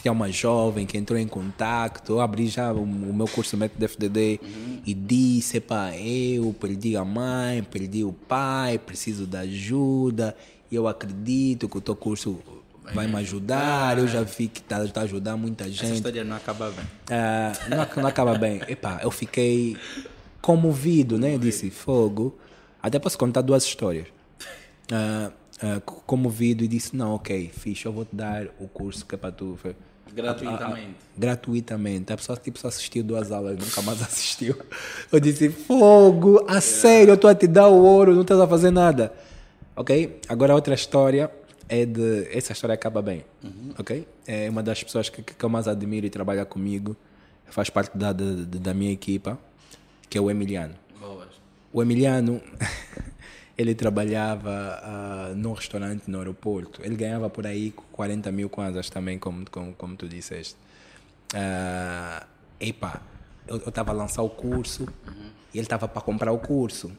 tinha 0.00 0.12
uma 0.12 0.30
jovem 0.30 0.84
que 0.84 0.98
entrou 0.98 1.18
em 1.18 1.26
contato, 1.26 2.12
eu 2.12 2.20
abri 2.20 2.46
já 2.46 2.70
o, 2.72 2.82
o 2.82 3.14
meu 3.14 3.26
curso 3.26 3.56
método 3.56 3.86
FDD 3.86 4.38
e 4.84 4.92
disse, 4.92 5.60
pá, 5.60 5.96
eu 5.96 6.54
perdi 6.60 6.94
a 6.94 7.04
mãe, 7.04 7.62
perdi 7.62 8.04
o 8.04 8.12
pai, 8.12 8.78
preciso 8.78 9.26
de 9.26 9.38
ajuda, 9.38 10.36
eu 10.70 10.86
acredito 10.86 11.68
que 11.68 11.78
o 11.78 11.80
teu 11.80 11.96
curso 11.96 12.38
vai 12.92 13.06
me 13.06 13.16
ajudar, 13.16 13.96
eu 13.96 14.06
já 14.06 14.22
vi 14.22 14.48
que 14.48 14.60
está 14.60 14.86
tá 14.88 15.00
a 15.00 15.04
ajudar 15.04 15.38
muita 15.38 15.64
Essa 15.64 15.72
gente. 15.72 15.94
história 15.94 16.22
não 16.22 16.36
acaba 16.36 16.70
bem. 16.70 16.84
Ah, 17.10 17.52
não, 17.70 18.02
não 18.02 18.08
acaba 18.08 18.36
bem. 18.36 18.60
Epá, 18.68 19.00
eu 19.02 19.10
fiquei 19.10 19.74
comovido, 20.42 21.18
né? 21.18 21.34
Eu 21.34 21.38
disse, 21.38 21.70
fogo. 21.70 22.36
Até 22.86 22.98
posso 22.98 23.16
contar 23.18 23.40
duas 23.40 23.64
histórias. 23.64 24.06
Ah, 24.92 25.30
ah, 25.62 25.80
co- 25.84 26.02
comovido 26.06 26.62
e 26.64 26.68
disse, 26.68 26.94
não, 26.94 27.14
ok, 27.14 27.50
fixe, 27.56 27.86
eu 27.86 27.92
vou 27.92 28.04
te 28.04 28.14
dar 28.14 28.46
o 28.60 28.68
curso 28.68 29.06
que 29.06 29.14
é 29.14 29.18
para 29.18 29.32
tu. 29.32 29.58
Gratuitamente. 30.14 30.94
gratuitamente. 31.16 32.12
A 32.12 32.16
pessoa 32.16 32.36
tipo, 32.38 32.58
só 32.58 32.68
assistiu 32.68 33.02
duas 33.02 33.32
aulas, 33.32 33.58
nunca 33.58 33.80
mais 33.82 34.00
assistiu. 34.02 34.54
Eu 35.10 35.18
disse, 35.18 35.48
fogo, 35.48 36.44
a 36.46 36.60
sério, 36.60 37.12
eu 37.12 37.14
estou 37.14 37.30
a 37.30 37.34
te 37.34 37.46
dar 37.46 37.68
o 37.68 37.82
ouro, 37.82 38.14
não 38.14 38.22
estás 38.22 38.38
a 38.40 38.46
fazer 38.46 38.70
nada. 38.70 39.12
Ok? 39.74 40.20
Agora 40.28 40.52
a 40.52 40.56
outra 40.56 40.74
história 40.74 41.30
é 41.68 41.84
de. 41.86 42.28
Essa 42.36 42.52
história 42.52 42.74
acaba 42.74 43.00
bem. 43.02 43.24
Ok? 43.78 44.06
É 44.26 44.48
uma 44.50 44.62
das 44.62 44.84
pessoas 44.84 45.08
que, 45.08 45.22
que 45.22 45.42
eu 45.44 45.48
mais 45.48 45.66
admiro 45.66 46.06
e 46.06 46.10
trabalha 46.10 46.44
comigo, 46.44 46.94
faz 47.46 47.70
parte 47.70 47.96
da, 47.96 48.12
da, 48.12 48.24
da 48.46 48.74
minha 48.74 48.92
equipa, 48.92 49.38
que 50.08 50.16
é 50.18 50.20
o 50.20 50.30
Emiliano. 50.30 50.74
O 51.74 51.82
Emiliano, 51.82 52.40
ele 53.58 53.74
trabalhava 53.74 54.78
ah, 54.80 55.32
num 55.34 55.52
restaurante 55.54 56.08
no 56.08 56.18
aeroporto. 56.18 56.80
Ele 56.84 56.94
ganhava 56.94 57.28
por 57.28 57.44
aí 57.48 57.74
40 57.90 58.30
mil 58.30 58.48
kwanzas 58.48 58.88
também, 58.88 59.18
como, 59.18 59.44
como, 59.50 59.72
como 59.74 59.96
tu 59.96 60.08
disseste. 60.08 60.56
Ah, 61.34 62.28
epa, 62.60 63.02
eu 63.48 63.56
estava 63.56 63.90
a 63.90 63.94
lançar 63.94 64.22
o 64.22 64.30
curso 64.30 64.86
e 65.52 65.58
ele 65.58 65.66
estava 65.66 65.88
para 65.88 66.00
comprar 66.00 66.30
o 66.30 66.38
curso. 66.38 66.92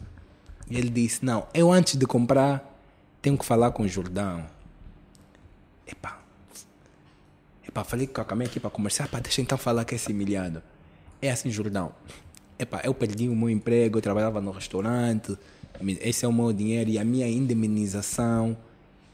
E 0.69 0.77
ele 0.77 0.89
disse, 0.89 1.23
não, 1.23 1.47
eu 1.53 1.71
antes 1.71 1.95
de 1.95 2.05
comprar 2.05 2.77
tenho 3.21 3.37
que 3.37 3.45
falar 3.45 3.71
com 3.71 3.83
o 3.83 3.87
Jordão. 3.87 4.45
Epa, 5.87 6.19
Epá, 7.65 7.85
falei 7.85 8.07
com 8.07 8.21
a 8.21 8.35
minha 8.35 8.47
equipa 8.47 8.69
comercial, 8.69 9.07
pá, 9.07 9.21
deixa 9.21 9.41
então 9.41 9.57
falar 9.57 9.85
com 9.85 9.95
esse 9.95 10.11
Emiliano. 10.11 10.61
É 11.21 11.31
assim, 11.31 11.49
Jordão. 11.49 11.93
Epá, 12.57 12.81
eu 12.83 12.93
perdi 12.93 13.27
o 13.27 13.35
meu 13.35 13.49
emprego, 13.49 13.97
eu 13.97 14.01
trabalhava 14.01 14.39
no 14.39 14.51
restaurante, 14.51 15.37
esse 16.01 16.23
é 16.23 16.27
o 16.27 16.33
meu 16.33 16.53
dinheiro 16.53 16.89
e 16.89 16.97
a 16.97 17.03
minha 17.03 17.27
indemnização. 17.27 18.55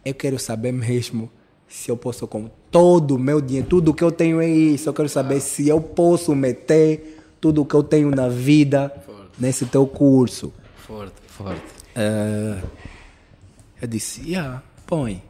Eu 0.06 0.14
quero 0.14 0.38
saber 0.38 0.72
mesmo 0.72 1.30
se 1.68 1.90
eu 1.90 1.98
posso, 1.98 2.28
com 2.28 2.50
todo 2.70 3.16
o 3.16 3.20
meu 3.20 3.40
dinheiro, 3.40 3.68
tudo 3.68 3.94
que 3.94 4.04
eu 4.04 4.12
tenho 4.12 4.42
é 4.42 4.48
isso. 4.48 4.90
Eu 4.90 4.94
quero 4.94 5.10
saber 5.10 5.40
se 5.40 5.68
eu 5.68 5.80
posso 5.80 6.36
meter 6.36 7.20
tudo 7.40 7.66
que 7.66 7.74
eu 7.74 7.82
tenho 7.82 8.12
na 8.12 8.28
vida 8.28 8.94
nesse 9.40 9.66
teu 9.66 9.88
curso. 9.88 10.54
Forte, 10.76 11.14
forte. 11.28 11.62
Ah, 11.96 12.62
eu 13.82 13.88
disse, 13.88 14.22
yeah, 14.30 14.62
põe, 14.86 15.24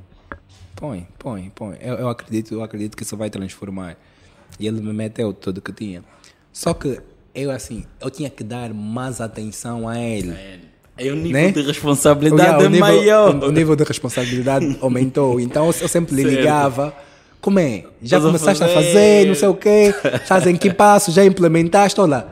põe, 0.75 1.07
põe, 1.17 1.49
põe. 1.55 1.77
Eu, 1.79 1.95
eu 1.95 2.09
acredito, 2.09 2.53
eu 2.53 2.63
acredito 2.63 2.97
que 2.97 3.03
isso 3.03 3.15
vai 3.15 3.29
transformar. 3.29 3.97
E 4.59 4.67
ele 4.67 4.81
me 4.81 4.91
meteu 4.91 5.33
tudo 5.33 5.61
que 5.61 5.71
tinha. 5.71 6.03
Só 6.51 6.73
que 6.73 6.99
eu 7.33 7.51
assim, 7.51 7.85
eu 8.01 8.09
tinha 8.09 8.29
que 8.29 8.43
dar 8.43 8.73
mais 8.73 9.21
atenção 9.21 9.87
a 9.87 9.97
ele. 9.99 10.35
É 10.97 11.11
o 11.11 11.15
nível 11.15 11.31
Né? 11.31 11.51
de 11.51 11.61
responsabilidade 11.61 12.41
yeah, 12.43 12.63
é 12.63 12.67
o, 12.67 12.69
nível, 12.69 12.87
maior. 12.87 13.35
o, 13.35 13.47
o 13.47 13.51
nível 13.51 13.75
de 13.75 13.83
responsabilidade 13.83 14.77
aumentou. 14.81 15.39
Então 15.39 15.67
eu, 15.67 15.75
eu 15.81 15.87
sempre 15.87 16.15
lhe 16.15 16.23
ligava. 16.23 16.93
Como 17.39 17.57
é? 17.59 17.85
Já 18.03 18.17
Estás 18.17 18.25
a 18.25 18.27
começaste 18.27 18.63
a 18.63 18.67
fazer? 18.67 18.87
fazer, 18.93 19.25
não 19.27 19.35
sei 19.35 19.47
o 19.47 19.55
quê. 19.55 19.93
Estás 20.21 20.45
em 20.45 20.55
que 20.55 20.71
passo? 20.71 21.11
Já 21.11 21.25
implementaste? 21.25 21.99
Olha. 21.99 22.27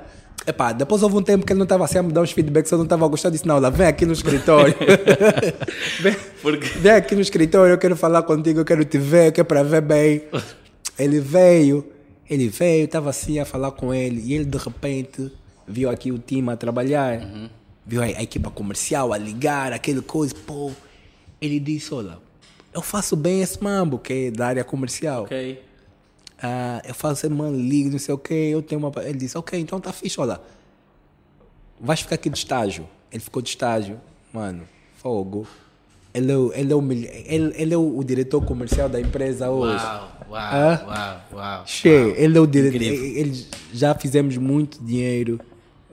Epá, 0.45 0.71
depois 0.71 1.03
houve 1.03 1.15
um 1.17 1.21
tempo 1.21 1.45
que 1.45 1.51
ele 1.51 1.57
não 1.59 1.65
estava 1.65 1.83
assim 1.85 1.97
a 1.99 2.03
me 2.03 2.11
dar 2.11 2.21
uns 2.21 2.31
feedbacks, 2.31 2.71
eu 2.71 2.77
não 2.77 2.85
estava 2.85 3.05
a 3.05 3.07
gostar 3.07 3.29
disso. 3.29 3.47
Não, 3.47 3.59
lá, 3.59 3.69
vem 3.69 3.87
aqui 3.87 4.05
no 4.05 4.13
escritório. 4.13 4.73
vem, 6.01 6.15
Porque 6.41 6.67
vem 6.79 6.91
aqui 6.91 7.15
no 7.15 7.21
escritório, 7.21 7.73
eu 7.73 7.77
quero 7.77 7.95
falar 7.95 8.23
contigo, 8.23 8.59
eu 8.59 8.65
quero 8.65 8.83
te 8.85 8.97
ver, 8.97 9.31
que 9.31 9.41
é 9.41 9.43
para 9.43 9.63
ver 9.63 9.81
bem. 9.81 10.23
Ele 10.97 11.19
veio, 11.19 11.85
ele 12.30 12.47
veio, 12.47 12.86
estava 12.86 13.09
assim 13.09 13.39
a 13.39 13.45
falar 13.45 13.71
com 13.71 13.93
ele, 13.93 14.21
e 14.21 14.34
ele 14.34 14.45
de 14.45 14.57
repente 14.57 15.32
viu 15.67 15.89
aqui 15.89 16.11
o 16.11 16.19
time 16.19 16.51
a 16.51 16.55
trabalhar, 16.55 17.19
viu 17.86 18.01
a, 18.01 18.05
a 18.05 18.23
equipa 18.23 18.51
comercial 18.51 19.11
a 19.11 19.17
ligar, 19.17 19.73
aquele 19.73 20.01
coisa, 20.01 20.36
pô. 20.45 20.71
Ele 21.41 21.59
disse: 21.59 21.93
Olha, 21.93 22.17
eu 22.73 22.82
faço 22.82 23.15
bem 23.15 23.41
esse 23.41 23.61
mambo, 23.63 23.97
que 23.97 24.27
é 24.27 24.32
da 24.32 24.47
área 24.47 24.63
comercial. 24.63 25.23
Ok. 25.23 25.63
Ah, 26.41 26.82
eu 26.86 26.93
faço 26.93 27.25
esse 27.25 27.34
mano, 27.34 27.57
liga, 27.57 27.89
não 27.89 27.99
sei 27.99 28.13
o 28.13 28.17
quê, 28.17 28.49
eu 28.51 28.61
tenho 28.61 28.80
uma. 28.80 28.91
Ele 29.03 29.17
disse: 29.17 29.38
Ok, 29.38 29.59
então 29.59 29.80
tá 29.80 29.91
fixe, 29.91 30.19
olha. 30.19 30.39
Vais 31.80 32.01
ficar 32.01 32.15
aqui 32.15 32.30
de 32.30 32.38
estágio. 32.38 32.88
Ele 33.11 33.23
ficou 33.23 33.41
de 33.41 33.49
estágio, 33.49 33.99
mano, 34.34 34.67
fogo. 34.97 35.47
Ele 36.14 36.32
é, 36.32 36.38
o- 36.38 36.51
ele 36.53 36.72
é, 36.74 36.76
o, 36.76 36.91
ele, 36.91 37.53
ele 37.55 37.74
é 37.74 37.78
o, 37.78 38.03
diretor 38.03 38.43
comercial 38.43 38.89
da 38.89 38.99
empresa 38.99 39.49
hoje. 39.49 39.84
Uau, 39.84 40.12
uau, 40.32 40.39
Hã? 40.41 40.82
uau, 40.88 41.22
uau. 41.34 41.64
Che, 41.68 41.89
uau. 41.89 42.14
ele 42.18 42.38
é 42.38 42.41
o 42.41 42.47
diretor. 42.47 42.76
Incrível. 42.82 43.05
Ele, 43.22 43.45
já 43.74 43.93
fizemos 43.93 44.36
muito 44.38 44.84
dinheiro 44.84 45.39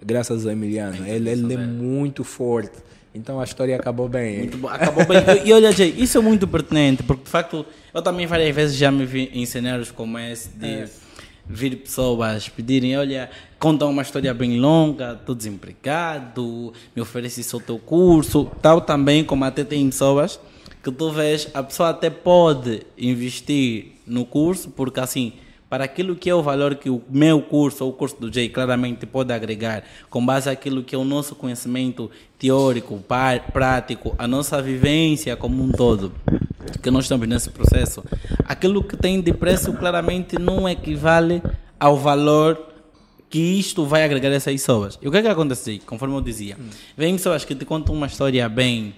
graças 0.05 0.47
ao 0.47 0.53
Emiliano. 0.53 1.07
Ele, 1.07 1.29
ele 1.31 1.55
é 1.55 1.57
muito 1.59 2.25
forte. 2.25 2.73
Então 3.15 3.41
a 3.41 3.45
história 3.45 3.75
acabou 3.77 4.09
bem. 4.09 4.39
Muito 4.41 4.59
bom. 4.59 4.69
Acabou 4.69 5.05
bem. 5.07 5.19
E, 5.45 5.49
e 5.49 5.53
olha, 5.53 5.71
Jay, 5.73 5.95
isso 5.99 6.19
é 6.19 6.21
muito 6.21 6.47
pertinente, 6.49 7.03
porque 7.03 7.25
de 7.25 7.31
facto 7.31 7.65
eu 7.95 8.03
também 8.03 8.27
várias 8.27 8.55
vezes 8.55 8.77
já 8.77 8.91
me 8.91 9.05
vi 9.07 9.31
em 9.33 9.45
cenários 9.47 9.91
como 9.91 10.19
esse 10.19 10.49
de 10.51 10.85
vir 11.49 11.77
pessoas 11.77 12.49
pedirem, 12.49 12.97
olha, 12.97 13.31
contam 13.59 13.91
uma 13.91 14.03
história 14.03 14.33
bem 14.35 14.59
longa, 14.59 15.13
estou 15.13 15.35
desempregado, 15.35 16.73
me 16.95 17.03
oferece 17.03 17.55
o 17.55 17.61
teu 17.61 17.79
curso, 17.79 18.51
tal 18.61 18.81
também 18.81 19.25
como 19.25 19.45
até 19.45 19.65
tem 19.65 19.89
pessoas 19.89 20.41
que 20.83 20.93
tu 20.93 21.11
vês, 21.11 21.49
a 21.53 21.65
pessoa 21.65 21.89
até 21.89 22.09
pode 22.09 22.83
investir 22.97 23.97
no 24.07 24.25
curso, 24.25 24.71
porque 24.71 25.01
assim, 25.01 25.33
para 25.69 25.83
aquilo 25.83 26.15
que 26.15 26.31
é 26.31 26.35
o 26.35 26.43
valor 26.45 26.77
que 26.77 26.89
o 26.89 27.03
meu 27.11 27.43
curso 27.43 27.85
ou 27.85 27.91
o 27.91 27.93
curso 27.93 28.17
do 28.21 28.33
Jay 28.33 28.49
claramente 28.49 29.05
pode 29.05 29.33
agregar, 29.33 29.83
com 30.09 30.25
base 30.25 30.49
naquilo 30.49 30.85
que 30.85 30.95
é 30.95 30.99
o 30.99 31.05
nosso 31.05 31.35
conhecimento 31.35 32.09
teórico, 32.39 33.03
prático, 33.53 34.15
a 34.17 34.29
nossa 34.29 34.63
vivência 34.63 35.37
como 35.37 35.61
um 35.61 35.73
todo, 35.73 36.13
que 36.83 36.91
nós 36.91 37.05
estamos 37.05 37.27
nesse 37.29 37.51
processo, 37.51 38.03
aquilo 38.45 38.83
que 38.83 38.97
tem 38.97 39.21
de 39.21 39.33
preço 39.33 39.73
claramente 39.73 40.39
não 40.39 40.69
equivale 40.69 41.43
ao 41.79 41.97
valor 41.97 42.59
que 43.29 43.39
isto 43.39 43.85
vai 43.85 44.05
agregar 44.05 44.31
a 44.31 44.35
essas 44.35 44.53
pessoas. 44.53 44.99
E 45.03 45.09
o 45.09 45.11
que 45.11 45.19
é 45.19 45.23
que 45.23 45.29
acontece? 45.29 45.81
Conforme 45.85 46.15
eu 46.15 46.21
dizia, 46.21 46.57
vem 46.97 47.17
pessoas 47.17 47.45
que 47.45 47.55
te 47.55 47.65
contam 47.65 47.95
uma 47.95 48.07
história 48.07 48.49
bem 48.49 48.95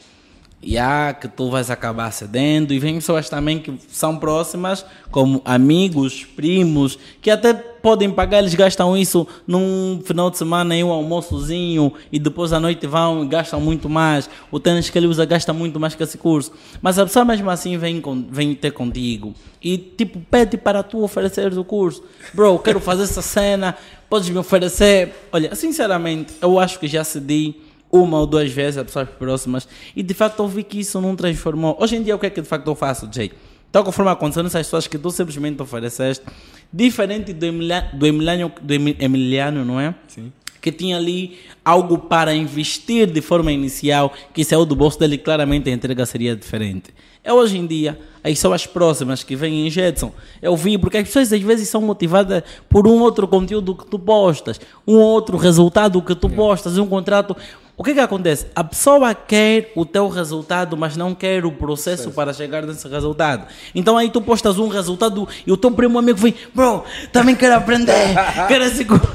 e 0.62 0.76
há 0.76 1.14
que 1.14 1.28
tu 1.28 1.50
vais 1.50 1.70
acabar 1.70 2.10
cedendo. 2.12 2.72
E 2.72 2.78
vem 2.78 2.96
pessoas 2.96 3.28
também 3.28 3.58
que 3.58 3.72
são 3.88 4.16
próximas 4.16 4.84
como 5.10 5.40
amigos, 5.44 6.24
primos 6.24 6.98
que 7.22 7.30
até 7.30 7.54
podem 7.54 8.10
pagar, 8.10 8.40
eles 8.40 8.54
gastam 8.54 8.96
isso 8.96 9.26
num 9.46 10.02
final 10.04 10.30
de 10.30 10.36
semana 10.36 10.74
em 10.74 10.82
um 10.82 10.90
almoçozinho 10.90 11.92
e 12.10 12.18
depois 12.18 12.52
à 12.52 12.58
noite 12.58 12.86
vão 12.86 13.24
e 13.24 13.28
gastam 13.28 13.60
muito 13.60 13.88
mais. 13.88 14.28
O 14.50 14.58
tênis 14.58 14.90
que 14.90 14.98
ele 14.98 15.06
usa 15.06 15.24
gasta 15.24 15.52
muito 15.52 15.78
mais 15.78 15.94
que 15.94 16.02
esse 16.02 16.18
curso. 16.18 16.52
Mas 16.82 16.98
a 16.98 17.06
pessoa 17.06 17.24
mesmo 17.24 17.48
assim 17.48 17.78
vem, 17.78 18.00
com, 18.00 18.26
vem 18.28 18.54
ter 18.54 18.72
contigo. 18.72 19.32
E 19.62 19.78
tipo 19.78 20.20
pede 20.30 20.56
para 20.56 20.82
tu 20.82 21.02
ofereceres 21.02 21.56
o 21.56 21.64
curso. 21.64 22.02
Bro, 22.34 22.58
quero 22.58 22.80
fazer 22.80 23.04
essa 23.04 23.22
cena. 23.22 23.76
Podes 24.10 24.28
me 24.28 24.38
oferecer? 24.38 25.14
Olha, 25.30 25.54
sinceramente 25.54 26.34
eu 26.42 26.58
acho 26.58 26.78
que 26.78 26.88
já 26.88 27.04
cedi 27.04 27.54
uma 27.90 28.18
ou 28.20 28.26
duas 28.26 28.50
vezes 28.50 28.78
a 28.78 28.84
pessoas 28.84 29.08
próximas 29.08 29.66
e 29.96 30.02
de 30.02 30.12
facto 30.14 30.40
eu 30.42 30.48
vi 30.48 30.62
que 30.62 30.80
isso 30.80 31.00
não 31.00 31.16
transformou. 31.16 31.76
Hoje 31.80 31.96
em 31.96 32.02
dia 32.02 32.14
o 32.14 32.18
que 32.18 32.26
é 32.26 32.30
que 32.30 32.40
de 32.40 32.48
facto 32.48 32.66
eu 32.66 32.74
faço, 32.74 33.08
Jay? 33.12 33.32
Então 33.70 33.82
conforme 33.82 34.10
aconteceu 34.10 34.42
nessas 34.42 34.66
pessoas 34.66 34.86
que 34.86 34.96
tu 34.98 35.10
simplesmente 35.10 35.60
ofereceste, 35.62 36.24
diferente 36.72 37.32
do 37.32 37.44
Emiliano, 37.46 37.88
do 37.98 38.06
Emiliano, 38.06 38.52
do 38.60 38.74
Emi- 38.74 38.96
Emiliano 38.98 39.64
não 39.64 39.80
é? 39.80 39.94
Sim. 40.08 40.32
Que 40.60 40.72
tinha 40.72 40.96
ali 40.96 41.38
algo 41.64 41.96
para 41.98 42.34
investir 42.34 43.06
de 43.06 43.20
forma 43.20 43.52
inicial, 43.52 44.12
que 44.34 44.42
saiu 44.44 44.66
do 44.66 44.74
bolso 44.74 44.98
dele, 44.98 45.16
claramente 45.16 45.70
a 45.70 45.72
entrega 45.72 46.04
seria 46.04 46.34
diferente. 46.34 46.92
É 47.22 47.32
hoje 47.32 47.58
em 47.58 47.66
dia, 47.66 47.98
as 48.24 48.32
pessoas 48.32 48.66
próximas 48.66 49.22
que 49.22 49.36
vêm 49.36 49.66
em 49.66 49.70
Jetson, 49.70 50.12
eu 50.42 50.56
vi, 50.56 50.76
porque 50.76 50.96
as 50.96 51.04
pessoas 51.04 51.32
às 51.32 51.40
vezes 51.40 51.68
são 51.68 51.80
motivadas 51.80 52.42
por 52.68 52.86
um 52.88 53.00
outro 53.00 53.28
conteúdo 53.28 53.74
que 53.74 53.86
tu 53.86 53.98
postas, 53.98 54.60
um 54.86 54.96
outro 54.96 55.36
resultado 55.36 56.02
que 56.02 56.14
tu 56.14 56.28
postas, 56.28 56.76
um 56.76 56.86
contrato. 56.86 57.36
O 57.78 57.84
que 57.84 57.94
que 57.94 58.00
acontece? 58.00 58.46
A 58.56 58.64
pessoa 58.64 59.14
quer 59.14 59.70
o 59.76 59.86
teu 59.86 60.08
resultado, 60.08 60.76
mas 60.76 60.96
não 60.96 61.14
quer 61.14 61.44
o 61.44 61.52
processo 61.52 62.10
para 62.10 62.32
chegar 62.32 62.66
nesse 62.66 62.88
resultado. 62.88 63.46
Então 63.72 63.96
aí 63.96 64.10
tu 64.10 64.20
postas 64.20 64.58
um 64.58 64.66
resultado 64.66 65.28
e 65.46 65.52
o 65.52 65.56
teu 65.56 65.70
primo 65.70 65.96
amigo 65.96 66.18
vem, 66.18 66.34
bro, 66.52 66.82
também 67.12 67.36
quero 67.36 67.54
aprender, 67.54 67.94
quero 68.48 68.64
esse 68.64 68.84
curso. 68.84 69.06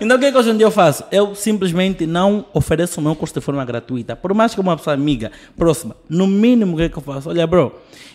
então 0.00 0.16
o 0.16 0.20
que 0.20 0.30
que 0.30 0.38
hoje 0.38 0.50
em 0.50 0.56
dia 0.56 0.66
eu 0.66 0.70
faço? 0.70 1.02
Eu 1.10 1.34
simplesmente 1.34 2.06
não 2.06 2.46
ofereço 2.54 3.00
o 3.00 3.02
meu 3.02 3.16
curso 3.16 3.34
de 3.34 3.40
forma 3.40 3.64
gratuita. 3.64 4.14
Por 4.14 4.32
mais 4.34 4.54
que 4.54 4.60
uma 4.60 4.76
pessoa 4.76 4.94
amiga, 4.94 5.32
próxima, 5.56 5.96
no 6.08 6.28
mínimo 6.28 6.74
o 6.74 6.76
que 6.76 6.88
que 6.88 6.98
eu 6.98 7.02
faço? 7.02 7.28
Olha, 7.28 7.44
bro, 7.44 7.74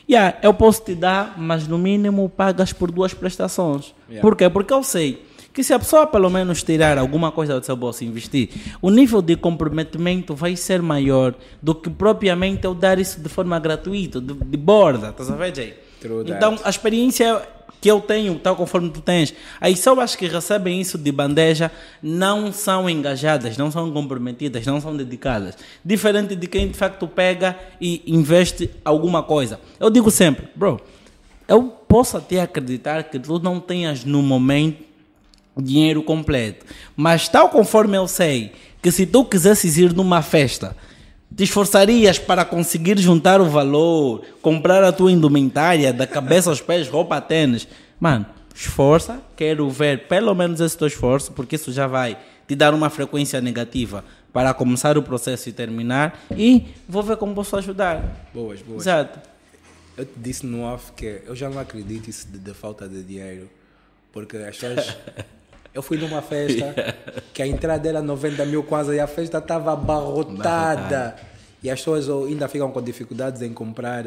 yeah, 0.09 0.37
eu 0.41 0.53
posso 0.53 0.83
te 0.83 0.95
dar, 0.95 1.33
mas 1.37 1.67
no 1.67 1.77
mínimo 1.77 2.29
pagas 2.29 2.71
por 2.71 2.91
duas 2.91 3.13
prestações. 3.13 3.93
Yeah. 4.07 4.21
Por 4.21 4.37
quê? 4.37 4.49
Porque 4.49 4.71
eu 4.71 4.83
sei 4.83 5.27
que 5.59 5.63
se 5.65 5.73
a 5.73 5.79
pessoa 5.79 6.07
pelo 6.07 6.29
menos 6.29 6.63
tirar 6.63 6.97
alguma 6.97 7.33
coisa 7.33 7.59
do 7.59 7.65
seu 7.65 7.75
bolso 7.75 8.01
e 8.01 8.07
investir, 8.07 8.47
o 8.81 8.89
nível 8.89 9.21
de 9.21 9.35
comprometimento 9.35 10.33
vai 10.33 10.55
ser 10.55 10.81
maior 10.81 11.35
do 11.61 11.75
que 11.75 11.89
propriamente 11.89 12.63
eu 12.63 12.73
dar 12.73 12.97
isso 12.97 13.19
de 13.19 13.27
forma 13.27 13.59
gratuita, 13.59 14.21
de, 14.21 14.33
de 14.33 14.57
borda, 14.57 15.09
estás 15.09 15.29
a 15.29 15.35
ver, 15.35 15.53
Jay? 15.53 15.77
Então, 16.25 16.57
a 16.63 16.69
experiência 16.69 17.45
que 17.81 17.91
eu 17.91 17.99
tenho, 17.99 18.39
tal 18.39 18.55
conforme 18.55 18.89
tu 18.89 19.01
tens, 19.01 19.33
as 19.59 19.71
pessoas 19.71 20.15
que 20.15 20.27
recebem 20.29 20.79
isso 20.79 20.97
de 20.97 21.11
bandeja 21.11 21.69
não 22.01 22.53
são 22.53 22.89
engajadas, 22.89 23.57
não 23.57 23.69
são 23.69 23.91
comprometidas, 23.91 24.65
não 24.65 24.79
são 24.79 24.95
dedicadas. 24.95 25.57
Diferente 25.83 26.37
de 26.37 26.47
quem 26.47 26.69
de 26.69 26.77
facto 26.77 27.05
pega 27.05 27.59
e 27.81 28.01
investe 28.07 28.71
alguma 28.85 29.23
coisa. 29.23 29.59
Eu 29.77 29.89
digo 29.89 30.09
sempre, 30.09 30.47
bro, 30.55 30.79
eu 31.49 31.63
posso 31.63 32.15
até 32.15 32.39
acreditar 32.39 33.03
que 33.03 33.19
tu 33.19 33.39
não 33.39 33.59
tenhas 33.59 34.05
no 34.05 34.23
momento 34.23 34.87
dinheiro 35.57 36.03
completo. 36.03 36.65
Mas 36.95 37.27
tal 37.27 37.49
conforme 37.49 37.97
eu 37.97 38.07
sei 38.07 38.51
que 38.81 38.91
se 38.91 39.05
tu 39.05 39.25
quisesses 39.25 39.77
ir 39.77 39.93
numa 39.93 40.21
festa, 40.21 40.75
te 41.35 41.43
esforçarias 41.43 42.17
para 42.17 42.43
conseguir 42.45 42.97
juntar 42.97 43.41
o 43.41 43.49
valor, 43.49 44.23
comprar 44.41 44.83
a 44.83 44.91
tua 44.91 45.11
indumentária, 45.11 45.93
da 45.93 46.07
cabeça 46.07 46.49
aos 46.49 46.61
pés, 46.61 46.87
roupa, 46.87 47.21
tênis. 47.21 47.67
Mano, 47.99 48.25
esforça, 48.55 49.21
quero 49.35 49.69
ver 49.69 50.07
pelo 50.07 50.33
menos 50.33 50.59
esse 50.59 50.77
teu 50.77 50.87
esforço, 50.87 51.31
porque 51.31 51.55
isso 51.55 51.71
já 51.71 51.87
vai 51.87 52.17
te 52.47 52.55
dar 52.55 52.73
uma 52.73 52.89
frequência 52.89 53.39
negativa 53.39 54.03
para 54.33 54.53
começar 54.53 54.97
o 54.97 55.03
processo 55.03 55.49
e 55.49 55.51
terminar. 55.51 56.19
E 56.35 56.67
vou 56.87 57.03
ver 57.03 57.17
como 57.17 57.33
posso 57.33 57.55
ajudar. 57.57 58.29
Boas, 58.33 58.61
boas. 58.61 58.81
Exato. 58.81 59.19
Eu 59.97 60.05
te 60.05 60.13
disse 60.17 60.45
no 60.45 60.63
off 60.63 60.91
que 60.93 61.21
eu 61.25 61.35
já 61.35 61.49
não 61.49 61.59
acredito 61.59 62.09
isso 62.09 62.27
de, 62.27 62.37
de 62.37 62.53
falta 62.53 62.87
de 62.87 63.03
dinheiro. 63.03 63.49
Porque 64.11 64.37
as 64.37 64.57
pessoas. 64.57 64.97
eu 65.79 65.83
fui 65.83 65.97
numa 65.97 66.21
festa 66.21 66.95
que 67.33 67.41
a 67.41 67.47
entrada 67.47 67.87
era 67.87 68.01
90 68.01 68.45
mil 68.45 68.63
quase 68.63 68.95
e 68.95 68.99
a 68.99 69.07
festa 69.07 69.37
estava 69.37 69.73
abarrotada. 69.73 71.15
E 71.63 71.69
as 71.69 71.79
pessoas 71.79 72.09
ainda 72.09 72.47
ficam 72.47 72.71
com 72.71 72.81
dificuldades 72.81 73.41
em 73.41 73.53
comprar. 73.53 74.05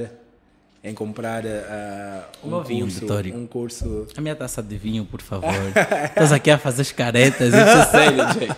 Em 0.85 0.95
comprar 0.95 1.45
ah, 1.47 2.25
um, 2.43 2.61
vinho, 2.65 2.87
curso, 2.87 3.37
um 3.37 3.47
curso. 3.47 4.07
A 4.17 4.21
minha 4.21 4.35
taça 4.35 4.61
de 4.61 4.77
vinho, 4.77 5.05
por 5.05 5.23
favor. 5.23 5.49
Estás 6.09 6.33
aqui 6.33 6.51
a 6.51 6.59
fazer 6.59 6.83
as 6.83 6.91
caretas, 6.91 7.55
isso 7.55 7.57
é 7.57 7.85
sério, 7.85 8.19
Jay. 8.35 8.49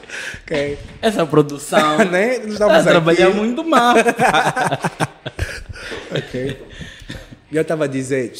Ok. 0.42 0.78
Essa 1.02 1.26
produção 1.26 1.98
Né? 1.98 2.36
Está 2.36 2.46
a 2.46 2.78
estamos 2.78 2.84
trabalhar 2.84 3.28
muito 3.28 3.62
mal. 3.62 3.96
Ok. 6.16 6.66
Eu 7.52 7.60
estava 7.60 7.84
a 7.84 7.88
dizer, 7.88 8.32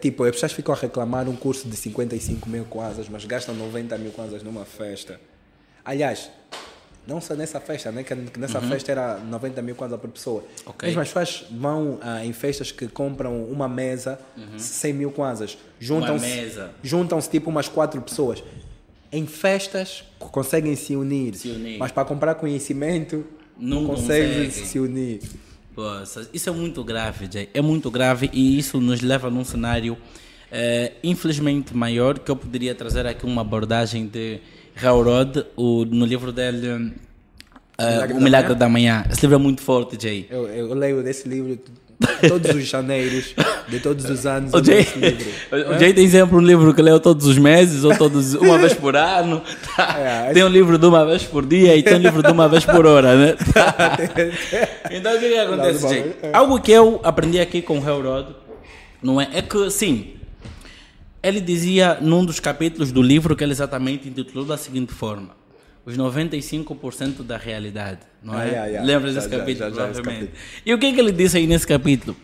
tipo, 0.00 0.24
as 0.24 0.32
pessoas 0.32 0.52
ficam 0.52 0.74
a 0.74 0.78
reclamar 0.78 1.28
um 1.28 1.36
curso 1.36 1.68
de 1.68 1.76
55 1.76 2.48
mil 2.48 2.64
kwanzas, 2.64 3.08
mas 3.08 3.24
gastam 3.24 3.54
90 3.54 3.96
mil 3.98 4.10
kwanzas 4.12 4.42
numa 4.42 4.64
festa. 4.64 5.20
Aliás, 5.84 6.30
não 7.06 7.20
só 7.20 7.34
nessa 7.34 7.60
festa, 7.60 7.92
né? 7.92 8.02
Que 8.02 8.14
nessa 8.38 8.60
festa 8.60 8.90
era 8.90 9.18
90 9.18 9.62
mil 9.62 9.74
kwanzas 9.76 10.00
por 10.00 10.10
pessoa. 10.10 10.40
Uhum. 10.40 10.70
Ok. 10.70 10.88
Mesmo 10.88 11.00
as 11.02 11.08
pessoas 11.08 11.44
vão 11.52 11.98
ah, 12.02 12.24
em 12.24 12.32
festas 12.32 12.72
que 12.72 12.88
compram 12.88 13.44
uma 13.44 13.68
mesa, 13.68 14.18
100 14.58 14.92
mil 14.92 15.10
kwanzas. 15.12 15.56
Juntam-se, 15.78 16.26
Uhum. 16.58 16.68
juntam-se 16.82 17.30
tipo 17.30 17.48
umas 17.50 17.68
quatro 17.68 18.00
pessoas. 18.02 18.42
Em 19.12 19.24
festas 19.24 20.02
co- 20.18 20.28
conseguem 20.30 20.74
se 20.74 20.96
unir, 20.96 21.36
Se 21.36 21.48
unir. 21.50 21.78
mas 21.78 21.92
para 21.92 22.04
comprar 22.04 22.34
conhecimento 22.34 23.24
não, 23.56 23.82
Não 23.82 23.86
conseguem 23.94 24.46
conseguem. 24.46 24.50
se 24.66 24.78
unir. 24.80 25.20
Poxa, 25.76 26.26
isso 26.32 26.48
é 26.48 26.52
muito 26.52 26.82
grave, 26.82 27.28
Jay. 27.30 27.50
É 27.52 27.60
muito 27.60 27.90
grave 27.90 28.30
e 28.32 28.58
isso 28.58 28.80
nos 28.80 29.02
leva 29.02 29.28
num 29.30 29.44
cenário 29.44 29.96
eh, 30.50 30.92
infelizmente 31.04 31.76
maior 31.76 32.18
que 32.18 32.30
eu 32.30 32.36
poderia 32.36 32.74
trazer 32.74 33.06
aqui 33.06 33.26
uma 33.26 33.42
abordagem 33.42 34.06
de 34.06 34.40
Raurod, 34.74 35.44
o 35.54 35.84
no 35.84 36.06
livro 36.06 36.32
dele 36.32 36.94
eh, 37.76 37.90
Milagre 37.90 38.14
O 38.14 38.18
da 38.18 38.24
Milagre 38.24 38.48
Manhã? 38.48 38.58
da 38.58 38.68
Manhã. 38.70 39.04
Esse 39.10 39.20
livro 39.20 39.34
é 39.36 39.38
muito 39.38 39.60
forte, 39.60 40.02
Jay. 40.02 40.26
Eu, 40.30 40.48
eu 40.48 40.72
leio 40.72 41.02
desse 41.02 41.28
livro 41.28 41.58
todos 42.28 42.54
os 42.54 42.64
janeiros 42.64 43.34
de 43.68 43.80
todos 43.80 44.04
os 44.08 44.26
anos. 44.26 44.52
O 44.52 44.62
Jay, 44.62 44.86
livro. 44.96 45.30
o 45.74 45.78
Jay 45.78 45.92
tem 45.94 46.08
sempre 46.08 46.36
um 46.36 46.40
livro 46.40 46.74
que 46.74 46.82
leu 46.82 47.00
todos 47.00 47.26
os 47.26 47.38
meses 47.38 47.84
ou 47.84 47.96
todos 47.96 48.34
uma 48.34 48.58
vez 48.58 48.74
por 48.74 48.96
ano. 48.96 49.42
Tá? 49.76 49.98
É, 49.98 50.32
tem 50.32 50.42
um 50.42 50.48
livro 50.48 50.78
de 50.78 50.86
uma 50.86 51.04
vez 51.04 51.24
por 51.24 51.44
dia 51.44 51.76
e 51.76 51.82
tem 51.82 51.94
um 51.94 51.98
livro 51.98 52.22
de 52.22 52.30
uma 52.30 52.48
vez 52.48 52.64
por 52.64 52.86
hora, 52.86 53.14
né? 53.14 53.34
então 54.90 55.14
o 55.14 55.20
que, 55.20 55.28
que 55.28 55.38
acontece, 55.38 55.82
Não, 55.82 55.90
Jay? 55.90 56.16
é. 56.22 56.30
Algo 56.32 56.60
que 56.60 56.72
eu 56.72 57.00
aprendi 57.02 57.38
aqui 57.38 57.60
com 57.60 57.78
o 57.78 57.82
Harold, 57.86 58.34
não 59.02 59.20
é? 59.20 59.28
É 59.34 59.42
que 59.42 59.68
sim. 59.70 60.14
Ele 61.22 61.40
dizia 61.40 61.98
num 62.00 62.24
dos 62.24 62.40
capítulos 62.40 62.90
do 62.90 63.02
livro 63.02 63.36
que 63.36 63.44
ele 63.44 63.52
exatamente 63.52 64.08
intitulou 64.08 64.46
da 64.46 64.56
seguinte 64.56 64.94
forma: 64.94 65.35
Os 65.86 65.96
95% 65.96 67.22
da 67.22 67.36
realidade. 67.36 68.00
Não 68.22 68.34
Ah, 68.34 68.44
é? 68.44 68.48
yeah, 68.48 68.66
yeah. 68.66 68.86
Lembras 68.86 69.14
Já, 69.14 69.20
desse 69.20 69.32
já, 69.32 69.38
capítulo, 69.38 69.70
já, 69.70 69.76
já, 69.76 69.84
provavelmente. 69.92 70.26
capítulo. 70.32 70.62
E 70.66 70.74
o 70.74 70.78
que, 70.78 70.92
que 70.92 71.00
ele 71.00 71.12
disse 71.12 71.36
aí 71.38 71.46
nesse 71.46 71.66
capítulo? 71.66 72.16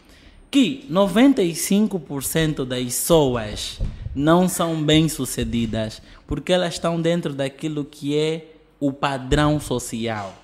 Que 0.50 0.84
95% 0.90 2.64
das 2.64 2.82
pessoas 2.84 3.78
não 4.14 4.48
são 4.48 4.82
bem-sucedidas 4.82 6.02
porque 6.26 6.52
elas 6.52 6.74
estão 6.74 7.00
dentro 7.00 7.32
daquilo 7.32 7.84
que 7.84 8.16
é 8.18 8.46
o 8.80 8.92
padrão 8.92 9.58
social. 9.60 10.36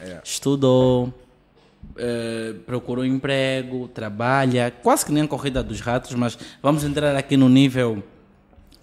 É. 0.00 0.20
Estudou, 0.24 1.12
eh, 1.96 2.54
procurou 2.66 3.04
emprego, 3.04 3.86
trabalha, 3.88 4.72
quase 4.82 5.04
que 5.06 5.12
nem 5.12 5.22
a 5.24 5.28
corrida 5.28 5.62
dos 5.62 5.80
ratos, 5.80 6.12
mas 6.14 6.36
vamos 6.62 6.82
entrar 6.84 7.14
aqui 7.14 7.36
no 7.36 7.48
nível 7.48 8.02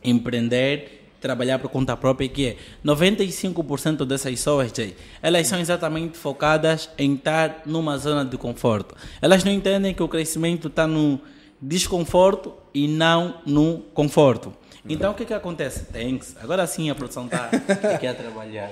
empreender, 0.04 0.99
trabalhar 1.20 1.60
por 1.60 1.70
conta 1.70 1.96
própria, 1.98 2.28
que 2.30 2.48
é 2.48 2.58
95% 2.86 4.06
dessas 4.06 4.32
pessoas, 4.32 4.72
Jay, 4.76 4.96
elas 5.22 5.48
são 5.48 5.60
exatamente 5.60 6.18
focadas 6.18 6.90
em 6.98 7.16
estar 7.16 7.64
numa 7.66 7.98
zona 7.98 8.24
de 8.24 8.38
conforto. 8.38 8.96
Elas 9.22 9.44
não 9.44 9.52
entendem 9.52 9.94
que 9.94 10.02
o 10.02 10.08
crescimento 10.08 10.68
está 10.68 10.88
no 10.88 11.20
desconforto 11.62 12.54
e 12.74 12.88
não 12.88 13.42
no 13.46 13.80
conforto. 13.94 14.54
Então, 14.88 15.12
o 15.12 15.16
que 15.16 15.26
que 15.26 15.34
acontece? 15.34 15.86
Thanks. 15.86 16.36
Agora 16.42 16.66
sim 16.66 16.90
a 16.90 16.96
produção 16.96 17.26
está 17.26 17.50
aqui 17.94 18.08
a 18.08 18.14
trabalhar. 18.14 18.72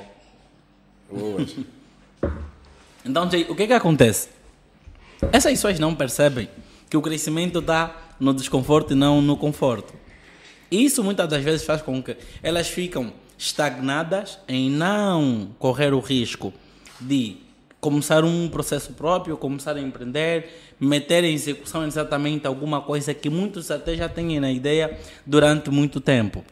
Então, 3.06 3.30
Jay, 3.30 3.46
o 3.50 3.56
que 3.56 3.68
que 3.68 3.74
acontece? 3.74 4.30
Essas 5.32 5.52
pessoas 5.52 5.80
não 5.80 5.94
percebem 5.94 6.50
que 6.90 6.96
o 6.96 7.02
crescimento 7.02 7.60
está 7.60 7.96
no 8.20 8.34
desconforto 8.34 8.94
e 8.94 8.96
não 8.96 9.22
no 9.22 9.36
conforto. 9.36 9.94
Isso 10.72 11.04
muitas 11.04 11.28
das 11.30 11.44
vezes 11.44 11.66
faz 11.66 11.82
com 11.82 12.02
que 12.02 12.18
elas 12.44 12.68
ficam 12.68 13.14
estagnadas 13.38 14.40
em 14.48 14.70
não 14.70 15.50
correr 15.60 15.94
o 15.94 16.00
risco 16.00 16.54
de 17.00 17.38
começar 17.80 18.24
um 18.26 18.50
processo 18.50 18.94
próprio, 18.94 19.38
começar 19.38 19.76
a 19.76 19.82
empreender, 19.82 20.50
meter 20.80 21.24
em 21.24 21.34
execução 21.34 21.86
exatamente 21.86 22.48
alguma 22.48 22.82
coisa 22.82 23.14
que 23.14 23.30
muitos 23.30 23.70
até 23.72 23.96
já 23.96 24.10
têm 24.10 24.40
na 24.40 24.52
ideia 24.52 24.98
durante 25.26 25.70
muito 25.70 26.02
tempo. 26.02 26.44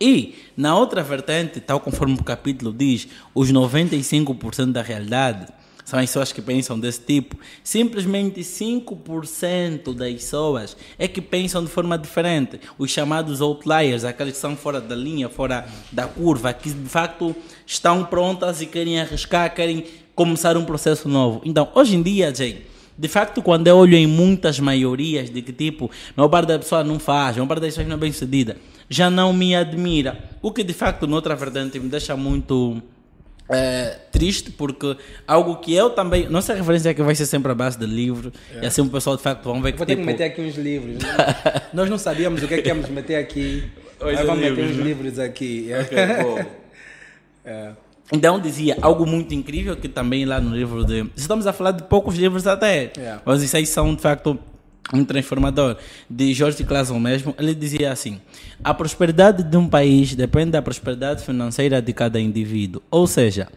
E, 0.00 0.34
na 0.56 0.76
outra 0.76 1.02
vertente, 1.02 1.60
tal 1.60 1.80
conforme 1.80 2.14
o 2.14 2.24
capítulo 2.24 2.72
diz, 2.72 3.08
os 3.34 3.52
95% 3.52 4.72
da 4.72 4.82
realidade 4.82 5.46
são 5.84 5.98
as 5.98 6.06
pessoas 6.06 6.32
que 6.32 6.40
pensam 6.40 6.78
desse 6.80 7.00
tipo. 7.00 7.38
Simplesmente 7.62 8.40
5% 8.40 9.94
das 9.94 10.12
pessoas 10.14 10.76
é 10.98 11.06
que 11.06 11.20
pensam 11.20 11.62
de 11.62 11.70
forma 11.70 11.98
diferente. 11.98 12.58
Os 12.78 12.90
chamados 12.90 13.40
outliers, 13.40 14.04
aqueles 14.04 14.34
que 14.34 14.40
são 14.40 14.56
fora 14.56 14.80
da 14.80 14.96
linha, 14.96 15.28
fora 15.28 15.66
da 15.92 16.06
curva, 16.06 16.52
que 16.52 16.70
de 16.70 16.88
facto 16.88 17.36
estão 17.66 18.04
prontas 18.04 18.62
e 18.62 18.66
querem 18.66 19.00
arriscar, 19.00 19.54
querem 19.54 19.84
começar 20.14 20.56
um 20.56 20.64
processo 20.64 21.08
novo. 21.08 21.42
Então, 21.44 21.68
hoje 21.74 21.96
em 21.96 22.02
dia, 22.02 22.34
Jay, 22.34 22.64
de 22.96 23.08
facto, 23.08 23.42
quando 23.42 23.66
eu 23.66 23.76
olho 23.76 23.96
em 23.96 24.06
muitas 24.06 24.60
maiorias 24.60 25.28
de 25.28 25.42
que 25.42 25.52
tipo, 25.52 25.90
maior 26.16 26.28
parte 26.28 26.48
da 26.48 26.58
pessoa 26.58 26.84
não 26.84 26.98
faz, 26.98 27.36
maior 27.36 27.48
parte 27.48 27.60
das 27.62 27.70
pessoas 27.70 27.88
não 27.88 27.96
é 27.96 27.98
bem 27.98 28.12
sucedida, 28.12 28.56
já 28.88 29.10
não 29.10 29.32
me 29.32 29.54
admira. 29.54 30.30
O 30.40 30.52
que 30.52 30.62
de 30.62 30.72
facto, 30.72 31.06
noutra 31.06 31.34
vertente, 31.34 31.78
me 31.80 31.88
deixa 31.88 32.16
muito 32.16 32.80
eh, 33.48 33.98
triste, 34.10 34.50
porque 34.50 34.96
algo 35.26 35.56
que 35.56 35.74
eu 35.74 35.90
também. 35.90 36.28
Nossa 36.28 36.54
referência 36.54 36.90
é 36.90 36.94
que 36.94 37.02
vai 37.02 37.14
ser 37.14 37.26
sempre 37.26 37.52
a 37.52 37.54
base 37.54 37.78
de 37.78 37.86
livro, 37.86 38.32
e 38.62 38.66
assim 38.66 38.80
o 38.80 38.88
pessoal 38.88 39.16
de 39.16 39.22
facto 39.22 39.44
vão 39.44 39.60
ver 39.60 39.72
que. 39.72 39.78
Vou 39.78 39.86
ter 39.86 39.94
que 39.96 40.00
tipo, 40.00 40.10
meter 40.10 40.24
aqui 40.24 40.40
uns 40.40 40.56
livros. 40.56 41.02
né? 41.02 41.08
Nós 41.72 41.90
não 41.90 41.98
sabíamos 41.98 42.42
o 42.42 42.48
que 42.48 42.54
é 42.54 42.62
que 42.62 42.68
íamos 42.68 42.88
meter 42.88 43.16
aqui. 43.16 43.64
Hoje 44.00 44.16
Mas 44.16 44.20
é 44.20 44.24
vamos 44.24 44.40
meter 44.42 44.54
livros, 44.56 44.70
uns 44.70 44.76
né? 44.78 44.84
livros 44.84 45.18
aqui. 45.18 45.70
Ok, 45.80 45.98
bom. 46.22 46.44
É. 47.46 47.72
Então 48.10 48.40
dizia 48.40 48.74
algo 48.80 49.04
muito 49.04 49.34
incrível 49.34 49.76
que 49.76 49.86
também 49.86 50.24
lá 50.24 50.40
no 50.40 50.56
livro 50.56 50.82
de. 50.82 51.04
Estamos 51.14 51.46
a 51.46 51.52
falar 51.52 51.72
de 51.72 51.82
poucos 51.82 52.16
livros 52.16 52.46
até, 52.46 52.90
Yeah. 52.96 53.20
mas 53.22 53.42
isso 53.42 53.54
aí 53.54 53.66
são 53.66 53.94
de 53.94 54.00
facto 54.00 54.38
um 54.92 55.04
transformador. 55.04 55.76
De 56.08 56.34
George 56.34 56.62
Clason 56.64 56.98
mesmo, 56.98 57.34
ele 57.38 57.54
dizia 57.54 57.92
assim: 57.92 58.20
a 58.62 58.74
prosperidade 58.74 59.42
de 59.42 59.56
um 59.56 59.68
país 59.68 60.14
depende 60.14 60.52
da 60.52 60.62
prosperidade 60.62 61.24
financeira 61.24 61.80
de 61.80 61.92
cada 61.92 62.20
indivíduo. 62.20 62.82
Ou 62.90 63.06
seja, 63.06 63.48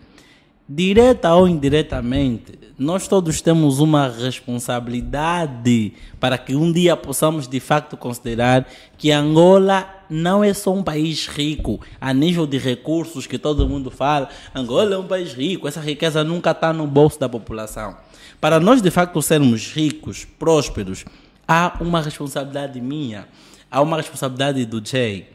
direta 0.67 1.33
ou 1.33 1.47
indiretamente, 1.47 2.57
nós 2.77 3.07
todos 3.07 3.41
temos 3.41 3.79
uma 3.79 4.09
responsabilidade 4.09 5.93
para 6.19 6.37
que 6.37 6.55
um 6.55 6.71
dia 6.71 6.95
possamos 6.95 7.47
de 7.47 7.59
facto 7.59 7.97
considerar 7.97 8.67
que 8.97 9.11
Angola 9.11 9.96
não 10.09 10.43
é 10.43 10.53
só 10.53 10.73
um 10.73 10.83
país 10.83 11.27
rico 11.27 11.79
a 11.99 12.13
nível 12.13 12.45
de 12.45 12.57
recursos 12.57 13.27
que 13.27 13.37
todo 13.37 13.67
mundo 13.67 13.89
fala. 13.91 14.29
Angola 14.53 14.95
é 14.95 14.97
um 14.97 15.07
país 15.07 15.33
rico, 15.33 15.67
essa 15.67 15.81
riqueza 15.81 16.23
nunca 16.23 16.51
está 16.51 16.71
no 16.71 16.87
bolso 16.87 17.19
da 17.19 17.27
população. 17.27 17.95
Para 18.39 18.59
nós 18.59 18.81
de 18.81 18.91
facto 18.91 19.21
sermos 19.21 19.73
ricos, 19.73 20.25
prósperos, 20.25 21.05
há 21.47 21.77
uma 21.81 22.01
responsabilidade 22.01 22.79
minha, 22.79 23.27
há 23.71 23.81
uma 23.81 23.97
responsabilidade 23.97 24.65
do 24.65 24.85
Jay. 24.85 25.27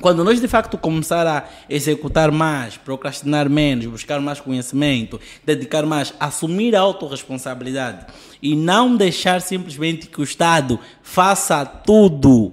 Quando 0.00 0.22
nós 0.22 0.40
de 0.40 0.46
facto 0.46 0.76
começar 0.76 1.26
a 1.26 1.44
executar 1.70 2.30
mais, 2.30 2.76
procrastinar 2.76 3.48
menos, 3.48 3.86
buscar 3.86 4.20
mais 4.20 4.38
conhecimento, 4.40 5.18
dedicar 5.44 5.86
mais, 5.86 6.12
assumir 6.20 6.76
a 6.76 6.80
autorresponsabilidade 6.80 8.06
e 8.42 8.54
não 8.54 8.94
deixar 8.94 9.40
simplesmente 9.40 10.06
que 10.06 10.20
o 10.20 10.24
Estado 10.24 10.78
faça 11.02 11.64
tudo, 11.64 12.52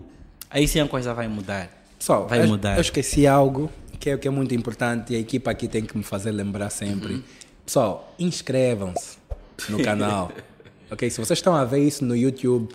aí 0.54 0.68
sim 0.68 0.80
a 0.80 0.88
coisa 0.88 1.14
vai 1.14 1.28
mudar. 1.28 1.70
Pessoal, 1.98 2.28
vai 2.28 2.42
eu, 2.42 2.48
mudar. 2.48 2.78
eu 2.78 2.82
esqueci 2.82 3.26
algo 3.28 3.70
que 4.00 4.10
é, 4.10 4.18
que 4.18 4.28
é 4.28 4.32
muito 4.32 4.54
importante 4.54 5.14
e 5.14 5.16
a 5.16 5.20
equipa 5.20 5.52
aqui 5.52 5.68
tem 5.68 5.84
que 5.84 5.98
me 5.98 6.04
fazer 6.04 6.32
lembrar 6.32 6.70
sempre. 6.70 7.16
Uhum. 7.16 7.24
Pessoal, 7.66 8.14
inscrevam-se 8.20 9.18
no 9.70 9.82
canal. 9.82 10.32
ok? 10.92 11.10
Se 11.10 11.20
vocês 11.20 11.40
estão 11.40 11.56
a 11.56 11.66
ver 11.66 11.80
isso 11.80 12.06
no 12.06 12.16
YouTube, 12.16 12.74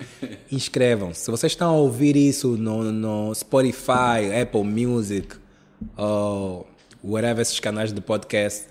inscrevam-se. 0.51 1.21
Se 1.21 1.31
vocês 1.31 1.53
estão 1.53 1.71
a 1.71 1.77
ouvir 1.77 2.17
isso 2.17 2.57
no, 2.57 2.91
no 2.91 3.35
Spotify, 3.35 4.41
Apple 4.43 4.65
Music, 4.65 5.37
ou 5.97 6.67
whatever 7.05 7.43
esses 7.43 7.61
canais 7.61 7.93
de 7.93 8.01
podcast, 8.01 8.67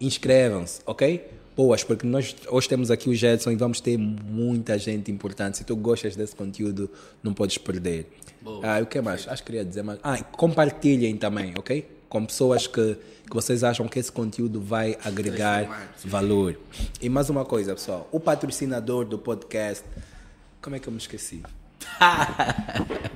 inscrevam-se, 0.00 0.80
ok? 0.84 1.24
Boas, 1.56 1.84
porque 1.84 2.06
nós 2.06 2.34
hoje 2.48 2.68
temos 2.68 2.90
aqui 2.90 3.10
o 3.10 3.14
Jetson 3.14 3.50
e 3.50 3.56
vamos 3.56 3.80
ter 3.80 3.98
muita 3.98 4.78
gente 4.78 5.10
importante. 5.10 5.58
Se 5.58 5.64
tu 5.64 5.76
gostas 5.76 6.16
desse 6.16 6.34
conteúdo, 6.34 6.90
não 7.22 7.34
podes 7.34 7.58
perder. 7.58 8.06
Ah, 8.62 8.80
e 8.80 8.82
o 8.82 8.86
que 8.86 9.00
mais? 9.00 9.26
Acho 9.28 9.42
que 9.42 9.46
queria 9.52 9.64
dizer 9.64 9.82
mais. 9.82 9.98
Ah, 10.02 10.22
compartilhem 10.22 11.16
também, 11.16 11.52
ok? 11.58 11.88
Com 12.08 12.24
pessoas 12.24 12.66
que, 12.66 12.96
que 13.28 13.34
vocês 13.34 13.62
acham 13.62 13.86
que 13.86 13.98
esse 13.98 14.10
conteúdo 14.10 14.60
vai 14.60 14.96
agregar 15.04 15.90
valor. 16.04 16.58
E 17.00 17.08
mais 17.08 17.30
uma 17.30 17.44
coisa, 17.44 17.74
pessoal. 17.74 18.08
O 18.10 18.18
patrocinador 18.18 19.04
do 19.04 19.18
podcast. 19.18 19.84
Como 20.60 20.76
é 20.76 20.78
que 20.78 20.88
eu 20.88 20.92
me 20.92 20.98
esqueci? 20.98 21.42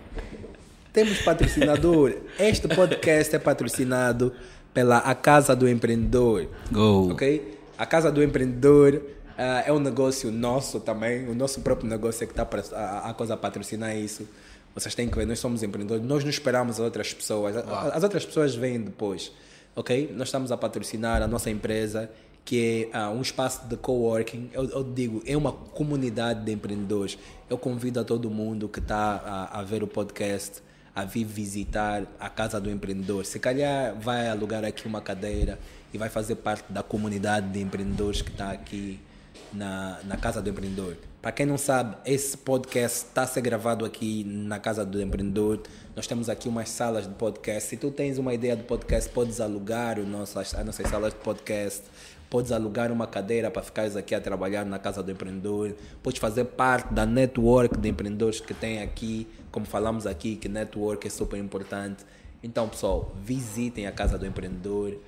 Temos 0.93 1.21
patrocinador. 1.23 2.15
Este 2.39 2.69
podcast 2.69 3.35
é 3.35 3.39
patrocinado 3.39 4.33
pela 4.73 4.99
A 4.99 5.15
Casa 5.15 5.57
do 5.57 5.69
Empreendedor. 5.69 6.49
Go. 6.71 7.13
Ok? 7.13 7.59
A 7.77 7.85
Casa 7.85 8.13
do 8.13 8.23
Empreendedor 8.23 9.03
ah, 9.37 9.65
é 9.67 9.73
um 9.73 9.81
negócio 9.81 10.31
nosso 10.31 10.79
também. 10.81 11.29
O 11.29 11.35
nosso 11.35 11.61
próprio 11.61 11.89
negócio 11.89 12.23
é 12.23 12.27
que 12.27 12.33
está 12.33 12.49
a, 12.77 13.11
a 13.11 13.15
coisa 13.15 13.35
a 13.35 13.37
patrocinar 13.37 13.97
isso. 13.97 14.29
Vocês 14.75 14.95
têm 14.95 15.09
que 15.09 15.17
ver, 15.17 15.27
nós 15.27 15.39
somos 15.39 15.63
empreendedores. 15.63 16.05
Nós 16.05 16.25
não 16.25 16.31
esperamos 16.31 16.77
as 16.77 16.81
outras 16.81 17.15
pessoas. 17.15 17.57
As 17.57 18.03
outras 18.03 18.25
pessoas 18.25 18.55
vêm 18.55 18.81
depois. 18.81 19.33
Ok? 19.77 20.13
Nós 20.17 20.29
estamos 20.29 20.51
a 20.51 20.57
patrocinar 20.57 21.23
a 21.23 21.27
nossa 21.27 21.51
empresa, 21.51 22.11
que 22.45 22.91
é 22.93 22.97
ah, 22.97 23.11
um 23.11 23.23
espaço 23.23 23.67
de 23.69 23.77
coworking. 23.77 24.51
Eu, 24.53 24.69
eu 24.71 24.85
digo, 24.85 25.23
é 25.27 25.37
uma 25.37 25.53
comunidade 25.53 26.45
de 26.45 26.53
empreendedores. 26.53 27.19
Eu 27.49 27.57
convido 27.57 28.01
a 28.01 28.05
todo 28.05 28.29
mundo 28.31 28.69
que 28.69 28.81
está 28.81 29.49
a, 29.53 29.61
a 29.61 29.63
ver 29.63 29.83
o 29.83 29.87
podcast 29.87 30.63
a 30.95 31.05
vir 31.05 31.25
visitar 31.25 32.05
a 32.21 32.31
Casa 32.31 32.61
do 32.61 32.71
Empreendedor. 32.71 33.27
Se 33.27 33.41
calhar 33.41 33.99
vai 33.99 34.29
alugar 34.29 34.65
aqui 34.65 34.87
uma 34.87 35.01
cadeira 35.01 35.59
e 35.93 35.99
vai 35.99 36.09
fazer 36.09 36.37
parte 36.37 36.73
da 36.73 36.83
comunidade 36.83 37.49
de 37.51 37.61
empreendedores 37.61 38.23
que 38.23 38.31
está 38.31 38.53
aqui 38.53 39.01
na, 39.53 39.99
na 40.05 40.17
Casa 40.17 40.41
do 40.41 40.49
Empreendedor. 40.49 40.97
Para 41.25 41.33
quem 41.33 41.47
não 41.47 41.57
sabe, 41.57 41.97
esse 42.05 42.37
podcast 42.37 43.07
está 43.07 43.23
a 43.23 43.27
ser 43.27 43.41
gravado 43.41 43.87
aqui 43.87 44.25
na 44.25 44.59
Casa 44.59 44.85
do 44.85 45.01
Empreendedor. 45.01 45.59
Nós 45.97 46.07
temos 46.07 46.29
aqui 46.29 46.51
umas 46.51 46.69
salas 46.69 47.09
de 47.09 47.15
podcast. 47.15 47.71
Se 47.71 47.79
tu 47.79 47.91
tens 47.91 48.19
uma 48.19 48.35
ideia 48.35 48.55
de 48.55 48.63
podcast, 48.65 49.09
podes 49.09 49.41
alugar 49.41 49.99
o 49.99 50.07
nosso, 50.07 50.39
as 50.39 50.53
nossas 50.53 50.87
salas 50.87 51.15
de 51.15 51.21
podcast. 51.21 51.83
Podes 52.29 52.53
alugar 52.53 52.93
uma 52.93 53.07
cadeira 53.07 53.51
para 53.51 53.63
ficares 53.63 53.97
aqui 53.97 54.15
a 54.15 54.21
trabalhar 54.21 54.67
na 54.67 54.79
Casa 54.79 55.03
do 55.03 55.11
Empreendedor. 55.11 55.75
Podes 56.03 56.21
fazer 56.21 56.45
parte 56.45 56.93
da 56.93 57.07
network 57.07 57.79
de 57.79 57.89
empreendedores 57.89 58.41
que 58.41 58.53
tem 58.53 58.83
aqui. 58.83 59.27
Como 59.51 59.65
falamos 59.65 60.07
aqui, 60.07 60.37
que 60.37 60.47
network 60.47 61.07
é 61.07 61.11
super 61.11 61.39
importante. 61.39 62.05
Então, 62.43 62.69
pessoal, 62.69 63.17
visitem 63.25 63.87
a 63.87 63.93
Casa 63.93 64.19
do 64.19 64.27
Empreendedor. 64.27 64.99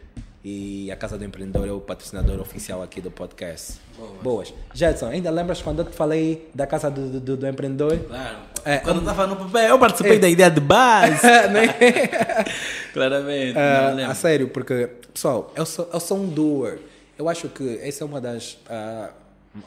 E 0.49 0.93
a 0.93 0.97
Casa 0.97 1.19
do 1.19 1.25
Empreendedor 1.25 1.67
é 1.67 1.73
o 1.73 1.81
patrocinador 1.81 2.39
oficial 2.39 2.81
aqui 2.81 3.01
do 3.01 3.11
podcast. 3.11 3.81
Boas. 4.23 4.55
Jetson, 4.73 5.07
ainda 5.07 5.29
lembras 5.29 5.61
quando 5.61 5.81
eu 5.81 5.85
te 5.85 5.97
falei 5.97 6.49
da 6.55 6.65
Casa 6.69 6.89
do, 6.89 7.19
do, 7.19 7.37
do 7.37 7.49
Empreendedor? 7.49 7.99
Claro. 7.99 8.37
É, 8.65 8.79
Quando 8.79 9.01
estava 9.01 9.27
no 9.27 9.35
papel, 9.35 9.71
eu 9.71 9.77
participei 9.77 10.21
da 10.21 10.29
ideia 10.29 10.49
de 10.49 10.61
base. 10.61 11.19
Claramente. 12.95 13.55
Não 13.55 13.95
lembro. 13.97 14.13
a 14.13 14.15
sério, 14.15 14.49
porque, 14.51 14.89
pessoal, 15.13 15.53
eu 15.57 15.67
sou, 15.67 15.91
eu 15.93 15.99
sou 15.99 16.17
um 16.17 16.29
doer. 16.29 16.79
Eu 17.19 17.29
acho 17.29 17.49
que 17.49 17.81
essa 17.83 18.05
é 18.05 18.07
uma 18.07 18.21
das 18.21 18.57
ah, 18.71 19.11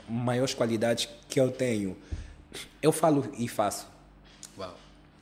maiores 0.07 0.53
qualidades 0.53 1.09
que 1.27 1.41
eu 1.41 1.51
tenho. 1.51 1.97
Eu 2.81 2.93
falo 2.93 3.29
e 3.37 3.49
faço. 3.49 3.85
Uau. 4.57 4.73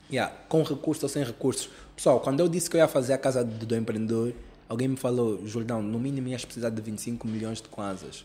Yeah, 0.08 0.32
com 0.48 0.62
recursos 0.62 1.02
ou 1.02 1.08
sem 1.08 1.24
recursos. 1.24 1.68
Pessoal, 1.96 2.20
quando 2.20 2.38
eu 2.38 2.46
disse 2.46 2.70
que 2.70 2.76
eu 2.76 2.80
ia 2.80 2.86
fazer 2.86 3.14
a 3.14 3.18
casa 3.18 3.42
do, 3.42 3.66
do 3.66 3.74
empreendedor, 3.74 4.32
alguém 4.68 4.88
me 4.88 4.96
falou, 4.96 5.46
Jordão, 5.46 5.82
no 5.82 5.98
mínimo 5.98 6.28
ias 6.28 6.44
precisar 6.44 6.70
de 6.70 6.80
25 6.82 7.26
milhões 7.26 7.60
de 7.60 7.68
kwanzas. 7.68 8.24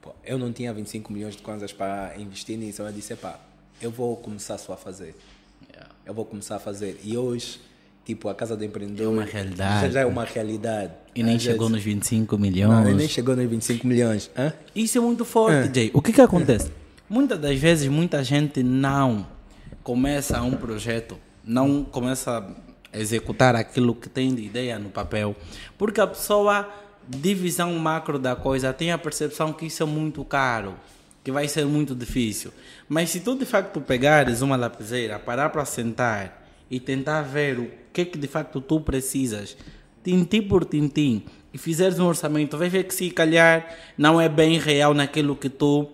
Pô, 0.00 0.14
eu 0.24 0.38
não 0.38 0.52
tinha 0.52 0.72
25 0.72 1.12
milhões 1.12 1.36
de 1.36 1.42
kwanzas 1.42 1.72
para 1.72 2.14
investir 2.18 2.58
nisso. 2.58 2.82
Eu 2.82 2.92
disse, 2.92 3.14
pá, 3.14 3.38
eu 3.80 3.90
vou 3.90 4.16
começar 4.16 4.58
só 4.58 4.72
a 4.72 4.76
fazer. 4.76 5.14
Yeah. 5.70 5.90
Eu 6.04 6.12
vou 6.14 6.24
começar 6.24 6.56
a 6.56 6.58
fazer. 6.58 7.00
E 7.04 7.16
hoje, 7.16 7.60
tipo, 8.04 8.28
a 8.28 8.34
casa 8.34 8.56
do 8.56 8.64
empreendedor... 8.64 9.06
É 9.06 9.08
uma 9.08 9.24
realidade. 9.24 9.92
Já, 9.92 10.00
é 10.00 10.06
uma 10.06 10.24
realidade. 10.24 10.92
E 11.14 11.22
nem 11.22 11.38
chegou 11.38 11.68
vezes- 11.68 11.72
nos 11.72 11.82
25 11.84 12.34
Não, 12.36 12.42
milhões. 12.42 12.96
nem 12.96 13.08
chegou 13.08 13.36
nos 13.36 13.48
25 13.48 13.86
milhões. 13.86 14.30
Hã? 14.36 14.52
Isso 14.74 14.98
é 14.98 15.00
muito 15.00 15.24
forte, 15.24 15.68
É. 15.68 15.74
Jay. 15.74 15.90
O 15.94 16.02
que 16.02 16.12
que 16.12 16.20
acontece? 16.20 16.72
Muitas 17.08 17.38
das 17.38 17.56
vezes, 17.58 17.86
muita 17.88 18.24
gente 18.24 18.62
não 18.62 19.24
começa 19.84 20.42
um 20.42 20.52
projeto, 20.56 21.16
não 21.44 21.84
começa 21.84 22.44
executar 22.92 23.56
aquilo 23.56 23.94
que 23.94 24.08
tem 24.08 24.34
de 24.34 24.42
ideia 24.42 24.78
no 24.78 24.90
papel, 24.90 25.34
porque 25.78 26.00
a 26.00 26.06
pessoa, 26.06 26.68
de 27.08 27.34
visão 27.34 27.72
macro 27.78 28.18
da 28.18 28.36
coisa, 28.36 28.72
tem 28.72 28.92
a 28.92 28.98
percepção 28.98 29.52
que 29.52 29.66
isso 29.66 29.82
é 29.82 29.86
muito 29.86 30.24
caro, 30.24 30.74
que 31.24 31.32
vai 31.32 31.48
ser 31.48 31.64
muito 31.66 31.94
difícil. 31.94 32.52
Mas 32.88 33.10
se 33.10 33.20
tu, 33.20 33.36
de 33.36 33.44
facto, 33.44 33.80
pegares 33.80 34.42
uma 34.42 34.56
lapiseira, 34.56 35.18
parar 35.18 35.50
para 35.50 35.64
sentar 35.64 36.46
e 36.70 36.78
tentar 36.80 37.22
ver 37.22 37.58
o 37.58 37.70
que 37.92 38.04
que 38.04 38.18
de 38.18 38.26
facto 38.26 38.60
tu 38.60 38.80
precisas, 38.80 39.56
tintim 40.02 40.42
por 40.42 40.64
tintim, 40.64 41.24
e 41.52 41.58
fizeres 41.58 41.98
um 41.98 42.06
orçamento, 42.06 42.56
vai 42.56 42.68
ver 42.68 42.84
que 42.84 42.94
se 42.94 43.10
calhar 43.10 43.66
não 43.96 44.20
é 44.20 44.28
bem 44.28 44.58
real 44.58 44.94
naquilo 44.94 45.36
que 45.36 45.50
tu 45.50 45.86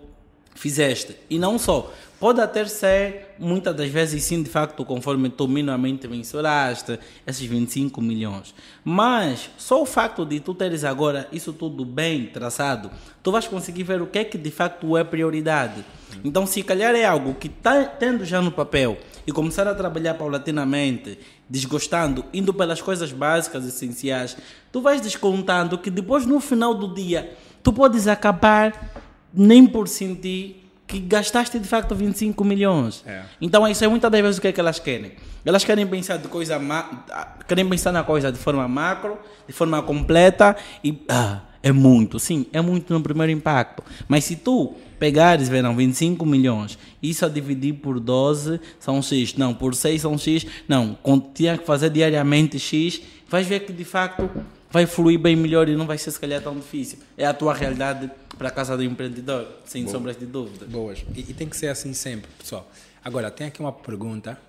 fizeste. 0.55 1.15
E 1.29 1.37
não 1.37 1.59
só, 1.59 1.93
pode 2.19 2.41
até 2.41 2.65
ser, 2.65 3.35
muitas 3.39 3.73
das 3.75 3.89
vezes 3.89 4.23
sim, 4.23 4.43
de 4.43 4.49
facto, 4.49 4.83
conforme 4.83 5.29
tu 5.29 5.47
minimamente 5.47 6.07
mensuraste, 6.07 6.99
esses 7.25 7.45
25 7.45 8.01
milhões. 8.01 8.53
Mas 8.83 9.49
só 9.57 9.81
o 9.81 9.85
facto 9.85 10.25
de 10.25 10.39
tu 10.39 10.53
teres 10.53 10.83
agora 10.83 11.27
isso 11.31 11.53
tudo 11.53 11.85
bem 11.85 12.25
traçado, 12.25 12.91
tu 13.23 13.31
vais 13.31 13.47
conseguir 13.47 13.83
ver 13.83 14.01
o 14.01 14.07
que 14.07 14.19
é 14.19 14.23
que 14.25 14.37
de 14.37 14.51
facto 14.51 14.97
é 14.97 15.03
prioridade. 15.03 15.85
Então, 16.23 16.45
se 16.45 16.61
calhar 16.63 16.93
é 16.95 17.05
algo 17.05 17.35
que 17.35 17.47
está 17.47 17.85
tendo 17.85 18.25
já 18.25 18.41
no 18.41 18.51
papel 18.51 18.97
e 19.25 19.31
começar 19.31 19.67
a 19.67 19.75
trabalhar 19.75 20.15
paulatinamente, 20.15 21.17
desgostando, 21.49 22.25
indo 22.33 22.53
pelas 22.53 22.81
coisas 22.81 23.11
básicas, 23.11 23.65
essenciais, 23.65 24.35
tu 24.71 24.81
vais 24.81 24.99
descontando 24.99 25.77
que 25.77 25.89
depois, 25.89 26.25
no 26.25 26.39
final 26.39 26.73
do 26.73 26.93
dia, 26.93 27.37
tu 27.63 27.71
podes 27.71 28.07
acabar 28.07 28.91
nem 29.33 29.65
por 29.67 29.87
sentir 29.87 30.58
que 30.89 30.99
gastaste 30.99 31.59
de 31.59 31.67
facto 31.67 31.93
25 31.93 32.43
milhões. 32.43 33.03
É. 33.05 33.21
Então, 33.39 33.67
isso 33.67 33.85
é 33.85 33.87
muitas 33.87 34.11
das 34.11 34.21
vezes 34.21 34.37
o 34.39 34.41
que 34.41 34.47
é 34.47 34.51
que 34.51 34.59
elas 34.59 34.79
querem. 34.79 35.11
Elas 35.45 35.63
querem 35.63 35.85
pensar 35.85 36.17
de 36.17 36.27
coisa 36.27 36.57
ma- 36.57 37.05
querem 37.47 37.69
pensar 37.69 37.91
na 37.91 38.03
coisa 38.03 38.31
de 38.31 38.39
forma 38.39 38.67
macro, 38.67 39.19
de 39.47 39.53
forma 39.53 39.79
completa 39.83 40.55
e 40.83 40.99
ah, 41.07 41.41
é 41.61 41.71
muito, 41.71 42.19
sim, 42.19 42.47
é 42.51 42.59
muito 42.59 42.91
no 42.91 43.01
primeiro 43.01 43.31
impacto. 43.31 43.83
Mas 44.07 44.23
se 44.23 44.35
tu 44.35 44.73
pegares, 44.97 45.47
verão, 45.47 45.75
25 45.75 46.25
milhões, 46.25 46.77
isso 47.03 47.23
a 47.23 47.29
dividir 47.29 47.73
por 47.75 47.99
12 47.99 48.59
são 48.79 48.99
X, 48.99 49.35
não, 49.35 49.53
por 49.53 49.75
6 49.75 50.01
são 50.01 50.17
X, 50.17 50.45
não, 50.67 50.97
tinha 51.35 51.55
que 51.55 51.67
fazer 51.67 51.91
diariamente 51.91 52.57
X, 52.57 52.99
vais 53.29 53.45
ver 53.45 53.59
que 53.59 53.71
de 53.71 53.85
facto 53.85 54.27
vai 54.71 54.87
fluir 54.87 55.19
bem 55.19 55.35
melhor 55.35 55.69
e 55.69 55.75
não 55.75 55.85
vai 55.85 55.99
ser 55.99 56.09
se 56.09 56.19
calhar 56.19 56.41
tão 56.41 56.55
difícil. 56.55 56.97
É 57.15 57.25
a 57.27 57.33
tua 57.33 57.53
realidade 57.53 58.09
para 58.39 58.47
a 58.47 58.51
casa 58.51 58.77
do 58.77 58.81
empreendedor, 58.81 59.45
sem 59.65 59.83
Boa. 59.83 59.93
sombras 59.93 60.17
de 60.17 60.25
dúvida. 60.25 60.65
Boas. 60.65 61.03
E, 61.13 61.19
e, 61.29 61.33
tem 61.33 61.49
que 61.49 61.57
ser 61.57 61.67
assim 61.67 61.93
sempre, 61.93 62.31
pessoal. 62.39 62.71
Agora, 63.03 63.29
tem 63.29 63.47
aqui 63.47 63.59
uma 63.59 63.73
pergunta 63.73 64.39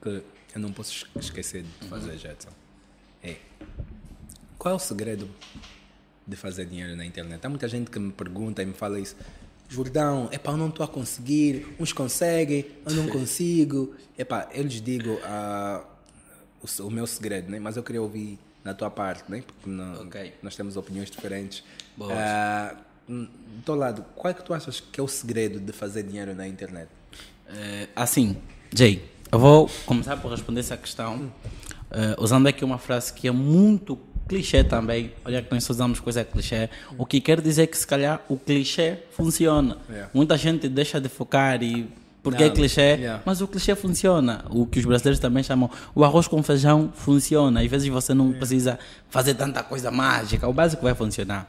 que 0.00 0.08
eu 0.54 0.60
não 0.60 0.72
posso 0.72 1.06
esquecer 1.20 1.62
de 1.62 1.88
fazer, 1.88 2.12
uhum. 2.12 2.18
Jetson. 2.18 2.48
É, 3.22 3.36
qual 4.56 4.72
é 4.72 4.76
o 4.76 4.80
segredo 4.80 5.28
de 6.26 6.36
fazer 6.36 6.64
dinheiro 6.64 6.96
na 6.96 7.04
internet? 7.04 7.44
Há 7.44 7.50
muita 7.50 7.68
gente 7.68 7.90
que 7.90 7.98
me 7.98 8.10
pergunta 8.12 8.62
e 8.62 8.66
me 8.66 8.72
fala 8.72 8.98
isso. 8.98 9.14
Jordão, 9.68 10.30
epá, 10.32 10.52
eu 10.52 10.56
não 10.56 10.68
estou 10.68 10.82
a 10.82 10.88
conseguir, 10.88 11.66
uns 11.78 11.92
conseguem, 11.92 12.64
eu 12.86 12.94
não 12.94 13.08
consigo. 13.12 13.94
Epá, 14.16 14.48
eu 14.54 14.62
lhes 14.62 14.80
digo 14.80 15.10
uh, 15.10 15.84
o, 16.62 16.86
o, 16.86 16.90
meu 16.90 17.06
segredo, 17.06 17.50
né? 17.50 17.58
mas 17.58 17.76
eu 17.76 17.82
queria 17.82 18.00
ouvir 18.00 18.38
na 18.64 18.72
tua 18.72 18.90
parte, 18.90 19.30
né? 19.30 19.44
porque 19.46 19.68
não, 19.68 20.06
okay. 20.06 20.32
nós 20.42 20.56
temos 20.56 20.78
opiniões 20.78 21.10
diferentes. 21.10 21.62
Uh, 21.98 22.85
do 23.08 23.62
teu 23.64 23.74
lado, 23.74 24.04
qual 24.14 24.30
é 24.30 24.34
que 24.34 24.44
tu 24.44 24.52
achas 24.52 24.80
que 24.80 25.00
é 25.00 25.02
o 25.02 25.08
segredo 25.08 25.60
de 25.60 25.72
fazer 25.72 26.02
dinheiro 26.02 26.34
na 26.34 26.46
internet? 26.46 26.88
Uh, 27.48 27.88
assim, 27.94 28.36
Jay, 28.74 29.02
eu 29.30 29.38
vou 29.38 29.70
começar 29.84 30.16
por 30.16 30.30
responder 30.30 30.60
essa 30.60 30.76
questão 30.76 31.16
uh, 31.16 32.22
usando 32.22 32.46
aqui 32.46 32.64
uma 32.64 32.78
frase 32.78 33.12
que 33.12 33.28
é 33.28 33.30
muito 33.30 33.98
clichê 34.28 34.64
também. 34.64 35.12
Olha 35.24 35.42
que 35.42 35.52
nós 35.52 35.68
usamos 35.68 36.00
coisa 36.00 36.24
clichê. 36.24 36.68
O 36.98 37.06
que 37.06 37.20
quer 37.20 37.40
dizer 37.40 37.68
que 37.68 37.78
se 37.78 37.86
calhar 37.86 38.20
o 38.28 38.36
clichê 38.36 38.98
funciona. 39.12 39.78
Yeah. 39.88 40.10
Muita 40.12 40.36
gente 40.36 40.68
deixa 40.68 41.00
de 41.00 41.08
focar 41.08 41.62
e 41.62 41.88
porque 42.22 42.42
é 42.42 42.50
clichê, 42.50 42.96
yeah. 42.96 43.22
mas 43.24 43.40
o 43.40 43.46
clichê 43.46 43.76
funciona. 43.76 44.44
O 44.50 44.66
que 44.66 44.80
os 44.80 44.84
brasileiros 44.84 45.20
também 45.20 45.44
chamam 45.44 45.70
o 45.94 46.04
arroz 46.04 46.26
com 46.26 46.42
feijão 46.42 46.92
funciona. 46.92 47.60
Às 47.60 47.70
vezes 47.70 47.88
você 47.88 48.12
não 48.12 48.26
yeah. 48.26 48.38
precisa 48.38 48.78
fazer 49.08 49.34
tanta 49.34 49.62
coisa 49.62 49.92
mágica, 49.92 50.48
o 50.48 50.52
básico 50.52 50.82
vai 50.82 50.94
funcionar. 50.94 51.48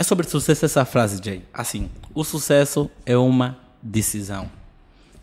É 0.00 0.02
sobre 0.02 0.26
sucesso 0.26 0.64
essa 0.64 0.82
frase, 0.86 1.20
Jay. 1.22 1.42
Assim, 1.52 1.90
o 2.14 2.24
sucesso 2.24 2.90
é 3.04 3.18
uma 3.18 3.58
decisão. 3.82 4.50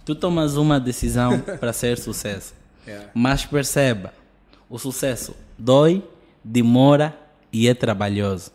Tu 0.06 0.14
tomas 0.14 0.56
uma 0.56 0.80
decisão 0.80 1.40
para 1.60 1.74
ser 1.74 1.98
sucesso. 1.98 2.54
Yeah. 2.86 3.10
Mas 3.12 3.44
perceba, 3.44 4.14
o 4.70 4.78
sucesso 4.78 5.36
dói, 5.58 6.08
demora 6.44 7.18
e 7.52 7.68
é 7.68 7.74
trabalhoso. 7.74 8.52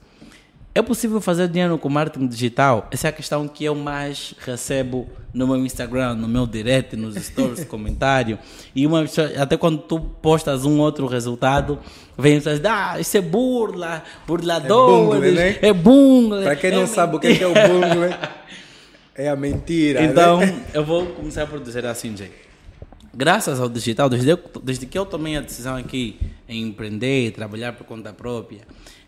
É 0.74 0.80
possível 0.80 1.20
fazer 1.20 1.48
dinheiro 1.48 1.76
com 1.76 1.90
marketing 1.90 2.26
digital? 2.26 2.88
Essa 2.90 3.08
é 3.08 3.10
a 3.10 3.12
questão 3.12 3.46
que 3.46 3.62
eu 3.62 3.74
mais 3.74 4.34
recebo 4.38 5.06
no 5.34 5.46
meu 5.46 5.58
Instagram, 5.58 6.14
no 6.14 6.26
meu 6.26 6.46
direct, 6.46 6.96
nos 6.96 7.14
stories, 7.14 7.64
comentário. 7.68 8.38
E 8.74 8.86
uma 8.86 9.04
até 9.38 9.58
quando 9.58 9.78
tu 9.78 10.00
postas 10.00 10.64
um 10.64 10.80
outro 10.80 11.06
resultado, 11.06 11.78
vem 12.16 12.36
pessoas 12.36 12.64
ah, 12.64 12.98
isso 12.98 13.18
é 13.18 13.20
burla, 13.20 14.02
burladores, 14.26 15.20
é 15.20 15.20
bungle. 15.20 15.32
Né? 15.32 15.58
É 15.60 15.72
bungle 15.74 16.42
Para 16.42 16.56
quem 16.56 16.70
é 16.70 16.74
não 16.74 16.86
sabe 16.86 17.16
o 17.16 17.20
que 17.20 17.26
é, 17.26 17.42
é 17.42 17.46
o 17.46 17.52
bungle, 17.52 18.14
é 19.14 19.28
a 19.28 19.36
mentira. 19.36 20.00
Né? 20.00 20.06
Então, 20.06 20.40
né? 20.40 20.64
eu 20.72 20.82
vou 20.82 21.04
começar 21.04 21.46
por 21.46 21.60
dizer 21.60 21.84
assim, 21.84 22.16
Jay. 22.16 22.30
Graças 23.14 23.60
ao 23.60 23.68
digital, 23.68 24.08
desde, 24.08 24.38
desde 24.62 24.86
que 24.86 24.98
eu 24.98 25.04
tomei 25.04 25.36
a 25.36 25.42
decisão 25.42 25.76
aqui 25.76 26.18
em 26.48 26.62
empreender, 26.62 27.32
trabalhar 27.32 27.74
por 27.74 27.84
conta 27.84 28.10
própria, 28.10 28.62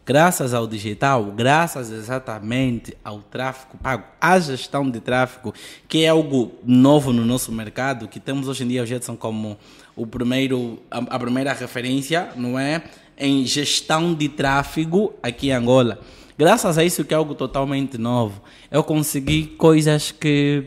graças 0.06 0.52
ao 0.52 0.66
digital, 0.66 1.24
graças 1.34 1.90
exatamente 1.90 2.96
ao 3.02 3.20
tráfego 3.20 3.78
pago, 3.82 4.04
à 4.20 4.38
gestão 4.38 4.90
de 4.90 5.00
tráfego, 5.00 5.54
que 5.88 6.04
é 6.04 6.08
algo 6.08 6.52
novo 6.64 7.12
no 7.12 7.24
nosso 7.24 7.50
mercado, 7.50 8.06
que 8.06 8.20
temos 8.20 8.46
hoje 8.48 8.64
em 8.64 8.68
dia 8.68 8.82
o 8.82 8.86
Jetson 8.86 9.16
como 9.16 9.56
o 9.96 10.06
primeiro, 10.06 10.78
a, 10.90 10.98
a 10.98 11.18
primeira 11.18 11.52
referência, 11.52 12.28
não 12.36 12.58
é? 12.58 12.82
Em 13.16 13.46
gestão 13.46 14.12
de 14.12 14.28
tráfego 14.28 15.14
aqui 15.22 15.48
em 15.48 15.52
Angola. 15.52 15.98
Graças 16.36 16.76
a 16.76 16.84
isso 16.84 17.04
que 17.04 17.14
é 17.14 17.16
algo 17.16 17.34
totalmente 17.34 17.96
novo, 17.96 18.42
eu 18.70 18.82
consegui 18.82 19.46
coisas 19.46 20.10
que 20.10 20.64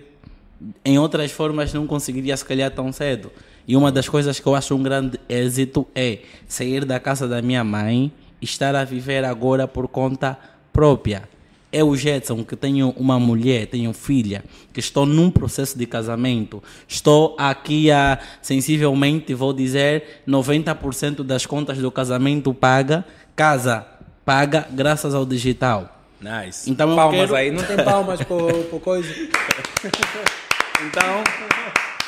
em 0.83 0.97
outras 0.97 1.31
formas 1.31 1.73
não 1.73 1.85
conseguiria 1.85 2.35
se 2.35 2.45
calhar 2.45 2.71
tão 2.71 2.91
cedo. 2.91 3.31
E 3.67 3.75
uma 3.75 3.91
das 3.91 4.07
coisas 4.07 4.39
que 4.39 4.47
eu 4.47 4.55
acho 4.55 4.73
um 4.73 4.81
grande 4.81 5.19
êxito 5.27 5.85
é 5.93 6.19
sair 6.47 6.85
da 6.85 7.01
casa 7.01 7.27
da 7.27 7.41
minha 7.41 7.65
mãe 7.65 8.13
estar 8.41 8.75
a 8.75 8.83
viver 8.83 9.23
agora 9.25 9.67
por 9.67 9.87
conta 9.87 10.37
própria. 10.71 11.23
Eu, 11.71 11.95
Jetson, 11.95 12.43
que 12.45 12.55
tenho 12.55 12.89
uma 12.91 13.19
mulher, 13.19 13.67
tenho 13.67 13.91
filha, 13.91 14.43
que 14.71 14.79
estou 14.79 15.05
num 15.05 15.29
processo 15.29 15.77
de 15.77 15.85
casamento, 15.85 16.63
estou 16.87 17.35
aqui 17.37 17.91
a, 17.91 18.19
sensivelmente, 18.41 19.33
vou 19.33 19.51
dizer, 19.51 20.21
90% 20.27 21.23
das 21.23 21.45
contas 21.45 21.77
do 21.77 21.91
casamento 21.91 22.53
paga, 22.53 23.03
casa 23.35 23.85
paga 24.23 24.67
graças 24.71 25.13
ao 25.13 25.25
digital. 25.25 26.03
Nice. 26.19 26.69
Então, 26.69 26.95
palmas 26.95 27.19
quero... 27.19 27.35
aí, 27.35 27.51
não 27.51 27.63
tem 27.63 27.77
palmas 27.77 28.21
por, 28.23 28.51
por 28.65 28.79
coisa. 28.79 29.09
então, 30.85 31.23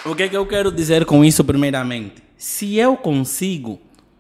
o 0.05 0.15
que 0.15 0.23
é 0.23 0.29
que 0.29 0.37
eu 0.37 0.45
quero 0.45 0.71
dizer 0.71 1.05
com 1.05 1.23
isso, 1.23 1.43
primeiramente? 1.43 2.23
Se 2.37 2.77
eu 2.77 2.95
consigo 2.95 3.79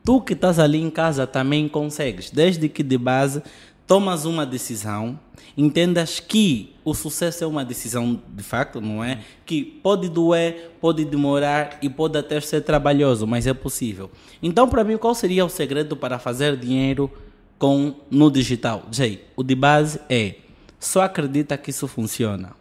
Tu 0.09 0.21
que 0.21 0.33
estás 0.33 0.57
ali 0.57 0.81
em 0.81 0.89
casa 0.89 1.27
também 1.27 1.69
consegues, 1.69 2.31
desde 2.31 2.67
que 2.67 2.81
de 2.81 2.97
base 2.97 3.43
tomas 3.85 4.25
uma 4.25 4.43
decisão, 4.43 5.19
entendas 5.55 6.19
que 6.19 6.73
o 6.83 6.95
sucesso 6.95 7.43
é 7.43 7.47
uma 7.47 7.63
decisão 7.63 8.19
de 8.27 8.41
facto, 8.41 8.81
não 8.81 9.03
é? 9.03 9.19
Que 9.45 9.63
pode 9.63 10.09
doer, 10.09 10.71
pode 10.81 11.05
demorar 11.05 11.77
e 11.79 11.87
pode 11.87 12.17
até 12.17 12.41
ser 12.41 12.61
trabalhoso, 12.61 13.27
mas 13.27 13.45
é 13.45 13.53
possível. 13.53 14.09
Então, 14.41 14.67
para 14.67 14.83
mim, 14.83 14.97
qual 14.97 15.13
seria 15.13 15.45
o 15.45 15.49
segredo 15.49 15.95
para 15.95 16.17
fazer 16.17 16.57
dinheiro 16.57 17.11
com 17.59 17.93
no 18.09 18.31
digital? 18.31 18.85
Jay, 18.91 19.23
o 19.35 19.43
de 19.43 19.53
base 19.53 19.99
é 20.09 20.37
só 20.79 21.03
acredita 21.03 21.55
que 21.55 21.69
isso 21.69 21.87
funciona. 21.87 22.53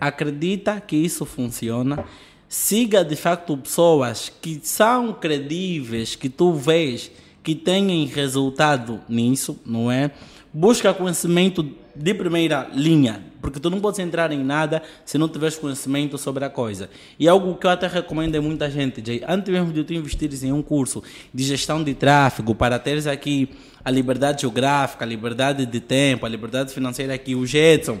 Acredita 0.00 0.80
que 0.80 0.96
isso 0.96 1.24
funciona 1.24 2.04
siga 2.48 3.04
de 3.04 3.14
facto 3.14 3.56
pessoas 3.56 4.32
que 4.40 4.60
são 4.62 5.12
credíveis, 5.12 6.16
que 6.16 6.28
tu 6.28 6.52
vês 6.54 7.10
que 7.42 7.54
têm 7.54 8.06
resultado 8.06 9.00
nisso, 9.08 9.60
não 9.64 9.90
é? 9.90 10.10
Busca 10.52 10.92
conhecimento 10.94 11.62
de 11.94 12.14
primeira 12.14 12.68
linha, 12.72 13.22
porque 13.40 13.60
tu 13.60 13.68
não 13.68 13.80
podes 13.80 13.98
entrar 13.98 14.32
em 14.32 14.42
nada 14.42 14.82
se 15.04 15.18
não 15.18 15.28
tiveres 15.28 15.56
conhecimento 15.56 16.16
sobre 16.16 16.44
a 16.44 16.50
coisa. 16.50 16.88
E 17.18 17.28
algo 17.28 17.54
que 17.56 17.66
eu 17.66 17.70
até 17.70 17.86
recomendo 17.86 18.36
a 18.36 18.42
muita 18.42 18.70
gente, 18.70 19.02
Jay, 19.04 19.22
antes 19.26 19.52
mesmo 19.52 19.72
de 19.72 19.84
tu 19.84 19.92
investires 19.92 20.42
em 20.42 20.52
um 20.52 20.62
curso 20.62 21.02
de 21.32 21.42
gestão 21.42 21.82
de 21.82 21.94
tráfego, 21.94 22.54
para 22.54 22.78
teres 22.78 23.06
aqui 23.06 23.50
a 23.84 23.90
liberdade 23.90 24.42
geográfica, 24.42 25.04
a 25.04 25.08
liberdade 25.08 25.66
de 25.66 25.80
tempo, 25.80 26.24
a 26.24 26.28
liberdade 26.28 26.72
financeira 26.72 27.16
que 27.18 27.34
o 27.34 27.46
Jetson 27.46 27.98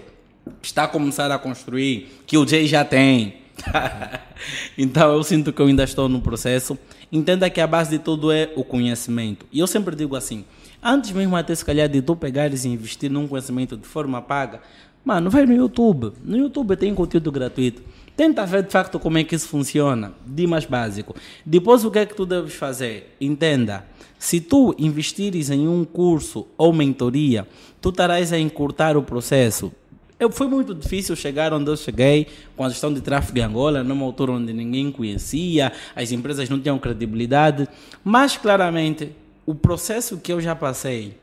está 0.62 0.84
a 0.84 0.88
começar 0.88 1.30
a 1.30 1.38
construir, 1.38 2.22
que 2.26 2.38
o 2.38 2.46
Jay 2.46 2.66
já 2.66 2.84
tem, 2.84 3.34
então 4.76 5.12
eu 5.12 5.22
sinto 5.22 5.52
que 5.52 5.60
eu 5.60 5.66
ainda 5.66 5.84
estou 5.84 6.08
no 6.08 6.20
processo. 6.20 6.78
Entenda 7.10 7.48
que 7.50 7.60
a 7.60 7.66
base 7.66 7.90
de 7.90 7.98
tudo 7.98 8.30
é 8.30 8.50
o 8.56 8.64
conhecimento. 8.64 9.46
E 9.52 9.58
eu 9.58 9.66
sempre 9.66 9.96
digo 9.96 10.16
assim: 10.16 10.44
antes 10.82 11.12
mesmo 11.12 11.36
até 11.36 11.54
se 11.54 11.64
calhar 11.64 11.88
de 11.88 12.02
tu 12.02 12.16
pegares 12.16 12.64
e 12.64 12.68
investir 12.68 13.10
num 13.10 13.26
conhecimento 13.26 13.76
de 13.76 13.86
forma 13.86 14.20
paga, 14.20 14.60
mano, 15.04 15.30
vai 15.30 15.46
no 15.46 15.54
YouTube. 15.54 16.12
No 16.24 16.36
YouTube 16.36 16.76
tem 16.76 16.94
conteúdo 16.94 17.32
gratuito. 17.32 17.82
Tenta 18.16 18.44
ver 18.44 18.64
de 18.64 18.72
facto 18.72 18.98
como 18.98 19.16
é 19.16 19.22
que 19.22 19.36
isso 19.36 19.46
funciona, 19.46 20.12
de 20.26 20.46
mais 20.46 20.64
básico. 20.64 21.14
Depois 21.46 21.84
o 21.84 21.90
que 21.90 22.00
é 22.00 22.06
que 22.06 22.16
tu 22.16 22.26
deves 22.26 22.54
fazer? 22.54 23.14
Entenda. 23.20 23.86
Se 24.18 24.40
tu 24.40 24.74
investires 24.76 25.50
em 25.50 25.68
um 25.68 25.84
curso 25.84 26.48
ou 26.58 26.72
mentoria, 26.72 27.46
tu 27.80 27.90
estarás 27.90 28.32
a 28.32 28.38
encurtar 28.38 28.96
o 28.96 29.02
processo 29.04 29.72
eu, 30.18 30.30
foi 30.30 30.48
muito 30.48 30.74
difícil 30.74 31.14
chegar 31.14 31.52
onde 31.52 31.70
eu 31.70 31.76
cheguei 31.76 32.26
com 32.56 32.64
a 32.64 32.68
gestão 32.68 32.92
de 32.92 33.00
tráfego 33.00 33.38
em 33.38 33.42
Angola, 33.42 33.84
numa 33.84 34.04
altura 34.04 34.32
onde 34.32 34.52
ninguém 34.52 34.90
conhecia, 34.90 35.72
as 35.94 36.10
empresas 36.10 36.48
não 36.48 36.58
tinham 36.58 36.78
credibilidade, 36.78 37.68
mas 38.02 38.36
claramente 38.36 39.12
o 39.46 39.54
processo 39.54 40.18
que 40.18 40.32
eu 40.32 40.40
já 40.40 40.56
passei, 40.56 41.16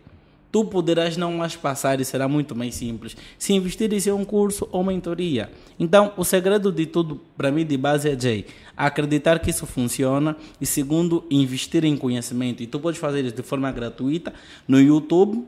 tu 0.55 0.63
poderás 0.63 1.17
não 1.17 1.33
mais 1.33 1.53
passar 1.57 1.99
e 1.99 2.05
será 2.05 2.29
muito 2.29 2.55
mais 2.55 2.75
simples 2.75 3.17
se 3.37 3.51
investires 3.51 4.07
em 4.07 4.11
um 4.13 4.23
curso 4.23 4.65
ou 4.71 4.81
mentoria. 4.85 5.51
Então, 5.77 6.13
o 6.15 6.23
segredo 6.23 6.71
de 6.71 6.85
tudo, 6.85 7.19
para 7.35 7.51
mim, 7.51 7.65
de 7.65 7.75
base 7.75 8.09
é, 8.09 8.17
Jay, 8.17 8.45
acreditar 8.77 9.39
que 9.39 9.49
isso 9.49 9.65
funciona 9.65 10.37
e, 10.59 10.65
segundo, 10.65 11.25
investir 11.29 11.83
em 11.83 11.97
conhecimento. 11.97 12.63
E 12.63 12.67
tu 12.67 12.79
podes 12.79 12.97
fazer 12.97 13.25
isso 13.25 13.35
de 13.35 13.43
forma 13.43 13.69
gratuita 13.69 14.33
no 14.65 14.79
YouTube, 14.79 15.45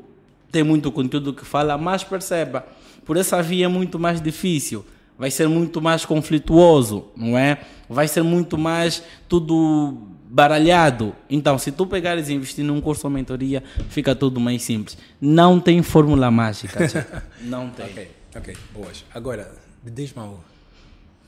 tem 0.51 0.63
muito 0.63 0.91
conteúdo 0.91 1.33
que 1.33 1.45
fala, 1.45 1.77
mas 1.77 2.03
perceba, 2.03 2.65
por 3.05 3.17
essa 3.17 3.41
via 3.41 3.65
é 3.65 3.67
muito 3.67 3.99
mais 3.99 4.21
difícil, 4.21 4.85
vai 5.17 5.31
ser 5.31 5.47
muito 5.47 5.81
mais 5.81 6.05
conflituoso, 6.05 7.05
não 7.15 7.37
é? 7.37 7.59
Vai 7.89 8.07
ser 8.07 8.23
muito 8.23 8.57
mais 8.57 9.03
tudo 9.27 9.97
baralhado. 10.29 11.15
Então, 11.29 11.57
se 11.57 11.71
tu 11.71 11.87
pegares 11.87 12.29
e 12.29 12.33
investir 12.33 12.63
num 12.63 12.81
curso 12.81 13.07
ou 13.07 13.11
mentoria, 13.11 13.63
fica 13.89 14.13
tudo 14.13 14.39
mais 14.39 14.61
simples. 14.61 14.97
Não 15.19 15.59
tem 15.59 15.81
fórmula 15.81 16.29
mágica. 16.29 16.79
não 17.41 17.69
tem. 17.69 17.85
Ok, 17.85 18.11
ok, 18.35 18.57
boas. 18.73 19.05
Agora, 19.13 19.51
diz-me 19.83 20.21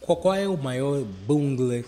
qual, 0.01 0.17
qual 0.17 0.34
é 0.34 0.47
o 0.47 0.57
maior 0.57 1.03
bungle 1.28 1.86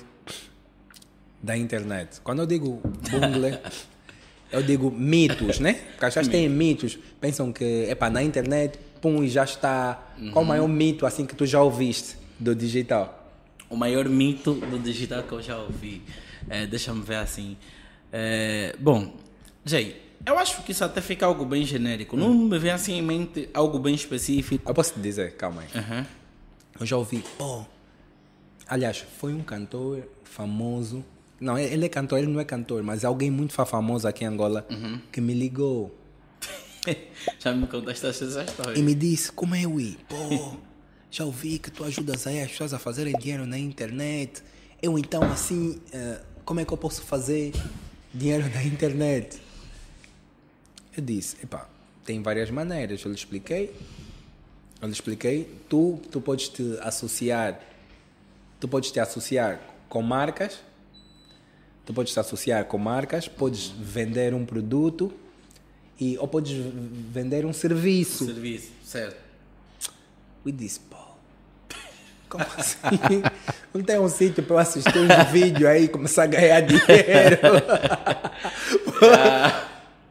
da 1.41 1.57
internet? 1.57 2.21
Quando 2.23 2.39
eu 2.39 2.45
digo 2.45 2.81
bungle, 3.09 3.59
Eu 4.51 4.61
digo 4.61 4.91
mitos, 4.91 5.59
né? 5.59 5.73
Porque 5.93 6.05
as 6.05 6.13
pessoas 6.13 6.27
têm 6.27 6.49
mitos. 6.49 6.97
Pensam 7.19 7.51
que, 7.53 7.85
epá, 7.89 8.09
na 8.09 8.21
internet, 8.21 8.77
pum, 9.01 9.23
e 9.23 9.29
já 9.29 9.43
está. 9.43 10.13
Qual 10.31 10.43
o 10.43 10.47
maior 10.47 10.67
mito, 10.67 11.05
assim, 11.05 11.25
que 11.25 11.35
tu 11.35 11.45
já 11.45 11.61
ouviste 11.61 12.17
do 12.39 12.53
digital? 12.55 13.17
O 13.69 13.75
maior 13.77 14.07
mito 14.09 14.53
do 14.53 14.77
digital 14.77 15.23
que 15.23 15.31
eu 15.31 15.41
já 15.41 15.57
ouvi. 15.57 16.01
É, 16.49 16.65
Deixa-me 16.67 17.01
ver 17.01 17.15
assim. 17.15 17.55
É, 18.11 18.75
bom, 18.77 19.15
Jay, 19.63 20.01
eu 20.25 20.37
acho 20.37 20.61
que 20.63 20.71
isso 20.71 20.83
até 20.83 21.01
fica 21.01 21.25
algo 21.25 21.45
bem 21.45 21.63
genérico. 21.65 22.17
Não 22.17 22.33
me 22.33 22.59
vem 22.59 22.71
assim 22.71 22.93
em 22.93 23.01
mente 23.01 23.49
algo 23.53 23.79
bem 23.79 23.95
específico. 23.95 24.69
Eu 24.69 24.73
posso 24.73 24.93
te 24.93 24.99
dizer, 24.99 25.35
calma 25.35 25.61
aí. 25.61 25.67
Aham. 25.79 26.05
Eu 26.79 26.85
já 26.85 26.97
ouvi, 26.97 27.23
pô. 27.37 27.63
Aliás, 28.67 29.03
foi 29.17 29.33
um 29.33 29.41
cantor 29.41 30.03
famoso. 30.23 31.03
Não, 31.41 31.57
ele 31.57 31.85
é 31.85 31.89
cantor, 31.89 32.19
ele 32.19 32.27
não 32.31 32.39
é 32.39 32.45
cantor, 32.45 32.83
mas 32.83 33.03
é 33.03 33.07
alguém 33.07 33.29
muito 33.31 33.51
fa- 33.51 33.65
famoso 33.65 34.07
aqui 34.07 34.23
em 34.23 34.27
Angola 34.27 34.65
que 35.11 35.19
me 35.19 35.33
ligou 35.33 35.93
Já 37.39 37.51
me 37.53 37.67
contaste 37.67 38.05
essa 38.05 38.23
história. 38.43 38.77
e 38.79 38.81
me 38.81 38.93
disse: 38.95 39.31
Como 39.31 39.53
é, 39.55 39.65
Ui? 39.67 39.97
Pô, 40.07 40.55
já 41.11 41.25
ouvi 41.25 41.59
que 41.59 41.69
tu 41.71 41.83
ajudas 41.83 42.25
aí 42.27 42.41
as 42.41 42.51
pessoas 42.51 42.73
a 42.73 42.79
fazerem 42.79 43.13
dinheiro 43.17 43.45
na 43.45 43.57
internet. 43.57 44.41
Eu 44.81 44.97
então, 44.97 45.21
assim, 45.23 45.79
eh, 45.93 46.21
como 46.45 46.59
é 46.59 46.65
que 46.65 46.71
eu 46.73 46.77
posso 46.77 47.01
fazer 47.03 47.51
dinheiro 48.13 48.49
na 48.53 48.63
internet? 48.63 49.39
Eu 50.95 51.03
disse: 51.03 51.37
Epá, 51.43 51.67
tem 52.05 52.21
várias 52.21 52.49
maneiras. 52.49 53.03
Eu 53.03 53.09
lhe 53.11 53.17
expliquei. 53.17 53.75
Eu 54.81 54.87
lhe 54.87 54.93
expliquei. 54.93 55.47
Tu, 55.69 55.99
tu 56.11 56.19
podes 56.21 56.49
te 56.49 56.77
associar. 56.81 57.59
Tu 58.59 58.67
podes 58.67 58.91
te 58.91 58.99
associar 58.99 59.59
com 59.87 60.01
marcas. 60.01 60.59
Tu 61.91 61.93
podes 61.93 62.13
te 62.13 62.19
associar 62.21 62.63
com 62.63 62.77
marcas. 62.77 63.27
Podes 63.27 63.67
vender 63.77 64.33
um 64.33 64.45
produto. 64.45 65.11
E, 65.99 66.17
ou 66.17 66.25
podes 66.25 66.53
vender 67.11 67.45
um 67.45 67.51
serviço. 67.51 68.23
Serviço, 68.25 68.69
certo. 68.81 69.17
E 70.45 70.51
disse, 70.53 70.79
pô, 70.79 70.95
como 72.29 72.45
assim? 72.57 72.77
Não 73.73 73.83
tem 73.83 73.99
um 73.99 74.07
sítio 74.07 74.41
para 74.41 74.55
eu 74.55 74.59
assistir 74.59 74.97
uns 75.03 75.31
vídeos 75.31 75.69
aí 75.69 75.83
e 75.83 75.87
começar 75.89 76.23
a 76.23 76.27
ganhar 76.27 76.61
dinheiro? 76.61 76.87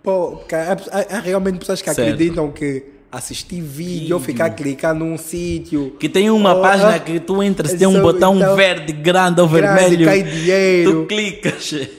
pô, 0.02 0.36
porque 0.36 0.54
há, 0.54 0.72
há- 0.74 1.16
há 1.16 1.20
realmente 1.20 1.58
pessoas 1.60 1.80
que 1.80 1.92
Certo. 1.92 2.06
acreditam 2.12 2.52
que 2.52 2.84
assistir 3.12 3.60
vídeo 3.60 4.14
ou 4.16 4.22
ficar 4.22 4.50
clicando 4.50 5.04
num 5.04 5.18
sítio. 5.18 5.96
Que 5.98 6.08
tem 6.08 6.30
uma 6.30 6.54
ou- 6.54 6.62
página 6.62 6.98
que 7.00 7.18
tu 7.18 7.42
entras, 7.42 7.72
tem 7.74 7.86
um 7.86 8.00
botão 8.00 8.36
então- 8.36 8.54
verde 8.56 8.92
grande 8.92 9.40
ou 9.40 9.48
grande, 9.48 9.96
vermelho. 9.96 10.04
cai 10.06 10.22
dinheiro. 10.22 10.92
Tu 11.02 11.06
clicas. 11.06 11.72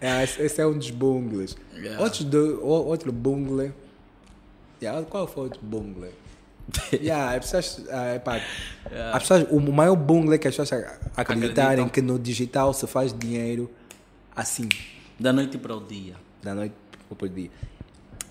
É, 0.00 0.24
esse 0.24 0.60
é 0.60 0.66
um 0.66 0.76
dos 0.76 0.90
bungles. 0.90 1.56
Yeah. 1.76 2.02
Outro, 2.02 2.24
do, 2.24 2.64
outro 2.64 3.12
bungle. 3.12 3.72
Yeah, 4.82 5.04
qual 5.08 5.26
foi 5.28 5.42
o 5.42 5.44
outro 5.44 5.60
bungle? 5.62 6.08
yeah, 6.92 7.36
as 7.36 7.50
pessoas, 7.50 7.84
ah, 7.90 8.14
epá, 8.16 8.40
as 9.12 9.22
pessoas, 9.22 9.46
o 9.50 9.60
maior 9.60 9.94
bungle 9.96 10.34
é 10.34 10.38
que 10.38 10.48
as 10.48 10.56
pessoas 10.56 10.84
acreditarem 11.16 11.84
Acreditam. 11.84 11.88
que 11.88 12.02
no 12.02 12.18
digital 12.18 12.72
se 12.74 12.86
faz 12.86 13.12
dinheiro 13.16 13.70
assim, 14.34 14.68
Da 15.18 15.32
noite 15.32 15.56
para 15.58 15.76
o 15.76 15.80
dia. 15.80 16.14
da 16.42 16.54
noite 16.54 16.74
para 17.16 17.26
o 17.26 17.28
dia. 17.28 17.50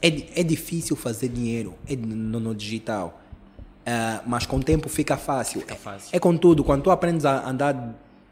É, 0.01 0.39
é 0.41 0.43
difícil 0.43 0.95
fazer 0.95 1.27
dinheiro 1.29 1.73
é 1.87 1.95
no, 1.95 2.39
no 2.39 2.55
digital, 2.55 3.19
Ah, 3.85 4.21
mas 4.25 4.45
com 4.45 4.57
o 4.57 4.63
tempo 4.63 4.87
fica 4.89 5.17
fácil. 5.17 5.61
Fica 5.61 5.75
fácil. 5.75 6.09
É 6.11 6.19
contudo, 6.19 6.63
quando 6.63 6.83
tu 6.83 6.91
aprendes 6.91 7.25
a 7.25 7.47
andar 7.49 7.73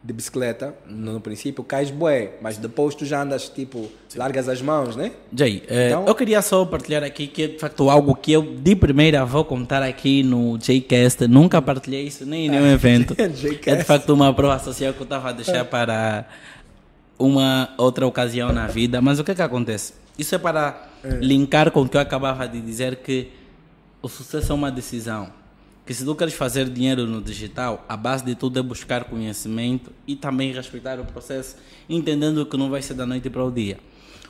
de 0.02 0.14
bicicleta, 0.14 0.74
no, 0.88 1.14
no 1.14 1.20
princípio 1.20 1.62
cais 1.64 1.92
bué, 1.92 2.34
mas 2.42 2.58
depois 2.58 2.96
tu 2.96 3.04
já 3.06 3.22
andas 3.22 3.50
tipo, 3.50 3.90
largas 4.16 4.48
as 4.48 4.62
mãos, 4.62 4.96
né? 4.96 5.12
Jay, 5.36 5.62
eh, 5.68 5.88
Então- 5.90 6.06
eu 6.08 6.16
queria 6.16 6.42
só 6.42 6.64
partilhar 6.66 7.04
aqui 7.04 7.28
que 7.28 7.44
é 7.44 7.48
de 7.48 7.58
facto 7.60 7.90
algo 7.90 8.16
que 8.16 8.32
eu 8.32 8.42
de 8.42 8.76
primeira 8.78 9.26
vou 9.26 9.44
contar 9.44 9.84
aqui 9.84 10.24
no 10.24 10.58
Jcast. 10.58 11.28
Nunca 11.28 11.62
partilhei 11.62 12.04
isso 12.08 12.26
nem 12.26 12.46
em 12.46 12.50
nenhum 12.50 12.66
evento. 12.72 13.14
Jcast. 13.14 13.70
É 13.70 13.76
de 13.76 13.84
facto 13.84 14.10
uma 14.14 14.34
prova 14.34 14.58
social 14.60 14.94
que 14.94 15.00
eu 15.02 15.04
estava 15.04 15.30
a 15.30 15.32
deixar 15.34 15.66
para 15.66 16.26
uma 17.18 17.74
outra 17.78 18.08
ocasião 18.08 18.54
na 18.54 18.68
vida. 18.68 19.02
Mas 19.02 19.20
o 19.20 19.24
que 19.24 19.32
é 19.32 19.36
que 19.36 19.42
acontece? 19.42 19.94
Isso 20.18 20.34
é 20.34 20.38
para 20.38 20.88
linkar 21.04 21.72
com 21.72 21.82
o 21.82 21.90
que 21.90 21.98
eu 21.98 22.02
acabava 22.02 22.48
de 22.48 22.62
dizer 22.62 22.98
que 22.98 23.30
o 24.02 24.08
sucesso 24.08 24.52
é 24.52 24.56
uma 24.56 24.72
decisão. 24.72 25.32
Que 25.86 25.94
se 25.94 26.06
tu 26.06 26.14
queres 26.16 26.34
fazer 26.34 26.70
dinheiro 26.70 27.08
no 27.08 27.22
digital, 27.22 27.84
a 27.90 27.98
base 27.98 28.24
de 28.24 28.36
tudo 28.36 28.60
é 28.60 28.62
buscar 28.62 29.06
conhecimento 29.06 29.92
e 30.08 30.16
também 30.16 30.54
respeitar 30.54 31.00
o 31.00 31.06
processo, 31.06 31.56
entendendo 31.90 32.46
que 32.46 32.58
não 32.58 32.70
vai 32.70 32.82
ser 32.82 32.94
da 32.94 33.06
noite 33.06 33.30
para 33.30 33.44
o 33.44 33.52
dia. 33.52 33.80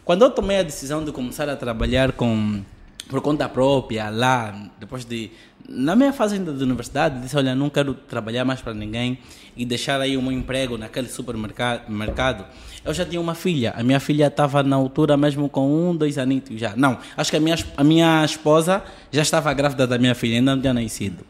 Quando 0.05 0.23
eu 0.23 0.31
tomei 0.31 0.59
a 0.59 0.63
decisão 0.63 1.03
de 1.03 1.11
começar 1.11 1.49
a 1.49 1.55
trabalhar 1.55 2.13
com 2.13 2.63
por 3.09 3.21
conta 3.21 3.49
própria 3.49 4.09
lá, 4.09 4.69
depois 4.79 5.03
de 5.03 5.31
na 5.71 5.95
minha 5.95 6.11
fase 6.11 6.35
ainda 6.35 6.51
de 6.51 6.63
universidade, 6.63 7.21
disse, 7.21 7.37
olha, 7.37 7.53
não 7.53 7.69
quero 7.69 7.93
trabalhar 7.93 8.43
mais 8.43 8.59
para 8.59 8.73
ninguém 8.73 9.19
e 9.55 9.65
deixar 9.65 10.01
aí 10.01 10.17
meu 10.17 10.31
emprego 10.31 10.77
naquele 10.77 11.07
supermercado. 11.07 11.89
mercado. 11.89 12.45
Eu 12.83 12.93
já 12.93 13.05
tinha 13.05 13.21
uma 13.21 13.35
filha, 13.35 13.73
a 13.77 13.83
minha 13.83 13.99
filha 13.99 14.27
estava 14.27 14.63
na 14.63 14.75
altura 14.75 15.15
mesmo 15.15 15.47
com 15.47 15.89
um, 15.89 15.95
dois 15.95 16.17
anitos 16.17 16.59
já. 16.59 16.75
Não, 16.75 16.97
acho 17.15 17.29
que 17.29 17.37
a 17.37 17.39
minha, 17.39 17.55
a 17.77 17.83
minha 17.83 18.25
esposa 18.25 18.81
já 19.11 19.21
estava 19.21 19.53
grávida 19.53 19.85
da 19.85 19.97
minha 19.97 20.15
filha, 20.15 20.37
ainda 20.37 20.55
não 20.55 20.61
tinha 20.61 20.73
nascido. 20.73 21.23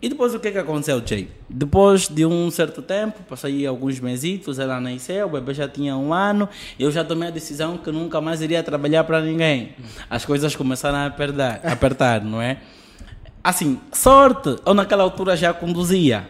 E 0.00 0.08
depois 0.08 0.32
o 0.32 0.38
que 0.38 0.52
que 0.52 0.58
aconteceu, 0.58 1.02
Jay? 1.04 1.28
Depois 1.48 2.08
de 2.08 2.24
um 2.24 2.50
certo 2.52 2.80
tempo, 2.80 3.20
passei 3.28 3.66
alguns 3.66 3.98
mesitos, 3.98 4.58
ela 4.58 4.80
nasceu, 4.80 5.26
o 5.26 5.30
bebê 5.30 5.52
já 5.52 5.68
tinha 5.68 5.96
um 5.96 6.14
ano, 6.14 6.48
eu 6.78 6.90
já 6.90 7.04
tomei 7.04 7.28
a 7.28 7.32
decisão 7.32 7.76
que 7.76 7.90
nunca 7.90 8.20
mais 8.20 8.40
iria 8.40 8.62
trabalhar 8.62 9.02
para 9.04 9.20
ninguém. 9.20 9.74
As 10.08 10.24
coisas 10.24 10.54
começaram 10.54 10.98
a 10.98 11.06
apertar, 11.06 11.60
a 11.64 11.72
apertar, 11.72 12.24
não 12.24 12.40
é? 12.40 12.58
Assim, 13.48 13.80
sorte, 13.94 14.58
eu 14.66 14.74
naquela 14.74 15.02
altura 15.02 15.34
já 15.34 15.54
conduzia. 15.54 16.28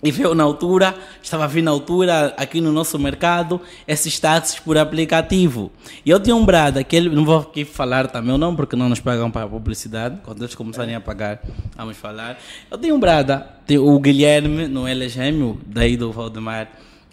E 0.00 0.12
veio 0.12 0.32
na 0.32 0.44
altura, 0.44 0.94
estava 1.20 1.48
vir 1.48 1.60
na 1.60 1.72
altura 1.72 2.32
aqui 2.36 2.60
no 2.60 2.70
nosso 2.70 2.96
mercado, 3.00 3.60
esses 3.84 4.20
táxis 4.20 4.60
por 4.60 4.78
aplicativo. 4.78 5.72
E 6.04 6.10
eu 6.10 6.20
tinha 6.20 6.36
um 6.36 6.46
brada, 6.46 6.84
que 6.84 6.94
ele, 6.94 7.08
não 7.08 7.24
vou 7.24 7.40
aqui 7.40 7.64
falar 7.64 8.06
também 8.06 8.32
o 8.32 8.38
nome, 8.38 8.56
porque 8.56 8.76
não 8.76 8.88
nos 8.88 9.00
pagam 9.00 9.28
para 9.28 9.42
a 9.42 9.48
publicidade. 9.48 10.20
Quando 10.22 10.40
eles 10.40 10.54
começarem 10.54 10.94
a 10.94 11.00
pagar, 11.00 11.40
vamos 11.76 11.96
falar. 11.96 12.38
Eu 12.70 12.78
tenho 12.78 12.94
um 12.94 13.00
brada, 13.00 13.44
o 13.80 13.98
Guilherme, 13.98 14.68
não 14.68 14.86
é 14.86 14.94
gêmeo, 15.08 15.60
daí 15.66 15.96
do 15.96 16.12
Valdemar. 16.12 16.68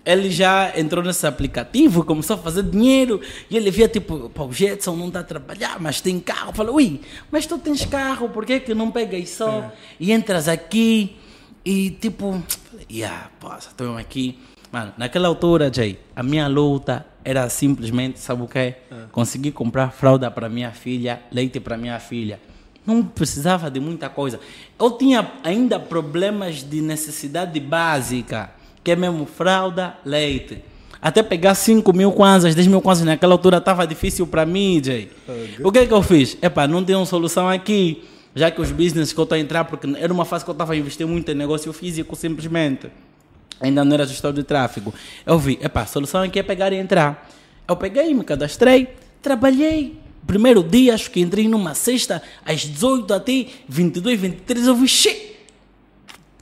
Ele 0.06 0.30
já 0.30 0.78
entrou 0.78 1.04
nesse 1.04 1.26
aplicativo, 1.26 2.04
começou 2.04 2.36
a 2.36 2.39
fazer 2.39 2.64
dinheiro, 2.64 3.22
e 3.49 3.56
ele 3.56 3.72
via 3.72 3.88
tipo, 3.88 4.30
o 4.36 4.51
Jetson 4.51 4.95
não 4.97 5.08
está 5.08 5.22
a 5.22 5.24
trabalhar, 5.24 5.80
mas 5.80 6.01
tem 6.01 6.20
carro. 6.20 6.49
Eu 6.49 6.54
falei, 6.54 6.74
ui, 6.74 7.01
mas 7.32 7.45
tu 7.45 7.58
tens 7.58 7.86
carro, 7.86 8.28
por 8.30 8.45
que, 8.45 8.60
que 8.60 8.74
não 8.74 8.91
pegas 8.91 9.30
só 9.30 9.72
e 9.99 10.12
entras 10.12 10.47
aqui? 10.47 11.16
E 11.64 11.91
tipo, 11.91 12.43
yeah, 12.91 13.30
pô, 13.39 13.56
estou 13.56 13.97
aqui. 13.97 14.38
Mano, 14.70 14.91
naquela 14.97 15.28
altura, 15.28 15.72
Jay, 15.72 15.99
a 16.16 16.22
minha 16.22 16.47
luta 16.47 17.06
era 17.24 17.47
simplesmente, 17.47 18.20
sabe 18.20 18.41
o 18.41 18.47
quê? 18.47 18.76
Conseguir 19.12 19.51
comprar 19.51 19.91
fralda 19.91 20.30
para 20.30 20.49
minha 20.49 20.72
filha, 20.72 21.22
leite 21.32 21.60
para 21.60 21.78
minha 21.78 21.99
filha. 21.99 22.41
Não 22.86 23.04
precisava 23.04 23.72
de 23.72 23.80
muita 23.80 24.10
coisa. 24.10 24.39
Eu 24.78 24.91
tinha 24.91 25.32
ainda 25.43 25.80
problemas 25.80 26.64
de 26.64 26.82
necessidade 26.82 27.58
básica, 27.60 28.51
que 28.84 28.91
é 28.91 28.95
mesmo 28.95 29.25
fralda, 29.25 29.95
leite. 30.05 30.63
Até 31.01 31.21
pegar 31.21 31.55
5 31.55 31.91
mil 31.93 32.11
kwanzas, 32.11 32.55
10 32.55 32.67
mil 32.67 32.81
kwanzas 32.81 33.05
naquela 33.05 33.34
altura 33.34 33.57
estava 33.57 33.86
difícil 33.86 34.25
para 34.25 34.45
mim, 34.45 34.81
Jay. 34.84 35.11
O 35.63 35.71
que 35.71 35.79
é 35.79 35.86
que 35.86 35.93
eu 35.93 36.01
fiz? 36.01 36.38
Epá, 36.41 36.67
não 36.67 36.84
tem 36.84 36.95
uma 36.95 37.05
solução 37.05 37.49
aqui 37.49 38.03
já 38.36 38.49
que 38.49 38.61
os 38.61 38.71
business 38.71 39.13
que 39.13 39.19
eu 39.19 39.23
estou 39.23 39.36
a 39.36 39.39
entrar, 39.39 39.65
porque 39.65 39.88
era 39.97 40.11
uma 40.11 40.25
fase 40.25 40.43
que 40.43 40.49
eu 40.49 40.53
estava 40.53 40.73
a 40.73 40.75
investir 40.75 41.05
muito 41.05 41.29
em 41.31 41.36
negócio 41.36 41.71
físico 41.71 42.15
simplesmente, 42.15 42.88
ainda 43.59 43.86
não 43.86 43.93
era 43.93 44.05
gestor 44.05 44.34
de 44.34 44.43
tráfego. 44.43 44.93
Eu 45.25 45.38
vi, 45.38 45.59
epá, 45.61 45.81
a 45.81 45.86
solução 45.86 46.21
aqui 46.23 46.39
é 46.39 46.43
pegar 46.43 46.73
e 46.73 46.77
entrar. 46.77 47.29
Eu 47.67 47.75
peguei, 47.75 48.13
me 48.13 48.23
cadastrei, 48.23 48.89
trabalhei. 49.21 49.97
Primeiro 50.25 50.63
dia, 50.63 50.93
acho 50.93 51.11
que 51.11 51.19
entrei 51.19 51.47
numa 51.47 51.73
sexta, 51.73 52.21
às 52.45 52.61
18 52.61 53.13
até 53.13 53.45
22, 53.67 54.19
23, 54.19 54.67
eu 54.67 54.75
vi, 54.75 54.88
che, 54.88 55.36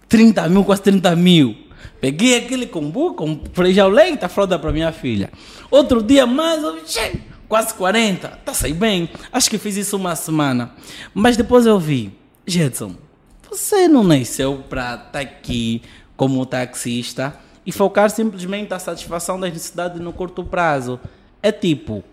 30 0.07 0.47
mil, 0.49 0.63
quase 0.63 0.83
30 0.83 1.15
mil. 1.15 1.55
Peguei 2.01 2.35
aquele 2.35 2.65
combo, 2.65 3.13
comprei 3.13 3.73
já 3.75 3.85
o 3.85 3.89
leite, 3.89 4.25
a 4.25 4.29
fralda 4.29 4.57
para 4.57 4.71
minha 4.71 4.91
filha. 4.91 5.29
Outro 5.69 6.01
dia 6.01 6.25
mais, 6.25 6.63
eu 6.63 6.81
quase 7.47 7.75
40, 7.75 8.27
tá 8.43 8.53
saí 8.55 8.73
bem. 8.73 9.07
Acho 9.31 9.49
que 9.51 9.59
fiz 9.59 9.77
isso 9.77 9.97
uma 9.97 10.15
semana. 10.15 10.73
Mas 11.13 11.37
depois 11.37 11.67
eu 11.67 11.79
vi, 11.79 12.11
Jetson, 12.47 12.95
você 13.49 13.87
não 13.87 14.03
nasceu 14.03 14.63
para 14.67 14.95
estar 14.95 15.19
aqui 15.19 15.83
como 16.17 16.43
taxista 16.43 17.37
e 17.65 17.71
focar 17.71 18.09
simplesmente 18.09 18.73
a 18.73 18.79
satisfação 18.79 19.39
das 19.39 19.53
necessidades 19.53 20.01
no 20.01 20.11
curto 20.11 20.43
prazo. 20.43 20.99
É 21.43 21.51
tipo, 21.51 22.03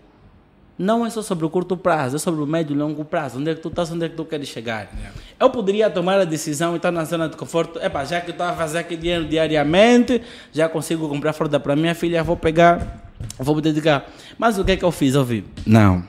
não 0.79 1.05
é 1.05 1.09
só 1.09 1.21
sobre 1.21 1.45
o 1.45 1.49
curto 1.49 1.75
prazo, 1.75 2.15
é 2.15 2.19
sobre 2.19 2.41
o 2.41 2.47
médio 2.47 2.73
e 2.73 2.79
longo 2.79 3.03
prazo. 3.03 3.37
Onde 3.37 3.51
é 3.51 3.55
que 3.55 3.59
tu 3.59 3.67
estás, 3.67 3.91
onde 3.91 4.05
é 4.05 4.09
que 4.09 4.15
tu 4.15 4.23
queres 4.23 4.47
chegar? 4.47 4.89
Eu 5.37 5.49
poderia 5.49 5.89
tomar 5.89 6.17
a 6.21 6.23
decisão 6.23 6.71
e 6.71 6.77
estar 6.77 6.89
na 6.89 7.03
zona 7.03 7.27
de 7.27 7.35
conforto. 7.35 7.77
Epá, 7.79 8.05
já 8.05 8.21
que 8.21 8.29
eu 8.29 8.31
estou 8.31 8.47
a 8.47 8.53
fazer 8.53 8.77
aqui 8.77 8.95
dinheiro 8.95 9.25
diariamente, 9.27 10.21
já 10.53 10.69
consigo 10.69 11.09
comprar 11.09 11.33
fralda 11.33 11.59
para 11.59 11.75
minha 11.75 11.93
filha, 11.93 12.23
vou 12.23 12.37
pegar, 12.37 13.11
vou 13.37 13.57
me 13.57 13.61
dedicar. 13.61 14.09
Mas 14.37 14.57
o 14.57 14.63
que 14.63 14.71
é 14.71 14.77
que 14.77 14.85
eu 14.85 14.91
fiz? 14.91 15.15
Eu 15.15 15.25
vi, 15.25 15.43
não, 15.65 16.01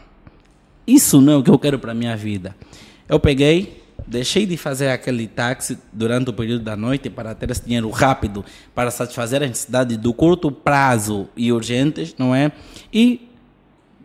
isso 0.87 1.21
não 1.21 1.33
é 1.33 1.37
o 1.37 1.43
que 1.43 1.51
eu 1.51 1.59
quero 1.59 1.77
para 1.77 1.93
minha 1.93 2.17
vida. 2.17 2.55
Eu 3.09 3.19
peguei, 3.19 3.83
deixei 4.07 4.47
de 4.47 4.57
fazer 4.57 4.91
aquele 4.91 5.27
táxi 5.27 5.77
durante 5.93 6.31
o 6.31 6.33
período 6.33 6.63
da 6.63 6.77
noite 6.77 7.11
para 7.11 7.35
ter 7.35 7.51
esse 7.51 7.65
dinheiro 7.65 7.91
rápido 7.91 8.45
para 8.73 8.93
satisfazer 8.93 9.43
as 9.43 9.49
necessidades 9.49 9.97
do 9.97 10.15
curto 10.15 10.53
prazo 10.53 11.29
e 11.37 11.53
urgentes, 11.53 12.15
não 12.17 12.33
é? 12.33 12.53
E 12.93 13.30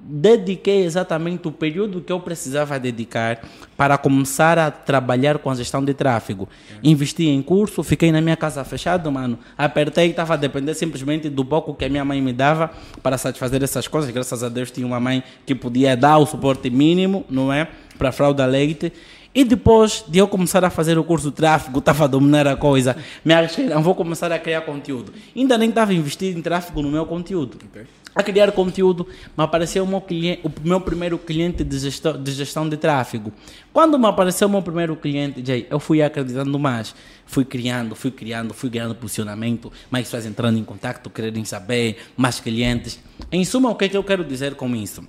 dediquei 0.08 0.84
exatamente 0.84 1.47
o 1.47 1.51
período 1.51 1.99
que 1.99 2.14
eu 2.14 2.20
precisava 2.20 2.80
dedicar 2.80 3.41
para 3.76 3.97
começar 3.97 4.60
a 4.60 4.70
trabalhar 4.70 5.39
com 5.39 5.49
a 5.49 5.56
gestão 5.56 5.84
de 5.84 5.95
tráfego. 5.95 6.47
Investi 6.84 7.26
em 7.26 7.41
curso, 7.41 7.82
fiquei 7.82 8.12
na 8.12 8.22
minha 8.22 8.38
casa 8.38 8.64
fechado, 8.64 9.12
mano. 9.12 9.39
Apertei, 9.58 10.12
estava 10.12 10.36
a 10.36 10.38
depender 10.38 10.76
simplesmente 10.76 11.28
do 11.28 11.43
pouco 11.43 11.74
que 11.74 11.86
a 11.86 11.89
minha 11.89 12.06
mãe 12.06 12.22
me 12.22 12.32
dava 12.32 12.70
para 13.01 13.18
satisfazer 13.18 13.64
essas 13.64 13.88
coisas. 13.88 14.12
Graças 14.12 14.43
a 14.43 14.49
Deus 14.49 14.70
tinha 14.70 14.86
uma 14.86 14.99
mãe 14.99 15.24
que 15.43 15.56
podia 15.56 15.97
dar 15.97 16.20
o 16.20 16.26
suporte 16.28 16.70
mínimo, 16.70 17.26
não 17.28 17.51
é? 17.51 17.68
Para 17.97 18.12
fralda 18.12 18.45
leite. 18.45 18.93
E 19.34 19.43
depois 19.43 20.06
de 20.08 20.20
eu 20.20 20.28
começar 20.28 20.64
a 20.64 20.70
fazer 20.70 20.97
o 20.99 21.03
curso 21.03 21.30
de 21.30 21.36
tráfego, 21.36 21.80
estava 21.80 22.03
a 22.03 22.08
dominar 22.08 22.47
a 22.47 22.56
coisa, 22.56 22.95
me 23.24 23.34
arrisquei, 23.34 23.66
não 23.66 23.82
vou 23.82 23.95
começar 23.95 24.32
a 24.32 24.38
criar 24.38 24.62
conteúdo. 24.62 25.12
Ainda 25.36 25.58
nem 25.58 25.70
estava 25.70 25.93
investido 25.93 26.38
em 26.38 26.41
tráfego 26.43 26.82
no 26.84 26.91
meu 26.91 27.06
conteúdo. 27.08 27.58
Okay 27.72 27.86
a 28.16 28.24
criar 28.24 28.51
conteúdo, 28.53 29.05
me 29.38 29.43
apareceu 29.43 29.84
o 29.84 29.88
meu, 29.88 29.99
cliente, 29.99 30.41
o 30.43 30.51
meu 30.63 30.80
primeiro 30.80 31.18
cliente 31.18 31.66
de 31.66 31.78
gestão, 31.78 32.22
de 32.22 32.32
gestão 32.32 32.70
de 32.70 32.78
tráfego. 32.78 33.34
Quando 33.74 33.99
me 33.99 34.07
apareceu 34.07 34.47
o 34.47 34.51
meu 34.51 34.61
primeiro 34.61 34.95
cliente, 34.95 35.45
Jay, 35.45 35.68
eu 35.70 35.80
fui 35.80 36.01
acreditando 36.01 36.57
mais. 36.57 36.95
Fui 37.26 37.43
criando, 37.43 37.93
fui 37.93 38.11
criando, 38.11 38.53
fui 38.53 38.70
criando 38.70 38.95
posicionamento, 38.95 39.72
mais 39.91 40.05
pessoas 40.05 40.26
entrando 40.26 40.57
em 40.57 40.63
contato, 40.63 41.09
querendo 41.09 41.45
saber, 41.45 41.97
mais 42.16 42.39
clientes. 42.39 42.99
Em 43.32 43.43
suma, 43.43 43.70
o 43.70 43.76
que, 43.76 43.86
é 43.86 43.89
que 43.89 43.97
eu 43.97 44.03
quero 44.03 44.24
dizer 44.24 44.55
com 44.55 44.74
isso? 44.74 45.03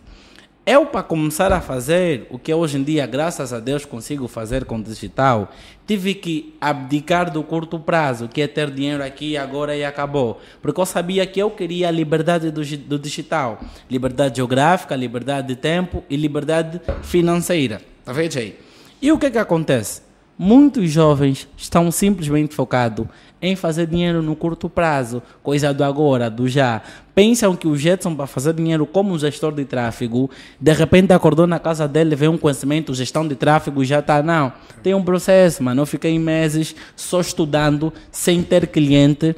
Eu, 0.68 0.84
para 0.84 1.04
começar 1.04 1.52
a 1.52 1.60
fazer 1.60 2.26
o 2.28 2.40
que 2.40 2.52
hoje 2.52 2.76
em 2.76 2.82
dia, 2.82 3.06
graças 3.06 3.52
a 3.52 3.60
Deus, 3.60 3.84
consigo 3.84 4.26
fazer 4.26 4.64
com 4.64 4.82
digital, 4.82 5.52
tive 5.86 6.14
que 6.14 6.54
abdicar 6.60 7.30
do 7.30 7.42
curto 7.42 7.78
prazo, 7.78 8.28
que 8.28 8.42
é 8.42 8.48
ter 8.48 8.70
dinheiro 8.70 9.04
aqui, 9.04 9.36
agora 9.36 9.76
e 9.76 9.84
acabou. 9.84 10.40
Porque 10.60 10.80
eu 10.80 10.86
sabia 10.86 11.24
que 11.26 11.40
eu 11.40 11.50
queria 11.50 11.88
a 11.88 11.90
liberdade 11.90 12.50
do, 12.50 12.62
do 12.78 12.98
digital: 12.98 13.60
liberdade 13.88 14.36
geográfica, 14.36 14.96
liberdade 14.96 15.48
de 15.48 15.56
tempo 15.56 16.02
e 16.10 16.16
liberdade 16.16 16.80
financeira. 17.02 17.80
Tá 18.04 18.12
vendo 18.12 18.36
aí? 18.38 18.58
E 19.00 19.12
o 19.12 19.18
que, 19.18 19.30
que 19.30 19.38
acontece? 19.38 20.02
Muitos 20.38 20.90
jovens 20.90 21.48
estão 21.56 21.90
simplesmente 21.90 22.54
focados 22.54 23.06
em 23.40 23.54
fazer 23.54 23.86
dinheiro 23.86 24.22
no 24.22 24.34
curto 24.34 24.68
prazo, 24.68 25.22
coisa 25.42 25.72
do 25.72 25.84
agora, 25.84 26.30
do 26.30 26.48
já. 26.48 26.82
Pensam 27.14 27.54
que 27.56 27.66
o 27.66 27.76
Jetson, 27.76 28.14
para 28.14 28.26
fazer 28.26 28.54
dinheiro 28.54 28.86
como 28.86 29.18
gestor 29.18 29.52
de 29.52 29.64
tráfego, 29.64 30.30
de 30.60 30.72
repente 30.72 31.12
acordou 31.12 31.46
na 31.46 31.58
casa 31.58 31.86
dele, 31.86 32.16
vê 32.16 32.28
um 32.28 32.38
conhecimento, 32.38 32.94
gestão 32.94 33.26
de 33.26 33.34
tráfego, 33.34 33.84
já 33.84 34.00
está. 34.00 34.22
Não, 34.22 34.52
tem 34.82 34.94
um 34.94 35.02
processo, 35.02 35.62
mano. 35.62 35.82
Eu 35.82 35.86
fiquei 35.86 36.18
meses 36.18 36.74
só 36.94 37.20
estudando, 37.20 37.92
sem 38.10 38.42
ter 38.42 38.66
cliente 38.66 39.34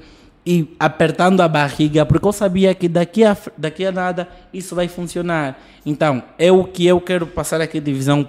e 0.50 0.74
apertando 0.80 1.42
a 1.42 1.46
barriga, 1.46 2.06
porque 2.06 2.26
eu 2.26 2.32
sabia 2.32 2.74
que 2.74 2.88
daqui 2.88 3.22
a, 3.22 3.36
daqui 3.54 3.84
a 3.84 3.92
nada 3.92 4.26
isso 4.50 4.74
vai 4.74 4.88
funcionar. 4.88 5.60
Então, 5.84 6.22
é 6.38 6.50
o 6.50 6.64
que 6.64 6.86
eu 6.86 6.98
quero 7.02 7.26
passar 7.26 7.60
aqui 7.60 7.78
de 7.78 7.92
visão 7.92 8.26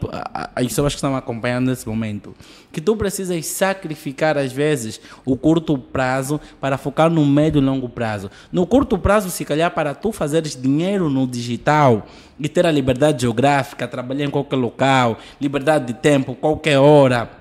às 0.54 0.68
pessoas 0.68 0.92
que 0.92 0.98
estão 0.98 1.16
acompanhando 1.16 1.68
nesse 1.68 1.88
momento. 1.88 2.36
Que 2.74 2.82
tu 2.82 2.94
precisas 2.98 3.46
sacrificar, 3.46 4.38
às 4.38 4.52
vezes, 4.52 5.00
o 5.24 5.38
curto 5.38 5.78
prazo 5.78 6.42
para 6.60 6.78
focar 6.78 7.10
no 7.10 7.26
médio 7.26 7.62
e 7.62 7.66
longo 7.66 7.88
prazo. 7.88 8.30
No 8.52 8.68
curto 8.68 8.98
prazo, 8.98 9.30
se 9.30 9.46
calhar, 9.46 9.72
para 9.72 9.96
tu 9.96 10.12
fazeres 10.12 10.62
dinheiro 10.62 11.10
no 11.10 11.26
digital 11.26 12.06
e 12.38 12.50
ter 12.50 12.66
a 12.66 12.72
liberdade 12.72 13.22
geográfica, 13.22 13.88
trabalhar 13.88 14.26
em 14.26 14.30
qualquer 14.30 14.58
local, 14.58 15.18
liberdade 15.40 15.86
de 15.86 15.94
tempo, 15.94 16.36
qualquer 16.36 16.80
hora 16.80 17.39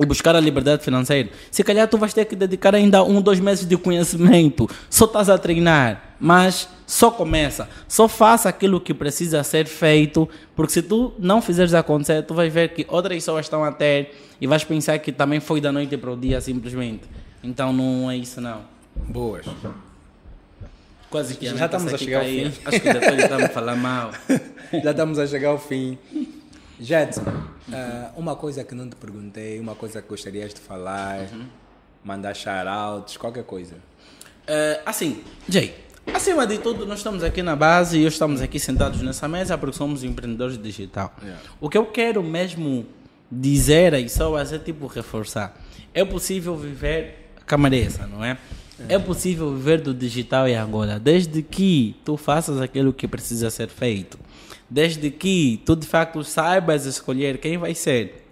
e 0.00 0.06
buscar 0.06 0.36
a 0.36 0.40
liberdade 0.40 0.82
financeira, 0.82 1.28
se 1.50 1.64
calhar 1.64 1.88
tu 1.88 1.98
vais 1.98 2.14
ter 2.14 2.24
que 2.24 2.36
dedicar 2.36 2.74
ainda 2.74 3.02
um, 3.02 3.20
dois 3.20 3.40
meses 3.40 3.66
de 3.66 3.76
conhecimento, 3.76 4.68
só 4.88 5.06
estás 5.06 5.28
a 5.28 5.36
treinar, 5.36 6.14
mas 6.20 6.68
só 6.86 7.10
começa, 7.10 7.68
só 7.86 8.08
faça 8.08 8.48
aquilo 8.48 8.80
que 8.80 8.94
precisa 8.94 9.42
ser 9.42 9.66
feito, 9.66 10.28
porque 10.54 10.72
se 10.72 10.82
tu 10.82 11.12
não 11.18 11.42
fizeres 11.42 11.74
acontecer, 11.74 12.22
tu 12.22 12.34
vais 12.34 12.52
ver 12.52 12.68
que 12.70 12.86
outras 12.88 13.16
pessoas 13.16 13.46
estão 13.46 13.64
a 13.64 13.72
ter 13.72 14.14
e 14.40 14.46
vais 14.46 14.64
pensar 14.64 14.98
que 14.98 15.12
também 15.12 15.40
foi 15.40 15.60
da 15.60 15.72
noite 15.72 15.96
para 15.96 16.12
o 16.12 16.16
dia 16.16 16.40
simplesmente. 16.40 17.02
Então 17.42 17.72
não 17.72 18.10
é 18.10 18.16
isso 18.16 18.40
não. 18.40 18.62
Boas. 18.96 19.46
Quase 21.10 21.36
que 21.36 21.46
já 21.54 21.66
estamos 21.66 21.92
a 21.92 21.98
chegar 21.98 22.20
ao 22.20 22.24
fim. 22.24 22.52
Acho 22.64 22.80
que 22.80 22.92
depois 22.92 23.18
está 23.18 23.36
a 23.36 23.48
falar 23.48 23.76
mal. 23.76 24.10
já 24.82 24.90
estamos 24.90 25.18
a 25.18 25.26
chegar 25.26 25.50
ao 25.50 25.58
fim. 25.58 25.98
Jetson, 26.80 27.22
uh, 27.22 28.12
uma 28.16 28.36
coisa 28.36 28.62
que 28.62 28.74
não 28.74 28.88
te 28.88 28.96
perguntei, 28.96 29.58
uma 29.58 29.74
coisa 29.74 30.00
que 30.00 30.08
gostarias 30.08 30.54
de 30.54 30.60
falar, 30.60 31.20
uhum. 31.32 31.46
mandar 32.04 32.34
shoutouts, 32.34 33.16
qualquer 33.16 33.44
coisa. 33.44 33.74
Uh, 33.74 34.80
assim, 34.86 35.22
Jay, 35.48 35.74
acima 36.14 36.46
de 36.46 36.58
tudo, 36.58 36.86
nós 36.86 36.98
estamos 36.98 37.22
aqui 37.22 37.42
na 37.42 37.56
base 37.56 37.98
e 37.98 38.06
estamos 38.06 38.40
aqui 38.40 38.60
sentados 38.60 39.02
nessa 39.02 39.26
mesa 39.28 39.58
porque 39.58 39.76
somos 39.76 40.04
empreendedores 40.04 40.56
digital. 40.56 41.12
Yeah. 41.20 41.42
O 41.60 41.68
que 41.68 41.76
eu 41.76 41.86
quero 41.86 42.22
mesmo 42.22 42.86
dizer 43.30 43.94
aí 43.94 44.08
só 44.08 44.38
é 44.38 44.58
tipo 44.58 44.86
reforçar. 44.86 45.54
É 45.92 46.04
possível 46.04 46.56
viver 46.56 47.30
camareza, 47.44 48.06
não 48.06 48.24
é? 48.24 48.38
É. 48.88 48.94
é 48.94 48.98
possível 48.98 49.52
viver 49.54 49.80
do 49.80 49.92
digital 49.92 50.46
em 50.46 50.54
Angola, 50.54 51.00
desde 51.00 51.42
que 51.42 51.96
tu 52.04 52.16
faças 52.16 52.60
aquilo 52.60 52.92
que 52.92 53.08
precisa 53.08 53.50
ser 53.50 53.68
feito 53.68 54.18
desde 54.68 55.10
que 55.10 55.60
tu 55.64 55.74
de 55.74 55.86
facto 55.86 56.22
saibas 56.22 56.84
escolher 56.84 57.38
quem 57.38 57.56
vai 57.56 57.74
ser 57.74 58.24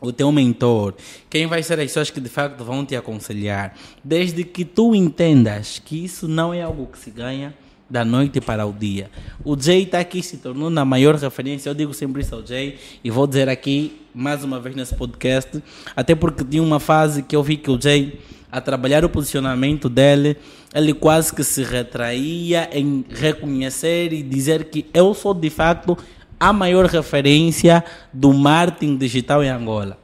o 0.00 0.12
teu 0.12 0.32
mentor, 0.32 0.94
quem 1.28 1.46
vai 1.46 1.62
ser 1.62 1.78
as 1.78 1.86
pessoas 1.86 2.10
que 2.10 2.20
de 2.20 2.28
facto 2.28 2.64
vão 2.64 2.84
te 2.86 2.96
aconselhar, 2.96 3.74
desde 4.02 4.44
que 4.44 4.64
tu 4.64 4.94
entendas 4.94 5.78
que 5.78 6.04
isso 6.04 6.26
não 6.26 6.54
é 6.54 6.62
algo 6.62 6.86
que 6.86 6.98
se 6.98 7.10
ganha 7.10 7.54
da 7.88 8.04
noite 8.04 8.40
para 8.40 8.64
o 8.64 8.72
dia. 8.72 9.10
O 9.44 9.60
Jay 9.60 9.82
está 9.82 9.98
aqui 9.98 10.22
se 10.22 10.36
tornou 10.38 10.70
na 10.70 10.84
maior 10.84 11.16
referência, 11.16 11.68
eu 11.68 11.74
digo 11.74 11.92
sempre 11.92 12.22
isso 12.22 12.34
ao 12.34 12.46
Jay 12.46 12.78
e 13.02 13.10
vou 13.10 13.26
dizer 13.26 13.48
aqui 13.48 14.00
mais 14.14 14.44
uma 14.44 14.60
vez 14.60 14.74
nesse 14.74 14.94
podcast, 14.94 15.62
até 15.94 16.14
porque 16.14 16.44
tinha 16.44 16.62
uma 16.62 16.80
fase 16.80 17.22
que 17.22 17.34
eu 17.34 17.42
vi 17.42 17.56
que 17.56 17.70
o 17.70 17.80
Jay 17.80 18.18
a 18.50 18.60
trabalhar 18.60 19.04
o 19.04 19.08
posicionamento 19.08 19.88
dele, 19.88 20.36
ele 20.74 20.92
quase 20.92 21.32
que 21.32 21.44
se 21.44 21.62
retraía 21.62 22.68
em 22.72 23.04
reconhecer 23.08 24.12
e 24.12 24.22
dizer 24.22 24.64
que 24.64 24.86
eu 24.92 25.14
sou 25.14 25.34
de 25.34 25.50
facto 25.50 25.96
a 26.38 26.52
maior 26.52 26.86
referência 26.86 27.84
do 28.12 28.32
marketing 28.32 28.96
digital 28.96 29.44
em 29.44 29.50
Angola. 29.50 29.98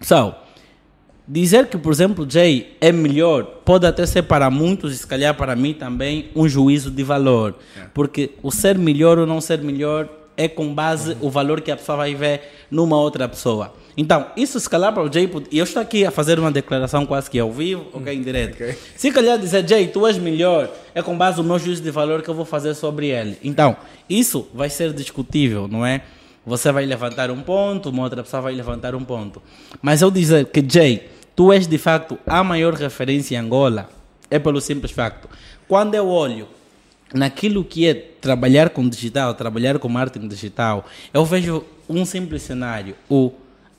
So, 0.00 0.34
dizer 1.26 1.66
que, 1.66 1.78
por 1.78 1.92
exemplo, 1.92 2.26
Jay 2.28 2.76
é 2.80 2.90
melhor 2.90 3.44
pode 3.64 3.86
até 3.86 4.06
ser 4.06 4.22
para 4.22 4.50
muitos, 4.50 4.94
e 4.94 4.96
se 4.96 5.06
calhar 5.06 5.34
para 5.34 5.54
mim 5.54 5.74
também, 5.74 6.30
um 6.34 6.48
juízo 6.48 6.90
de 6.90 7.02
valor. 7.02 7.54
É. 7.76 7.84
Porque 7.92 8.30
o 8.42 8.50
ser 8.50 8.78
melhor 8.78 9.18
ou 9.18 9.26
não 9.26 9.40
ser 9.40 9.60
melhor 9.60 10.08
é 10.38 10.46
com 10.46 10.72
base 10.72 11.10
uhum. 11.14 11.18
o 11.22 11.30
valor 11.30 11.60
que 11.60 11.70
a 11.70 11.76
pessoa 11.76 11.98
vai 11.98 12.14
ver 12.14 12.40
numa 12.70 12.96
outra 12.96 13.28
pessoa. 13.28 13.74
Então, 13.96 14.26
isso 14.36 14.60
se 14.60 14.70
calhar 14.70 14.94
para 14.94 15.02
o 15.02 15.12
Jay, 15.12 15.28
e 15.50 15.58
eu 15.58 15.64
estou 15.64 15.82
aqui 15.82 16.06
a 16.06 16.12
fazer 16.12 16.38
uma 16.38 16.52
declaração 16.52 17.04
quase 17.04 17.28
que 17.28 17.36
ao 17.40 17.50
vivo, 17.50 17.86
ok, 17.92 18.14
em 18.14 18.22
direto. 18.22 18.54
Okay. 18.54 18.78
Se 18.94 19.10
calhar 19.10 19.36
dizer, 19.36 19.68
Jay, 19.68 19.88
tu 19.88 20.06
és 20.06 20.16
melhor, 20.16 20.70
é 20.94 21.02
com 21.02 21.18
base 21.18 21.38
no 21.38 21.44
meu 21.44 21.58
juízo 21.58 21.82
de 21.82 21.90
valor 21.90 22.22
que 22.22 22.28
eu 22.28 22.34
vou 22.34 22.44
fazer 22.44 22.74
sobre 22.74 23.08
ele. 23.08 23.36
Então, 23.42 23.76
isso 24.08 24.46
vai 24.54 24.70
ser 24.70 24.92
discutível, 24.92 25.66
não 25.66 25.84
é? 25.84 26.02
Você 26.46 26.70
vai 26.70 26.86
levantar 26.86 27.32
um 27.32 27.42
ponto, 27.42 27.90
uma 27.90 28.04
outra 28.04 28.22
pessoa 28.22 28.42
vai 28.42 28.54
levantar 28.54 28.94
um 28.94 29.04
ponto. 29.04 29.42
Mas 29.82 30.00
eu 30.00 30.12
dizer 30.12 30.46
que, 30.46 30.64
Jay, 30.66 31.08
tu 31.34 31.52
és 31.52 31.66
de 31.66 31.76
facto 31.76 32.16
a 32.24 32.44
maior 32.44 32.74
referência 32.74 33.34
em 33.34 33.38
Angola, 33.38 33.88
é 34.30 34.38
pelo 34.38 34.60
simples 34.60 34.92
facto. 34.92 35.28
Quando 35.66 35.96
eu 35.96 36.06
olho 36.06 36.46
naquilo 37.12 37.64
que 37.64 37.86
é 37.86 37.94
trabalhar 37.94 38.70
com 38.70 38.88
digital, 38.88 39.34
trabalhar 39.34 39.78
com 39.78 39.88
marketing 39.88 40.28
digital, 40.28 40.84
eu 41.12 41.24
vejo 41.24 41.64
um 41.88 42.04
simples 42.04 42.42
cenário. 42.42 42.94
O 43.08 43.32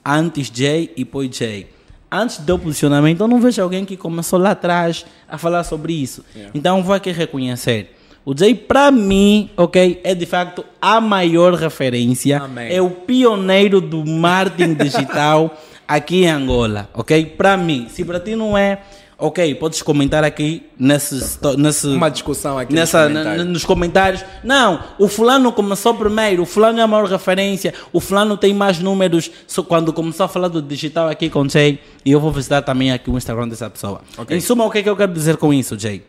antes 0.06 0.50
J 0.50 0.92
e 0.96 1.04
depois 1.04 1.30
J. 1.30 1.68
Antes 2.12 2.40
do 2.40 2.58
posicionamento, 2.58 3.22
eu 3.22 3.28
não 3.28 3.40
vejo 3.40 3.62
alguém 3.62 3.86
que 3.86 3.96
começou 3.96 4.40
lá 4.40 4.52
atrás 4.52 5.06
a 5.28 5.38
falar 5.38 5.64
sobre 5.64 5.94
isso. 5.94 6.26
Yeah. 6.34 6.52
Então, 6.58 6.82
vou 6.82 6.96
aqui 6.96 7.12
reconhecer. 7.12 7.96
O 8.26 8.36
Jay, 8.38 8.54
para 8.54 8.92
mim, 8.92 9.50
ok, 9.56 10.02
é 10.04 10.14
de 10.14 10.26
facto 10.26 10.66
a 10.82 11.00
maior 11.00 11.54
referência. 11.54 12.40
Amém. 12.40 12.74
É 12.74 12.82
o 12.82 12.90
pioneiro 12.90 13.80
do 13.80 14.06
marketing 14.06 14.74
digital 14.74 15.56
aqui 15.88 16.24
em 16.24 16.30
Angola, 16.30 16.90
ok? 16.94 17.26
Para 17.26 17.56
mim. 17.56 17.88
Se 17.90 18.04
para 18.04 18.20
ti 18.20 18.36
não 18.36 18.58
é, 18.58 18.82
ok, 19.20 19.54
podes 19.56 19.82
comentar 19.82 20.24
aqui 20.24 20.64
nesse, 20.80 21.38
nesse 21.58 21.88
uma 21.88 22.10
discussão 22.10 22.58
aqui 22.58 22.74
nessa, 22.74 23.10
nos 23.10 23.14
comentários. 23.14 23.48
nos 23.48 23.66
comentários. 23.66 24.26
Não, 24.44 24.84
o 24.98 25.08
fulano 25.08 25.52
começou 25.52 25.94
primeiro, 25.94 26.44
o 26.44 26.46
fulano 26.46 26.80
é 26.80 26.82
a 26.82 26.88
maior 26.88 27.08
referência, 27.08 27.74
o 27.91 28.00
fulano 28.00 28.38
tem 28.38 28.54
mais 28.54 28.80
números. 28.80 29.30
Quando 29.68 29.91
começou 29.91 30.26
a 30.26 30.30
falar 30.30 30.48
do 30.48 30.62
digital 30.62 31.10
aqui 31.10 31.30
com 31.30 31.41
o 31.41 31.50
Jay, 31.50 31.80
e 32.06 32.12
eu 32.12 32.20
vou 32.20 32.32
visitar 32.32 32.62
também 32.62 32.91
aqui 32.91 33.10
o 33.10 33.18
Instagram 33.18 33.50
dessa 33.50 33.70
pessoa. 33.70 34.02
Okay. 34.18 34.38
Em 34.38 34.41
suma, 34.41 34.66
o 34.66 34.72
que, 34.72 34.80
é 34.80 34.84
que 34.84 34.90
eu 34.90 34.96
quero 34.96 35.14
dizer 35.14 35.38
com 35.38 35.54
isso, 35.54 35.78
Jay? 35.78 36.02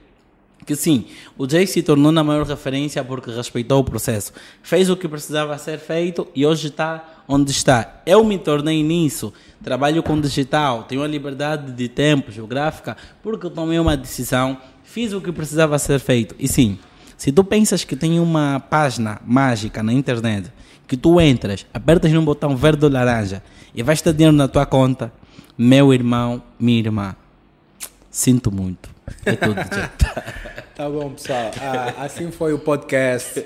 Que 0.66 0.76
sim, 0.76 1.06
o 1.38 1.48
Jay 1.48 1.66
se 1.66 1.82
tornou 1.82 2.12
na 2.12 2.22
maior 2.22 2.46
referência 2.46 3.02
porque 3.02 3.30
respeitou 3.30 3.80
o 3.80 3.84
processo. 3.84 4.32
Fez 4.62 4.90
o 4.90 4.96
que 4.96 5.08
precisava 5.08 5.56
ser 5.58 5.78
feito 5.78 6.28
e 6.34 6.44
hoje 6.44 6.68
está 6.68 7.22
onde 7.26 7.50
está. 7.50 8.02
Eu 8.04 8.24
me 8.24 8.38
tornei 8.38 8.82
nisso. 8.82 9.32
Trabalho 9.62 10.02
com 10.02 10.20
digital, 10.20 10.84
tenho 10.84 11.02
a 11.02 11.06
liberdade 11.06 11.72
de 11.72 11.88
tempo 11.88 12.32
geográfica 12.32 12.96
porque 13.22 13.48
tomei 13.50 13.78
uma 13.78 13.96
decisão, 13.96 14.56
fiz 14.82 15.12
o 15.12 15.20
que 15.20 15.32
precisava 15.32 15.78
ser 15.78 15.98
feito. 15.98 16.34
E 16.38 16.48
sim, 16.48 16.78
se 17.16 17.30
tu 17.30 17.44
pensas 17.44 17.84
que 17.84 17.94
tem 17.94 18.18
uma 18.18 18.58
página 18.60 19.20
mágica 19.24 19.82
na 19.82 19.92
internet 19.92 20.50
que 20.88 20.96
tu 20.96 21.20
entras, 21.20 21.66
apertas 21.72 22.10
num 22.10 22.24
botão 22.24 22.56
verde 22.56 22.84
ou 22.84 22.90
laranja 22.90 23.42
e 23.74 23.82
vais 23.82 24.02
ter 24.02 24.12
dinheiro 24.12 24.36
na 24.36 24.48
tua 24.48 24.66
conta, 24.66 25.12
meu 25.56 25.92
irmão, 25.94 26.42
minha 26.58 26.78
irmã, 26.78 27.14
sinto 28.10 28.50
muito. 28.50 28.88
É 29.24 29.32
tudo. 29.36 29.60
Tá 30.80 30.88
bom, 30.88 31.10
pessoal. 31.10 31.50
Ah, 31.60 32.06
assim 32.06 32.30
foi 32.30 32.54
o 32.54 32.58
podcast. 32.58 33.44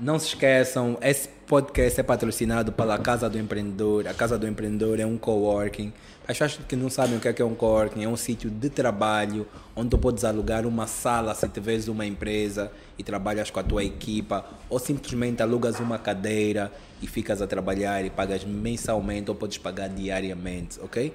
Não 0.00 0.18
se 0.18 0.26
esqueçam, 0.28 0.98
esse 1.00 1.28
podcast 1.46 2.00
é 2.00 2.02
patrocinado 2.02 2.72
pela 2.72 2.98
Casa 2.98 3.30
do 3.30 3.38
Empreendedor. 3.38 4.08
A 4.08 4.14
Casa 4.14 4.36
do 4.36 4.48
Empreendedor 4.48 4.98
é 4.98 5.06
um 5.06 5.16
coworking. 5.16 5.92
As 6.26 6.36
pessoas 6.36 6.66
que 6.66 6.74
não 6.74 6.90
sabem 6.90 7.18
o 7.18 7.20
que 7.20 7.28
é, 7.28 7.32
que 7.32 7.40
é 7.40 7.44
um 7.44 7.54
coworking, 7.54 8.02
é 8.02 8.08
um 8.08 8.16
sítio 8.16 8.50
de 8.50 8.68
trabalho 8.68 9.46
onde 9.76 9.90
tu 9.90 9.98
podes 9.98 10.24
alugar 10.24 10.66
uma 10.66 10.88
sala 10.88 11.34
se 11.36 11.48
tiveres 11.48 11.86
uma 11.86 12.04
empresa 12.04 12.72
e 12.98 13.04
trabalhas 13.04 13.48
com 13.50 13.60
a 13.60 13.62
tua 13.62 13.84
equipa, 13.84 14.44
ou 14.68 14.80
simplesmente 14.80 15.40
alugas 15.40 15.78
uma 15.78 15.98
cadeira 15.98 16.72
e 17.00 17.06
ficas 17.06 17.40
a 17.40 17.46
trabalhar 17.46 18.04
e 18.04 18.10
pagas 18.10 18.44
mensalmente 18.44 19.30
ou 19.30 19.36
podes 19.36 19.58
pagar 19.58 19.88
diariamente, 19.88 20.80
ok? 20.80 21.12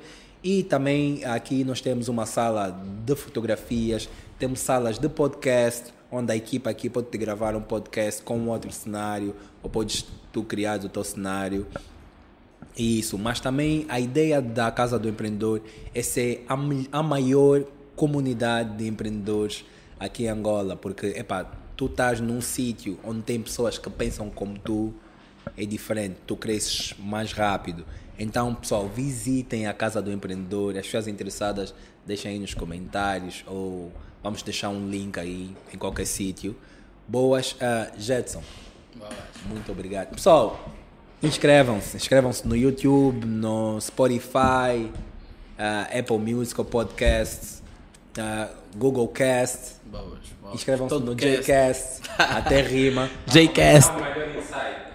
E 0.48 0.64
também 0.64 1.26
aqui 1.26 1.66
nós 1.66 1.82
temos 1.82 2.08
uma 2.08 2.26
sala 2.26 2.70
de 3.06 3.14
fotografias, 3.18 4.08
temos 4.40 4.62
salas 4.62 4.98
de 4.98 5.10
podcast, 5.10 5.94
onde 6.10 6.32
a 6.32 6.38
equipa 6.38 6.70
aqui 6.70 6.90
pode 6.90 7.08
te 7.10 7.18
gravar 7.18 7.54
um 7.54 7.60
podcast 7.60 8.22
com 8.22 8.48
outro 8.48 8.72
cenário, 8.72 9.36
ou 9.62 9.70
podes 9.70 10.06
tu 10.32 10.44
criar 10.44 10.80
o 10.86 10.88
teu 10.88 11.04
cenário. 11.04 11.68
Isso, 12.78 13.18
mas 13.18 13.42
também 13.42 13.86
a 13.90 14.00
ideia 14.00 14.42
da 14.42 14.72
Casa 14.72 14.98
do 14.98 15.10
Empreendedor 15.10 15.62
é 15.94 16.02
ser 16.02 16.46
a, 16.48 16.54
a 16.98 17.04
maior 17.04 17.66
comunidade 17.94 18.78
de 18.78 18.88
empreendedores 18.88 19.66
aqui 20.00 20.24
em 20.24 20.30
Angola, 20.30 20.78
porque, 20.78 21.08
epá, 21.08 21.44
tu 21.76 21.88
estás 21.88 22.22
num 22.22 22.40
sítio 22.40 22.98
onde 23.04 23.22
tem 23.24 23.42
pessoas 23.42 23.78
que 23.78 23.90
pensam 23.90 24.30
como 24.30 24.58
tu, 24.58 24.94
é 25.58 25.66
diferente, 25.66 26.16
tu 26.26 26.38
cresces 26.38 26.94
mais 26.98 27.34
rápido. 27.34 27.86
Então, 28.20 28.56
pessoal, 28.56 28.88
visitem 28.88 29.68
a 29.68 29.74
Casa 29.74 30.02
do 30.02 30.12
Empreendedor, 30.12 30.76
as 30.78 30.86
pessoas 30.86 31.08
interessadas 31.08 31.74
deixem 32.08 32.32
aí 32.32 32.40
nos 32.40 32.54
comentários 32.54 33.44
ou 33.46 33.92
vamos 34.24 34.42
deixar 34.42 34.70
um 34.70 34.90
link 34.90 35.20
aí 35.20 35.56
em 35.74 35.78
qualquer 35.78 36.06
sítio. 36.06 36.56
Boas, 37.08 37.52
uh, 37.54 38.00
Jetson. 38.00 38.42
Boas. 38.96 39.14
Muito 39.46 39.72
obrigado. 39.72 40.16
Pessoal, 40.16 40.60
inscrevam-se. 41.22 41.98
Inscrevam-se 41.98 42.48
no 42.48 42.56
YouTube, 42.56 43.26
no 43.26 43.80
Spotify, 43.80 44.90
uh, 45.60 46.00
Apple 46.00 46.18
Music, 46.18 46.64
Podcasts, 46.64 47.62
uh, 48.18 48.54
Google 48.76 49.08
Cast. 49.10 49.76
Boas, 49.86 50.20
boas. 50.42 50.56
Inscrevam-se 50.56 50.96
Todo 50.96 51.06
no 51.06 51.16
cast. 51.16 51.42
Jcast, 51.44 52.02
até 52.18 52.62
rima. 52.62 53.10
Jcast. 53.28 53.92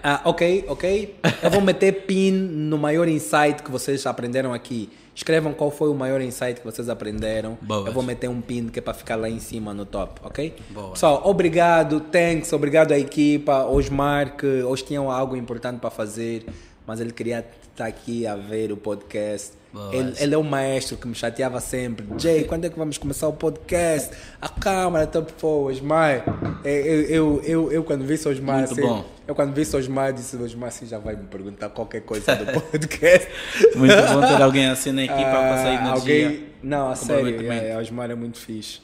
Ah, 0.03 0.19
ok, 0.25 0.65
ok. 0.67 1.15
Eu 1.41 1.49
vou 1.49 1.61
meter 1.61 2.05
pin 2.05 2.31
no 2.31 2.77
maior 2.77 3.07
insight 3.07 3.63
que 3.63 3.71
vocês 3.71 4.05
aprenderam 4.05 4.53
aqui. 4.53 4.89
Escrevam 5.15 5.53
qual 5.53 5.71
foi 5.71 5.89
o 5.89 5.93
maior 5.93 6.19
insight 6.19 6.59
que 6.59 6.65
vocês 6.65 6.89
aprenderam. 6.89 7.57
Boas. 7.61 7.85
Eu 7.85 7.93
vou 7.93 8.03
meter 8.03 8.29
um 8.29 8.41
pin 8.41 8.67
que 8.67 8.79
é 8.79 8.81
para 8.81 8.93
ficar 8.93 9.15
lá 9.15 9.29
em 9.29 9.39
cima 9.39 9.73
no 9.73 9.85
top, 9.85 10.19
ok? 10.21 10.53
Boas. 10.71 10.91
Pessoal, 10.91 11.21
obrigado, 11.23 12.01
thanks, 12.01 12.51
obrigado 12.51 12.91
à 12.91 12.99
equipa, 12.99 13.65
Osmar, 13.65 14.35
que 14.35 14.63
hoje 14.63 14.83
tinham 14.83 15.09
algo 15.09 15.37
importante 15.37 15.79
para 15.79 15.89
fazer, 15.89 16.45
mas 16.85 16.99
ele 16.99 17.13
queria 17.13 17.45
estar 17.71 17.85
aqui 17.85 18.27
a 18.27 18.35
ver 18.35 18.73
o 18.73 18.77
podcast. 18.77 19.53
Ele, 19.91 20.13
ele 20.19 20.35
é 20.35 20.37
o 20.37 20.43
maestro 20.43 20.95
que 20.97 21.07
me 21.07 21.15
chateava 21.15 21.59
sempre. 21.59 22.05
Jay, 22.17 22.43
quando 22.43 22.65
é 22.65 22.69
que 22.69 22.77
vamos 22.77 22.97
começar 22.99 23.27
o 23.27 23.33
podcast? 23.33 24.11
A 24.39 24.47
câmera, 24.47 25.07
top 25.07 25.33
for, 25.37 25.71
Osmar. 25.71 26.23
Eu, 26.63 26.71
eu, 26.71 27.01
eu, 27.01 27.41
eu, 27.43 27.71
eu 27.71 27.83
quando 27.83 28.05
vi 28.05 28.13
Osmar, 28.13 28.57
Muito 28.59 28.71
assim, 28.73 28.81
bom. 28.81 29.03
eu 29.27 29.33
quando 29.33 29.51
vi 29.53 29.61
Osmar, 29.75 30.13
disse, 30.13 30.35
Osmar, 30.37 30.69
assim, 30.69 30.85
já 30.85 30.99
vai 30.99 31.15
me 31.15 31.23
perguntar 31.23 31.69
qualquer 31.69 32.01
coisa 32.01 32.35
do 32.35 32.45
podcast. 32.61 33.27
Muito 33.75 33.95
bom 33.95 34.21
ter 34.27 34.41
alguém 34.41 34.67
assim 34.67 34.91
na 34.91 35.03
equipa 35.05 35.21
para 35.21 35.49
passar 35.49 35.67
Ah, 35.69 35.73
energia. 35.73 35.91
Alguém... 36.27 36.43
Não, 36.61 36.89
a 36.89 36.95
sério, 36.95 37.51
é, 37.51 37.71
é, 37.71 37.77
Osmar 37.77 38.11
é 38.11 38.15
muito 38.15 38.37
fixe. 38.37 38.79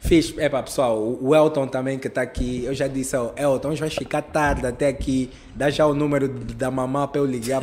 Fixe, 0.00 0.34
é 0.38 0.48
pá, 0.48 0.62
pessoal, 0.62 0.96
o 1.20 1.34
Elton 1.34 1.66
também 1.66 1.98
que 1.98 2.06
está 2.06 2.22
aqui, 2.22 2.64
eu 2.64 2.72
já 2.72 2.86
disse 2.86 3.16
ao 3.16 3.34
Elton, 3.36 3.70
hoje 3.70 3.80
vai 3.80 3.90
ficar 3.90 4.22
tarde 4.22 4.64
até 4.64 4.86
aqui, 4.86 5.28
dá 5.54 5.70
já 5.70 5.86
o 5.86 5.92
número 5.92 6.28
da 6.28 6.70
mamã 6.70 7.06
para 7.08 7.20
eu 7.20 7.26
ligar 7.26 7.60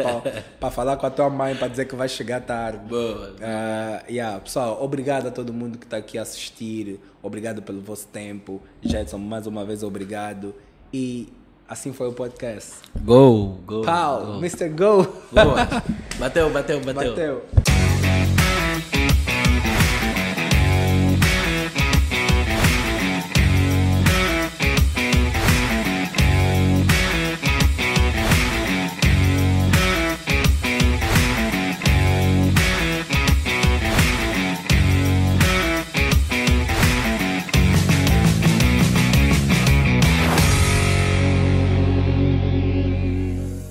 para 0.59 0.69
falar 0.69 0.97
com 0.97 1.05
a 1.05 1.09
tua 1.09 1.29
mãe, 1.29 1.55
para 1.55 1.69
dizer 1.69 1.85
que 1.85 1.95
vai 1.95 2.09
chegar 2.09 2.41
tarde. 2.41 2.79
Boas. 2.89 3.35
Ah, 3.41 4.03
yeah, 4.09 4.39
pessoal, 4.39 4.83
obrigado 4.83 5.27
a 5.27 5.31
todo 5.31 5.53
mundo 5.53 5.77
que 5.77 5.85
está 5.85 5.97
aqui 5.97 6.17
a 6.17 6.23
assistir, 6.23 6.99
obrigado 7.23 7.61
pelo 7.61 7.79
vosso 7.79 8.07
tempo, 8.07 8.61
Jetson, 8.81 9.17
mais 9.17 9.47
uma 9.47 9.63
vez 9.63 9.81
obrigado, 9.81 10.53
e 10.93 11.29
assim 11.69 11.93
foi 11.93 12.09
o 12.09 12.13
podcast. 12.13 12.73
Go, 13.01 13.59
go. 13.65 13.81
Pau, 13.81 14.25
go. 14.25 14.37
Mr. 14.39 14.69
Go! 14.69 15.03
Boas. 15.31 15.67
Bateu, 16.19 16.49
bateu, 16.49 16.79
bateu. 16.79 17.09
Bateu. 17.11 17.84